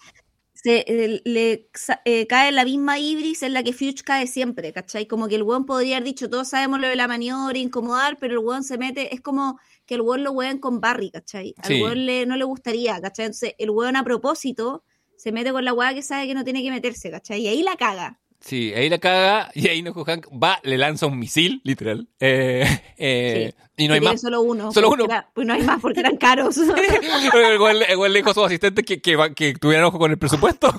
[0.63, 1.69] se, eh, le
[2.05, 5.07] eh, cae en la misma ibris en la que Fuchs cae siempre, ¿cachai?
[5.07, 8.35] Como que el weón podría haber dicho, todos sabemos lo de la maniobra, incomodar, pero
[8.35, 11.55] el weón se mete, es como que el weón lo weón con Barry, ¿cachai?
[11.59, 11.83] Al Sí.
[11.83, 13.27] weón le, no le gustaría, ¿cachai?
[13.27, 14.83] Entonces el weón a propósito
[15.17, 17.41] se mete con la weá que sabe que no tiene que meterse, ¿cachai?
[17.43, 18.19] Y ahí la caga.
[18.41, 22.65] Sí, ahí la caga, y ahí Enojo Hank va, le lanza un misil, literal, eh,
[22.97, 24.21] eh, y no hay más.
[24.21, 24.71] solo uno.
[24.73, 25.05] Solo uno.
[25.07, 26.57] era- pues no hay más porque eran caros.
[26.59, 30.11] el güey el güey le dijo a sus asistentes que, que, que tuvieran ojo con
[30.11, 30.73] el presupuesto.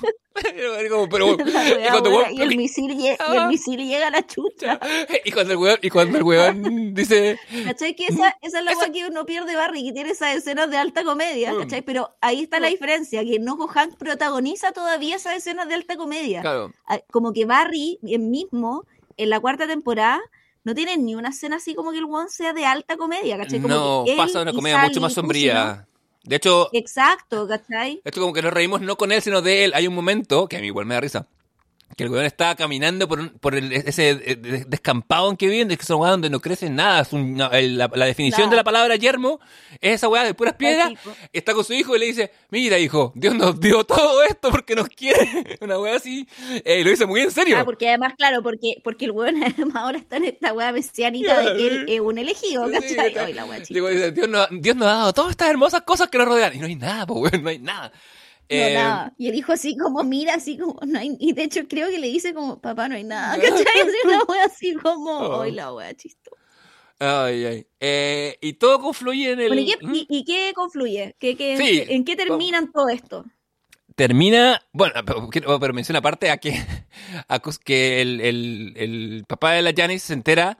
[0.90, 4.78] Como, pero- y, cuando, y el misil lle- y el misil llega a la chucha.
[5.24, 7.94] y cuando el weón, y cuando el weón dice, ¿Cachai?
[7.94, 10.76] Que esa, esa es la weá que uno pierde Barry, que tiene esas escenas de
[10.78, 11.58] alta comedia, Mm.
[11.58, 11.82] ¿cachai?
[11.82, 16.40] Pero ahí está la diferencia, que Nojo Hank protagoniza todavía esas escenas de alta comedia.
[16.42, 18.84] claro, Ah, Como que Barry, el mismo,
[19.16, 20.20] en la cuarta temporada,
[20.64, 23.60] no tiene ni una escena así como que el one sea de alta comedia, ¿cachai?
[23.60, 25.86] Como no, que pasa una comedia mucho más sombría.
[26.22, 26.68] De hecho.
[26.72, 28.02] Exacto, ¿cachai?
[28.04, 29.72] esto como que nos reímos no con él, sino de él.
[29.74, 31.26] Hay un momento, que a mí igual me da risa,
[31.96, 35.48] que el weón está caminando por, un- por el- ese eh, de- descampado en que
[35.48, 37.00] viven, es que es una weá donde no crece nada.
[37.02, 39.40] Es un- no, el- la, la definición de la palabra yermo
[39.80, 40.92] es esa weá de puras piedras.
[41.32, 44.74] Está con su hijo y le dice, mira hijo, Dios nos dio todo esto porque
[44.74, 45.58] nos quiere.
[45.60, 46.26] Una weá así.
[46.64, 47.56] Eh, y lo dice muy en serio.
[47.58, 51.40] Ah, porque además, claro, porque, porque el weón además ahora está en esta weá mesiánica
[51.40, 53.18] de que él es un elegido, Sí, ¿cachai?
[53.18, 56.08] Ay, la weá Digo, dice, Dios, nos, Dios nos ha dado todas estas hermosas cosas
[56.08, 56.54] que nos rodean.
[56.54, 57.92] Y no hay nada, po, weón, no hay nada.
[58.50, 59.14] No, Eh, nada.
[59.16, 61.98] Y el hijo así como mira, así como, no hay, y de hecho creo que
[61.98, 63.82] le dice como, papá, no hay nada, ¿cachai?
[64.04, 65.38] Una wea así como, Oh.
[65.40, 66.30] hoy la wea chisto.
[66.98, 67.66] Ay, ay.
[67.78, 69.48] Eh, y todo confluye en el...
[69.48, 69.94] Bueno, ¿y, qué, ¿Mm?
[69.94, 71.16] y- y qué confluye?
[71.18, 73.24] ¿Qué, qué- Sí, ¿En qué terminan todo esto?
[73.96, 76.54] termina, bueno, pero, pero menciona aparte a que,
[77.28, 80.58] a que el, el- el papá de la Janice se entera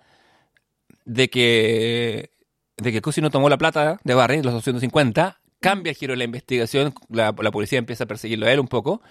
[1.04, 2.30] de que
[2.76, 6.18] de que Cusi no tomó la plata de Barry, los 250, cambia el giro de
[6.18, 9.02] la investigación, la, la policía empieza a perseguirlo a él un poco,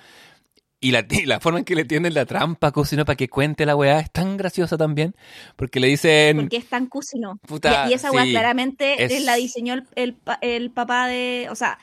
[0.81, 3.30] Y la, y la forma en que le tienden la trampa a Cusino para que
[3.30, 5.15] cuente la weá es tan graciosa también.
[5.57, 6.38] Porque le dicen.
[6.38, 7.39] Porque es tan cusino.
[7.47, 11.47] Puta, y, y esa weá sí, claramente es- la diseñó el, el el papá de.
[11.51, 11.80] O sea,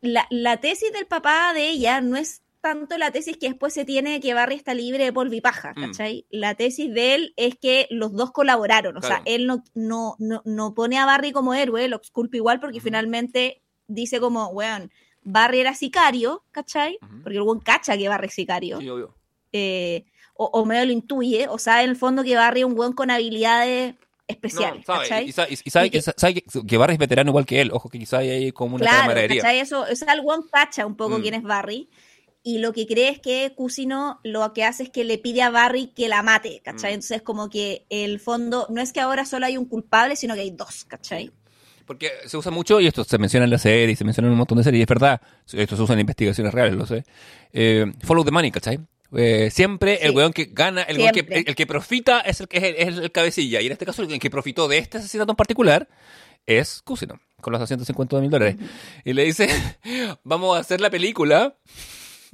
[0.00, 3.84] la, la tesis del papá de ella no es tanto la tesis que después se
[3.84, 5.80] tiene que Barry está libre de polvo y paja, Mm.
[5.82, 6.26] ¿cachai?
[6.30, 8.96] La tesis de él es que los dos colaboraron.
[8.96, 9.22] O sea, Claro.
[9.26, 12.84] él no, no, no, no pone a Barry como héroe, lo exculpa igual porque Ujú.
[12.86, 14.90] finalmente dice como, weón,
[15.22, 16.98] Barry era sicario, ¿cachai?
[17.02, 17.22] Ujú.
[17.22, 19.14] Porque el weón cacha que Barry es sicario Sí, obvio.
[19.52, 22.74] eh, o, o medio lo intuye, o sabe en el fondo que Barry es un
[22.74, 23.94] buen con habilidades
[24.26, 25.28] especiales, No, sabe, ¿cachai?
[25.28, 27.60] y, sa- y- y sabe, Y que- sabe que, que Barry es veterano igual que
[27.60, 27.70] él.
[27.72, 29.42] Ojo que quizá hay como una claro, camaradería.
[29.42, 29.60] ¿cachai?
[29.60, 31.22] Eso, o sea, el buen cacha un poco Mm.
[31.22, 31.88] quién es Barry,
[32.46, 35.50] y lo que cree es que Cusino lo que hace es que le pide a
[35.50, 36.92] Barry que la mate, ¿cachai?
[36.92, 36.94] Mm.
[36.94, 40.42] Entonces como que el fondo, no es que ahora solo hay un culpable, sino que
[40.42, 41.32] hay dos, ¿cachai?
[41.86, 44.38] Porque se usa mucho, y esto se menciona en la serie, se menciona en un
[44.38, 45.20] montón de series, y es verdad,
[45.52, 47.04] esto se usa en investigaciones reales, lo sé.
[47.52, 48.78] Eh, follow the money, ¿cachai?
[49.16, 52.48] Eh, siempre el weón que gana, el weón que, el, el que profita es el
[52.48, 53.60] que es el, es el cabecilla.
[53.60, 55.88] Y en este caso, el que profitó de este asesinato en particular
[56.46, 58.56] es Cusino, con los 250 mil dólares.
[59.04, 59.48] Y le dice,
[60.24, 61.56] vamos a hacer la película.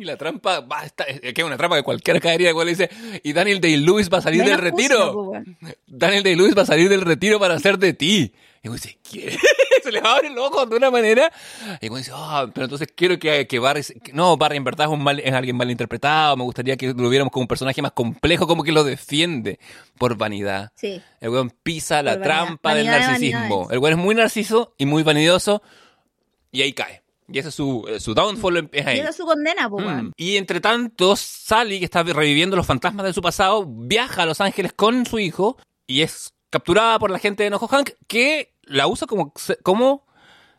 [0.00, 2.50] Y la trampa, va, está, es que es una trampa que cualquiera caería.
[2.50, 2.88] Igual dice,
[3.22, 5.32] y Daniel Day-Lewis va a salir del Menos retiro.
[5.60, 5.76] pues.
[5.86, 8.32] Daniel Day-Lewis va a salir del retiro para hacer de ti.
[8.62, 9.36] Y uno dice, ¿qué?
[9.82, 11.32] Se le abre el ojo de una manera.
[11.80, 13.82] Y uno dice, ah, pero entonces quiero que, que Barry...
[14.02, 16.36] que- no, Barry en verdad es, un mal, es alguien mal interpretado.
[16.36, 19.58] Me gustaría que lo viéramos como un personaje más complejo, como que lo defiende
[19.98, 20.72] por vanidad.
[20.76, 21.00] Sí.
[21.20, 22.24] El weón pisa la vanidad.
[22.26, 23.68] trampa del Vanidad narcisismo.
[23.70, 25.62] El weón es muy narciso y muy vanidoso.
[26.52, 27.02] Y ahí cae.
[27.32, 28.68] Y ese es su, eh, su downfall.
[28.72, 30.06] Es Y esa es su condena, weón.
[30.06, 30.12] Mm.
[30.16, 34.40] Y entre tanto, Sally, que está reviviendo los fantasmas de su pasado, viaja a Los
[34.40, 38.86] Ángeles con su hijo y es capturada por la gente de Nojo Hank, que la
[38.88, 39.32] usa como,
[39.62, 40.06] como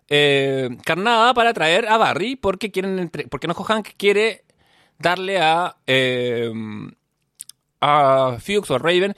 [0.07, 4.45] eh, carnada para traer a Barry, porque quieren entre- porque Nojo Hank quiere
[4.99, 6.51] darle a, eh,
[7.79, 9.15] a Fuchs o a Raven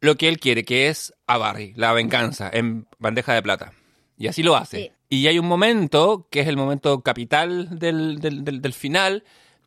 [0.00, 3.72] lo que él quiere, que es a Barry, la venganza, en bandeja de plata.
[4.18, 4.76] Y así lo hace.
[4.78, 4.92] Sí.
[5.08, 9.24] Y hay un momento, que es el momento capital del, del, del- del final,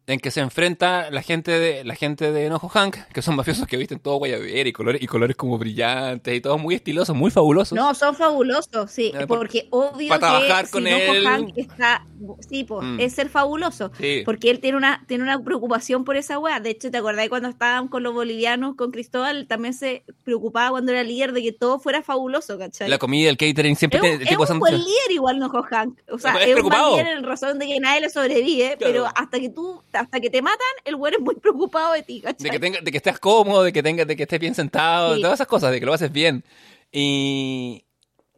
[0.09, 3.67] en que se enfrenta la gente de la gente de Enojo Hank, que son mafiosos
[3.67, 7.29] que visten todo guayabera y colores, y colores como brillantes y todos muy estilosos, muy
[7.31, 7.75] fabulosos.
[7.75, 11.25] No, son fabulosos, sí, Eh, por- porque obvio para trabajar que con si Nojo él.
[11.27, 12.05] Hank está,
[12.49, 12.99] sí, pues, Mm.
[12.99, 14.23] es ser fabuloso, Sí.
[14.25, 17.47] porque él tiene una, tiene una preocupación por esa weá, de hecho, ¿te acordás cuando
[17.49, 21.79] estaban con los bolivianos, con Cristóbal, también se preocupaba cuando era líder de que todo
[21.79, 22.89] fuera fabuloso, ¿cachai?
[22.89, 25.37] La comida, el catering, siempre es tiene el es tipo de un buen líder igual
[25.39, 26.97] Nojo Hank, o sea, Es es, un preocupado.
[26.97, 28.77] líder en razón de que nadie le sobrevive, Claro.
[28.79, 32.21] pero hasta que tú, hasta que te matan, el güey es muy preocupado de ti,
[32.21, 32.43] ¿cachai?
[32.43, 35.15] De que, tenga, de que estés cómodo, de que, tenga, de que estés bien sentado,
[35.15, 35.21] Sí.
[35.21, 36.43] todas esas cosas, de que lo haces bien.
[36.91, 37.85] Y,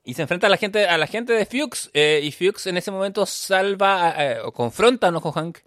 [0.03, 2.77] y se enfrenta a la gente, a la gente de Fuchs, eh, y Fuchs en
[2.77, 5.59] ese momento salva eh, o confronta a Nojo Hank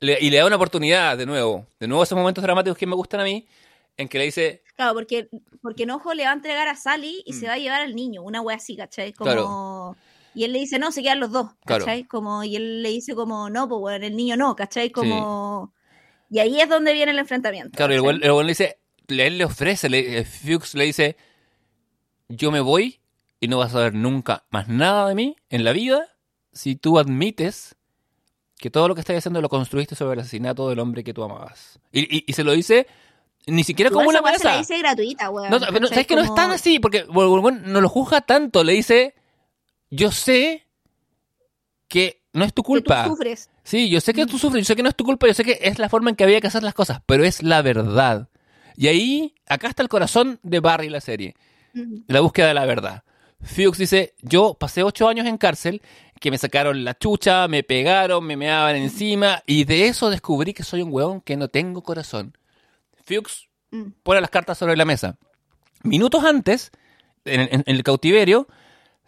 [0.00, 1.66] le- y le da una oportunidad de nuevo.
[1.80, 3.46] De nuevo esos momentos dramáticos que me gustan a mí,
[3.96, 5.28] en que le dice, Claro, porque,
[5.60, 7.40] porque Enojo le va a entregar a Sally y Mm.
[7.40, 9.12] se va a llevar al niño, una wea así, ¿cachai?
[9.12, 9.28] Como...
[9.30, 9.96] Claro.
[10.38, 11.84] Y él le dice, no, se quedan los dos, Claro.
[11.84, 12.04] ¿cachai?
[12.04, 14.90] Como, y él le dice como, no, pues bueno, el niño no, ¿cachai?
[14.90, 15.74] Como...
[16.30, 17.76] Y ahí es donde viene el enfrentamiento.
[17.76, 18.78] claro, y el le dice,
[19.08, 21.16] él le ofrece, le, eh, Fuchs le dice,
[22.28, 23.00] yo me voy
[23.40, 26.06] y no vas a ver nunca más nada de mí en la vida
[26.52, 27.74] si tú admites
[28.58, 31.24] que todo lo que estás haciendo lo construiste sobre el asesinato del hombre que tú
[31.24, 31.80] amabas.
[31.92, 32.86] Y, y- y se lo dice
[33.46, 34.72] ni siquiera Igual como una wea se la amenaza.
[34.74, 35.50] dice gratuita, weón.
[35.50, 35.58] No,
[35.88, 39.14] sabes que no es tan así, porque bueno, no lo juzga tanto, le dice,
[39.90, 40.66] yo sé
[41.88, 43.04] que no es tu Que culpa.
[43.04, 43.50] tú sufres.
[43.64, 45.44] Sí, yo sé que tú sufres, yo sé que no es tu culpa, yo sé
[45.44, 48.28] que es la forma en que había que hacer las cosas, pero es la verdad.
[48.76, 51.34] Y ahí, acá está el corazón de Barry la serie,
[52.06, 53.02] la búsqueda de la verdad.
[53.40, 55.80] Fuchs dice, yo pasé ocho años en cárcel,
[56.20, 60.64] que me sacaron la chucha, me pegaron, me meaban encima, y de eso descubrí que
[60.64, 62.36] soy un weón que no tengo corazón.
[63.04, 63.90] Fuchs Mm.
[64.02, 65.18] pone las cartas sobre la mesa.
[65.82, 66.70] Minutos antes,
[67.26, 68.48] en, en- en el cautiverio,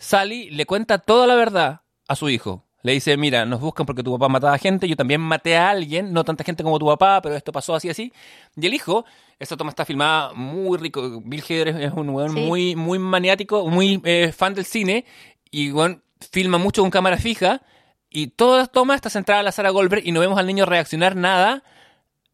[0.01, 2.65] Sally le cuenta toda la verdad a su hijo.
[2.83, 6.15] Le dice, mira, nos buscan porque tu papá mataba gente, yo también maté a alguien,
[6.15, 8.11] no tanta gente como tu papá, pero esto pasó así, así.
[8.57, 9.05] Y el hijo,
[9.39, 12.41] esta toma está filmada muy rico, Bill Hader es, un weón Sí.
[12.41, 15.05] muy, muy maniático, muy eh, fan del cine,
[15.51, 16.03] y weón,
[16.33, 17.61] filma mucho con cámara fija,
[18.09, 20.65] y toda la toma está centrada en la Sarah Goldberg, y no vemos al niño
[20.65, 21.63] reaccionar nada,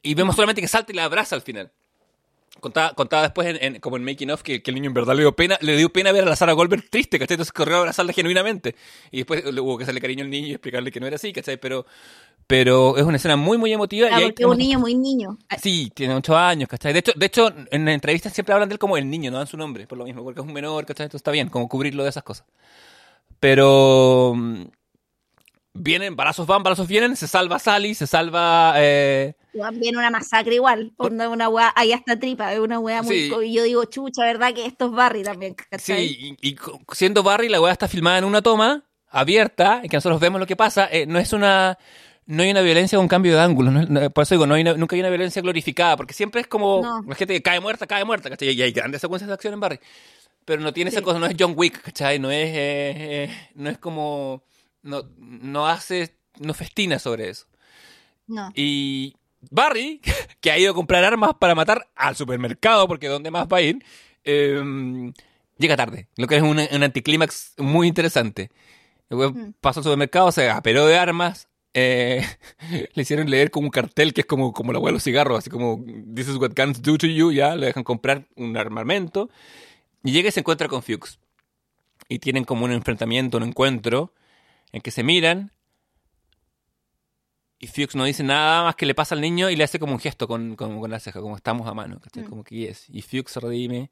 [0.01, 1.73] y vemos solamente que salta y la abraza al final.
[2.61, 5.15] Contaba, contaba después, en, en- como en Making of, que, que el niño en verdad
[5.15, 7.35] le dio pena, le dio pena ver a la Sarah Goldberg triste, ¿cachai?
[7.35, 8.75] Entonces corrió a abrazarla genuinamente.
[9.11, 11.33] Y después le hubo que hacerle cariño al niño y explicarle que no era así,
[11.33, 11.57] ¿cachai?
[11.59, 11.87] Pero,
[12.47, 14.09] pero es una escena muy, muy emotiva.
[14.11, 15.39] Ah, y ahí porque es un niño muy niño.
[15.49, 16.93] Ah, Sí, tiene ocho años, ¿cachai?
[16.93, 19.47] De hecho, de hecho, en entrevistas siempre hablan de él como el niño, no dan
[19.47, 21.05] su nombre, por lo mismo, porque es un menor, ¿cachai?
[21.07, 22.47] Entonces está bien, como cubrirlo de esas cosas.
[23.41, 24.35] Pero
[25.79, 28.75] vienen, balazos van, balazos vienen, se salva Sally, se salva...
[28.77, 29.35] eh,
[29.73, 30.93] Viene una masacre igual.
[30.99, 33.29] Onda una weá, ahí hasta tripa, es una weá muy.
[33.31, 33.33] Sí.
[33.45, 34.53] Y yo digo, chucha, ¿verdad?
[34.53, 36.09] Que esto es Barry también, ¿cachai?
[36.09, 36.57] Sí, y, y
[36.93, 40.47] siendo Barry, la weá está filmada en una toma abierta, y que nosotros vemos lo
[40.47, 40.89] que pasa.
[40.91, 41.79] eh, no es una.
[42.27, 43.71] No hay una violencia con cambio de ángulo.
[43.71, 46.43] no no- por eso digo, no hay una- nunca hay una violencia glorificada, porque siempre
[46.43, 46.83] es como.
[46.83, 47.03] No.
[47.09, 48.51] La gente que cae muerta, cae muerta, ¿cachai?
[48.51, 49.81] Y hay grandes secuencias de acción en Barry.
[50.45, 51.05] Pero no tiene esa Sí.
[51.05, 52.19] cosa, no es John Wick, ¿cachai?
[52.19, 52.49] No es.
[52.49, 54.43] eh, eh, no es como.
[54.87, 56.17] No, no hace.
[56.39, 57.47] No festina sobre eso.
[58.27, 58.51] No.
[58.55, 59.15] Y
[59.51, 60.01] Barry,
[60.41, 63.63] que ha ido a comprar armas para matar al supermercado, porque ¿dónde más va a
[63.63, 63.85] ir?
[64.25, 65.13] Eh,
[65.59, 68.51] llega tarde, lo que es un, un anticlímax muy interesante.
[69.09, 69.53] Weón Mm.
[69.61, 72.27] pasó al supermercado, se aperó de armas, eh,
[72.95, 75.39] le hicieron leer como un cartel que es como, como la hueá de los cigarros,
[75.39, 75.85] así como
[76.15, 79.31] This is what guns do to you, ya, le dejan comprar un armamento.
[80.03, 81.19] Y llega y se encuentra con Fuchs.
[82.09, 84.13] Y tienen como un enfrentamiento, un encuentro,
[84.77, 85.51] en que se miran.
[87.59, 89.93] Y Fuchs no dice nada más que le pasa al niño y le hace como
[89.95, 92.25] un gesto con, con, con la ceja, como estamos a mano, ¿cachai?
[92.25, 92.29] Mm.
[92.29, 92.85] Como que yes.
[92.91, 93.91] Y Fuchs se redime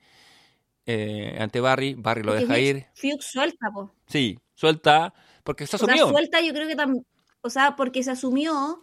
[0.84, 2.86] eh, ante Barry, Barry lo Porque deja ir.
[2.94, 3.94] Fuchs suelta, po.
[4.06, 6.08] Sí, suelta, porque se O sea, asumió.
[6.10, 7.06] suelta yo creo que también,
[7.40, 8.82] o sea, porque se asumió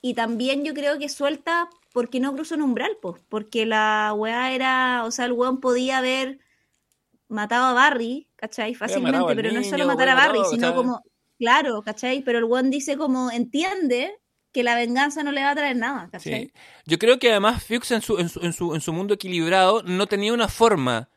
[0.00, 4.52] y también yo creo que suelta porque no cruzó un umbral, pues, porque la weá
[4.52, 6.38] era, o sea, el weón podía haber
[7.26, 8.76] matado a Barry, ¿cachai?
[8.76, 11.02] Fácilmente, al pero no es solo matar a Barry, sino como,
[11.40, 12.20] claro, ¿cachai?
[12.22, 14.12] Pero el weón dice como, entiende
[14.52, 16.44] que la venganza no le va a traer nada, ¿cachai?
[16.46, 16.52] Sí.
[16.86, 19.82] Yo creo que además Fuchs en su, en, su, en, su, en su mundo equilibrado
[19.84, 21.08] no tenía una forma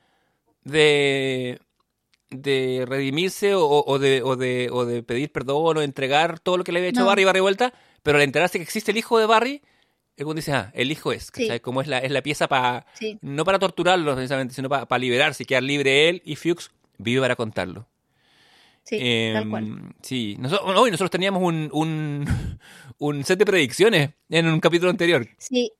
[0.63, 1.59] de,
[2.29, 6.57] de redimirse o, o de, o, de, o de pedir perdón o de entregar todo
[6.57, 7.07] lo que le había hecho No.
[7.07, 9.61] Barry y Barry vuelta, pero al enterarse que existe el hijo de Barry,
[10.15, 11.49] el dice, ah, el hijo es, Sí.
[11.61, 13.17] Como es la, es la pieza para, Sí.
[13.21, 17.19] no para torturarlo precisamente, sino para, para liberarse y quedar libre él y Fuchs vive
[17.21, 17.87] para contarlo.
[18.83, 19.95] Sí, Em, tal cual.
[20.01, 22.25] Sí, nosotros, hoy nosotros teníamos un, un,
[22.99, 25.27] un set de predicciones en un capítulo anterior.
[25.37, 25.71] Sí,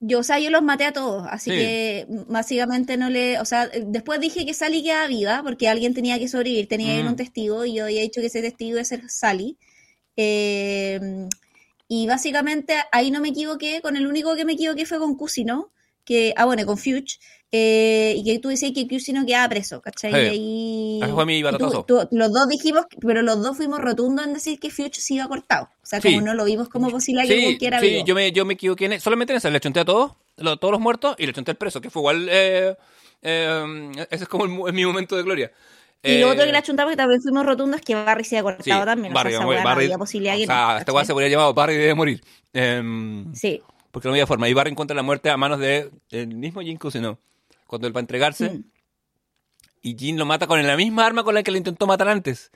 [0.00, 1.56] yo, o sea, yo los maté a todos, así Sí.
[1.56, 6.18] que básicamente no le, o sea, después dije que Sally queda viva porque alguien tenía
[6.18, 7.08] que sobrevivir, tenía que ir Mm.
[7.08, 9.56] un testigo y yo había dicho que ese testigo iba a ser Sally.
[10.16, 11.00] Eh,
[11.88, 15.72] y básicamente ahí no me equivoqué, con el único que me equivoqué fue con Cusino,
[16.04, 17.20] que, ah, bueno, con Fuchs,
[17.54, 20.10] eh, y que tú decías que Cusino quedaba preso, ¿cachai?
[20.10, 20.16] Sí.
[20.18, 21.84] Y ahí- Ese fue mi y tú- batotazo.
[21.84, 25.28] tú- los dos dijimos, pero los dos fuimos rotundos en decir que Fuchs se iba
[25.28, 26.14] cortado, o sea, Sí.
[26.14, 28.04] como no lo vimos como posible que Sí, quiera sí, vivo.
[28.06, 30.72] yo me, yo me equivoqué en, solamente en eso, le chonté a todos, lo- todos
[30.72, 32.74] los muertos y le chonté al preso, que fue igual, eh,
[33.20, 35.52] eh, ese es como el mi momento de gloria.
[36.02, 38.36] Y lo Eh, otro que la chuntamos que también fuimos rotundos es que Barry se
[38.38, 39.12] ha cortado sí, también.
[39.14, 41.28] Barry, o sea, esa Barry, no había posibilidad que o sea, no, esta se podría
[41.28, 42.24] llamado Barry debe morir.
[42.52, 43.60] Em, Sí.
[43.92, 44.48] porque no había forma.
[44.48, 47.18] Y Barry encuentra la muerte a manos de el mismo Jin Cusino.
[47.72, 48.64] Cuando él va a entregarse, Mm.
[49.80, 52.50] y Jin lo mata con la misma arma con la que le intentó matar antes.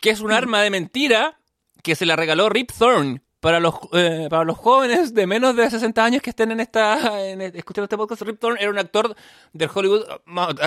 [0.00, 0.14] Que Mm.
[0.14, 1.38] es un arma de mentira
[1.82, 5.68] que se la regaló Rip Thorne para los, eh, para los jóvenes de menos de
[5.70, 8.22] 60 años que estén en esta en, escuchando este podcast.
[8.22, 9.14] Rip Thorne era un actor
[9.52, 10.04] del Hollywood,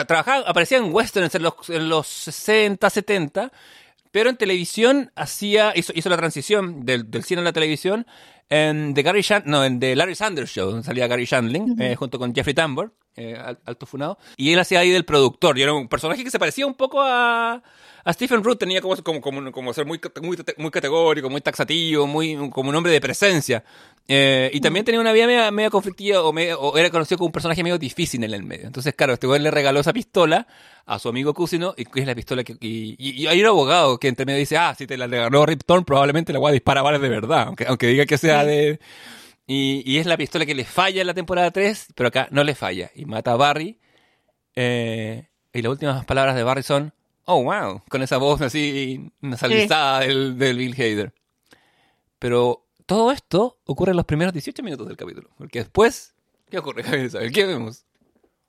[0.08, 3.52] trabajaba, aparecía en westerns en los, en los 60, 70,
[4.12, 8.06] pero en televisión hacía hizo, hizo la transición del, del cine a la televisión
[8.50, 12.20] en The Gary no, en The Larry Sanders Show, donde salía Gary Shandling, eh, junto
[12.20, 15.74] con Jeffrey Tambor, eh, al- alto funado, y él hacía ahí del productor, y era
[15.74, 17.62] un personaje que se parecía un poco a,
[18.06, 22.08] a Stephen Root, tenía como, como, como, como ser muy, muy, muy categórico, muy taxativo,
[22.08, 23.64] muy como un hombre de presencia,
[24.06, 27.28] Eh, y también tenía una vida media, media conflictiva, o, media- o era conocido como
[27.28, 28.66] un personaje medio difícil en el medio.
[28.68, 30.46] Entonces, claro, este güey le regaló esa pistola
[30.86, 32.58] a su amigo Cusino, y es la pistola que...
[32.60, 35.46] Y, y- y hay un abogado que entre medio dice, ah, si te la regaló
[35.46, 38.44] Rip Torn, probablemente la voy a disparar balas de verdad, aunque, aunque diga que sea
[38.44, 38.78] Sí.
[39.46, 42.44] Y, y es la pistola que le falla en la temporada 3, pero acá no
[42.44, 42.92] le falla.
[42.96, 43.78] Y mata a Barry.
[44.56, 46.94] eh, y las últimas palabras de Barry son,
[47.26, 51.14] oh, wow, con esa voz así nasalizada del, del Bill Hader.
[52.20, 55.30] Pero todo esto ocurre en los primeros 18 minutos del capítulo.
[55.38, 56.14] Porque después,
[56.50, 57.32] ¿qué ocurre, Javier?
[57.32, 57.86] ¿Qué vemos?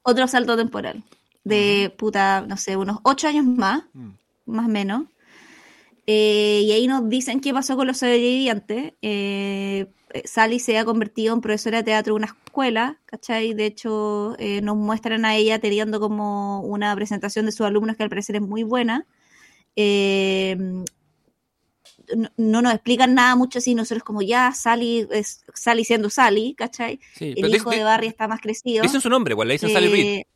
[0.02, 1.02] Otro salto temporal.
[1.42, 4.10] De puta, no sé, unos ocho años más, Mm.
[4.47, 5.02] más o menos.
[6.06, 8.92] Eh, y ahí nos dicen qué pasó con los sobrevivientes.
[9.02, 9.86] Eh,
[10.24, 13.54] Sally se ha convertido en profesora de teatro de una escuela, ¿cachai?
[13.54, 18.02] De hecho, eh, nos muestran a ella teniendo como una presentación de sus alumnos que
[18.04, 19.06] al parecer es muy buena.
[19.76, 20.56] Eh,
[22.16, 26.54] no, no nos explican nada mucho así, nosotros como ya, Sally es Sally siendo Sally,
[26.54, 27.00] ¿cachai?
[27.14, 28.82] Sí, El hijo de Barry está más crecido.
[28.82, 30.04] Dicen su nombre, igual le dicen Sally Reed.
[30.06, 30.26] Eh,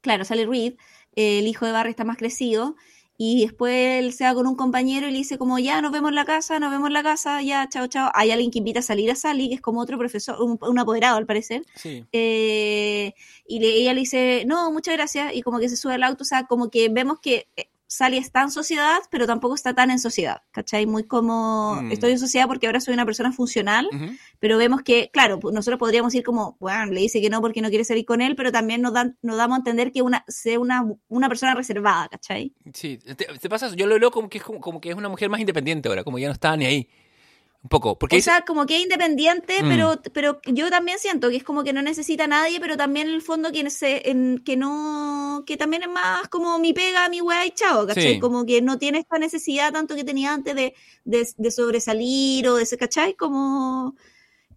[0.00, 0.74] Claro, Sally Reed.
[1.16, 2.76] eh, el hijo de Barry está más crecido.
[3.20, 6.10] Y después él se va con un compañero y le dice como, ya, nos vemos
[6.10, 8.12] en la casa, nos vemos en la casa, ya, chao, chao.
[8.14, 10.78] Hay alguien que invita a salir a Sally, que es como otro profesor, un, un
[10.78, 11.64] apoderado al parecer.
[11.74, 12.04] Sí.
[12.12, 13.14] Eh,
[13.48, 15.34] y le- ella le dice, no, muchas gracias.
[15.34, 18.18] Y como que se sube al auto, o sea, como que vemos que eh, Sally
[18.18, 20.84] está en sociedad, pero tampoco está tan en sociedad, ¿cachai?
[20.84, 21.90] Muy como, Mm.
[21.92, 23.88] estoy en sociedad porque ahora soy una persona funcional,
[24.38, 27.62] pero vemos que, claro, pues nosotros podríamos ir como, bueno, le dice que no porque
[27.62, 30.22] no quiere salir con él, pero también nos, dan, nos damos a entender que una,
[30.28, 32.52] sea una, una persona reservada, ¿cachai?
[32.74, 35.08] Sí, te, te pasa, yo lo leo como que, es como, como que es una
[35.08, 36.88] mujer más independiente ahora, como ya no está ni ahí.
[37.60, 39.68] Un poco, porque o sea, como que es independiente, Mm.
[39.68, 43.08] pero, pero yo también siento que es como que no necesita a nadie, pero también
[43.08, 47.08] en el fondo que, se, en, que no, que también es más como mi pega,
[47.08, 48.14] mi weá y chao, ¿cachai?
[48.14, 48.20] Sí.
[48.20, 52.54] Como que no tiene esta necesidad tanto que tenía antes de, de, de sobresalir o
[52.56, 53.14] de ser, ¿cachai?
[53.14, 53.96] Como...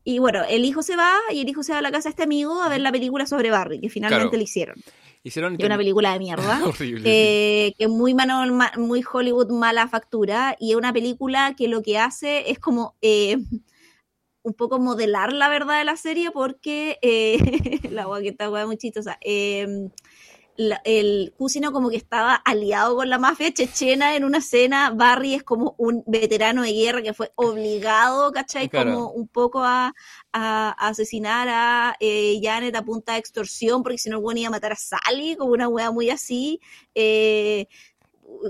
[0.04, 2.12] Y bueno, el hijo se va y el hijo se va a la casa de
[2.12, 4.38] este amigo a ver la película sobre Barry, que finalmente Claro.
[4.38, 4.76] le hicieron.
[5.24, 6.62] Hicieron una película de mierda.
[6.66, 7.04] horrible.
[7.06, 8.16] eh, que es muy,
[8.78, 13.38] muy Hollywood mala factura y es una película que lo que hace es como eh,
[14.44, 17.38] un poco modelar la verdad de la serie porque eh,
[17.92, 19.20] la agua que está muy chistosa.
[20.70, 25.34] La- el Cusino como que estaba aliado con la mafia chechena en una escena, Barry
[25.36, 28.70] es como un veterano de guerra que fue obligado, ¿cachai?
[28.70, 28.94] Claro.
[28.94, 29.94] Como un poco a,
[30.34, 34.48] a- a asesinar a eh, Janet a punta de extorsión, porque si no el iba
[34.50, 36.60] a matar a Sally, como una wea muy así.
[36.96, 37.68] eh,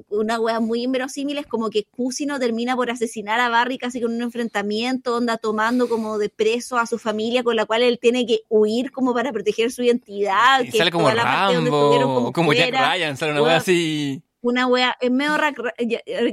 [0.09, 4.13] una wea muy inverosímil es como que Cusino termina por asesinar a Barry casi con
[4.13, 8.25] un enfrentamiento, onda tomando como de preso a su familia con la cual él tiene
[8.25, 10.61] que huir como para proteger su identidad.
[10.63, 14.21] Y que sale como toda la Rambo, como, Jack Ryan, sale una wea así.
[14.41, 15.37] una wea, es medio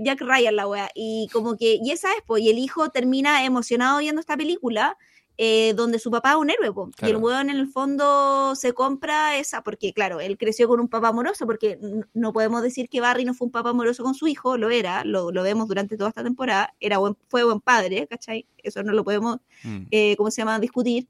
[0.02, 3.44] Jack Ryan la wea, y como que, y esa es, pues, y el hijo termina
[3.44, 4.97] emocionado viendo esta película,
[5.41, 7.18] eh, donde su papá es un héroe, po, y el Claro.
[7.20, 11.47] weón en el fondo se compra esa, porque claro, él creció con un papá amoroso,
[11.47, 11.78] porque
[12.12, 15.05] no podemos decir que Barry no fue un papá amoroso con su hijo, lo era,
[15.05, 18.47] lo, lo vemos durante toda esta temporada, era buen, fue buen padre, ¿cachai?
[18.58, 19.86] Eso no lo podemos Mm.
[19.91, 21.07] eh, ¿cómo se llama?, discutir.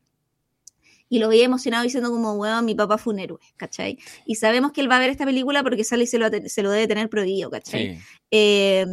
[1.11, 3.99] Y lo veía emocionado diciendo como, weón, mi papá fue un héroe, ¿cachai?
[4.27, 6.63] Y sabemos que él va a ver esta película porque sale y se lo, se
[6.63, 7.97] lo debe tener prohibido, ¿cachai?
[7.97, 8.03] Sí.
[8.31, 8.87] Eh,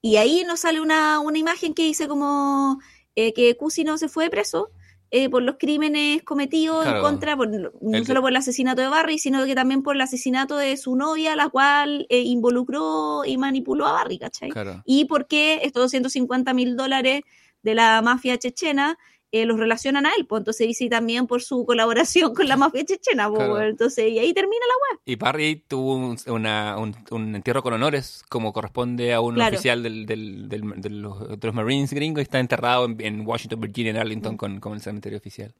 [0.00, 2.78] y ahí nos sale una, una imagen que dice como
[3.16, 4.70] eh, que Cusino se fue preso
[5.10, 6.98] eh, por los crímenes cometidos Claro.
[6.98, 9.94] en contra, por- no El- solo por el asesinato de Barry, sino que también por
[9.94, 14.50] el asesinato de su novia, la cual eh, involucró y manipuló a Barry, ¿cachai?
[14.50, 14.82] Claro.
[14.84, 17.22] y por qué estos 250 mil dólares
[17.62, 18.98] de la mafia chechena
[19.32, 20.26] eh, los relacionan a él.
[20.26, 23.28] Pues entonces dice también por su colaboración con la mafia chechena.
[23.28, 23.62] pues, Claro.
[23.68, 28.22] entonces, y ahí termina la Y Barry tuvo un, una- un- un entierro con honores,
[28.28, 29.54] como corresponde a un Claro.
[29.54, 33.26] oficial del, del- del- de, los, de los Marines gringos, y está enterrado en, en
[33.26, 34.36] Washington, Virginia, en Arlington, Mm.
[34.38, 35.54] con, con el cementerio oficial.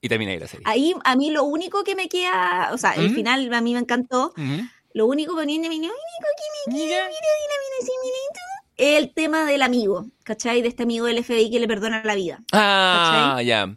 [0.00, 0.64] Y termina ahí la serie.
[0.68, 3.14] Ahí a mí lo único que me queda, o sea, el ¿Mm?
[3.14, 4.32] final a mí me encantó.
[4.92, 7.56] Lo único que me, me- lo único que me queda, mira, mira, mira,
[8.02, 8.45] mira, tú, es
[8.76, 10.62] el tema del amigo, ¿cachai?
[10.62, 12.42] De este amigo del FBI que le perdona la vida.
[12.52, 13.76] Ah, ya.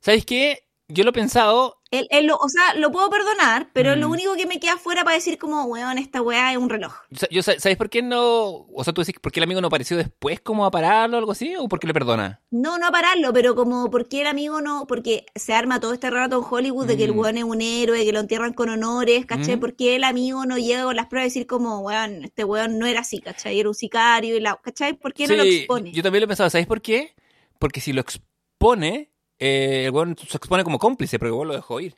[0.00, 0.66] ¿Sabes qué?
[0.88, 1.80] Yo lo he pensado.
[1.98, 4.12] Él, él lo, o sea, lo puedo perdonar, pero lo Mm.
[4.12, 6.94] único que me queda fuera para decir como, weón, esta weá es un reloj.
[7.30, 8.66] Yo, sa- ¿Sabes por qué no?
[8.74, 11.18] O sea, tú decís, ¿por qué el amigo no apareció después como a pararlo o
[11.18, 11.54] algo así?
[11.56, 12.40] ¿O por qué le perdona?
[12.50, 16.10] No, no a pararlo, pero como porque el amigo no, porque se arma todo este
[16.10, 17.18] rato en Hollywood de que el Mm.
[17.18, 19.56] weón es un héroe, que lo entierran con honores, ¿cachai?
[19.56, 19.60] Mm.
[19.60, 22.86] Porque el amigo no llega con las pruebas y decir como, weón, este weón no
[22.86, 23.58] era así, ¿cachai?
[23.58, 24.94] Era un sicario y la, ¿cachai?
[24.94, 25.92] ¿Por qué no lo expone?
[25.92, 26.50] Yo también lo he pensado.
[26.50, 27.14] ¿Sabes por qué?
[27.58, 31.54] Porque si lo expone, eh, el weón se expone como cómplice, pero el weón lo
[31.54, 31.94] dejó ir.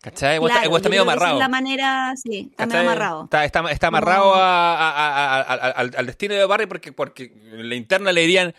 [0.00, 0.34] ¿Cachai?
[0.34, 1.34] El weón está- Claro, medio amarrado.
[1.34, 3.24] es la manera, sí, está medio amarrado.
[3.24, 6.92] Está, está, está amarrado a- a- a- a- a- al, al destino de Barry porque,
[6.92, 8.54] porque en la interna le dirían,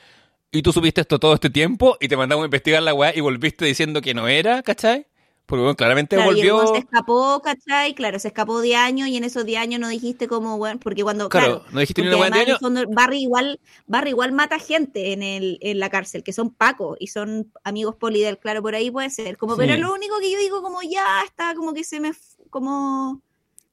[0.51, 3.19] y tú supiste esto todo este tiempo y te mandamos a investigar la weá y
[3.19, 5.06] volviste diciendo que no era, ¿cachai?
[5.45, 6.74] Porque bueno, claramente Claro, y el volvió...
[6.74, 7.93] se escapó, ¿cachai?
[7.93, 11.03] Claro, se escapó de años y en esos 10 años no dijiste como, weón, porque
[11.03, 15.14] cuando, Claro, claro, no dijiste ni una de fondo, Barry igual, Barry igual mata gente
[15.14, 18.90] en el, en la cárcel, que son pacos y son amigos polidel, claro, por ahí
[18.90, 19.38] puede ser.
[19.38, 19.61] Como, Sí.
[19.61, 22.11] pero lo único que yo digo, como ya está, como que se me
[22.49, 23.22] como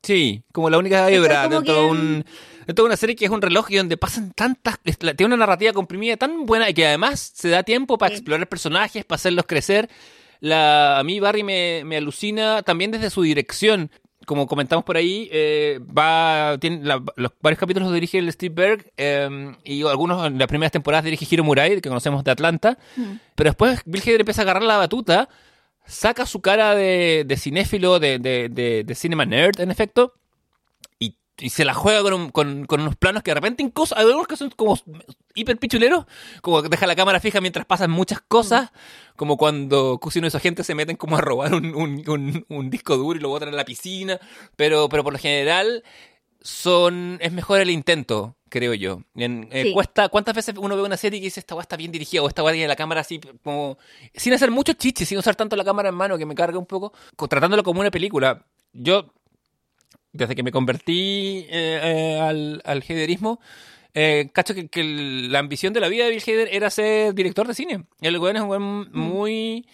[0.02, 2.24] Sí, como la única hebra dentro de, un,
[2.66, 4.80] de una serie que es un reloj y donde pasan tantas...
[4.82, 8.16] Tiene una narrativa comprimida tan buena y que además se da tiempo para Sí.
[8.16, 9.88] explorar personajes, para hacerlos crecer.
[10.42, 13.90] La, a mí Barry me, me alucina también desde su dirección.
[14.26, 18.54] Como comentamos por ahí, eh, va tiene la- los varios capítulos los dirige el Steve
[18.54, 22.76] Berg eh, y algunos en las primeras temporadas dirige Hiro Murai, que conocemos de Atlanta.
[22.96, 23.14] Mm.
[23.36, 25.28] Pero después Bill Hader empieza a agarrar la batuta,
[25.86, 30.14] saca su cara de, de cinéfilo, de, de, de, de cinema nerd, en efecto,
[31.38, 34.04] y, se la juega con, un- con, con unos planos que de repente incluso hay
[34.04, 34.78] algunos que son como
[35.34, 36.04] hiper pichuleros,
[36.42, 38.70] como que deja la cámara fija mientras pasan muchas cosas,
[39.16, 42.96] como cuando Cusino y su gente se meten como a robar un, un, un- disco
[42.96, 44.18] duro y lo botan en la piscina,
[44.56, 45.82] pero, pero por lo general
[46.40, 49.02] son es mejor el intento, creo yo.
[49.14, 49.72] En- eh, Sí.
[49.72, 52.28] cuesta, ¿Cuántas veces uno ve una serie y dice esta weá está bien dirigida o
[52.28, 53.78] esta weá tiene la cámara así como...
[54.14, 56.66] Sin hacer mucho chichi, sin usar tanto la cámara en mano que me carga un
[56.66, 58.44] poco, co- tratándolo como una película.
[58.72, 59.12] Yo
[60.12, 63.40] desde que me convertí eh, eh, al, al heiderismo,
[63.94, 64.84] eh, cacho que,
[65.30, 67.84] la ambición de la vida de Bill Hader era ser director de cine.
[68.00, 69.66] El weón es un weón muy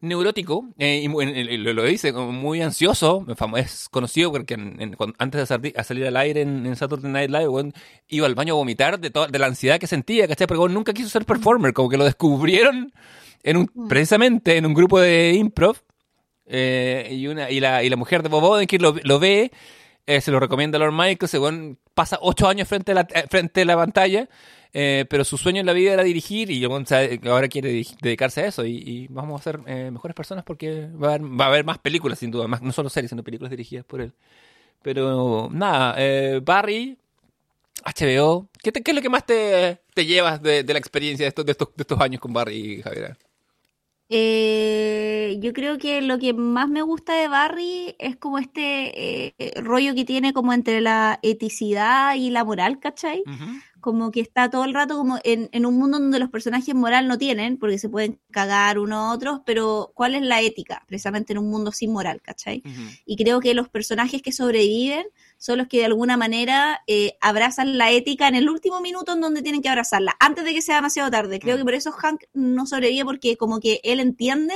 [0.00, 3.24] neurótico, eh, y muy- lo, lo dice, muy ansioso,
[3.56, 7.10] es conocido porque en- en- antes de salir, a salir al aire en, en Saturday
[7.10, 7.72] Night Live, weón,
[8.08, 10.46] iba al baño a vomitar de, toda- de la ansiedad que sentía, ¿cachai?
[10.50, 12.92] Weón nunca quiso ser performer, como que lo descubrieron
[13.44, 13.88] en un, Mm.
[13.88, 15.76] precisamente en un grupo de improv,
[16.46, 19.52] eh, y, una, y, la, y la mujer de Bob Odenkirk lo, lo ve,
[20.06, 23.24] eh, se lo recomienda Lord Michael, se weón pasa ocho años frente a la, eh,
[23.30, 24.28] frente a la pantalla,
[24.72, 28.64] eh, pero su sueño en la vida era dirigir y ahora quiere dedicarse a eso
[28.64, 31.64] y, y vamos a ser eh, mejores personas porque va a, haber, va a haber
[31.64, 34.12] más películas sin duda, más, no solo series, sino películas dirigidas por él.
[34.82, 35.96] Pero nada,
[36.42, 36.98] Barry,
[37.84, 41.24] HBO, ¿qué, te- qué es lo que más te, te llevas de, de la experiencia
[41.24, 43.16] de estos, de, estos, de estos años con Barry, Javier?
[44.14, 49.60] Eh, yo creo que lo que más me gusta de Barry es como este eh,
[49.62, 53.22] rollo que tiene como entre la eticidad y la moral, ¿cachai?
[53.80, 57.08] Como que está todo el rato como en, en un mundo donde los personajes moral
[57.08, 60.84] no tienen, porque se pueden cagar unos a otros, pero ¿cuál es la ética?
[60.86, 62.62] Precisamente en un mundo sin moral, ¿cachai?
[63.06, 65.06] Y creo que los personajes que sobreviven
[65.42, 69.20] son los que de alguna manera eh, abrazan la ética en el último minuto en
[69.20, 71.40] donde tienen que abrazarla, antes de que sea demasiado tarde.
[71.40, 71.58] Creo Mm.
[71.58, 74.54] que por eso Hank no sobrevive porque como que él entiende,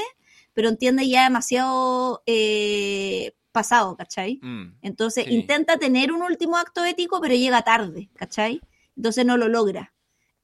[0.54, 4.38] pero entiende ya demasiado eh, pasado, ¿cachai?
[4.42, 4.78] Mm.
[4.82, 5.34] Entonces Sí.
[5.34, 8.60] intenta tener un último acto ético, pero llega tarde, ¿cachai?
[8.96, 9.92] Entonces no lo logra.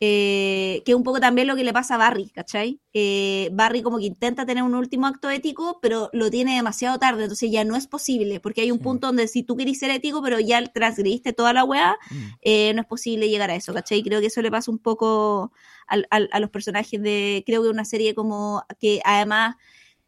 [0.05, 2.81] Eh, que es un poco también lo que le pasa a Barry, ¿cachai?
[2.93, 7.23] Eh, Barry como que intenta tener un último acto ético, pero lo tiene demasiado tarde,
[7.23, 8.83] entonces ya no es posible, porque hay un Sí.
[8.83, 12.17] punto donde si tú querés ser ético, pero ya transgrediste toda la weá, Mm.
[12.41, 14.03] eh, no es posible llegar a eso, ¿cachai?
[14.03, 15.53] Creo que eso le pasa un poco
[15.87, 19.55] al- al- a los personajes de, creo que una serie como que además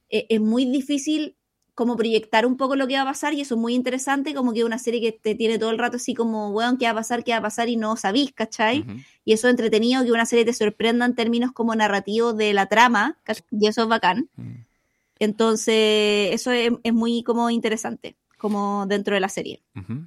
[0.08, 1.36] es muy difícil
[1.74, 4.52] como proyectar un poco lo que va a pasar y eso es muy interesante, como
[4.52, 6.94] que una serie que te tiene todo el rato así como, weón, ¿qué va a
[6.94, 7.24] pasar?
[7.24, 7.68] ¿Qué va a pasar?
[7.68, 8.80] Y no sabís, ¿cachai?
[8.80, 8.92] Ujú.
[9.24, 12.66] Y eso es entretenido, que una serie te sorprenda en términos como narrativos de la
[12.66, 14.28] trama, ¿cach- y eso es bacán.
[14.36, 14.52] Mm.
[15.18, 19.60] Entonces, eso es, es muy como interesante, como dentro de la serie.
[19.76, 20.06] Ujú.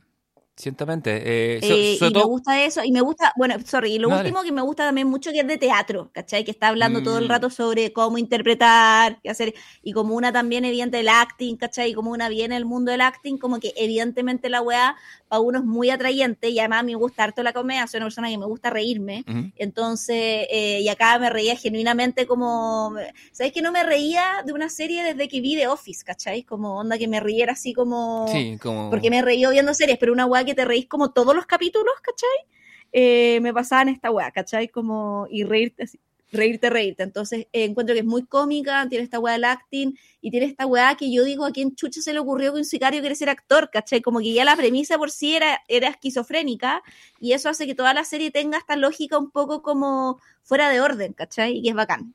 [0.59, 1.21] Ciertamente.
[1.23, 3.99] Eh, so- Eh, sobre y me todo- gusta eso, y me gusta, bueno, sorry, y
[3.99, 4.21] lo Dale.
[4.21, 6.43] último que me gusta también mucho que es de teatro, ¿cachai?
[6.43, 7.29] Que está hablando todo el Mm.
[7.29, 9.53] rato sobre cómo interpretar, qué hacer,
[9.83, 11.91] y como una también evidente el acting, ¿cachai?
[11.91, 14.95] Y como una viene el mundo del acting, como que evidentemente la weá
[15.29, 18.29] para uno es muy atrayente, y además me gusta harto la comedia, soy una persona
[18.29, 19.23] que me gusta reírme,
[19.57, 22.93] entonces, eh, y acá me reía genuinamente como,
[23.31, 26.43] ¿sabes que no me reía de una serie desde que vi The Office, ¿cachai?
[26.43, 28.27] Como onda que me riera así como...
[28.31, 28.89] Sí, como...
[28.89, 31.93] Porque me reí viendo series, pero una weá que te reís como todos los capítulos,
[32.01, 32.57] ¿cachai?
[32.91, 34.69] Eh, me pasaba en esta weá, ¿cachai?
[34.69, 35.99] Como, y reírte así,
[36.31, 37.03] reírte, reírte.
[37.03, 40.65] Entonces, eh, encuentro que es muy cómica, tiene esta weá del acting, y tiene esta
[40.65, 43.29] weá que yo digo, ¿a quién chucha se le ocurrió que un sicario quiere ser
[43.29, 44.01] actor, ¿cachai?
[44.01, 46.81] Como que ya la premisa por sí era, era esquizofrénica,
[47.19, 50.81] y eso hace que toda la serie tenga esta lógica un poco como fuera de
[50.81, 51.57] orden, ¿cachai?
[51.57, 52.13] Y que es bacán.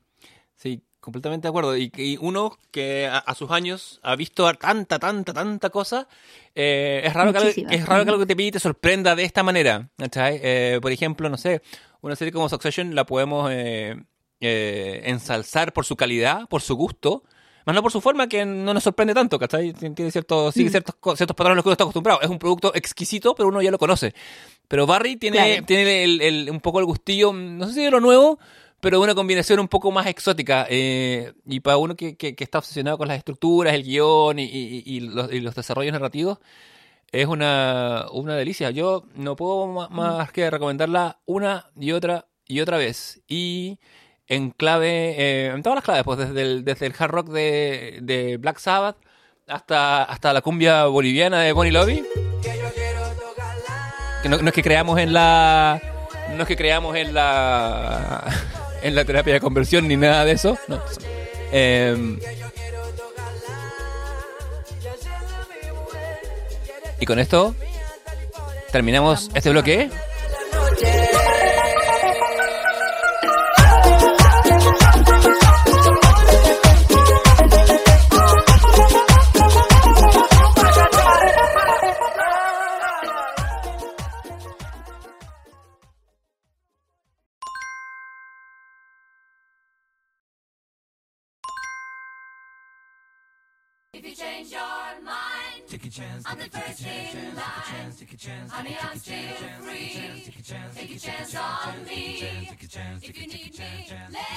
[0.55, 1.75] Sí, completamente de acuerdo.
[1.77, 6.07] Y, y uno que a, a sus años ha visto tanta, tanta, tanta cosa,
[6.55, 9.43] eh, es, raro que es raro que algo que te pide te sorprenda de esta
[9.43, 9.89] manera.
[9.99, 11.61] Eh, por ejemplo, no sé,
[12.01, 13.95] una serie como Succession la podemos eh,
[14.39, 17.23] eh, ensalzar por su calidad, por su gusto,
[17.65, 19.71] más no por su forma que no nos sorprende tanto, ¿cachai?
[19.73, 20.71] Tiene ciertos, sigue Mm.
[20.71, 22.21] ciertos, ciertos patrones a los que uno está acostumbrado.
[22.21, 24.13] Es un producto exquisito, pero uno ya lo conoce.
[24.67, 25.65] Pero Barry tiene, Claro.
[25.65, 28.37] tiene el- el- un poco el gustillo, no sé si de lo nuevo,
[28.83, 30.67] pero una combinación un poco más exótica.
[30.69, 34.43] eh, y para uno que, que- que está obsesionado con las estructuras, el guion y,
[34.43, 36.37] y- y los, y los desarrollos narrativos,
[37.11, 38.71] es una, una delicia.
[38.71, 43.21] Yo no puedo ma- más que recomendarla una y otra y otra vez.
[43.27, 43.79] Y
[44.27, 47.99] en clave, eh, en todas las claves, pues desde el, desde el hard rock de,
[48.01, 48.97] de Black Sabbath
[49.47, 52.03] hasta, hasta la cumbia boliviana de Bonnie Lobby.
[54.23, 55.81] Que no, no es que creamos en la.
[56.35, 58.23] No es que creamos en la.
[58.83, 60.57] En la terapia de conversión ni nada de eso.
[60.67, 60.81] No.
[61.51, 62.19] Em,
[66.99, 67.55] y con esto
[68.71, 69.89] terminamos este bloque.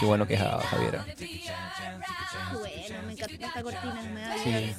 [0.01, 1.05] Qué bueno que es ah, Javiera.
[2.53, 4.75] Bueno, me encanta esta cortina, me da Sí.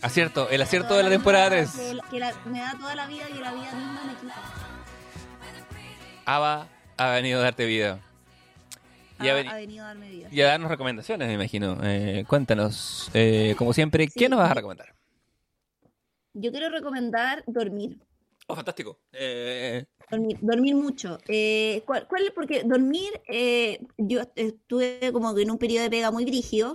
[0.00, 1.70] Acierto, el acierto de la temporada 3.
[1.70, 4.34] Que, que la- me da toda la vida y la vida misma me quita.
[6.24, 7.98] Ava ha venido a darte vida.
[9.20, 10.28] Y ha, Ha, veni- ha venido a darme vida.
[10.30, 11.78] y a darnos recomendaciones, me imagino.
[11.82, 14.92] Eh, cuéntanos, eh, como siempre, ¿qué Sí, nos vas a recomendar?
[16.34, 17.98] Yo quiero recomendar dormir.
[18.48, 18.98] Oh, fantástico.
[19.12, 21.18] Eh, Dormir, dormir mucho.
[21.28, 26.10] Eh, ¿cuál, cuál- Porque dormir, eh, yo estuve como que en un periodo de pega
[26.10, 26.72] muy brígido,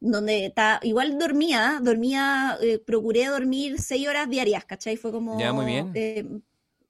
[0.00, 4.96] donde ta- igual dormía, dormía, procuré dormir seis horas diarias, ¿cachai?
[4.96, 5.38] Fue como...
[5.38, 6.42] Ya, muy bien.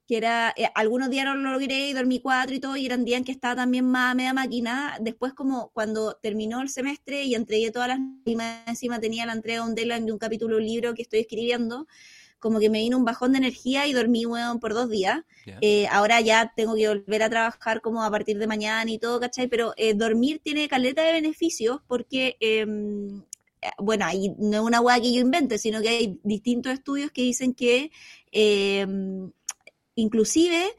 [0.07, 3.05] Que era, eh, algunos días no lo logré y dormí cuatro y todo, y eran
[3.05, 4.99] días en que estaba también más a media máquina.
[5.01, 7.99] Después como cuando terminó el semestre y entregué todas las...
[8.25, 11.21] Y más encima tenía la entrega de un deadline de un capítulo libro que estoy
[11.21, 11.87] escribiendo,
[12.39, 15.23] como que me vino un bajón de energía y dormí, weón, por dos días.
[15.61, 19.19] Eh, ahora ya tengo que volver a trabajar como a partir de mañana y todo,
[19.19, 19.49] ¿cachai?
[19.49, 22.67] Pero eh, dormir tiene caleta de beneficios porque, eh,
[23.63, 27.11] eh, bueno, ahí no es una hueá que yo invente, sino que hay distintos estudios
[27.11, 27.91] que dicen que,
[28.31, 28.87] eh,
[29.97, 30.73] inclusive,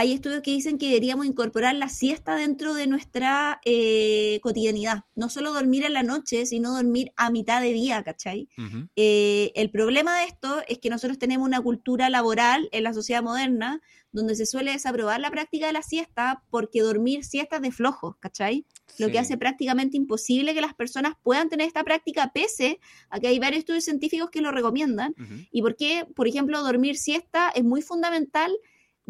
[0.00, 5.04] hay estudios que dicen que deberíamos incorporar la siesta dentro de nuestra eh, cotidianidad.
[5.14, 8.48] No solo dormir en la noche, sino dormir a mitad de día, ¿cachai?
[8.96, 13.22] Eh, el problema de esto es que nosotros tenemos una cultura laboral en la sociedad
[13.22, 18.16] moderna donde se suele desaprobar la práctica de la siesta porque dormir siestas de flojos,
[18.20, 18.64] ¿cachai?
[18.98, 19.12] Lo Sí.
[19.12, 22.80] que hace prácticamente imposible que las personas puedan tener esta práctica pese
[23.10, 25.14] a que hay varios estudios científicos que lo recomiendan.
[25.22, 25.34] Ujú.
[25.52, 28.50] Y por qué, por ejemplo, dormir siesta es muy fundamental,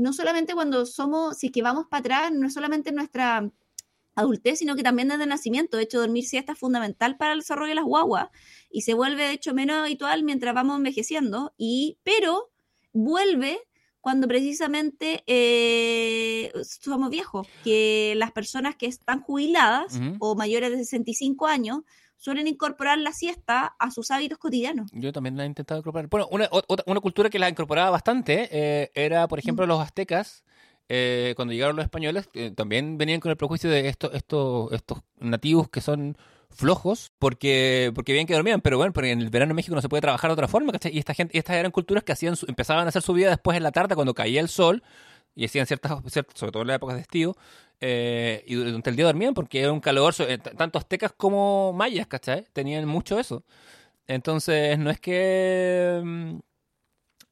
[0.00, 3.50] no solamente cuando somos, si es que vamos para atrás, no es solamente en nuestra
[4.14, 5.76] adultez, sino que también desde el nacimiento.
[5.76, 8.28] De hecho, dormir siesta es fundamental para el desarrollo de las guaguas
[8.70, 11.52] y se vuelve, de hecho, menos habitual mientras vamos envejeciendo.
[11.58, 12.50] Y, pero
[12.92, 13.60] vuelve
[14.00, 21.46] cuando precisamente eh, somos viejos, que las personas que están jubiladas o mayores de 65
[21.46, 21.80] años
[22.20, 24.90] suelen incorporar la siesta a sus hábitos cotidianos.
[24.92, 26.06] Yo también la he intentado incorporar.
[26.08, 30.44] Bueno, una, otra- una cultura que la incorporaba bastante eh, era, por ejemplo, los aztecas.
[30.92, 34.98] eh, cuando llegaron los españoles, eh, también venían con el prejuicio de estos, estos, estos
[35.18, 36.16] nativos que son
[36.50, 39.80] flojos porque porque bien que dormían, pero bueno, porque en el verano en México no
[39.82, 40.92] se puede trabajar de otra forma, ¿cachai?
[40.94, 43.30] Y esta gente, y estas eran culturas que hacían su- empezaban a hacer su vida
[43.30, 44.82] después en la tarde cuando caía el sol
[45.34, 47.36] y hacían ciertas, ciertas sobre todo en las épocas de estío,
[47.80, 52.06] eh, y durante el día dormían porque era un calor, eh, tanto aztecas como mayas,
[52.06, 52.44] ¿cachai?
[52.52, 53.44] Tenían mucho eso.
[54.06, 56.00] Entonces, no es que...
[56.04, 56.38] mm,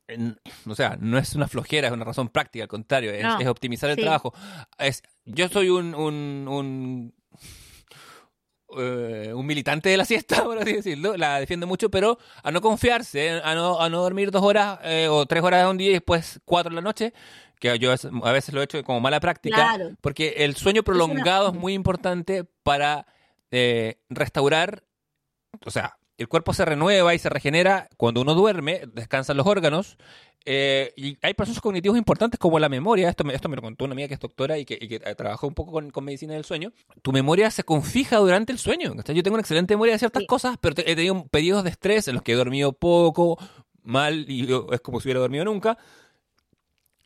[0.09, 3.39] en- o sea, no es una flojera, es una razón práctica, al contrario, es, No,
[3.41, 4.03] es optimizar el sí.
[4.03, 4.33] trabajo.
[4.79, 7.15] Es, yo soy un, un, un,
[8.79, 12.61] eh, un militante de la siesta, por así decirlo, la defiendo mucho, pero a no
[12.61, 15.91] confiarse, a no, a no dormir dos horas eh, o tres horas de un día
[15.91, 17.13] y después cuatro en la noche,
[17.61, 19.91] que yo a veces- lo he hecho como mala práctica, Claro.
[20.01, 23.07] porque el sueño prolongado es muy importante para
[23.51, 24.85] eh, restaurar,
[25.65, 27.89] o sea, el cuerpo se renueva y se regenera.
[27.97, 29.97] Cuando uno duerme, descansan los órganos,
[30.45, 33.85] eh, y hay procesos cognitivos importantes como la memoria, esto me, esto me lo contó
[33.85, 36.05] una amiga que es doctora y que, y que eh, trabajó un poco con, con
[36.05, 36.73] medicina del sueño,
[37.03, 40.27] tu memoria se confija durante el sueño, yo tengo una excelente memoria de ciertas Sí.
[40.27, 43.39] cosas, pero he tenido periodos de estrés en los que he dormido poco,
[43.83, 45.79] mal, y yo- es como si hubiera dormido nunca,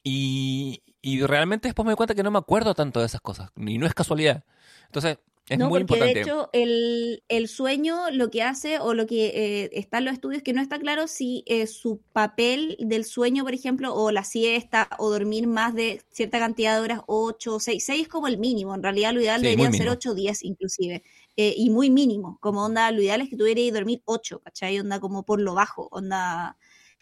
[0.02, 3.50] y, y realmente después me doy cuenta que no me acuerdo tanto de esas cosas,
[3.56, 4.44] y no es casualidad.
[4.86, 6.14] Entonces, es no, muy porque importante.
[6.14, 10.14] de hecho el, el sueño lo que hace o lo que eh, está en los
[10.14, 14.22] estudios que no está claro si eh, su papel del sueño, por ejemplo, o la
[14.22, 18.28] siesta o dormir más de cierta cantidad de horas, 8 o 6, 6 es como
[18.28, 19.96] el mínimo, en realidad lo ideal Sí, muy deberían ser mínimo.
[19.96, 21.02] 8 o 10 inclusive,
[21.36, 24.78] eh, y muy mínimo, como onda, lo ideal es que tuvierais dormir 8, ¿cachai?
[24.78, 26.56] Onda como por lo bajo, onda...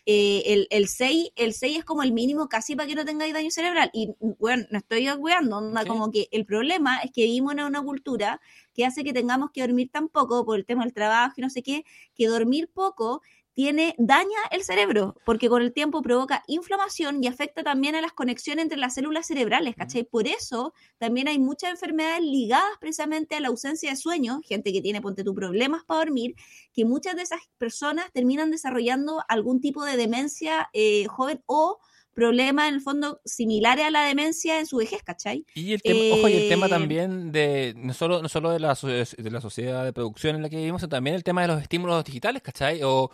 [0.07, 3.35] eh, el, el 6 el 6 es como el mínimo casi para que no tengáis
[3.35, 3.91] daño cerebral.
[3.93, 5.89] Y bueno, no estoy weando, onda, Sí.
[5.89, 8.41] como que el problema es que vivimos en una cultura
[8.75, 11.51] que hace que tengamos que dormir tan poco por el tema del trabajo y no
[11.51, 13.23] sé qué, que dormir poco
[13.61, 18.15] tiene, daña el cerebro, porque con el tiempo provoca inflamación y afecta también a las
[18.15, 20.03] conexiones entre las células cerebrales, ¿cachai?
[20.03, 24.81] Por eso también hay muchas enfermedades ligadas precisamente a la ausencia de sueño, gente que
[24.81, 26.37] tiene, ponte tú, problemas para dormir,
[26.73, 31.81] que muchas de esas personas terminan desarrollando algún tipo de demencia eh, joven o
[32.15, 35.45] problemas en el fondo similares a la demencia en su vejez, ¿cachai?
[35.55, 38.59] Y el tema, ojo, y el tema Eh, también de no solo, no solo de
[38.59, 41.49] la, de la sociedad de producción en la que vivimos, sino también el tema de
[41.49, 42.83] los estímulos digitales, ¿cachai?
[42.83, 43.11] O,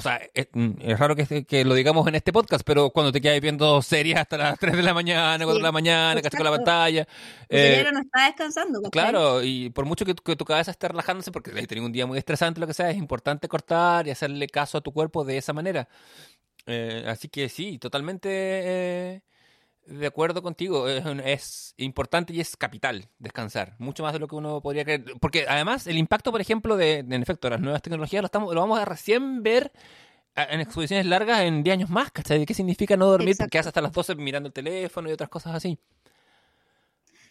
[0.00, 3.12] o sea, es, mm, es raro que, que lo digamos en este podcast, pero cuando
[3.12, 6.38] te quedas viendo series hasta las 3 de la mañana, 4 de la mañana, ¿cachai?
[6.38, 7.06] Con la pantalla.
[7.48, 8.90] El eh, cerebro no está descansando, ¿cachai?
[8.90, 11.92] Claro, y por mucho que, tu- que tu cabeza esté relajándose, porque has tenido un
[11.92, 15.24] día muy estresante, lo que sea, es importante cortar y hacerle caso a tu cuerpo
[15.24, 15.88] de esa manera.
[16.66, 19.22] Eh, así que sí, totalmente eh,
[19.90, 20.86] de acuerdo contigo.
[21.24, 23.74] Es, importante y es capital descansar.
[23.78, 25.04] Mucho más de lo que uno podría creer.
[25.20, 28.54] Porque además, el impacto, por ejemplo, de, de, en efecto, las nuevas tecnologías lo, estamos,
[28.54, 29.72] lo vamos a recién ver
[30.36, 32.46] en exposiciones largas en 10 años más, ¿cachai?
[32.46, 33.30] ¿Qué significa no dormir?
[33.30, 33.46] Exacto.
[33.46, 35.78] Porque haces hasta las 12 mirando el teléfono y otras cosas así.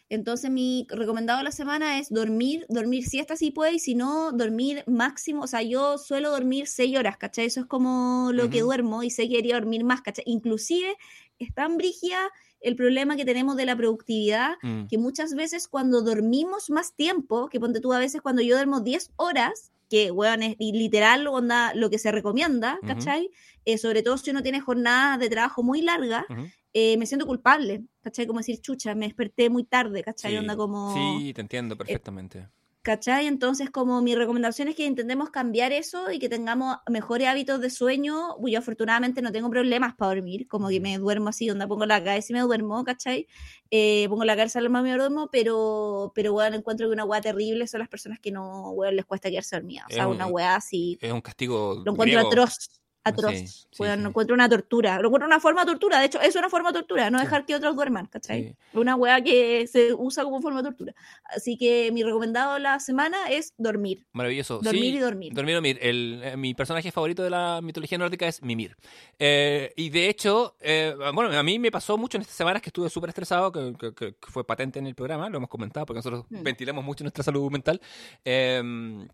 [0.10, 4.32] Entonces mi recomendado de la semana es dormir, dormir siesta si puede, y si no,
[4.32, 7.46] dormir máximo, o sea, yo suelo dormir seis horas, ¿cachai?
[7.46, 10.24] Eso es como lo que duermo y sé que quería dormir más, ¿cachai?
[10.28, 10.98] Inclusive
[11.38, 12.32] es tan brígida
[12.62, 14.88] el problema que tenemos de la productividad Mm.
[14.88, 18.82] que muchas veces cuando dormimos más tiempo, que ponte tú a veces cuando yo duermo
[18.82, 22.80] 10 horas, que weón es literal onda lo que se recomienda.
[22.86, 23.30] ¿cachai?
[23.66, 26.26] Eh, sobre todo si uno tiene jornadas de trabajo muy largas,
[26.74, 28.28] eh, me siento culpable, ¿cachai?
[28.28, 30.32] Como decir, chucha, me desperté muy tarde, ¿cachai?
[30.34, 30.38] Sí.
[30.38, 30.94] Onda como...
[30.94, 32.48] Sí, te entiendo perfectamente.
[32.82, 33.28] ¿Cachai?
[33.28, 37.70] Entonces, como mi recomendación es que intentemos cambiar eso y que tengamos mejores hábitos de
[37.70, 38.36] sueño.
[38.48, 42.02] Yo afortunadamente no tengo problemas para dormir, como que me duermo así, donde pongo la
[42.02, 43.28] cabeza y me duermo, ¿cachai?
[43.70, 47.68] Eh, pongo la cabeza al me duermo, pero, pero bueno, encuentro que una weá terrible
[47.68, 49.86] son las personas que no, les cuesta quedarse dormidas.
[49.90, 52.28] O sea, un- una weá así, Es un castigo lo encuentro griego.
[52.30, 52.79] atroz.
[53.10, 53.34] Atroz.
[53.34, 55.00] Sí, sí, encuentro una tortura.
[55.00, 56.00] Lo encuentro una forma de tortura.
[56.00, 58.56] De hecho, es una forma de tortura, no dejar que otros duerman, ¿cachai?
[58.74, 60.96] Una weá que se usa como forma de tortura.
[61.24, 64.06] Así que mi recomendado de la semana es dormir.
[64.14, 64.60] Maravilloso.
[64.62, 65.34] Dormir y dormir.
[65.34, 65.80] Dormir y dormir.
[65.82, 68.76] El, eh, mi personaje favorito de la mitología nórdica es Mimir.
[69.18, 72.70] Eh, y de hecho, eh, bueno, a mí me pasó mucho en estas semanas que
[72.70, 75.98] estuve súper estresado, que, que- que fue patente en el programa, lo hemos comentado porque
[76.00, 76.44] nosotros Mm.
[76.44, 77.80] ventilamos mucho nuestra salud mental.
[78.26, 79.08] eh,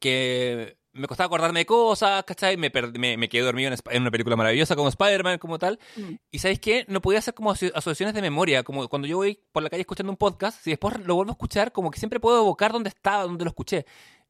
[0.00, 2.56] que me costaba acordarme de cosas, ¿cachai?
[2.56, 5.78] Me, me, me quedé dormido en, en una película maravillosa como Spider-Man, como tal.
[5.96, 6.14] Mm.
[6.30, 6.84] Y ¿sabéis qué?
[6.88, 9.82] No podía hacer como aso- asociaciones de memoria, como cuando yo voy por la calle
[9.82, 12.88] escuchando un podcast, si después lo vuelvo a escuchar, como que siempre puedo evocar dónde
[12.88, 13.86] estaba, dónde lo escuché.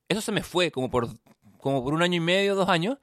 [0.08, 1.08] Eso se me fue como por,
[1.58, 2.98] como por un año y medio, dos años.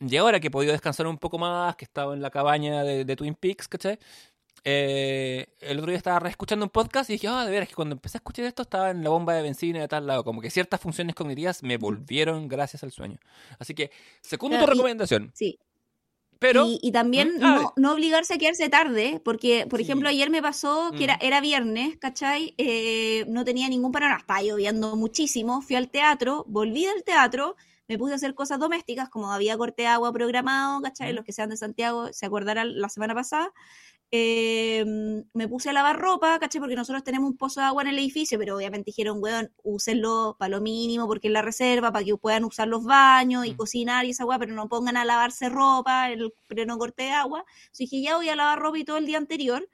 [0.00, 3.04] Y ahora que he podido descansar un poco más, que estaba en la cabaña de,
[3.04, 3.98] de Twin Peaks, ¿cachai?
[4.64, 7.94] Eh, el otro día estaba reescuchando un podcast y dije, ah, de veras, que cuando
[7.94, 10.22] empecé a escuchar esto estaba en la bomba de benzina de tal lado.
[10.24, 13.18] Como que ciertas funciones cognitivas me volvieron gracias al sueño.
[13.58, 15.32] Así que, segundo tu recomendación.
[15.34, 15.58] Sí.
[16.38, 19.84] Pero, y, y también Mm, no, no obligarse a quedarse tarde, porque, por Sí.
[19.84, 21.02] ejemplo, ayer me pasó que Mm.
[21.04, 22.54] era, era viernes, ¿cachai?
[22.58, 27.54] Eh, no tenía ningún panorama, estaba lloviendo muchísimo, fui al teatro, volví del teatro,
[27.86, 31.12] me puse a hacer cosas domésticas, como había corte de agua programado, ¿cachai?
[31.12, 31.16] Mm.
[31.16, 33.52] Los que sean de Santiago se acordarán la semana pasada.
[34.14, 34.84] Eh,
[35.32, 36.60] me puse a lavar ropa, ¿cachai?
[36.60, 40.36] Porque nosotros tenemos un pozo de agua en el edificio, pero obviamente dijeron, weón, úsenlo
[40.38, 43.56] para lo mínimo porque es la reserva, para que puedan usar los baños y Mm.
[43.56, 47.40] cocinar y esa agua, pero no pongan a lavarse ropa el pleno corte de agua.
[47.46, 49.66] Entonces dije, ya voy a lavar ropa y todo el día anterior.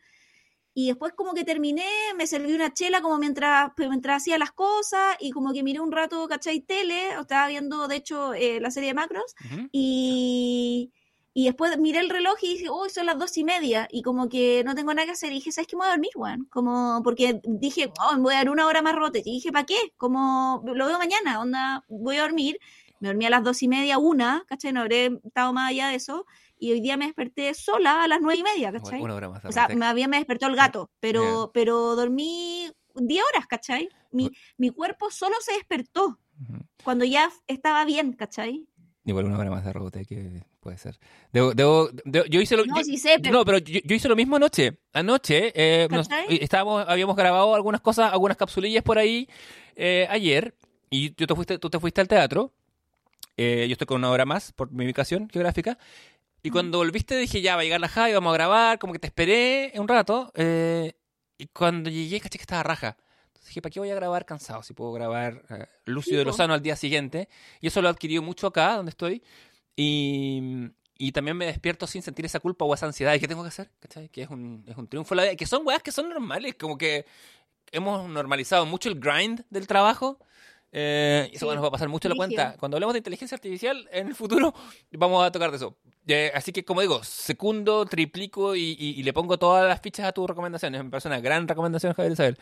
[0.75, 1.85] Y después como que terminé,
[2.17, 5.81] me serví una chela como mientras, pues, mientras hacía las cosas y como que miré
[5.81, 6.61] un rato, ¿cachai?
[6.61, 9.35] Tele, estaba viendo, de hecho, eh, la serie de Macros
[9.73, 10.93] y,
[11.35, 13.87] y después miré el reloj y dije, uy, son las dos y media.
[13.93, 15.31] Y como que no tengo nada que hacer.
[15.31, 15.77] Y dije, ¿sabes qué?
[15.77, 16.47] Me voy a dormir, weón.
[16.51, 19.21] Como, porque dije, oh, me voy a dar una hora más rote.
[19.25, 19.77] Y dije, ¿para qué?
[19.97, 22.59] Como, lo veo mañana, onda, voy a dormir.
[23.01, 24.73] Me dormí a las dos y media, una, ¿cachai?
[24.73, 26.27] No habré estado más allá de eso.
[26.59, 29.01] Y hoy día me desperté sola a las nueve y media, ¿cachai?
[29.01, 29.43] Una hora más.
[29.43, 31.53] de O sea, me había me despertó el gato, pero, Ya.
[31.53, 33.89] pero dormí 10 horas, ¿cachai?
[34.11, 36.59] Mi, mi cuerpo solo se despertó Ujú.
[36.83, 38.67] cuando ya estaba bien, ¿cachai?
[39.05, 40.99] Igual una hora más de rebote que puede ser.
[41.33, 43.95] Debo, debo- debo- yo hice lo No, yo- sí sé, pero No, pero yo, yo
[43.97, 44.79] hice lo mismo anoche.
[44.93, 45.89] Anoche eh,
[46.41, 49.29] estábamos, habíamos grabado algunas cosas, algunas capsulillas por ahí
[49.77, 50.55] eh, ayer
[50.91, 52.53] y tú te fuiste, tú te fuiste al teatro.
[53.37, 55.79] Eh, yo estoy con una hora más por mi ubicación geográfica.
[56.43, 58.99] Y cuando volviste dije, ya, va a llegar la Javi, vamos a grabar, como que
[58.99, 60.31] te esperé un rato.
[60.35, 60.93] eh,
[61.39, 62.97] y cuando llegué, caché que estaba raja.
[63.29, 64.63] Entonces dije, ¿para qué voy a grabar cansado?
[64.65, 66.25] Si puedo grabar eh, Lucio Sí, de.
[66.25, 67.29] Lozano al día siguiente.
[67.61, 69.23] Y eso lo he adquirido mucho acá, donde estoy.
[69.81, 73.15] Y, y también me despierto sin sentir esa culpa o esa ansiedad.
[73.15, 73.71] ¿Y qué tengo que hacer?
[73.79, 74.09] ¿Cachai?
[74.09, 75.15] Que es un, es un triunfo.
[75.15, 75.37] de la vida.
[75.37, 76.57] Que son weas que son normales.
[76.59, 77.07] Como que
[77.71, 80.19] hemos normalizado mucho el grind del trabajo.
[80.73, 82.57] Eh, y eso Sí, nos va a pasar mucho la cuenta.
[82.59, 84.53] Cuando hablemos de inteligencia artificial en el futuro,
[84.93, 85.77] vamos a tocar de eso.
[86.09, 90.07] Eh, así que, como digo, secundo, triplico y, y- y le pongo todas las fichas
[90.07, 90.83] a tus recomendaciones.
[90.83, 92.39] Me parece una gran recomendación, Javier Isabel.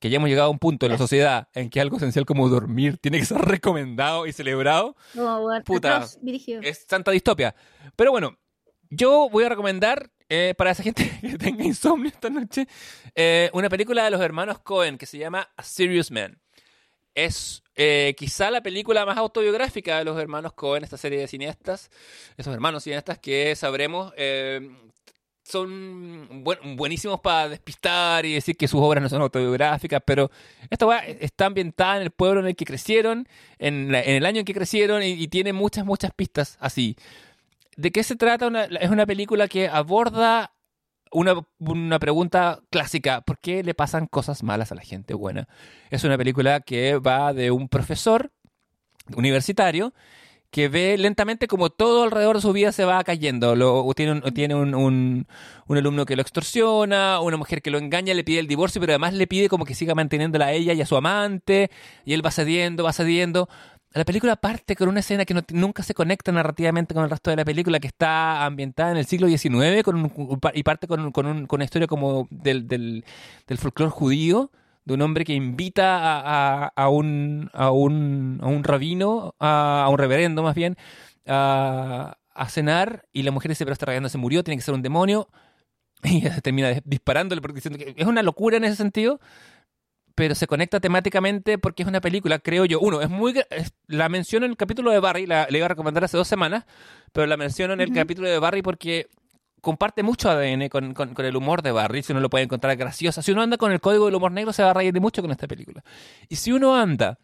[0.00, 2.48] Que ya hemos llegado a un punto en la sociedad en que algo esencial como
[2.48, 4.96] dormir tiene que ser recomendado y celebrado.
[5.14, 6.62] No, weón, Puta, brígido.
[6.62, 7.54] Es santa distopia.
[7.96, 8.38] Pero bueno,
[8.90, 12.66] yo voy a recomendar eh, para esa gente que tenga insomnio esta noche
[13.14, 16.40] eh, una película de los hermanos Cohen que se llama A Serious Man.
[17.14, 21.90] Es eh, quizá la película más autobiográfica de los hermanos Cohen, esta serie de cineastas,
[22.36, 24.68] esos hermanos cineastas que sabremos eh,
[25.48, 30.30] son buen- buenísimos para despistar y decir que sus obras no son autobiográficas, pero
[30.70, 34.26] esta weá está ambientada en el pueblo en el que crecieron, en, la- en el
[34.26, 36.96] año en que crecieron y, y tiene muchas, muchas pistas así.
[37.76, 38.48] ¿De qué se trata?
[38.48, 40.52] Una- es una película que aborda
[41.12, 45.46] una, una pregunta clásica, ¿por qué le pasan cosas malas a la gente buena?
[45.90, 48.32] Es una película que va de un profesor
[49.14, 49.94] universitario
[50.56, 53.54] que ve lentamente como todo alrededor de su vida se va cayendo.
[53.54, 55.26] Lo, tiene un, tiene un, un-
[55.66, 58.92] un alumno que lo extorsiona, una mujer que lo engaña, le pide el divorcio, pero
[58.94, 61.70] además le pide como que siga manteniéndola a ella y a su amante,
[62.06, 63.50] y él va cediendo, va cediendo.
[63.92, 67.28] La película parte con una escena que no- nunca se conecta narrativamente con el resto
[67.28, 71.12] de la película, que está ambientada en el siglo XIX con un- y parte con,
[71.12, 73.04] con con una historia como del, del,
[73.46, 74.50] del folclore judío,
[74.86, 79.82] de un hombre que invita a, a- a un, a, un, a un rabino, a,
[79.84, 80.76] a un reverendo más bien,
[81.26, 82.16] a,
[82.48, 85.28] cenar y la mujer dice, pero este reverendo se murió, tiene que ser un demonio.
[86.04, 89.18] Y termina dis- disparándole porque diciendo que es una locura en ese sentido,
[90.14, 92.78] pero se conecta temáticamente porque es una película, creo yo.
[92.80, 93.34] Uno, es muy...
[93.50, 96.28] es- la menciono en el capítulo de Barry, la, le iba a recomendar hace dos
[96.28, 96.64] semanas,
[97.12, 99.08] pero la menciono en el capítulo de Barry porque
[99.66, 102.76] comparte mucho ADN con, con- con el humor de Barry, si uno lo puede encontrar
[102.76, 103.20] graciosa.
[103.20, 105.22] Si uno anda con el código del humor negro, se va a reír de mucho
[105.22, 105.82] con esta película.
[106.28, 107.18] Y si uno anda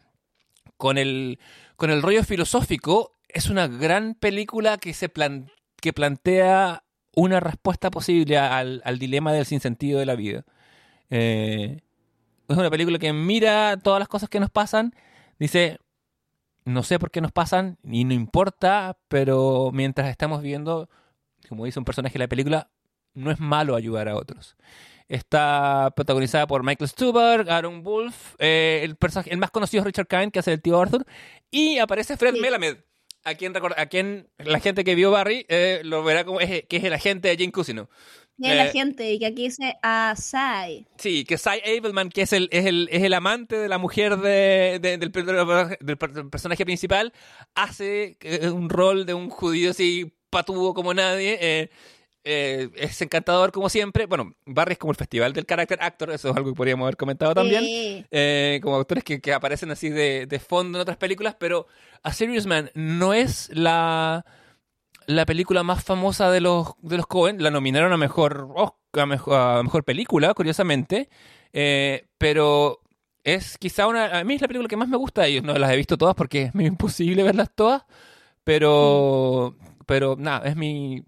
[0.77, 1.39] con el,
[1.77, 5.49] con el rollo filosófico, es una gran película que, se plan-
[5.81, 6.83] que plantea
[7.15, 10.43] una respuesta posible al, al dilema del sinsentido de la vida.
[11.09, 11.79] Eh,
[12.49, 14.93] es una película que mira todas las cosas que nos pasan,
[15.39, 15.79] dice,
[16.65, 20.89] no sé por qué nos pasan y no importa, pero mientras estamos viviendo,
[21.47, 22.69] como dice un personaje de la película,
[23.13, 24.55] no es malo ayudar a otros.
[25.07, 30.07] Está protagonizada por Michael Stuhlbarg, Aaron Wolf, eh, el, personaje, el más conocido es Richard
[30.07, 31.05] Kind, que hace el tío Arthur,
[31.51, 32.39] y aparece Fred Sí.
[32.39, 32.77] Melamed,
[33.25, 36.63] a quien, record- a quien la gente que vio Barry eh, lo verá como es,
[36.67, 37.89] que es el agente de Jane Cusino.
[38.39, 40.87] Y la Eh, gente, y que aquí dice Asai.
[40.97, 44.17] Sí, que Cy Abelman, que es el, es el, es el amante de la mujer
[44.17, 47.13] de- de- del, del per- personaje principal,
[47.53, 48.17] hace
[48.51, 51.37] un rol de un judío así patudo como nadie.
[51.39, 51.69] eh,
[52.25, 54.05] eh, es encantador como siempre.
[54.05, 56.95] Bueno, Barry es como el festival del character actor, eso es algo que podríamos haber
[56.97, 57.63] comentado también.
[57.65, 58.05] Sí.
[58.11, 61.67] Eh, como actores que, que aparecen así de, de fondo en otras películas, pero
[62.01, 64.25] A Serious Man no es la,
[65.05, 67.43] la película más famosa de los, de los Coen.
[67.43, 71.09] La nominaron a mejor, Oscar- a mejor, a mejor película, curiosamente.
[71.51, 72.79] Eh, pero
[73.25, 74.17] es quizá una.
[74.17, 75.43] A mí es la película que más me gusta de ellos.
[75.43, 77.83] No las he visto todas porque es imposible verlas todas.
[78.45, 79.55] Pero.
[79.85, 81.03] Pero nada, es mi.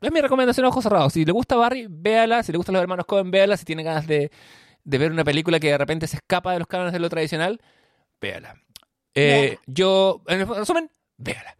[0.00, 1.12] Es mi recomendación a ojos cerrados.
[1.12, 2.42] Si le gusta Barry, véala.
[2.42, 3.56] Si le gustan los hermanos Coen, véala.
[3.56, 4.30] Si tiene ganas de,
[4.84, 7.60] de ver una película que de repente se escapa de los cánones de lo tradicional,
[8.20, 8.54] véala.
[9.14, 11.56] Eh, yo, en resumen, véala.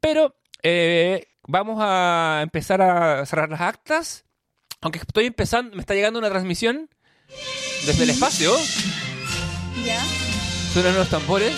[0.00, 4.24] Pero eh, vamos a empezar a cerrar las actas.
[4.80, 6.88] Aunque estoy empezando, me está llegando una transmisión
[7.86, 8.52] desde el espacio.
[9.84, 10.00] ¿Ya?
[10.72, 11.54] Suenan unos tambores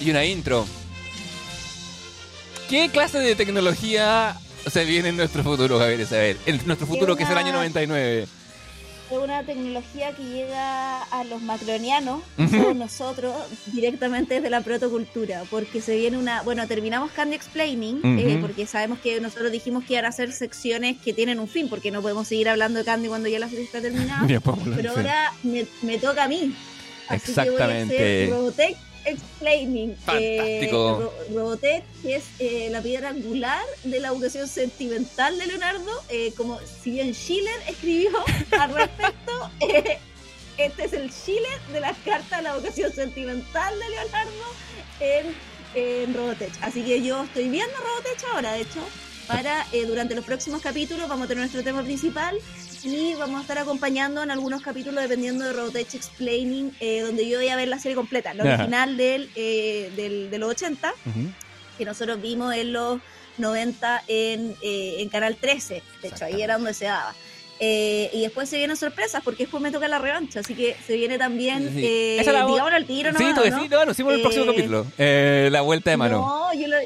[0.00, 0.66] y una intro.
[2.68, 4.36] ¿Qué clase de tecnología
[4.70, 6.36] se viene en nuestro futuro, Javier Isabel?
[6.46, 8.26] En nuestro futuro, que es el año 99.
[9.10, 13.34] Es una tecnología que llega a los macronianos, somos nosotros,
[13.66, 19.00] directamente desde la protocultura, porque se viene una, bueno, terminamos Candy Explaining, eh, porque sabemos
[19.00, 22.26] que nosotros dijimos que iban a ser secciones que tienen un fin, porque no podemos
[22.26, 24.26] seguir hablando de Candy cuando ya la serie está terminada,
[24.76, 26.54] pero ahora me, me toca a mí.
[27.08, 27.94] Así que voy a Exactamente.
[27.96, 29.96] hacer Robotech Explaining.
[29.96, 30.20] Fantástico.
[30.20, 35.90] Eh, Ro- Robotech, que es eh, la piedra angular de la educación sentimental de Leonardo.
[36.08, 38.10] eh, como si bien Schiller escribió
[38.58, 39.98] al respecto, eh,
[40.58, 44.44] este es el Schiller de las cartas de la educación sentimental de Leonardo
[45.00, 45.26] en,
[45.74, 46.52] en Robotech.
[46.60, 48.80] Así que yo estoy viendo Robotech ahora, de hecho.
[49.28, 52.36] Para eh, durante los próximos capítulos vamos a tener nuestro tema principal
[52.84, 57.38] y vamos a estar acompañando en algunos capítulos dependiendo de Robotech Explaining, eh, donde yo
[57.38, 61.30] voy a ver la serie completa, la original del, eh, del, de los 80, Ujú.
[61.78, 63.00] que nosotros vimos en los
[63.38, 67.14] 90 en, eh, en Canal 13, de hecho ahí era donde se daba.
[67.64, 70.96] Eh, y después se vienen sorpresas, porque después me toca la revancha, así que se
[70.96, 71.84] viene también, Sí.
[71.86, 73.18] eh, Esa la- digámoslo al tiro, ¿no?
[73.18, 74.86] Sí, sí, no, nos hicimos en el próximo Eh, capítulo.
[74.98, 76.18] Eh, la vuelta de mano.
[76.18, 76.76] No, yo lo,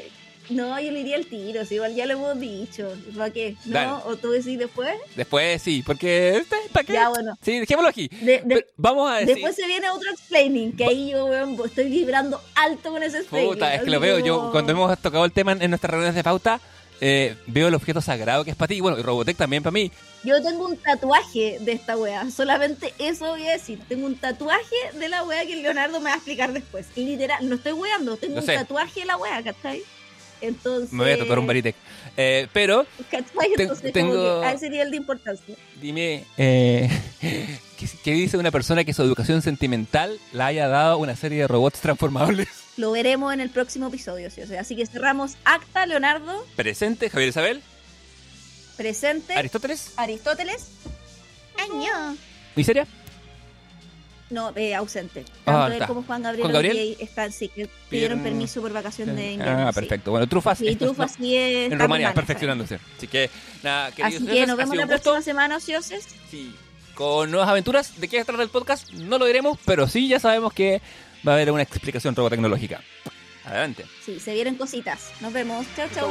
[0.49, 2.91] no, yo le iría al tiro, si igual ya lo hemos dicho.
[3.17, 3.55] ¿Para qué?
[3.65, 3.73] ¿No?
[3.73, 3.91] Dale.
[4.05, 4.95] ¿O tú decís después?
[5.15, 6.37] Después sí, porque.
[6.37, 6.93] este, ¿Para qué?
[6.93, 7.37] Ya, bueno.
[7.41, 8.07] Sí, dejémoslo aquí.
[8.07, 9.35] De- de- Pero vamos a decir.
[9.35, 13.53] Después se viene otro explaining, que ahí yo weón, estoy vibrando alto con ese explaining.
[13.53, 14.19] Puta, es que lo veo.
[14.19, 16.59] Yo, cuando hemos tocado el tema en, nuestras reuniones de pauta,
[16.99, 18.75] eh, veo el objeto sagrado que es para ti.
[18.75, 19.91] Y bueno, y Robotech también para mí.
[20.23, 23.79] Yo tengo un tatuaje de esta wea, solamente eso voy a decir.
[23.87, 26.87] Tengo un tatuaje de la wea que Leonardo me va a explicar después.
[26.95, 28.55] Literal, no estoy weando, tengo un sé.
[28.55, 29.83] tatuaje de la wea, ¿cachai?
[30.41, 30.91] Entonces...
[30.93, 31.75] Me voy a tatuar un Baritec.
[32.15, 33.53] Eh, pero, ¿Cachai?
[33.55, 35.55] Te- Entonces, tengo- que a ese nivel de importancia.
[35.81, 36.89] dime, eh,
[37.21, 41.47] ¿qué, qué dice una persona que su educación sentimental la haya dado una serie de
[41.47, 42.47] robots transformables?
[42.77, 44.41] Lo veremos en el próximo episodio, ¿sí?
[44.41, 46.45] O sea, así que cerramos acta, Leonardo.
[46.55, 47.61] Presente, Javier Isabel.
[48.77, 49.33] Presente.
[49.33, 49.93] Aristóteles.
[49.97, 50.67] Aristóteles.
[51.57, 52.15] Año.
[52.55, 52.85] ¿Miseria?
[54.29, 55.23] No, eh, ausente.
[55.45, 55.87] Ah, Tanto él está.
[55.87, 56.97] como Juan Gabriel, ¿Juan Gabriel?
[56.99, 59.67] están, sí, que pidieron permiso por vacación de invierno.
[59.67, 59.79] Ah, sí.
[59.79, 60.11] perfecto.
[60.11, 60.59] Bueno, trufas.
[60.61, 62.79] Es- trufas sí es- en Rumanía, perfeccionándose.
[62.97, 63.29] Así que,
[63.63, 65.01] nada, queridos Así que nos vemos la gusto.
[65.01, 66.03] próxima semana, ociosos.
[66.29, 66.53] Sí.
[66.93, 68.01] Con nuevas aventuras.
[68.01, 68.91] ¿De qué trata el podcast?
[68.91, 70.81] No lo diremos, pero sí ya sabemos que
[71.25, 72.81] va a haber una explicación robotecnológica.
[73.45, 73.85] Adelante.
[74.05, 75.11] Sí, se vieron cositas.
[75.21, 75.65] Nos vemos.
[75.77, 76.09] Chau, chau.